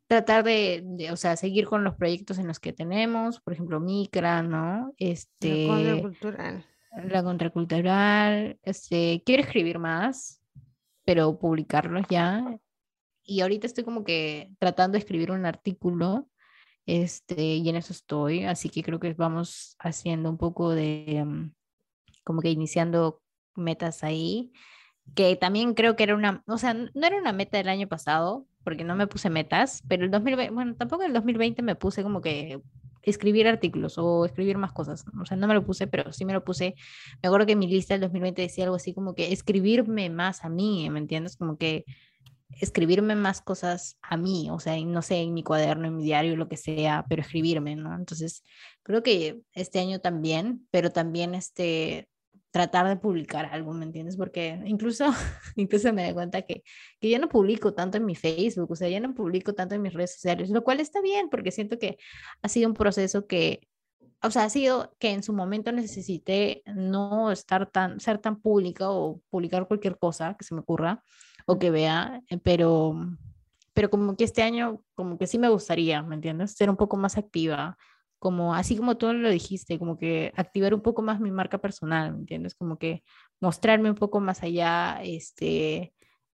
tratar 0.08 0.42
de, 0.42 1.08
o 1.12 1.16
sea, 1.16 1.36
seguir 1.36 1.66
con 1.66 1.84
los 1.84 1.94
proyectos 1.94 2.38
en 2.38 2.48
los 2.48 2.58
que 2.58 2.72
tenemos, 2.72 3.40
por 3.40 3.52
ejemplo, 3.52 3.78
Micra, 3.78 4.42
¿no? 4.42 4.92
Este, 4.98 5.68
la 5.68 5.74
contracultural. 5.74 6.64
La 6.90 7.22
contracultural. 7.22 8.58
Este, 8.62 9.22
quiero 9.24 9.42
escribir 9.42 9.78
más, 9.78 10.42
pero 11.04 11.38
publicarlos 11.38 12.06
ya. 12.08 12.58
Y 13.24 13.40
ahorita 13.40 13.66
estoy 13.66 13.84
como 13.84 14.04
que 14.04 14.50
tratando 14.58 14.94
de 14.94 15.00
escribir 15.00 15.30
un 15.30 15.46
artículo, 15.46 16.28
este, 16.86 17.42
y 17.42 17.68
en 17.68 17.76
eso 17.76 17.92
estoy, 17.92 18.44
así 18.44 18.68
que 18.68 18.82
creo 18.82 18.98
que 18.98 19.12
vamos 19.14 19.76
haciendo 19.78 20.30
un 20.30 20.38
poco 20.38 20.70
de, 20.70 21.22
mm, 21.24 21.52
como 22.24 22.40
que 22.42 22.50
iniciando 22.50 23.22
metas 23.54 24.02
ahí, 24.02 24.52
que 25.14 25.36
también 25.36 25.74
creo 25.74 25.96
que 25.96 26.04
era 26.04 26.14
una, 26.16 26.42
o 26.46 26.58
sea, 26.58 26.74
no 26.74 26.90
era 27.06 27.18
una 27.18 27.32
meta 27.32 27.58
del 27.58 27.68
año 27.68 27.88
pasado, 27.88 28.46
porque 28.64 28.84
no 28.84 28.96
me 28.96 29.06
puse 29.06 29.30
metas, 29.30 29.82
pero 29.88 30.04
el 30.04 30.10
2020, 30.10 30.52
bueno, 30.54 30.74
tampoco 30.76 31.04
el 31.04 31.12
2020 31.12 31.62
me 31.62 31.76
puse 31.76 32.02
como 32.02 32.20
que 32.20 32.60
escribir 33.02 33.48
artículos 33.48 33.98
o 33.98 34.24
escribir 34.24 34.58
más 34.58 34.72
cosas, 34.72 35.04
o 35.20 35.24
sea, 35.24 35.36
no 35.36 35.46
me 35.46 35.54
lo 35.54 35.64
puse, 35.64 35.86
pero 35.86 36.12
sí 36.12 36.24
me 36.24 36.32
lo 36.32 36.44
puse. 36.44 36.74
Me 37.22 37.28
acuerdo 37.28 37.46
que 37.46 37.56
mi 37.56 37.66
lista 37.66 37.94
del 37.94 38.02
2020 38.02 38.42
decía 38.42 38.64
algo 38.64 38.76
así 38.76 38.92
como 38.92 39.14
que 39.14 39.32
escribirme 39.32 40.10
más 40.10 40.44
a 40.44 40.48
mí, 40.48 40.88
¿me 40.90 40.98
entiendes? 40.98 41.36
Como 41.36 41.56
que 41.56 41.84
escribirme 42.60 43.14
más 43.14 43.40
cosas 43.40 43.96
a 44.02 44.16
mí, 44.16 44.48
o 44.50 44.58
sea, 44.60 44.78
no 44.84 45.02
sé, 45.02 45.16
en 45.16 45.34
mi 45.34 45.42
cuaderno, 45.42 45.86
en 45.86 45.96
mi 45.96 46.04
diario, 46.04 46.36
lo 46.36 46.48
que 46.48 46.56
sea, 46.56 47.06
pero 47.08 47.22
escribirme, 47.22 47.76
¿no? 47.76 47.94
Entonces, 47.94 48.42
creo 48.82 49.02
que 49.02 49.40
este 49.54 49.78
año 49.78 50.00
también, 50.00 50.66
pero 50.70 50.90
también 50.90 51.34
este, 51.34 52.09
tratar 52.50 52.88
de 52.88 52.96
publicar 52.96 53.46
algo, 53.46 53.72
¿me 53.72 53.84
entiendes? 53.84 54.16
Porque 54.16 54.60
incluso, 54.64 55.06
incluso 55.56 55.92
me 55.92 56.04
doy 56.04 56.14
cuenta 56.14 56.42
que, 56.42 56.62
que 57.00 57.10
ya 57.10 57.18
no 57.18 57.28
publico 57.28 57.74
tanto 57.74 57.96
en 57.96 58.04
mi 58.04 58.14
Facebook, 58.14 58.70
o 58.70 58.76
sea, 58.76 58.88
ya 58.88 59.00
no 59.00 59.14
publico 59.14 59.54
tanto 59.54 59.74
en 59.74 59.82
mis 59.82 59.94
redes 59.94 60.14
sociales, 60.14 60.50
lo 60.50 60.64
cual 60.64 60.80
está 60.80 61.00
bien, 61.00 61.28
porque 61.30 61.52
siento 61.52 61.78
que 61.78 61.98
ha 62.42 62.48
sido 62.48 62.68
un 62.68 62.74
proceso 62.74 63.26
que, 63.26 63.68
o 64.22 64.30
sea, 64.30 64.44
ha 64.44 64.50
sido 64.50 64.94
que 64.98 65.10
en 65.10 65.22
su 65.22 65.32
momento 65.32 65.72
necesité 65.72 66.62
no 66.66 67.30
estar 67.30 67.70
tan, 67.70 68.00
ser 68.00 68.18
tan 68.18 68.40
pública 68.40 68.90
o 68.90 69.20
publicar 69.30 69.66
cualquier 69.66 69.96
cosa 69.98 70.36
que 70.38 70.44
se 70.44 70.54
me 70.54 70.60
ocurra 70.60 71.02
o 71.46 71.58
que 71.58 71.70
vea, 71.70 72.22
eh, 72.28 72.38
pero, 72.38 72.96
pero 73.72 73.90
como 73.90 74.16
que 74.16 74.24
este 74.24 74.42
año, 74.42 74.82
como 74.94 75.18
que 75.18 75.26
sí 75.26 75.38
me 75.38 75.48
gustaría, 75.48 76.02
¿me 76.02 76.16
entiendes? 76.16 76.52
Ser 76.52 76.68
un 76.68 76.76
poco 76.76 76.96
más 76.96 77.16
activa, 77.16 77.78
como 78.20 78.54
así 78.54 78.76
como 78.76 78.98
tú 78.98 79.12
lo 79.12 79.30
dijiste, 79.30 79.78
como 79.78 79.96
que 79.96 80.32
activar 80.36 80.74
un 80.74 80.82
poco 80.82 81.00
más 81.02 81.20
mi 81.20 81.30
marca 81.30 81.58
personal, 81.58 82.12
¿me 82.12 82.18
entiendes? 82.18 82.54
Como 82.54 82.78
que 82.78 83.02
mostrarme 83.40 83.88
un 83.88 83.96
poco 83.96 84.20
más 84.20 84.42
allá, 84.42 85.00
este, 85.02 85.94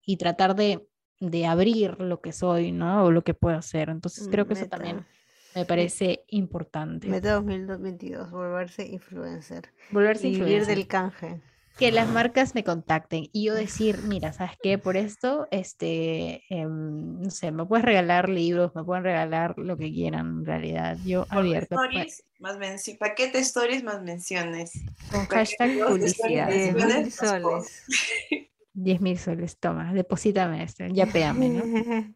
y 0.05 0.17
tratar 0.19 0.55
de, 0.55 0.87
de 1.19 1.47
abrir 1.47 1.99
lo 1.99 2.21
que 2.21 2.33
soy, 2.33 2.71
¿no? 2.71 3.05
O 3.05 3.11
lo 3.11 3.25
que 3.25 3.33
puedo 3.33 3.57
hacer. 3.57 3.89
Entonces 3.89 4.29
creo 4.29 4.47
que 4.47 4.53
eso 4.53 4.67
también 4.67 5.07
me 5.55 5.65
parece 5.65 6.25
importante. 6.29 7.09
Meta 7.09 7.33
2022, 7.33 8.31
volverse 8.31 8.87
influencer. 8.87 9.71
Volverse 9.91 10.29
y 10.29 10.33
influencer. 10.33 10.61
Vivir 10.61 10.77
del 10.77 10.87
canje 10.87 11.41
que 11.81 11.91
las 11.93 12.09
marcas 12.11 12.55
me 12.55 12.63
contacten 12.63 13.31
y 13.33 13.47
yo 13.47 13.55
decir, 13.55 14.03
mira, 14.03 14.35
¿sabes 14.35 14.53
qué? 14.63 14.77
Por 14.77 14.99
esto, 14.99 15.49
este, 15.51 16.45
em, 16.51 17.23
no 17.23 17.31
sé, 17.31 17.53
me 17.53 17.65
puedes 17.65 17.87
regalar 17.87 18.29
libros, 18.29 18.75
me 18.75 18.85
pueden 18.85 19.03
regalar 19.03 19.57
lo 19.57 19.79
que 19.79 19.91
quieran, 19.91 20.27
en 20.41 20.45
realidad. 20.45 20.99
Yo 21.07 21.27
abierto. 21.31 21.77
Stories, 21.77 22.23
más 22.39 22.59
paquete 22.99 23.39
stories 23.39 23.83
más 23.83 24.03
menciones. 24.03 24.73
Con 25.11 25.25
hashtag 25.25 25.79
publicidad. 25.89 26.49
10 26.49 26.75
mil 26.75 27.11
soles. 27.11 27.85
10 28.75 29.01
mil 29.01 29.19
soles, 29.19 29.59
toma, 29.59 29.95
deposítame 29.95 30.63
esto, 30.63 30.85
ya 30.87 31.07
péame, 31.07 31.49
¿no? 31.49 32.15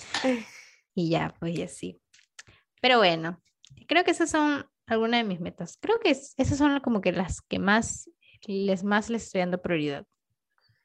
y 0.94 1.10
ya, 1.10 1.34
pues 1.38 1.54
ya 1.54 1.68
sí. 1.68 2.00
Pero 2.80 2.96
bueno, 2.96 3.38
creo 3.86 4.02
que 4.02 4.12
esas 4.12 4.30
son 4.30 4.66
algunas 4.86 5.20
de 5.20 5.28
mis 5.28 5.40
metas. 5.40 5.76
Creo 5.78 6.00
que 6.00 6.10
esas 6.10 6.56
son 6.56 6.80
como 6.80 7.02
que 7.02 7.12
las 7.12 7.42
que 7.42 7.58
más 7.58 8.08
les 8.46 8.84
más 8.84 9.10
les 9.10 9.24
estoy 9.24 9.40
dando 9.40 9.60
prioridad. 9.60 10.06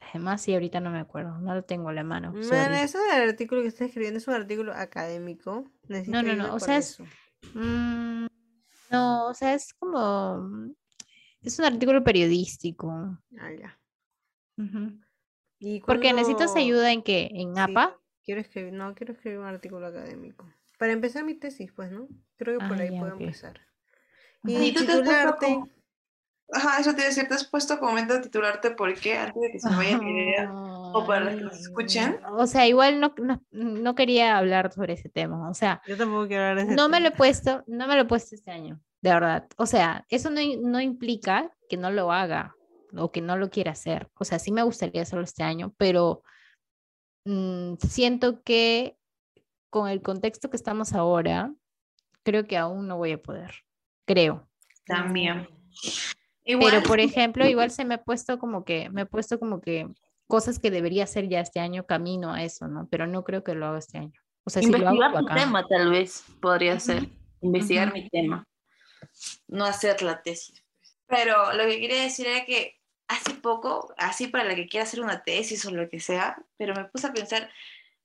Además, 0.09 0.41
sí, 0.41 0.53
ahorita 0.53 0.79
no 0.79 0.91
me 0.91 0.99
acuerdo, 0.99 1.39
no 1.39 1.53
lo 1.53 1.63
tengo 1.63 1.89
a 1.89 1.93
la 1.93 2.03
mano. 2.03 2.31
Bueno, 2.31 2.75
eso 2.75 2.99
del 2.99 3.29
artículo 3.29 3.61
que 3.61 3.67
está 3.67 3.85
escribiendo 3.85 4.17
es 4.17 4.27
un 4.27 4.33
artículo 4.33 4.73
académico. 4.73 5.71
no, 5.87 6.23
no, 6.23 6.35
no, 6.35 6.55
o 6.55 6.59
sea, 6.59 6.77
es, 6.77 6.99
mm, 7.53 8.25
no, 8.91 9.27
o 9.27 9.33
sea, 9.33 9.53
es 9.53 9.73
como, 9.73 10.73
es 11.41 11.59
un 11.59 11.65
artículo 11.65 12.03
periodístico. 12.03 12.89
Ah, 13.39 13.51
ya. 13.57 13.79
¿Y 15.59 15.79
Porque 15.81 16.13
necesitas 16.13 16.55
ayuda 16.55 16.91
en 16.91 17.03
qué, 17.03 17.29
en 17.33 17.57
APA. 17.57 17.97
Quiero 18.23 18.41
escribir, 18.41 18.73
no, 18.73 18.93
quiero 18.95 19.13
escribir 19.13 19.39
un 19.39 19.45
artículo 19.45 19.87
académico. 19.87 20.51
Para 20.77 20.93
empezar 20.93 21.23
mi 21.23 21.35
tesis, 21.35 21.71
pues, 21.71 21.91
¿no? 21.91 22.07
Creo 22.37 22.59
que 22.59 22.67
por 22.67 22.77
ah, 22.77 22.81
ahí 22.81 22.89
puedo 22.89 23.13
empezar. 23.13 23.61
Y, 24.43 24.73
titularte... 24.73 25.59
Ajá, 26.53 26.79
eso 26.79 26.93
tiene 26.93 27.11
cierto 27.11 27.35
has 27.35 27.45
puesto 27.45 27.79
como 27.79 27.91
momento 27.91 28.15
de 28.15 28.21
titularte 28.21 28.71
por 28.71 28.93
qué 28.93 29.17
antes 29.17 29.41
de 29.41 29.51
que 29.51 29.59
se 29.59 29.69
me 29.69 29.75
vaya 29.77 29.97
mi 29.97 30.11
idea 30.11 30.51
o 30.51 31.05
para 31.05 31.21
los 31.21 31.35
que 31.35 31.41
nos 31.41 31.59
escuchen. 31.59 32.19
O 32.33 32.45
sea, 32.45 32.67
igual 32.67 32.99
no, 32.99 33.13
no, 33.17 33.41
no, 33.51 33.95
quería 33.95 34.37
hablar 34.37 34.71
sobre 34.73 34.93
ese 34.93 35.09
tema. 35.09 35.49
O 35.49 35.53
sea, 35.53 35.81
yo 35.87 35.95
tampoco 35.97 36.27
quiero 36.27 36.43
hablar 36.43 36.57
de 36.57 36.63
ese 36.63 36.71
no 36.75 36.83
tema. 36.83 36.87
me 36.89 36.99
lo 37.01 37.07
he 37.07 37.11
puesto, 37.11 37.63
no 37.67 37.87
me 37.87 37.95
lo 37.95 38.01
he 38.01 38.05
puesto 38.05 38.35
este 38.35 38.51
año, 38.51 38.81
de 39.01 39.09
verdad. 39.09 39.47
O 39.57 39.65
sea, 39.65 40.05
eso 40.09 40.29
no, 40.29 40.41
no 40.61 40.81
implica 40.81 41.51
que 41.69 41.77
no 41.77 41.89
lo 41.89 42.11
haga 42.11 42.55
o 42.97 43.11
que 43.11 43.21
no 43.21 43.37
lo 43.37 43.49
quiera 43.49 43.71
hacer. 43.71 44.09
O 44.15 44.25
sea, 44.25 44.37
sí 44.37 44.51
me 44.51 44.63
gustaría 44.63 45.03
hacerlo 45.03 45.23
este 45.23 45.43
año, 45.43 45.73
pero 45.77 46.23
mmm, 47.25 47.75
siento 47.77 48.41
que 48.43 48.97
con 49.69 49.87
el 49.87 50.01
contexto 50.01 50.49
que 50.49 50.57
estamos 50.57 50.93
ahora, 50.93 51.53
creo 52.23 52.45
que 52.45 52.57
aún 52.57 52.87
no 52.87 52.97
voy 52.97 53.13
a 53.13 53.21
poder. 53.21 53.63
Creo. 54.05 54.47
También. 54.85 55.47
Pero, 56.59 56.83
por 56.83 56.99
ejemplo, 56.99 57.47
igual 57.47 57.71
se 57.71 57.85
me 57.85 57.95
ha 57.95 58.03
puesto 58.03 58.39
como 58.39 58.63
que, 58.65 58.89
me 58.89 59.03
he 59.03 59.05
puesto 59.05 59.39
como 59.39 59.61
que 59.61 59.87
cosas 60.27 60.59
que 60.59 60.71
debería 60.71 61.03
hacer 61.03 61.27
ya 61.27 61.41
este 61.41 61.59
año 61.59 61.85
camino 61.85 62.33
a 62.33 62.43
eso, 62.43 62.67
¿no? 62.67 62.87
Pero 62.89 63.07
no 63.07 63.23
creo 63.23 63.43
que 63.43 63.53
lo 63.53 63.67
haga 63.67 63.79
este 63.79 63.97
año. 63.97 64.19
O 64.43 64.49
sea, 64.49 64.61
Investigar 64.61 64.93
si 64.93 64.99
lo 64.99 65.05
hago, 65.05 65.19
tu 65.19 65.33
tema, 65.33 65.67
tal 65.67 65.91
vez, 65.91 66.23
podría 66.41 66.79
ser. 66.79 67.07
Investigar 67.41 67.93
mi 67.93 68.09
tema. 68.09 68.47
No 69.47 69.65
hacer 69.65 70.01
la 70.01 70.21
tesis. 70.21 70.63
Pero 71.07 71.53
lo 71.53 71.65
que 71.65 71.79
quería 71.79 72.03
decir 72.03 72.27
era 72.27 72.45
que 72.45 72.79
hace 73.07 73.33
poco, 73.33 73.93
así 73.97 74.27
para 74.27 74.45
la 74.45 74.55
que 74.55 74.67
quiera 74.67 74.85
hacer 74.85 75.01
una 75.01 75.23
tesis 75.23 75.65
o 75.65 75.71
lo 75.71 75.89
que 75.89 75.99
sea, 75.99 76.37
pero 76.57 76.73
me 76.73 76.85
puse 76.85 77.07
a 77.07 77.13
pensar, 77.13 77.49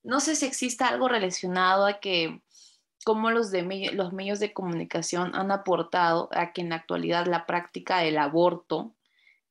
no 0.03 0.19
sé 0.19 0.35
si 0.35 0.47
exista 0.47 0.89
algo 0.89 1.09
relacionado 1.09 1.87
a 1.87 2.01
que 2.01 2.43
cómo 3.07 3.31
los, 3.31 3.53
los 3.53 4.13
medios 4.13 4.41
de 4.41 4.53
comunicación 4.53 5.37
han 5.37 5.53
aportado 5.53 6.29
a 6.33 6.53
que 6.53 6.61
en 6.61 6.71
la 6.71 6.75
actualidad 6.75 7.27
la 7.27 7.47
práctica 7.47 7.99
del 7.99 8.19
aborto 8.19 8.97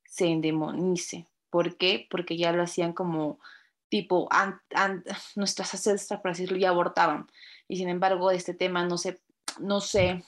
se 0.04 0.28
endemonice. 0.28 1.26
¿Por 1.50 1.78
qué? 1.78 2.06
Porque 2.12 2.36
ya 2.36 2.52
lo 2.52 2.64
hacían 2.64 2.92
como 2.92 3.40
tipo, 3.88 4.28
nuestras 5.38 5.74
ancestras, 5.74 6.20
por 6.20 6.32
decirlo, 6.32 6.58
ya 6.58 6.68
abortaban. 6.68 7.32
Y 7.70 7.78
sin 7.78 7.88
embargo, 7.88 8.30
este 8.30 8.54
tema 8.54 8.84
no 8.84 8.98
se, 8.98 9.22
no 9.58 9.80
se, 9.80 10.22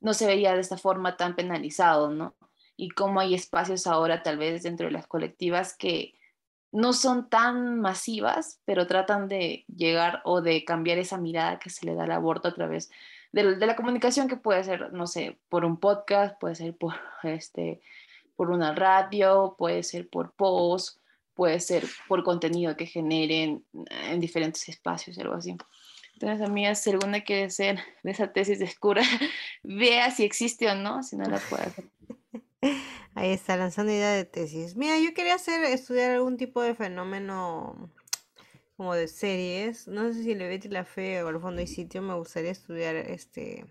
no 0.00 0.14
se 0.14 0.26
veía 0.26 0.54
de 0.54 0.62
esta 0.62 0.78
forma 0.78 1.18
tan 1.18 1.36
penalizado, 1.36 2.08
¿no? 2.08 2.34
Y 2.74 2.88
cómo 2.88 3.20
hay 3.20 3.34
espacios 3.34 3.86
ahora, 3.86 4.22
tal 4.22 4.38
vez 4.38 4.62
dentro 4.62 4.86
de 4.86 4.92
las 4.92 5.06
colectivas, 5.06 5.76
que 5.76 6.14
no 6.72 6.92
son 6.92 7.28
tan 7.28 7.80
masivas, 7.80 8.60
pero 8.64 8.86
tratan 8.86 9.28
de 9.28 9.64
llegar 9.74 10.22
o 10.24 10.40
de 10.40 10.64
cambiar 10.64 10.98
esa 10.98 11.18
mirada 11.18 11.58
que 11.58 11.70
se 11.70 11.86
le 11.86 11.94
da 11.94 12.04
al 12.04 12.12
aborto 12.12 12.48
a 12.48 12.54
través 12.54 12.90
de, 13.32 13.56
la 13.66 13.76
comunicación 13.76 14.28
que 14.28 14.36
puede 14.36 14.64
ser, 14.64 14.92
no 14.92 15.06
sé, 15.06 15.38
por 15.48 15.64
un 15.64 15.78
podcast, 15.78 16.38
puede 16.40 16.54
ser 16.54 16.76
por, 16.76 16.94
este, 17.22 17.80
por 18.36 18.50
una 18.50 18.74
radio, 18.74 19.54
puede 19.58 19.82
ser 19.82 20.08
por 20.08 20.32
post, 20.32 20.98
puede 21.34 21.60
ser 21.60 21.84
por 22.08 22.22
contenido 22.22 22.76
que 22.76 22.86
generen 22.86 23.64
en 23.88 24.20
diferentes 24.20 24.68
espacios, 24.68 25.18
algo 25.18 25.34
así. 25.34 25.56
Entonces, 26.14 26.46
amigas, 26.46 26.82
si 26.82 26.90
alguna 26.90 27.22
quiere 27.22 27.48
ser 27.48 27.78
de 28.02 28.10
esa 28.10 28.32
tesis 28.32 28.58
de 28.58 28.66
escura, 28.66 29.02
vea 29.62 30.10
si 30.10 30.24
existe 30.24 30.68
o 30.68 30.74
no, 30.74 31.02
si 31.02 31.16
no 31.16 31.24
la 31.24 31.38
puede 31.38 31.62
hacer. 31.62 31.84
Ahí 33.14 33.32
está, 33.32 33.56
lanzando 33.56 33.92
idea 33.92 34.12
de 34.12 34.24
tesis. 34.24 34.76
Mira, 34.76 34.98
yo 34.98 35.14
quería 35.14 35.34
hacer, 35.34 35.62
estudiar 35.64 36.12
algún 36.12 36.36
tipo 36.36 36.62
de 36.62 36.74
fenómeno 36.74 37.90
como 38.76 38.94
de 38.94 39.08
series. 39.08 39.88
No 39.88 40.12
sé 40.12 40.22
si 40.22 40.34
le 40.34 40.48
Betty 40.48 40.68
la 40.68 40.84
Fe 40.84 41.22
o 41.22 41.28
al 41.28 41.40
fondo 41.40 41.60
y 41.60 41.66
sitio 41.66 42.02
me 42.02 42.14
gustaría 42.14 42.50
estudiar 42.50 42.96
este 42.96 43.66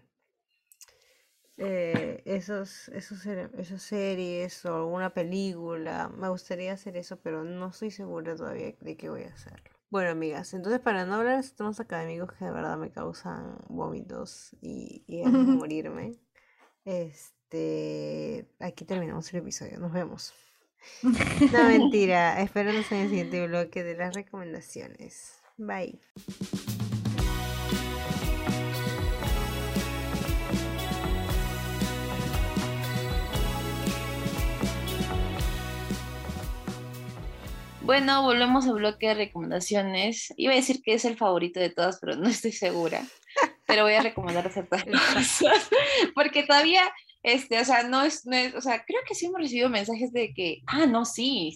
eh, 1.61 2.21
esos, 2.25 2.87
esos, 2.89 3.25
esas 3.25 3.81
series 3.81 4.65
o 4.65 4.75
alguna 4.75 5.13
película. 5.13 6.09
Me 6.09 6.29
gustaría 6.29 6.71
hacer 6.73 6.95
eso, 6.95 7.19
pero 7.21 7.43
no 7.43 7.67
estoy 7.67 7.91
segura 7.91 8.35
todavía 8.35 8.73
de 8.79 8.97
qué 8.97 9.09
voy 9.09 9.23
a 9.23 9.33
hacer. 9.33 9.61
Bueno, 9.89 10.11
amigas, 10.11 10.53
entonces 10.53 10.79
para 10.79 11.05
no 11.05 11.15
hablar 11.15 11.35
de 11.35 11.41
estos 11.41 11.57
temas 11.57 11.79
académicos 11.79 12.31
que 12.33 12.45
de 12.45 12.51
verdad 12.51 12.77
me 12.77 12.91
causan 12.91 13.57
vómitos 13.67 14.55
y, 14.61 15.03
y 15.07 15.23
morirme, 15.25 16.13
este, 16.85 17.38
aquí 18.59 18.85
terminamos 18.85 19.33
el 19.33 19.39
episodio. 19.39 19.79
Nos 19.79 19.91
vemos. 19.91 20.33
No, 21.01 21.63
mentira. 21.67 22.41
Espéranos 22.41 22.91
en 22.91 22.99
el 22.99 23.09
siguiente 23.09 23.47
bloque 23.47 23.83
de 23.83 23.95
las 23.95 24.13
recomendaciones. 24.13 25.41
Bye. 25.57 25.99
Bueno, 37.89 38.21
volvemos 38.21 38.67
al 38.67 38.75
bloque 38.75 39.07
de 39.07 39.13
recomendaciones. 39.15 40.31
Iba 40.37 40.53
a 40.53 40.57
decir 40.57 40.83
que 40.83 40.93
es 40.93 41.05
el 41.05 41.17
favorito 41.17 41.59
de 41.59 41.71
todas, 41.71 41.97
pero 41.99 42.15
no 42.15 42.29
estoy 42.29 42.51
segura. 42.51 43.03
Pero 43.65 43.81
voy 43.81 43.93
a 43.93 44.03
recomendar 44.03 44.51
ciertas 44.51 44.83
cosas. 45.13 45.69
Porque 46.13 46.43
todavía, 46.43 46.83
este, 47.23 47.59
o 47.59 47.65
sea, 47.65 47.83
no 47.83 48.03
es, 48.03 48.25
no 48.25 48.35
es, 48.35 48.55
o 48.55 48.61
sea, 48.61 48.83
creo 48.85 49.01
que 49.07 49.15
sí 49.15 49.25
hemos 49.25 49.41
recibido 49.41 49.69
mensajes 49.69 50.11
de 50.13 50.33
que, 50.33 50.61
ah, 50.67 50.85
no, 50.85 51.05
sí. 51.05 51.55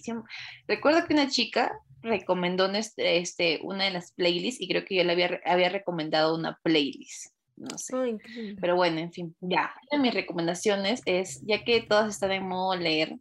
Recuerdo 0.66 1.06
que 1.06 1.14
una 1.14 1.28
chica 1.28 1.72
recomendó 2.02 2.66
este, 2.72 3.18
este, 3.18 3.60
una 3.62 3.84
de 3.84 3.90
las 3.90 4.12
playlists 4.12 4.60
y 4.60 4.68
creo 4.68 4.84
que 4.84 4.96
yo 4.96 5.04
le 5.04 5.12
había, 5.12 5.40
había 5.44 5.70
recomendado 5.70 6.34
una 6.34 6.58
playlist. 6.62 7.32
No 7.56 7.78
sé. 7.78 8.18
pero 8.60 8.74
bueno, 8.74 8.98
en 8.98 9.12
fin, 9.12 9.36
ya. 9.40 9.72
Una 9.90 10.02
de 10.02 10.08
mis 10.08 10.14
recomendaciones 10.14 11.02
es, 11.06 11.40
ya 11.46 11.62
que 11.62 11.82
todas 11.82 12.12
están 12.12 12.32
en 12.32 12.48
modo 12.48 12.76
leer, 12.76 13.16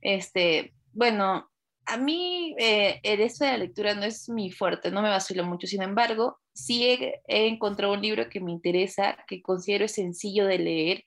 este, 0.00 0.72
bueno, 0.92 1.50
a 1.84 1.96
mí 1.96 2.54
eh, 2.58 3.00
el 3.02 3.18
de 3.18 3.32
la 3.40 3.58
lectura 3.58 3.94
no 3.94 4.04
es 4.04 4.28
mi 4.28 4.50
fuerte, 4.50 4.90
no 4.90 5.02
me 5.02 5.08
vacilo 5.08 5.44
mucho, 5.44 5.66
sin 5.66 5.82
embargo, 5.82 6.38
sí 6.52 6.84
he, 6.84 7.46
encontrado 7.48 7.94
un 7.94 8.02
libro 8.02 8.28
que 8.28 8.40
me 8.40 8.52
interesa, 8.52 9.16
que 9.26 9.40
considero 9.40 9.88
sencillo 9.88 10.46
de 10.46 10.58
leer 10.58 11.04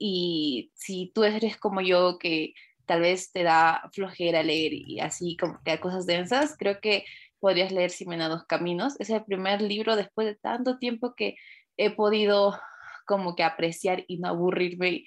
y 0.00 0.72
si 0.74 1.12
tú 1.14 1.24
eres 1.24 1.58
como 1.58 1.82
yo 1.82 2.18
que 2.18 2.54
tal 2.86 3.02
vez 3.02 3.30
te 3.30 3.42
da 3.42 3.82
flojera 3.92 4.42
leer 4.42 4.72
y 4.72 4.98
así 4.98 5.36
como 5.36 5.62
que 5.62 5.72
a 5.72 5.80
cosas 5.80 6.06
densas, 6.06 6.56
creo 6.58 6.80
que 6.80 7.04
podrías 7.38 7.70
leer 7.70 7.90
Simena 7.90 8.28
Dos 8.28 8.46
Caminos. 8.46 8.98
Es 8.98 9.10
el 9.10 9.22
primer 9.24 9.60
libro 9.60 9.96
después 9.96 10.26
de 10.26 10.34
tanto 10.36 10.78
tiempo 10.78 11.14
que 11.14 11.36
he 11.76 11.90
podido 11.90 12.58
como 13.06 13.36
que 13.36 13.44
apreciar 13.44 14.04
y 14.08 14.18
no 14.18 14.28
aburrirme 14.28 15.04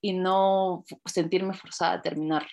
y 0.00 0.12
no 0.12 0.84
sentirme 1.04 1.52
forzada 1.52 1.94
a 1.94 2.02
terminar. 2.02 2.46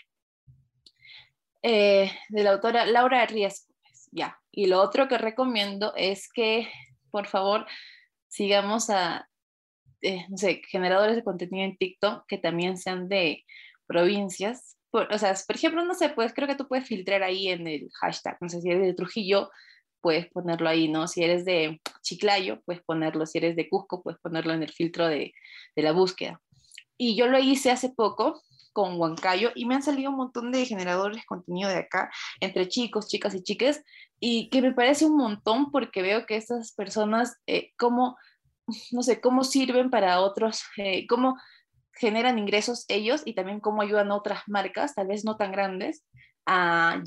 Eh, 1.61 2.11
de 2.29 2.43
la 2.43 2.51
autora 2.51 2.87
Laura. 2.87 3.27
Pues, 3.27 3.69
ya. 4.11 4.39
Y 4.51 4.65
lo 4.65 4.81
otro 4.81 5.07
que 5.07 5.19
recomiendo 5.19 5.93
es 5.95 6.27
que, 6.33 6.67
por 7.11 7.27
favor, 7.27 7.67
sigamos 8.27 8.89
a, 8.89 9.29
eh, 10.03 10.25
no 10.29 10.37
sé, 10.37 10.61
generadores 10.69 11.15
de 11.15 11.23
contenido 11.23 11.65
en 11.65 11.77
TikTok 11.77 12.25
que 12.27 12.37
también 12.37 12.77
sean 12.77 13.07
de 13.09 13.43
provincias. 13.87 14.77
o 14.91 15.17
sea, 15.17 15.33
por 15.47 15.55
ejemplo, 15.55 15.83
no 15.85 15.93
sé, 15.93 16.09
pues 16.09 16.33
creo 16.33 16.47
que 16.47 16.55
tú 16.55 16.67
puedes 16.67 16.87
filtrar 16.87 17.23
ahí 17.23 17.47
en 17.47 17.67
el 17.67 17.89
hashtag, 17.93 18.37
no 18.41 18.49
sé, 18.49 18.61
si 18.61 18.69
eres 18.69 18.83
de 18.85 18.93
Trujillo, 18.93 19.49
puedes 20.01 20.29
ponerlo 20.29 20.69
ahí, 20.69 20.89
¿no? 20.89 21.07
Si 21.07 21.23
eres 21.23 21.45
de 21.45 21.81
Chiclayo, 22.01 22.61
puedes 22.65 22.83
ponerlo, 22.83 23.25
si 23.25 23.37
eres 23.37 23.55
de 23.55 23.69
Cusco, 23.69 24.03
puedes 24.03 24.19
ponerlo 24.19 24.53
en 24.53 24.61
el 24.61 24.71
filtro 24.71 25.07
de, 25.07 25.33
de 25.75 25.81
la 25.81 25.93
búsqueda. 25.93 26.41
Y 26.97 27.15
yo 27.15 27.27
lo 27.27 27.39
hice 27.39 27.71
hace 27.71 27.89
poco 27.89 28.41
con 28.73 28.99
Huancayo 28.99 29.51
y 29.55 29.65
me 29.65 29.75
han 29.75 29.83
salido 29.83 30.09
un 30.09 30.17
montón 30.17 30.51
de 30.51 30.65
generadores 30.65 31.17
de 31.17 31.25
contenido 31.25 31.69
de 31.69 31.77
acá, 31.77 32.11
entre 32.41 32.67
chicos, 32.67 33.07
chicas 33.07 33.33
y 33.35 33.43
chiques, 33.43 33.83
y 34.19 34.49
que 34.49 34.61
me 34.61 34.73
parece 34.73 35.05
un 35.05 35.15
montón 35.15 35.71
porque 35.71 36.01
veo 36.01 36.25
que 36.25 36.35
estas 36.35 36.73
personas, 36.73 37.37
eh, 37.47 37.71
como, 37.77 38.17
no 38.91 39.03
sé, 39.03 39.21
cómo 39.21 39.43
sirven 39.43 39.89
para 39.89 40.19
otros, 40.21 40.63
eh, 40.77 41.05
cómo 41.07 41.37
generan 41.93 42.39
ingresos 42.39 42.85
ellos 42.87 43.21
y 43.25 43.35
también 43.35 43.59
cómo 43.59 43.81
ayudan 43.81 44.11
a 44.11 44.15
otras 44.15 44.43
marcas, 44.47 44.95
tal 44.95 45.07
vez 45.07 45.23
no 45.25 45.37
tan 45.37 45.51
grandes, 45.51 46.03
a, 46.45 47.01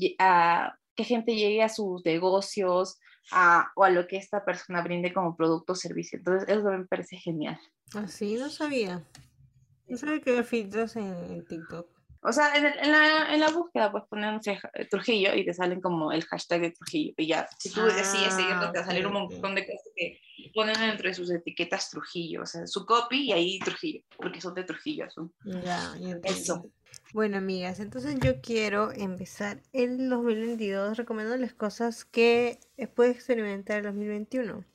que 0.95 1.03
gente 1.03 1.35
llegue 1.35 1.61
a 1.61 1.69
sus 1.69 2.03
negocios 2.03 2.99
a, 3.31 3.71
o 3.75 3.83
a 3.83 3.89
lo 3.89 4.07
que 4.07 4.17
esta 4.17 4.43
persona 4.43 4.81
brinde 4.81 5.13
como 5.13 5.35
producto 5.35 5.73
o 5.73 5.75
servicio. 5.75 6.17
Entonces, 6.17 6.49
eso 6.49 6.63
me 6.71 6.85
parece 6.85 7.17
genial. 7.17 7.59
Así 7.95 8.35
no 8.35 8.49
sabía. 8.49 9.03
No 9.87 9.97
sabía 9.97 10.21
que 10.21 10.31
había 10.31 10.43
filtros 10.43 10.95
en, 10.95 11.45
TikTok. 11.45 11.87
O 12.21 12.31
sea, 12.31 12.55
en, 12.55 12.63
la, 12.63 13.33
en, 13.33 13.39
la, 13.39 13.49
búsqueda 13.49 13.91
pues 13.91 14.03
ponen 14.09 14.39
Trujillo 14.89 15.33
y 15.35 15.45
te 15.45 15.53
salen 15.53 15.81
como 15.81 16.11
el 16.11 16.23
hashtag 16.25 16.61
de 16.61 16.71
Trujillo. 16.71 17.13
Y 17.17 17.27
ya, 17.27 17.47
si 17.57 17.71
tú 17.71 17.81
decides 17.81 18.33
seguirlo, 18.33 18.71
te 18.71 18.79
va 18.79 18.83
a 18.83 18.87
salir 18.87 19.05
un 19.07 19.13
montón 19.13 19.55
de 19.55 19.65
cosas 19.65 19.91
que 19.95 20.19
ponen 20.53 20.79
dentro 20.79 21.07
de 21.07 21.13
sus 21.13 21.31
etiquetas 21.31 21.89
Trujillo. 21.89 22.41
O 22.43 22.45
sea, 22.45 22.65
su 22.67 22.85
copy 22.85 23.29
y 23.29 23.31
ahí 23.31 23.59
Trujillo, 23.59 24.01
porque 24.17 24.41
son 24.41 24.53
de 24.53 24.63
Trujillo. 24.63 25.09
Son... 25.09 25.31
Ya, 25.43 25.93
Eso. 26.23 26.69
Bueno, 27.13 27.37
amigas, 27.37 27.79
entonces 27.79 28.17
yo 28.21 28.41
quiero 28.41 28.91
empezar 28.91 29.61
el 29.71 30.09
2022 30.09 30.97
recomendándoles 30.97 31.53
cosas 31.53 32.03
que 32.03 32.59
puedes 32.95 33.15
experimentar 33.15 33.79
en 33.79 33.85
el 33.85 33.91
2021. 33.91 34.65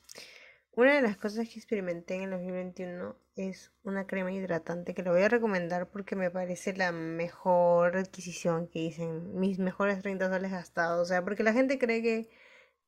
Una 0.75 0.95
de 0.95 1.03
las 1.03 1.19
cosas 1.19 1.49
que 1.51 1.59
experimenté 1.59 2.15
en 2.15 2.23
el 2.23 2.31
2021 2.31 3.15
es 3.37 3.73
una 3.83 4.07
crema 4.07 4.33
hidratante 4.33 4.95
que 4.95 5.03
le 5.03 5.11
voy 5.11 5.21
a 5.21 5.29
recomendar 5.29 5.91
porque 5.91 6.17
me 6.17 6.31
parece 6.31 6.73
la 6.73 6.93
mejor 6.93 7.99
adquisición 7.99 8.69
que 8.69 8.79
hice 8.79 9.07
mis 9.07 9.59
mejores 9.59 10.01
30 10.01 10.27
dólares 10.29 10.51
gastados. 10.51 11.03
O 11.03 11.05
sea, 11.05 11.23
porque 11.23 11.43
la 11.43 11.53
gente 11.53 11.79
cree 11.79 12.01
que 12.01 12.31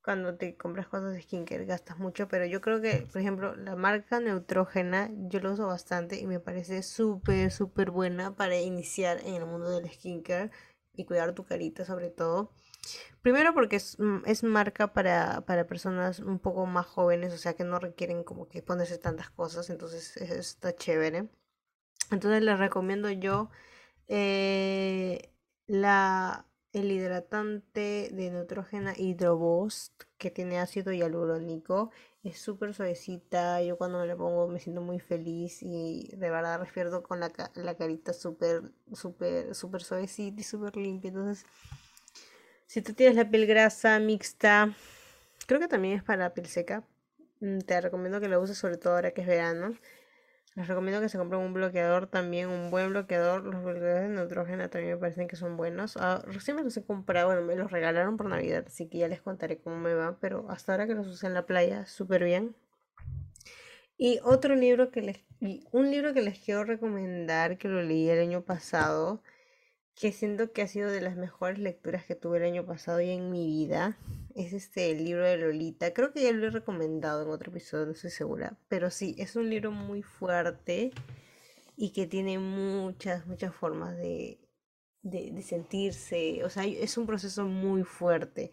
cuando 0.02 0.34
te 0.36 0.56
compras 0.56 0.88
cosas 0.88 1.12
de 1.12 1.20
skincare 1.20 1.66
gastas 1.66 1.98
mucho, 1.98 2.26
pero 2.26 2.46
yo 2.46 2.62
creo 2.62 2.80
que, 2.80 3.06
por 3.12 3.20
ejemplo, 3.20 3.54
la 3.54 3.76
marca 3.76 4.18
Neutrógena 4.18 5.10
yo 5.28 5.40
lo 5.40 5.52
uso 5.52 5.66
bastante 5.66 6.18
y 6.18 6.26
me 6.26 6.40
parece 6.40 6.82
súper, 6.82 7.50
súper 7.50 7.90
buena 7.90 8.34
para 8.34 8.56
iniciar 8.56 9.18
en 9.26 9.34
el 9.34 9.44
mundo 9.44 9.70
del 9.70 9.90
skincare 9.90 10.50
y 10.94 11.04
cuidar 11.04 11.34
tu 11.34 11.44
carita 11.44 11.84
sobre 11.84 12.08
todo. 12.08 12.50
Primero 13.22 13.54
porque 13.54 13.76
es, 13.76 13.98
mm, 13.98 14.18
es 14.26 14.42
marca 14.44 14.92
para, 14.92 15.42
para, 15.46 15.66
personas 15.66 16.20
un 16.20 16.38
poco 16.38 16.66
más 16.66 16.86
jóvenes, 16.86 17.32
o 17.32 17.38
sea 17.38 17.54
que 17.54 17.64
no 17.64 17.78
requieren 17.78 18.24
como 18.24 18.48
que 18.48 18.62
ponerse 18.62 18.98
tantas 18.98 19.30
cosas, 19.30 19.70
entonces 19.70 20.16
está 20.18 20.74
chévere. 20.74 21.28
Entonces 22.10 22.42
les 22.42 22.58
recomiendo 22.58 23.10
yo 23.10 23.50
eh, 24.08 25.32
la, 25.66 26.46
el 26.72 26.90
hidratante 26.90 28.10
de 28.12 28.30
Neutrogena 28.30 28.94
Hydrobost 28.96 30.02
que 30.18 30.30
tiene 30.30 30.58
ácido 30.58 30.92
hialurónico. 30.92 31.90
Es 32.22 32.40
súper 32.40 32.74
suavecita, 32.74 33.62
yo 33.62 33.76
cuando 33.78 34.00
me 34.00 34.06
la 34.06 34.16
pongo 34.16 34.48
me 34.48 34.58
siento 34.60 34.80
muy 34.82 34.98
feliz 35.00 35.62
y 35.62 36.10
de 36.16 36.30
verdad 36.30 36.58
refiero 36.60 37.02
con 37.02 37.20
la, 37.20 37.32
la 37.54 37.74
carita 37.76 38.12
súper, 38.12 38.72
súper, 38.92 39.54
súper 39.54 39.82
suavecita 39.82 40.40
y 40.40 40.44
súper 40.44 40.76
limpia. 40.76 41.08
Entonces 41.08 41.46
si 42.74 42.82
tú 42.82 42.92
tienes 42.92 43.14
la 43.14 43.30
piel 43.30 43.46
grasa, 43.46 44.00
mixta, 44.00 44.74
creo 45.46 45.60
que 45.60 45.68
también 45.68 45.96
es 45.96 46.02
para 46.02 46.34
piel 46.34 46.48
seca. 46.48 46.82
Mm, 47.38 47.60
te 47.60 47.80
recomiendo 47.80 48.20
que 48.20 48.26
lo 48.26 48.40
uses 48.40 48.58
sobre 48.58 48.78
todo 48.78 48.96
ahora 48.96 49.12
que 49.12 49.20
es 49.20 49.28
verano. 49.28 49.76
Les 50.56 50.66
recomiendo 50.66 51.00
que 51.00 51.08
se 51.08 51.16
compren 51.16 51.40
un 51.40 51.54
bloqueador 51.54 52.08
también, 52.08 52.48
un 52.48 52.72
buen 52.72 52.90
bloqueador. 52.90 53.44
Los 53.44 53.62
bloqueadores 53.62 54.02
de 54.02 54.16
Neutrogena 54.16 54.70
también 54.70 54.94
me 54.94 55.00
parecen 55.00 55.28
que 55.28 55.36
son 55.36 55.56
buenos. 55.56 55.96
Ah, 56.00 56.24
recién 56.26 56.56
me 56.56 56.64
los 56.64 56.76
he 56.76 56.82
comprado, 56.84 57.28
bueno, 57.28 57.42
me 57.42 57.54
los 57.54 57.70
regalaron 57.70 58.16
por 58.16 58.26
Navidad, 58.26 58.64
así 58.66 58.88
que 58.88 58.98
ya 58.98 59.06
les 59.06 59.22
contaré 59.22 59.58
cómo 59.58 59.76
me 59.76 59.94
va. 59.94 60.18
Pero 60.18 60.50
hasta 60.50 60.72
ahora 60.72 60.88
que 60.88 60.94
los 60.94 61.06
usé 61.06 61.28
en 61.28 61.34
la 61.34 61.46
playa, 61.46 61.86
súper 61.86 62.24
bien. 62.24 62.56
Y 63.96 64.18
otro 64.24 64.56
libro 64.56 64.90
que 64.90 65.00
les, 65.00 65.20
un 65.70 65.92
libro 65.92 66.12
que 66.12 66.22
les 66.22 66.40
quiero 66.40 66.64
recomendar, 66.64 67.56
que 67.56 67.68
lo 67.68 67.80
leí 67.82 68.10
el 68.10 68.18
año 68.18 68.42
pasado, 68.42 69.22
que 69.94 70.12
siento 70.12 70.52
que 70.52 70.62
ha 70.62 70.68
sido 70.68 70.90
de 70.90 71.00
las 71.00 71.16
mejores 71.16 71.58
lecturas 71.58 72.04
que 72.04 72.14
tuve 72.14 72.38
el 72.38 72.44
año 72.44 72.66
pasado 72.66 73.00
y 73.00 73.10
en 73.10 73.30
mi 73.30 73.46
vida. 73.46 73.96
Es 74.34 74.52
este 74.52 74.90
el 74.90 75.04
libro 75.04 75.24
de 75.24 75.36
Lolita. 75.36 75.92
Creo 75.92 76.12
que 76.12 76.22
ya 76.22 76.32
lo 76.32 76.46
he 76.46 76.50
recomendado 76.50 77.22
en 77.22 77.30
otro 77.30 77.50
episodio, 77.50 77.86
no 77.86 77.92
estoy 77.92 78.10
segura. 78.10 78.58
Pero 78.68 78.90
sí, 78.90 79.14
es 79.18 79.36
un 79.36 79.48
libro 79.48 79.70
muy 79.70 80.02
fuerte 80.02 80.90
y 81.76 81.92
que 81.92 82.06
tiene 82.06 82.38
muchas, 82.38 83.26
muchas 83.26 83.54
formas 83.54 83.96
de, 83.96 84.40
de, 85.02 85.42
sentirse, 85.42 86.42
o 86.44 86.50
sea, 86.50 86.64
es 86.64 86.96
un 86.96 87.06
proceso 87.06 87.44
muy 87.44 87.82
fuerte 87.84 88.52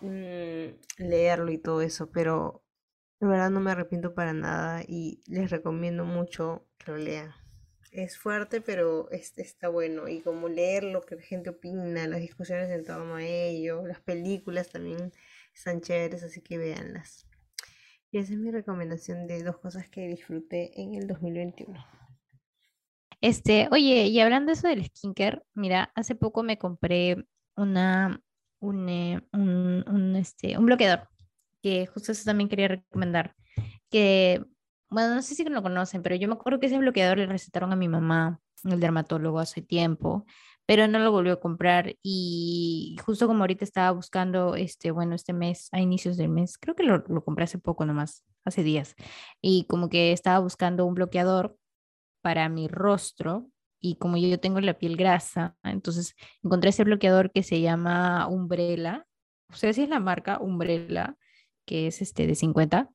mm, 0.00 0.66
leerlo 0.98 1.50
y 1.50 1.58
todo 1.58 1.82
eso, 1.82 2.10
pero 2.10 2.62
de 3.20 3.26
verdad 3.26 3.50
no 3.50 3.60
me 3.60 3.70
arrepiento 3.72 4.14
para 4.14 4.32
nada 4.32 4.82
y 4.86 5.22
les 5.26 5.50
recomiendo 5.50 6.04
mucho 6.04 6.66
que 6.78 6.92
lo 6.92 6.98
lean. 6.98 7.45
Es 7.92 8.18
fuerte, 8.18 8.60
pero 8.60 9.08
está 9.10 9.68
bueno. 9.68 10.08
Y 10.08 10.20
como 10.20 10.48
leer 10.48 10.84
lo 10.84 11.00
que 11.02 11.16
la 11.16 11.22
gente 11.22 11.50
opina, 11.50 12.06
las 12.06 12.20
discusiones 12.20 12.70
en 12.70 12.84
torno 12.84 13.16
a 13.16 13.24
ello, 13.24 13.86
las 13.86 14.00
películas 14.00 14.70
también 14.70 15.12
están 15.54 15.80
chéveres, 15.80 16.22
así 16.22 16.42
que 16.42 16.58
véanlas. 16.58 17.26
Y 18.10 18.18
esa 18.18 18.34
es 18.34 18.38
mi 18.38 18.50
recomendación 18.50 19.26
de 19.26 19.42
dos 19.42 19.58
cosas 19.58 19.88
que 19.88 20.06
disfruté 20.08 20.80
en 20.80 20.94
el 20.94 21.06
2021. 21.06 21.84
Este, 23.20 23.68
oye, 23.72 24.06
y 24.06 24.20
hablando 24.20 24.50
de 24.50 24.52
eso 24.52 24.68
del 24.68 24.84
skincare, 24.86 25.42
mira, 25.54 25.90
hace 25.94 26.14
poco 26.14 26.42
me 26.42 26.58
compré 26.58 27.26
una, 27.56 28.22
un, 28.60 28.88
eh, 28.88 29.20
un, 29.32 30.14
este, 30.16 30.58
un 30.58 30.66
bloqueador, 30.66 31.08
que 31.62 31.86
justo 31.86 32.12
eso 32.12 32.24
también 32.24 32.48
quería 32.48 32.68
recomendar, 32.68 33.34
que, 33.90 34.44
bueno, 34.88 35.14
no 35.14 35.22
sé 35.22 35.34
si 35.34 35.44
lo 35.44 35.62
conocen, 35.62 36.02
pero 36.02 36.16
yo 36.16 36.28
me 36.28 36.34
acuerdo 36.34 36.60
que 36.60 36.66
ese 36.66 36.78
bloqueador 36.78 37.18
le 37.18 37.26
recetaron 37.26 37.72
a 37.72 37.76
mi 37.76 37.88
mamá, 37.88 38.40
el 38.64 38.80
dermatólogo, 38.80 39.38
hace 39.38 39.62
tiempo, 39.62 40.24
pero 40.66 40.88
no 40.88 40.98
lo 40.98 41.12
volvió 41.12 41.34
a 41.34 41.40
comprar 41.40 41.94
y 42.02 42.96
justo 43.04 43.26
como 43.26 43.42
ahorita 43.42 43.64
estaba 43.64 43.90
buscando, 43.92 44.56
este, 44.56 44.90
bueno, 44.90 45.14
este 45.14 45.32
mes, 45.32 45.68
a 45.72 45.80
inicios 45.80 46.16
del 46.16 46.28
mes, 46.28 46.58
creo 46.58 46.74
que 46.74 46.82
lo, 46.82 46.98
lo 47.08 47.24
compré 47.24 47.44
hace 47.44 47.58
poco 47.58 47.84
nomás, 47.84 48.24
hace 48.44 48.62
días, 48.62 48.94
y 49.40 49.66
como 49.68 49.88
que 49.88 50.12
estaba 50.12 50.38
buscando 50.40 50.86
un 50.86 50.94
bloqueador 50.94 51.56
para 52.22 52.48
mi 52.48 52.68
rostro 52.68 53.48
y 53.80 53.96
como 53.96 54.16
yo 54.16 54.40
tengo 54.40 54.60
la 54.60 54.78
piel 54.78 54.96
grasa, 54.96 55.56
entonces 55.62 56.14
encontré 56.42 56.70
ese 56.70 56.84
bloqueador 56.84 57.30
que 57.30 57.42
se 57.42 57.60
llama 57.60 58.26
Umbrella, 58.28 59.06
o 59.52 59.54
sea, 59.54 59.72
si 59.72 59.82
es 59.82 59.88
la 59.88 60.00
marca 60.00 60.40
Umbrella, 60.40 61.16
que 61.66 61.86
es 61.86 62.02
este 62.02 62.26
de 62.26 62.34
50. 62.34 62.90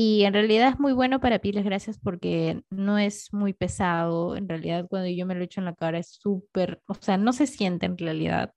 Y 0.00 0.22
en 0.22 0.32
realidad 0.32 0.68
es 0.68 0.78
muy 0.78 0.92
bueno 0.92 1.18
para 1.18 1.40
pieles 1.40 1.64
grasas 1.64 1.98
porque 1.98 2.62
no 2.70 2.98
es 2.98 3.32
muy 3.32 3.52
pesado. 3.52 4.36
En 4.36 4.48
realidad, 4.48 4.86
cuando 4.88 5.08
yo 5.08 5.26
me 5.26 5.34
lo 5.34 5.42
echo 5.42 5.60
en 5.60 5.64
la 5.64 5.74
cara 5.74 5.98
es 5.98 6.10
súper, 6.22 6.80
o 6.86 6.94
sea, 6.94 7.16
no 7.16 7.32
se 7.32 7.48
siente 7.48 7.86
en 7.86 7.98
realidad 7.98 8.54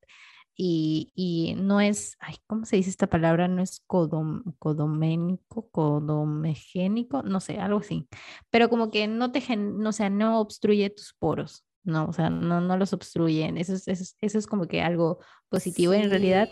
y, 0.55 1.55
no 1.57 1.81
es, 1.81 2.15
ay, 2.19 2.35
¿cómo 2.45 2.65
se 2.65 2.75
dice 2.75 2.91
esta 2.91 3.07
palabra? 3.07 3.47
No 3.47 3.63
es 3.63 3.81
codom, 3.87 4.43
codoménico, 4.59 5.67
codomegénico, 5.71 7.23
no 7.23 7.39
sé, 7.39 7.57
algo 7.59 7.79
así. 7.79 8.07
Pero 8.51 8.69
como 8.69 8.91
que 8.91 9.07
no 9.07 9.31
te, 9.31 9.41
no, 9.57 9.89
o 9.89 9.93
sea, 9.93 10.11
no 10.11 10.39
obstruye 10.39 10.91
tus 10.91 11.15
poros, 11.17 11.65
no, 11.83 12.05
o 12.05 12.13
sea, 12.13 12.29
no, 12.29 12.61
no 12.61 12.77
los 12.77 12.93
obstruyen. 12.93 13.57
Eso 13.57 13.73
es, 13.73 13.87
eso 13.87 14.15
eso 14.21 14.37
es 14.37 14.45
como 14.45 14.67
que 14.67 14.83
algo 14.83 15.17
positivo 15.51 15.93
en 15.93 16.09
realidad. 16.09 16.49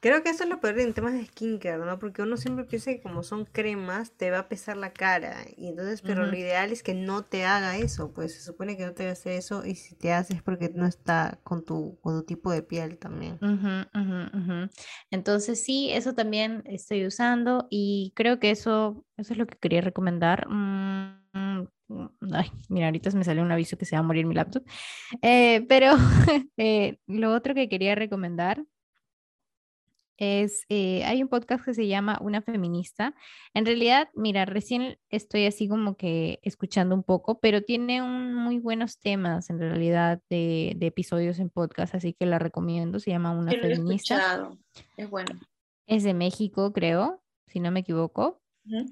Creo 0.00 0.22
que 0.22 0.30
eso 0.30 0.44
es 0.44 0.48
lo 0.50 0.60
peor 0.60 0.78
en 0.78 0.94
temas 0.94 1.14
de 1.14 1.26
skincare, 1.26 1.84
¿no? 1.84 1.98
Porque 1.98 2.22
uno 2.22 2.36
siempre 2.36 2.64
piensa 2.64 2.92
que 2.92 3.00
como 3.00 3.24
son 3.24 3.44
cremas 3.44 4.12
te 4.12 4.30
va 4.30 4.38
a 4.38 4.48
pesar 4.48 4.76
la 4.76 4.92
cara. 4.92 5.38
Y 5.56 5.66
entonces, 5.66 6.00
pero 6.00 6.26
lo 6.26 6.36
ideal 6.36 6.70
es 6.70 6.84
que 6.84 6.94
no 6.94 7.24
te 7.24 7.44
haga 7.44 7.76
eso. 7.76 8.12
Pues 8.12 8.34
se 8.34 8.42
supone 8.42 8.76
que 8.76 8.86
no 8.86 8.92
te 8.92 9.02
va 9.02 9.10
a 9.10 9.12
hacer 9.14 9.32
eso 9.32 9.66
y 9.66 9.74
si 9.74 9.96
te 9.96 10.12
haces 10.12 10.36
es 10.36 10.42
porque 10.42 10.70
no 10.72 10.86
está 10.86 11.40
con 11.42 11.64
tu, 11.64 11.98
con 12.02 12.20
tu 12.20 12.24
tipo 12.24 12.52
de 12.52 12.62
piel 12.62 12.98
también. 12.98 13.40
entonces 15.10 15.64
sí, 15.64 15.90
eso 15.90 16.14
también 16.14 16.62
estoy 16.66 17.04
usando 17.04 17.66
y 17.68 18.12
creo 18.14 18.38
que 18.38 18.52
eso, 18.52 19.04
eso 19.16 19.32
es 19.32 19.38
lo 19.38 19.46
que 19.46 19.58
quería 19.58 19.80
recomendar. 19.80 20.46
Mm, 20.48 21.66
ay, 22.32 22.50
mira, 22.68 22.86
ahorita 22.86 23.10
me 23.10 23.24
salió 23.24 23.42
un 23.42 23.52
aviso 23.52 23.76
que 23.76 23.84
se 23.84 23.96
va 23.96 24.00
a 24.00 24.02
morir 24.02 24.26
mi 24.26 24.34
laptop. 24.34 24.64
Eh, 25.22 25.64
pero 25.68 25.92
eh, 26.56 26.98
lo 27.06 27.32
otro 27.32 27.54
que 27.54 27.68
quería 27.68 27.94
recomendar 27.94 28.35
es, 30.18 30.64
eh, 30.68 31.04
hay 31.04 31.22
un 31.22 31.28
podcast 31.28 31.64
que 31.64 31.74
se 31.74 31.86
llama 31.86 32.18
Una 32.22 32.40
Feminista. 32.40 33.14
En 33.52 33.66
realidad, 33.66 34.08
mira, 34.14 34.44
recién 34.46 34.98
estoy 35.10 35.46
así 35.46 35.68
como 35.68 35.96
que 35.96 36.40
escuchando 36.42 36.94
un 36.94 37.02
poco, 37.02 37.38
pero 37.38 37.62
tiene 37.62 38.02
un, 38.02 38.34
muy 38.34 38.58
buenos 38.58 38.98
temas 38.98 39.50
en 39.50 39.58
realidad 39.58 40.22
de, 40.30 40.76
episodios 40.80 41.38
en 41.38 41.50
podcast, 41.50 41.94
así 41.94 42.14
que 42.14 42.26
la 42.26 42.38
recomiendo. 42.38 42.98
Se 42.98 43.10
llama 43.10 43.32
Una 43.32 43.52
Feminista. 43.52 44.50
Es 44.96 45.10
bueno. 45.10 45.38
Es 45.86 46.02
de 46.02 46.14
México, 46.14 46.72
creo, 46.72 47.22
si 47.46 47.60
no 47.60 47.70
me 47.70 47.80
equivoco. 47.80 48.40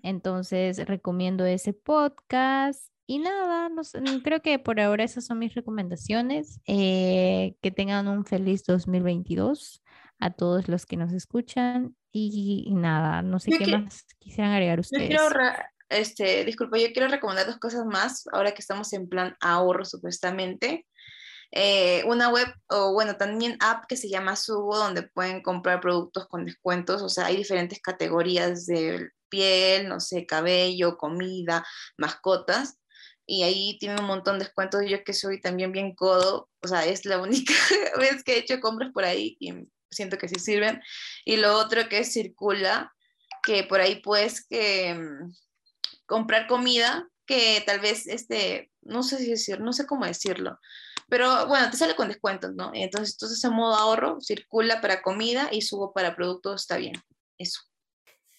Entonces, 0.03 0.87
recomiendo 0.87 1.45
ese 1.45 1.73
podcast. 1.73 2.94
Y 3.06 3.18
nada, 3.18 3.68
no 3.68 3.82
creo 4.22 4.40
que 4.40 4.59
por 4.59 4.81
ahora 4.81 5.05
esas 5.05 5.26
son 5.26 5.39
mis 5.39 5.55
recomendaciones. 5.55 6.60
Eh, 6.66 7.55
que 7.60 7.70
tengan 7.70 8.09
un 8.09 8.24
feliz 8.24 8.64
2022 8.64 9.82
a 10.20 10.31
todos 10.31 10.68
los 10.68 10.86
que 10.86 10.97
nos 10.97 11.12
escuchan 11.12 11.97
y, 12.10 12.72
nada, 12.74 13.22
no 13.22 13.40
sé 13.40 13.51
qué 13.59 13.76
más 13.76 14.06
quisieran 14.18 14.52
agregar 14.52 14.81
ustedes. 14.81 15.10
Yo 15.10 15.28
quiero, 15.28 15.52
este, 15.89 16.44
disculpa, 16.44 16.78
yo 16.78 16.93
quiero 16.93 17.09
recomendar 17.09 17.47
dos 17.47 17.59
cosas 17.59 17.85
más 17.85 18.24
ahora 18.32 18.52
que 18.52 18.60
estamos 18.60 18.93
en 18.93 19.09
plan 19.09 19.36
ahorro 19.40 19.85
supuestamente. 19.85 20.86
Eh, 21.51 22.02
una 22.06 22.31
web 22.31 22.48
o 22.68 22.93
bueno, 22.93 23.16
también 23.16 23.56
app 23.60 23.85
que 23.86 23.97
se 23.97 24.09
llama 24.09 24.35
Subo, 24.35 24.76
donde 24.76 25.02
pueden 25.02 25.43
comprar 25.43 25.81
productos 25.81 26.26
con 26.26 26.44
descuentos, 26.44 27.02
o 27.02 27.09
sea, 27.09 27.26
hay 27.26 27.36
diferentes 27.36 27.81
categorías 27.81 28.66
de 28.66 29.10
piel, 29.28 29.89
no 29.89 30.01
sé, 30.01 30.26
cabello, 30.26 30.97
comida, 30.97 31.64
mascotas, 31.97 32.78
y 33.27 33.43
ahí 33.43 33.79
tienen 33.79 34.01
un 34.01 34.07
montón 34.07 34.39
de 34.39 34.45
descuentos. 34.45 34.83
Yo 34.89 35.03
que 35.05 35.13
soy 35.13 35.41
también 35.41 35.73
bien 35.73 35.95
codo, 35.95 36.49
o 36.63 36.69
sea, 36.69 36.85
es 36.85 37.05
la 37.05 37.21
única 37.21 37.55
vez 37.99 38.23
que 38.25 38.35
he 38.35 38.39
hecho 38.39 38.61
compras 38.61 38.91
por 38.93 39.05
ahí 39.05 39.37
y 39.41 39.53
siento 39.91 40.19
que 40.19 40.29
sí 40.29 40.37
sirven. 40.39 40.83
Y 41.25 41.37
lo 41.37 41.57
otro 41.59 41.89
que 41.89 42.05
circula, 42.05 42.93
que 43.43 43.65
por 43.65 43.81
ahí 43.81 44.01
puedes 44.03 44.47
que, 44.47 44.95
mm, 44.95 45.33
comprar 46.07 46.47
comida 46.47 47.09
que 47.27 47.63
tal 47.67 47.81
vez, 47.81 48.07
este, 48.07 48.71
no 48.83 49.03
sé 49.03 49.19
si 49.19 49.31
decir, 49.31 49.61
no 49.61 49.73
sé 49.73 49.87
cómo 49.87 50.05
decirlo, 50.05 50.59
pero 51.09 51.47
bueno, 51.47 51.71
te 51.71 51.77
sale 51.77 51.97
con 51.97 52.09
descuentos, 52.09 52.55
¿no? 52.55 52.71
Entonces, 52.75 53.15
entonces 53.15 53.43
en 53.45 53.53
modo 53.55 53.75
ahorro, 53.75 54.21
circula 54.21 54.81
para 54.81 55.03
comida 55.03 55.49
y 55.51 55.63
subo 55.63 55.93
para 55.93 56.17
productos, 56.17 56.63
está 56.63 56.77
bien, 56.77 56.95
eso. 57.39 57.61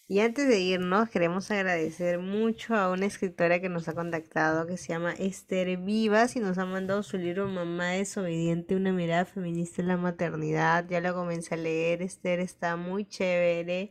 Y 0.07 0.19
antes 0.19 0.47
de 0.47 0.59
irnos, 0.59 1.09
queremos 1.09 1.49
agradecer 1.49 2.19
mucho 2.19 2.75
a 2.75 2.91
una 2.91 3.07
escritora 3.07 3.59
que 3.59 3.69
nos 3.69 3.87
ha 3.87 3.95
contactado, 3.95 4.67
que 4.67 4.77
se 4.77 4.89
llama 4.89 5.13
Esther 5.13 5.77
Vivas, 5.77 6.35
y 6.35 6.39
nos 6.39 6.59
ha 6.59 6.65
mandado 6.65 7.01
su 7.01 7.17
libro 7.17 7.47
Mamá 7.47 7.87
desobediente, 7.91 8.75
una 8.75 8.91
mirada 8.91 9.25
feminista 9.25 9.81
en 9.81 9.87
la 9.87 9.97
maternidad. 9.97 10.85
Ya 10.87 11.01
lo 11.01 11.15
comencé 11.15 11.55
a 11.55 11.57
leer, 11.57 12.03
Esther 12.03 12.39
está 12.39 12.75
muy 12.75 13.05
chévere. 13.05 13.89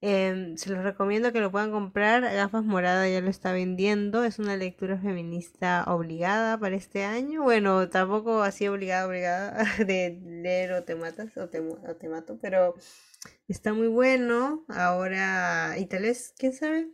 Em, 0.00 0.56
se 0.56 0.70
los 0.70 0.82
recomiendo 0.84 1.32
que 1.32 1.40
lo 1.40 1.50
puedan 1.52 1.70
comprar. 1.70 2.22
Gafas 2.22 2.64
Morada 2.64 3.08
ya 3.08 3.20
lo 3.20 3.30
está 3.30 3.52
vendiendo. 3.52 4.24
Es 4.24 4.38
una 4.40 4.56
lectura 4.56 4.98
feminista 4.98 5.84
obligada 5.86 6.58
para 6.58 6.76
este 6.76 7.04
año. 7.04 7.42
Bueno, 7.44 7.88
tampoco 7.88 8.42
así 8.42 8.66
obligada, 8.68 9.06
obligada 9.06 9.64
de 9.78 10.20
leer 10.24 10.72
o 10.72 10.84
te 10.84 10.96
matas 10.96 11.36
o 11.36 11.48
te, 11.48 11.60
o 11.60 11.96
te 11.96 12.08
mato, 12.08 12.38
pero 12.42 12.74
Está 13.48 13.72
muy 13.72 13.88
bueno. 13.88 14.64
Ahora, 14.68 15.76
y 15.78 15.86
tal 15.86 16.02
vez, 16.02 16.34
quién 16.38 16.52
sabe, 16.52 16.90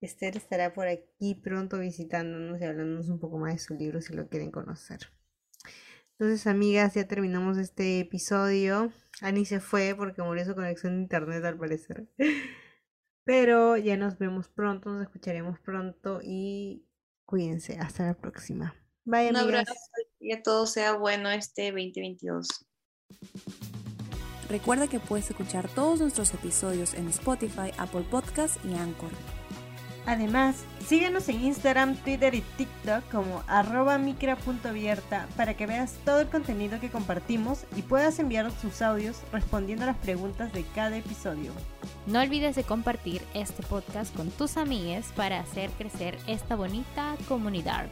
Esther 0.00 0.36
estará 0.36 0.72
por 0.72 0.88
aquí 0.88 1.34
pronto 1.34 1.78
visitándonos 1.78 2.60
y 2.60 2.64
hablándonos 2.64 3.08
un 3.08 3.20
poco 3.20 3.38
más 3.38 3.52
de 3.52 3.58
su 3.58 3.74
libro 3.74 4.00
si 4.00 4.14
lo 4.14 4.28
quieren 4.28 4.50
conocer. 4.50 5.00
Entonces, 6.18 6.46
amigas, 6.46 6.94
ya 6.94 7.08
terminamos 7.08 7.56
este 7.58 8.00
episodio. 8.00 8.92
Ani 9.22 9.44
se 9.44 9.60
fue 9.60 9.94
porque 9.96 10.22
murió 10.22 10.44
su 10.44 10.54
conexión 10.54 10.96
de 10.96 11.02
internet 11.02 11.44
al 11.44 11.58
parecer. 11.58 12.08
Pero 13.24 13.76
ya 13.76 13.96
nos 13.96 14.18
vemos 14.18 14.48
pronto, 14.48 14.90
nos 14.90 15.02
escucharemos 15.02 15.60
pronto 15.60 16.20
y 16.22 16.86
cuídense. 17.24 17.78
Hasta 17.78 18.06
la 18.06 18.14
próxima. 18.14 18.74
Bye, 19.04 19.30
Un 19.30 19.36
abrazo 19.36 19.72
y 20.18 20.32
a 20.32 20.42
todo 20.42 20.66
sea 20.66 20.94
bueno 20.94 21.30
este 21.30 21.70
2022. 21.70 22.66
Recuerda 24.50 24.88
que 24.88 24.98
puedes 24.98 25.30
escuchar 25.30 25.68
todos 25.68 26.00
nuestros 26.00 26.34
episodios 26.34 26.94
en 26.94 27.06
Spotify, 27.08 27.70
Apple 27.78 28.04
Podcast 28.10 28.56
y 28.64 28.74
Anchor. 28.74 29.10
Además, 30.06 30.64
síguenos 30.84 31.28
en 31.28 31.44
Instagram, 31.44 31.94
Twitter 31.94 32.34
y 32.34 32.40
TikTok 32.40 33.08
como 33.12 33.44
arroba 33.46 33.96
micra.abierta 33.98 35.28
para 35.36 35.54
que 35.54 35.68
veas 35.68 35.92
todo 36.04 36.20
el 36.20 36.28
contenido 36.28 36.80
que 36.80 36.90
compartimos 36.90 37.64
y 37.76 37.82
puedas 37.82 38.18
enviar 38.18 38.50
tus 38.50 38.82
audios 38.82 39.18
respondiendo 39.32 39.84
a 39.84 39.88
las 39.88 39.98
preguntas 39.98 40.52
de 40.52 40.64
cada 40.74 40.96
episodio. 40.96 41.52
No 42.06 42.20
olvides 42.20 42.56
de 42.56 42.64
compartir 42.64 43.22
este 43.34 43.62
podcast 43.62 44.16
con 44.16 44.30
tus 44.30 44.56
amigues 44.56 45.12
para 45.14 45.38
hacer 45.38 45.70
crecer 45.78 46.18
esta 46.26 46.56
bonita 46.56 47.14
comunidad. 47.28 47.86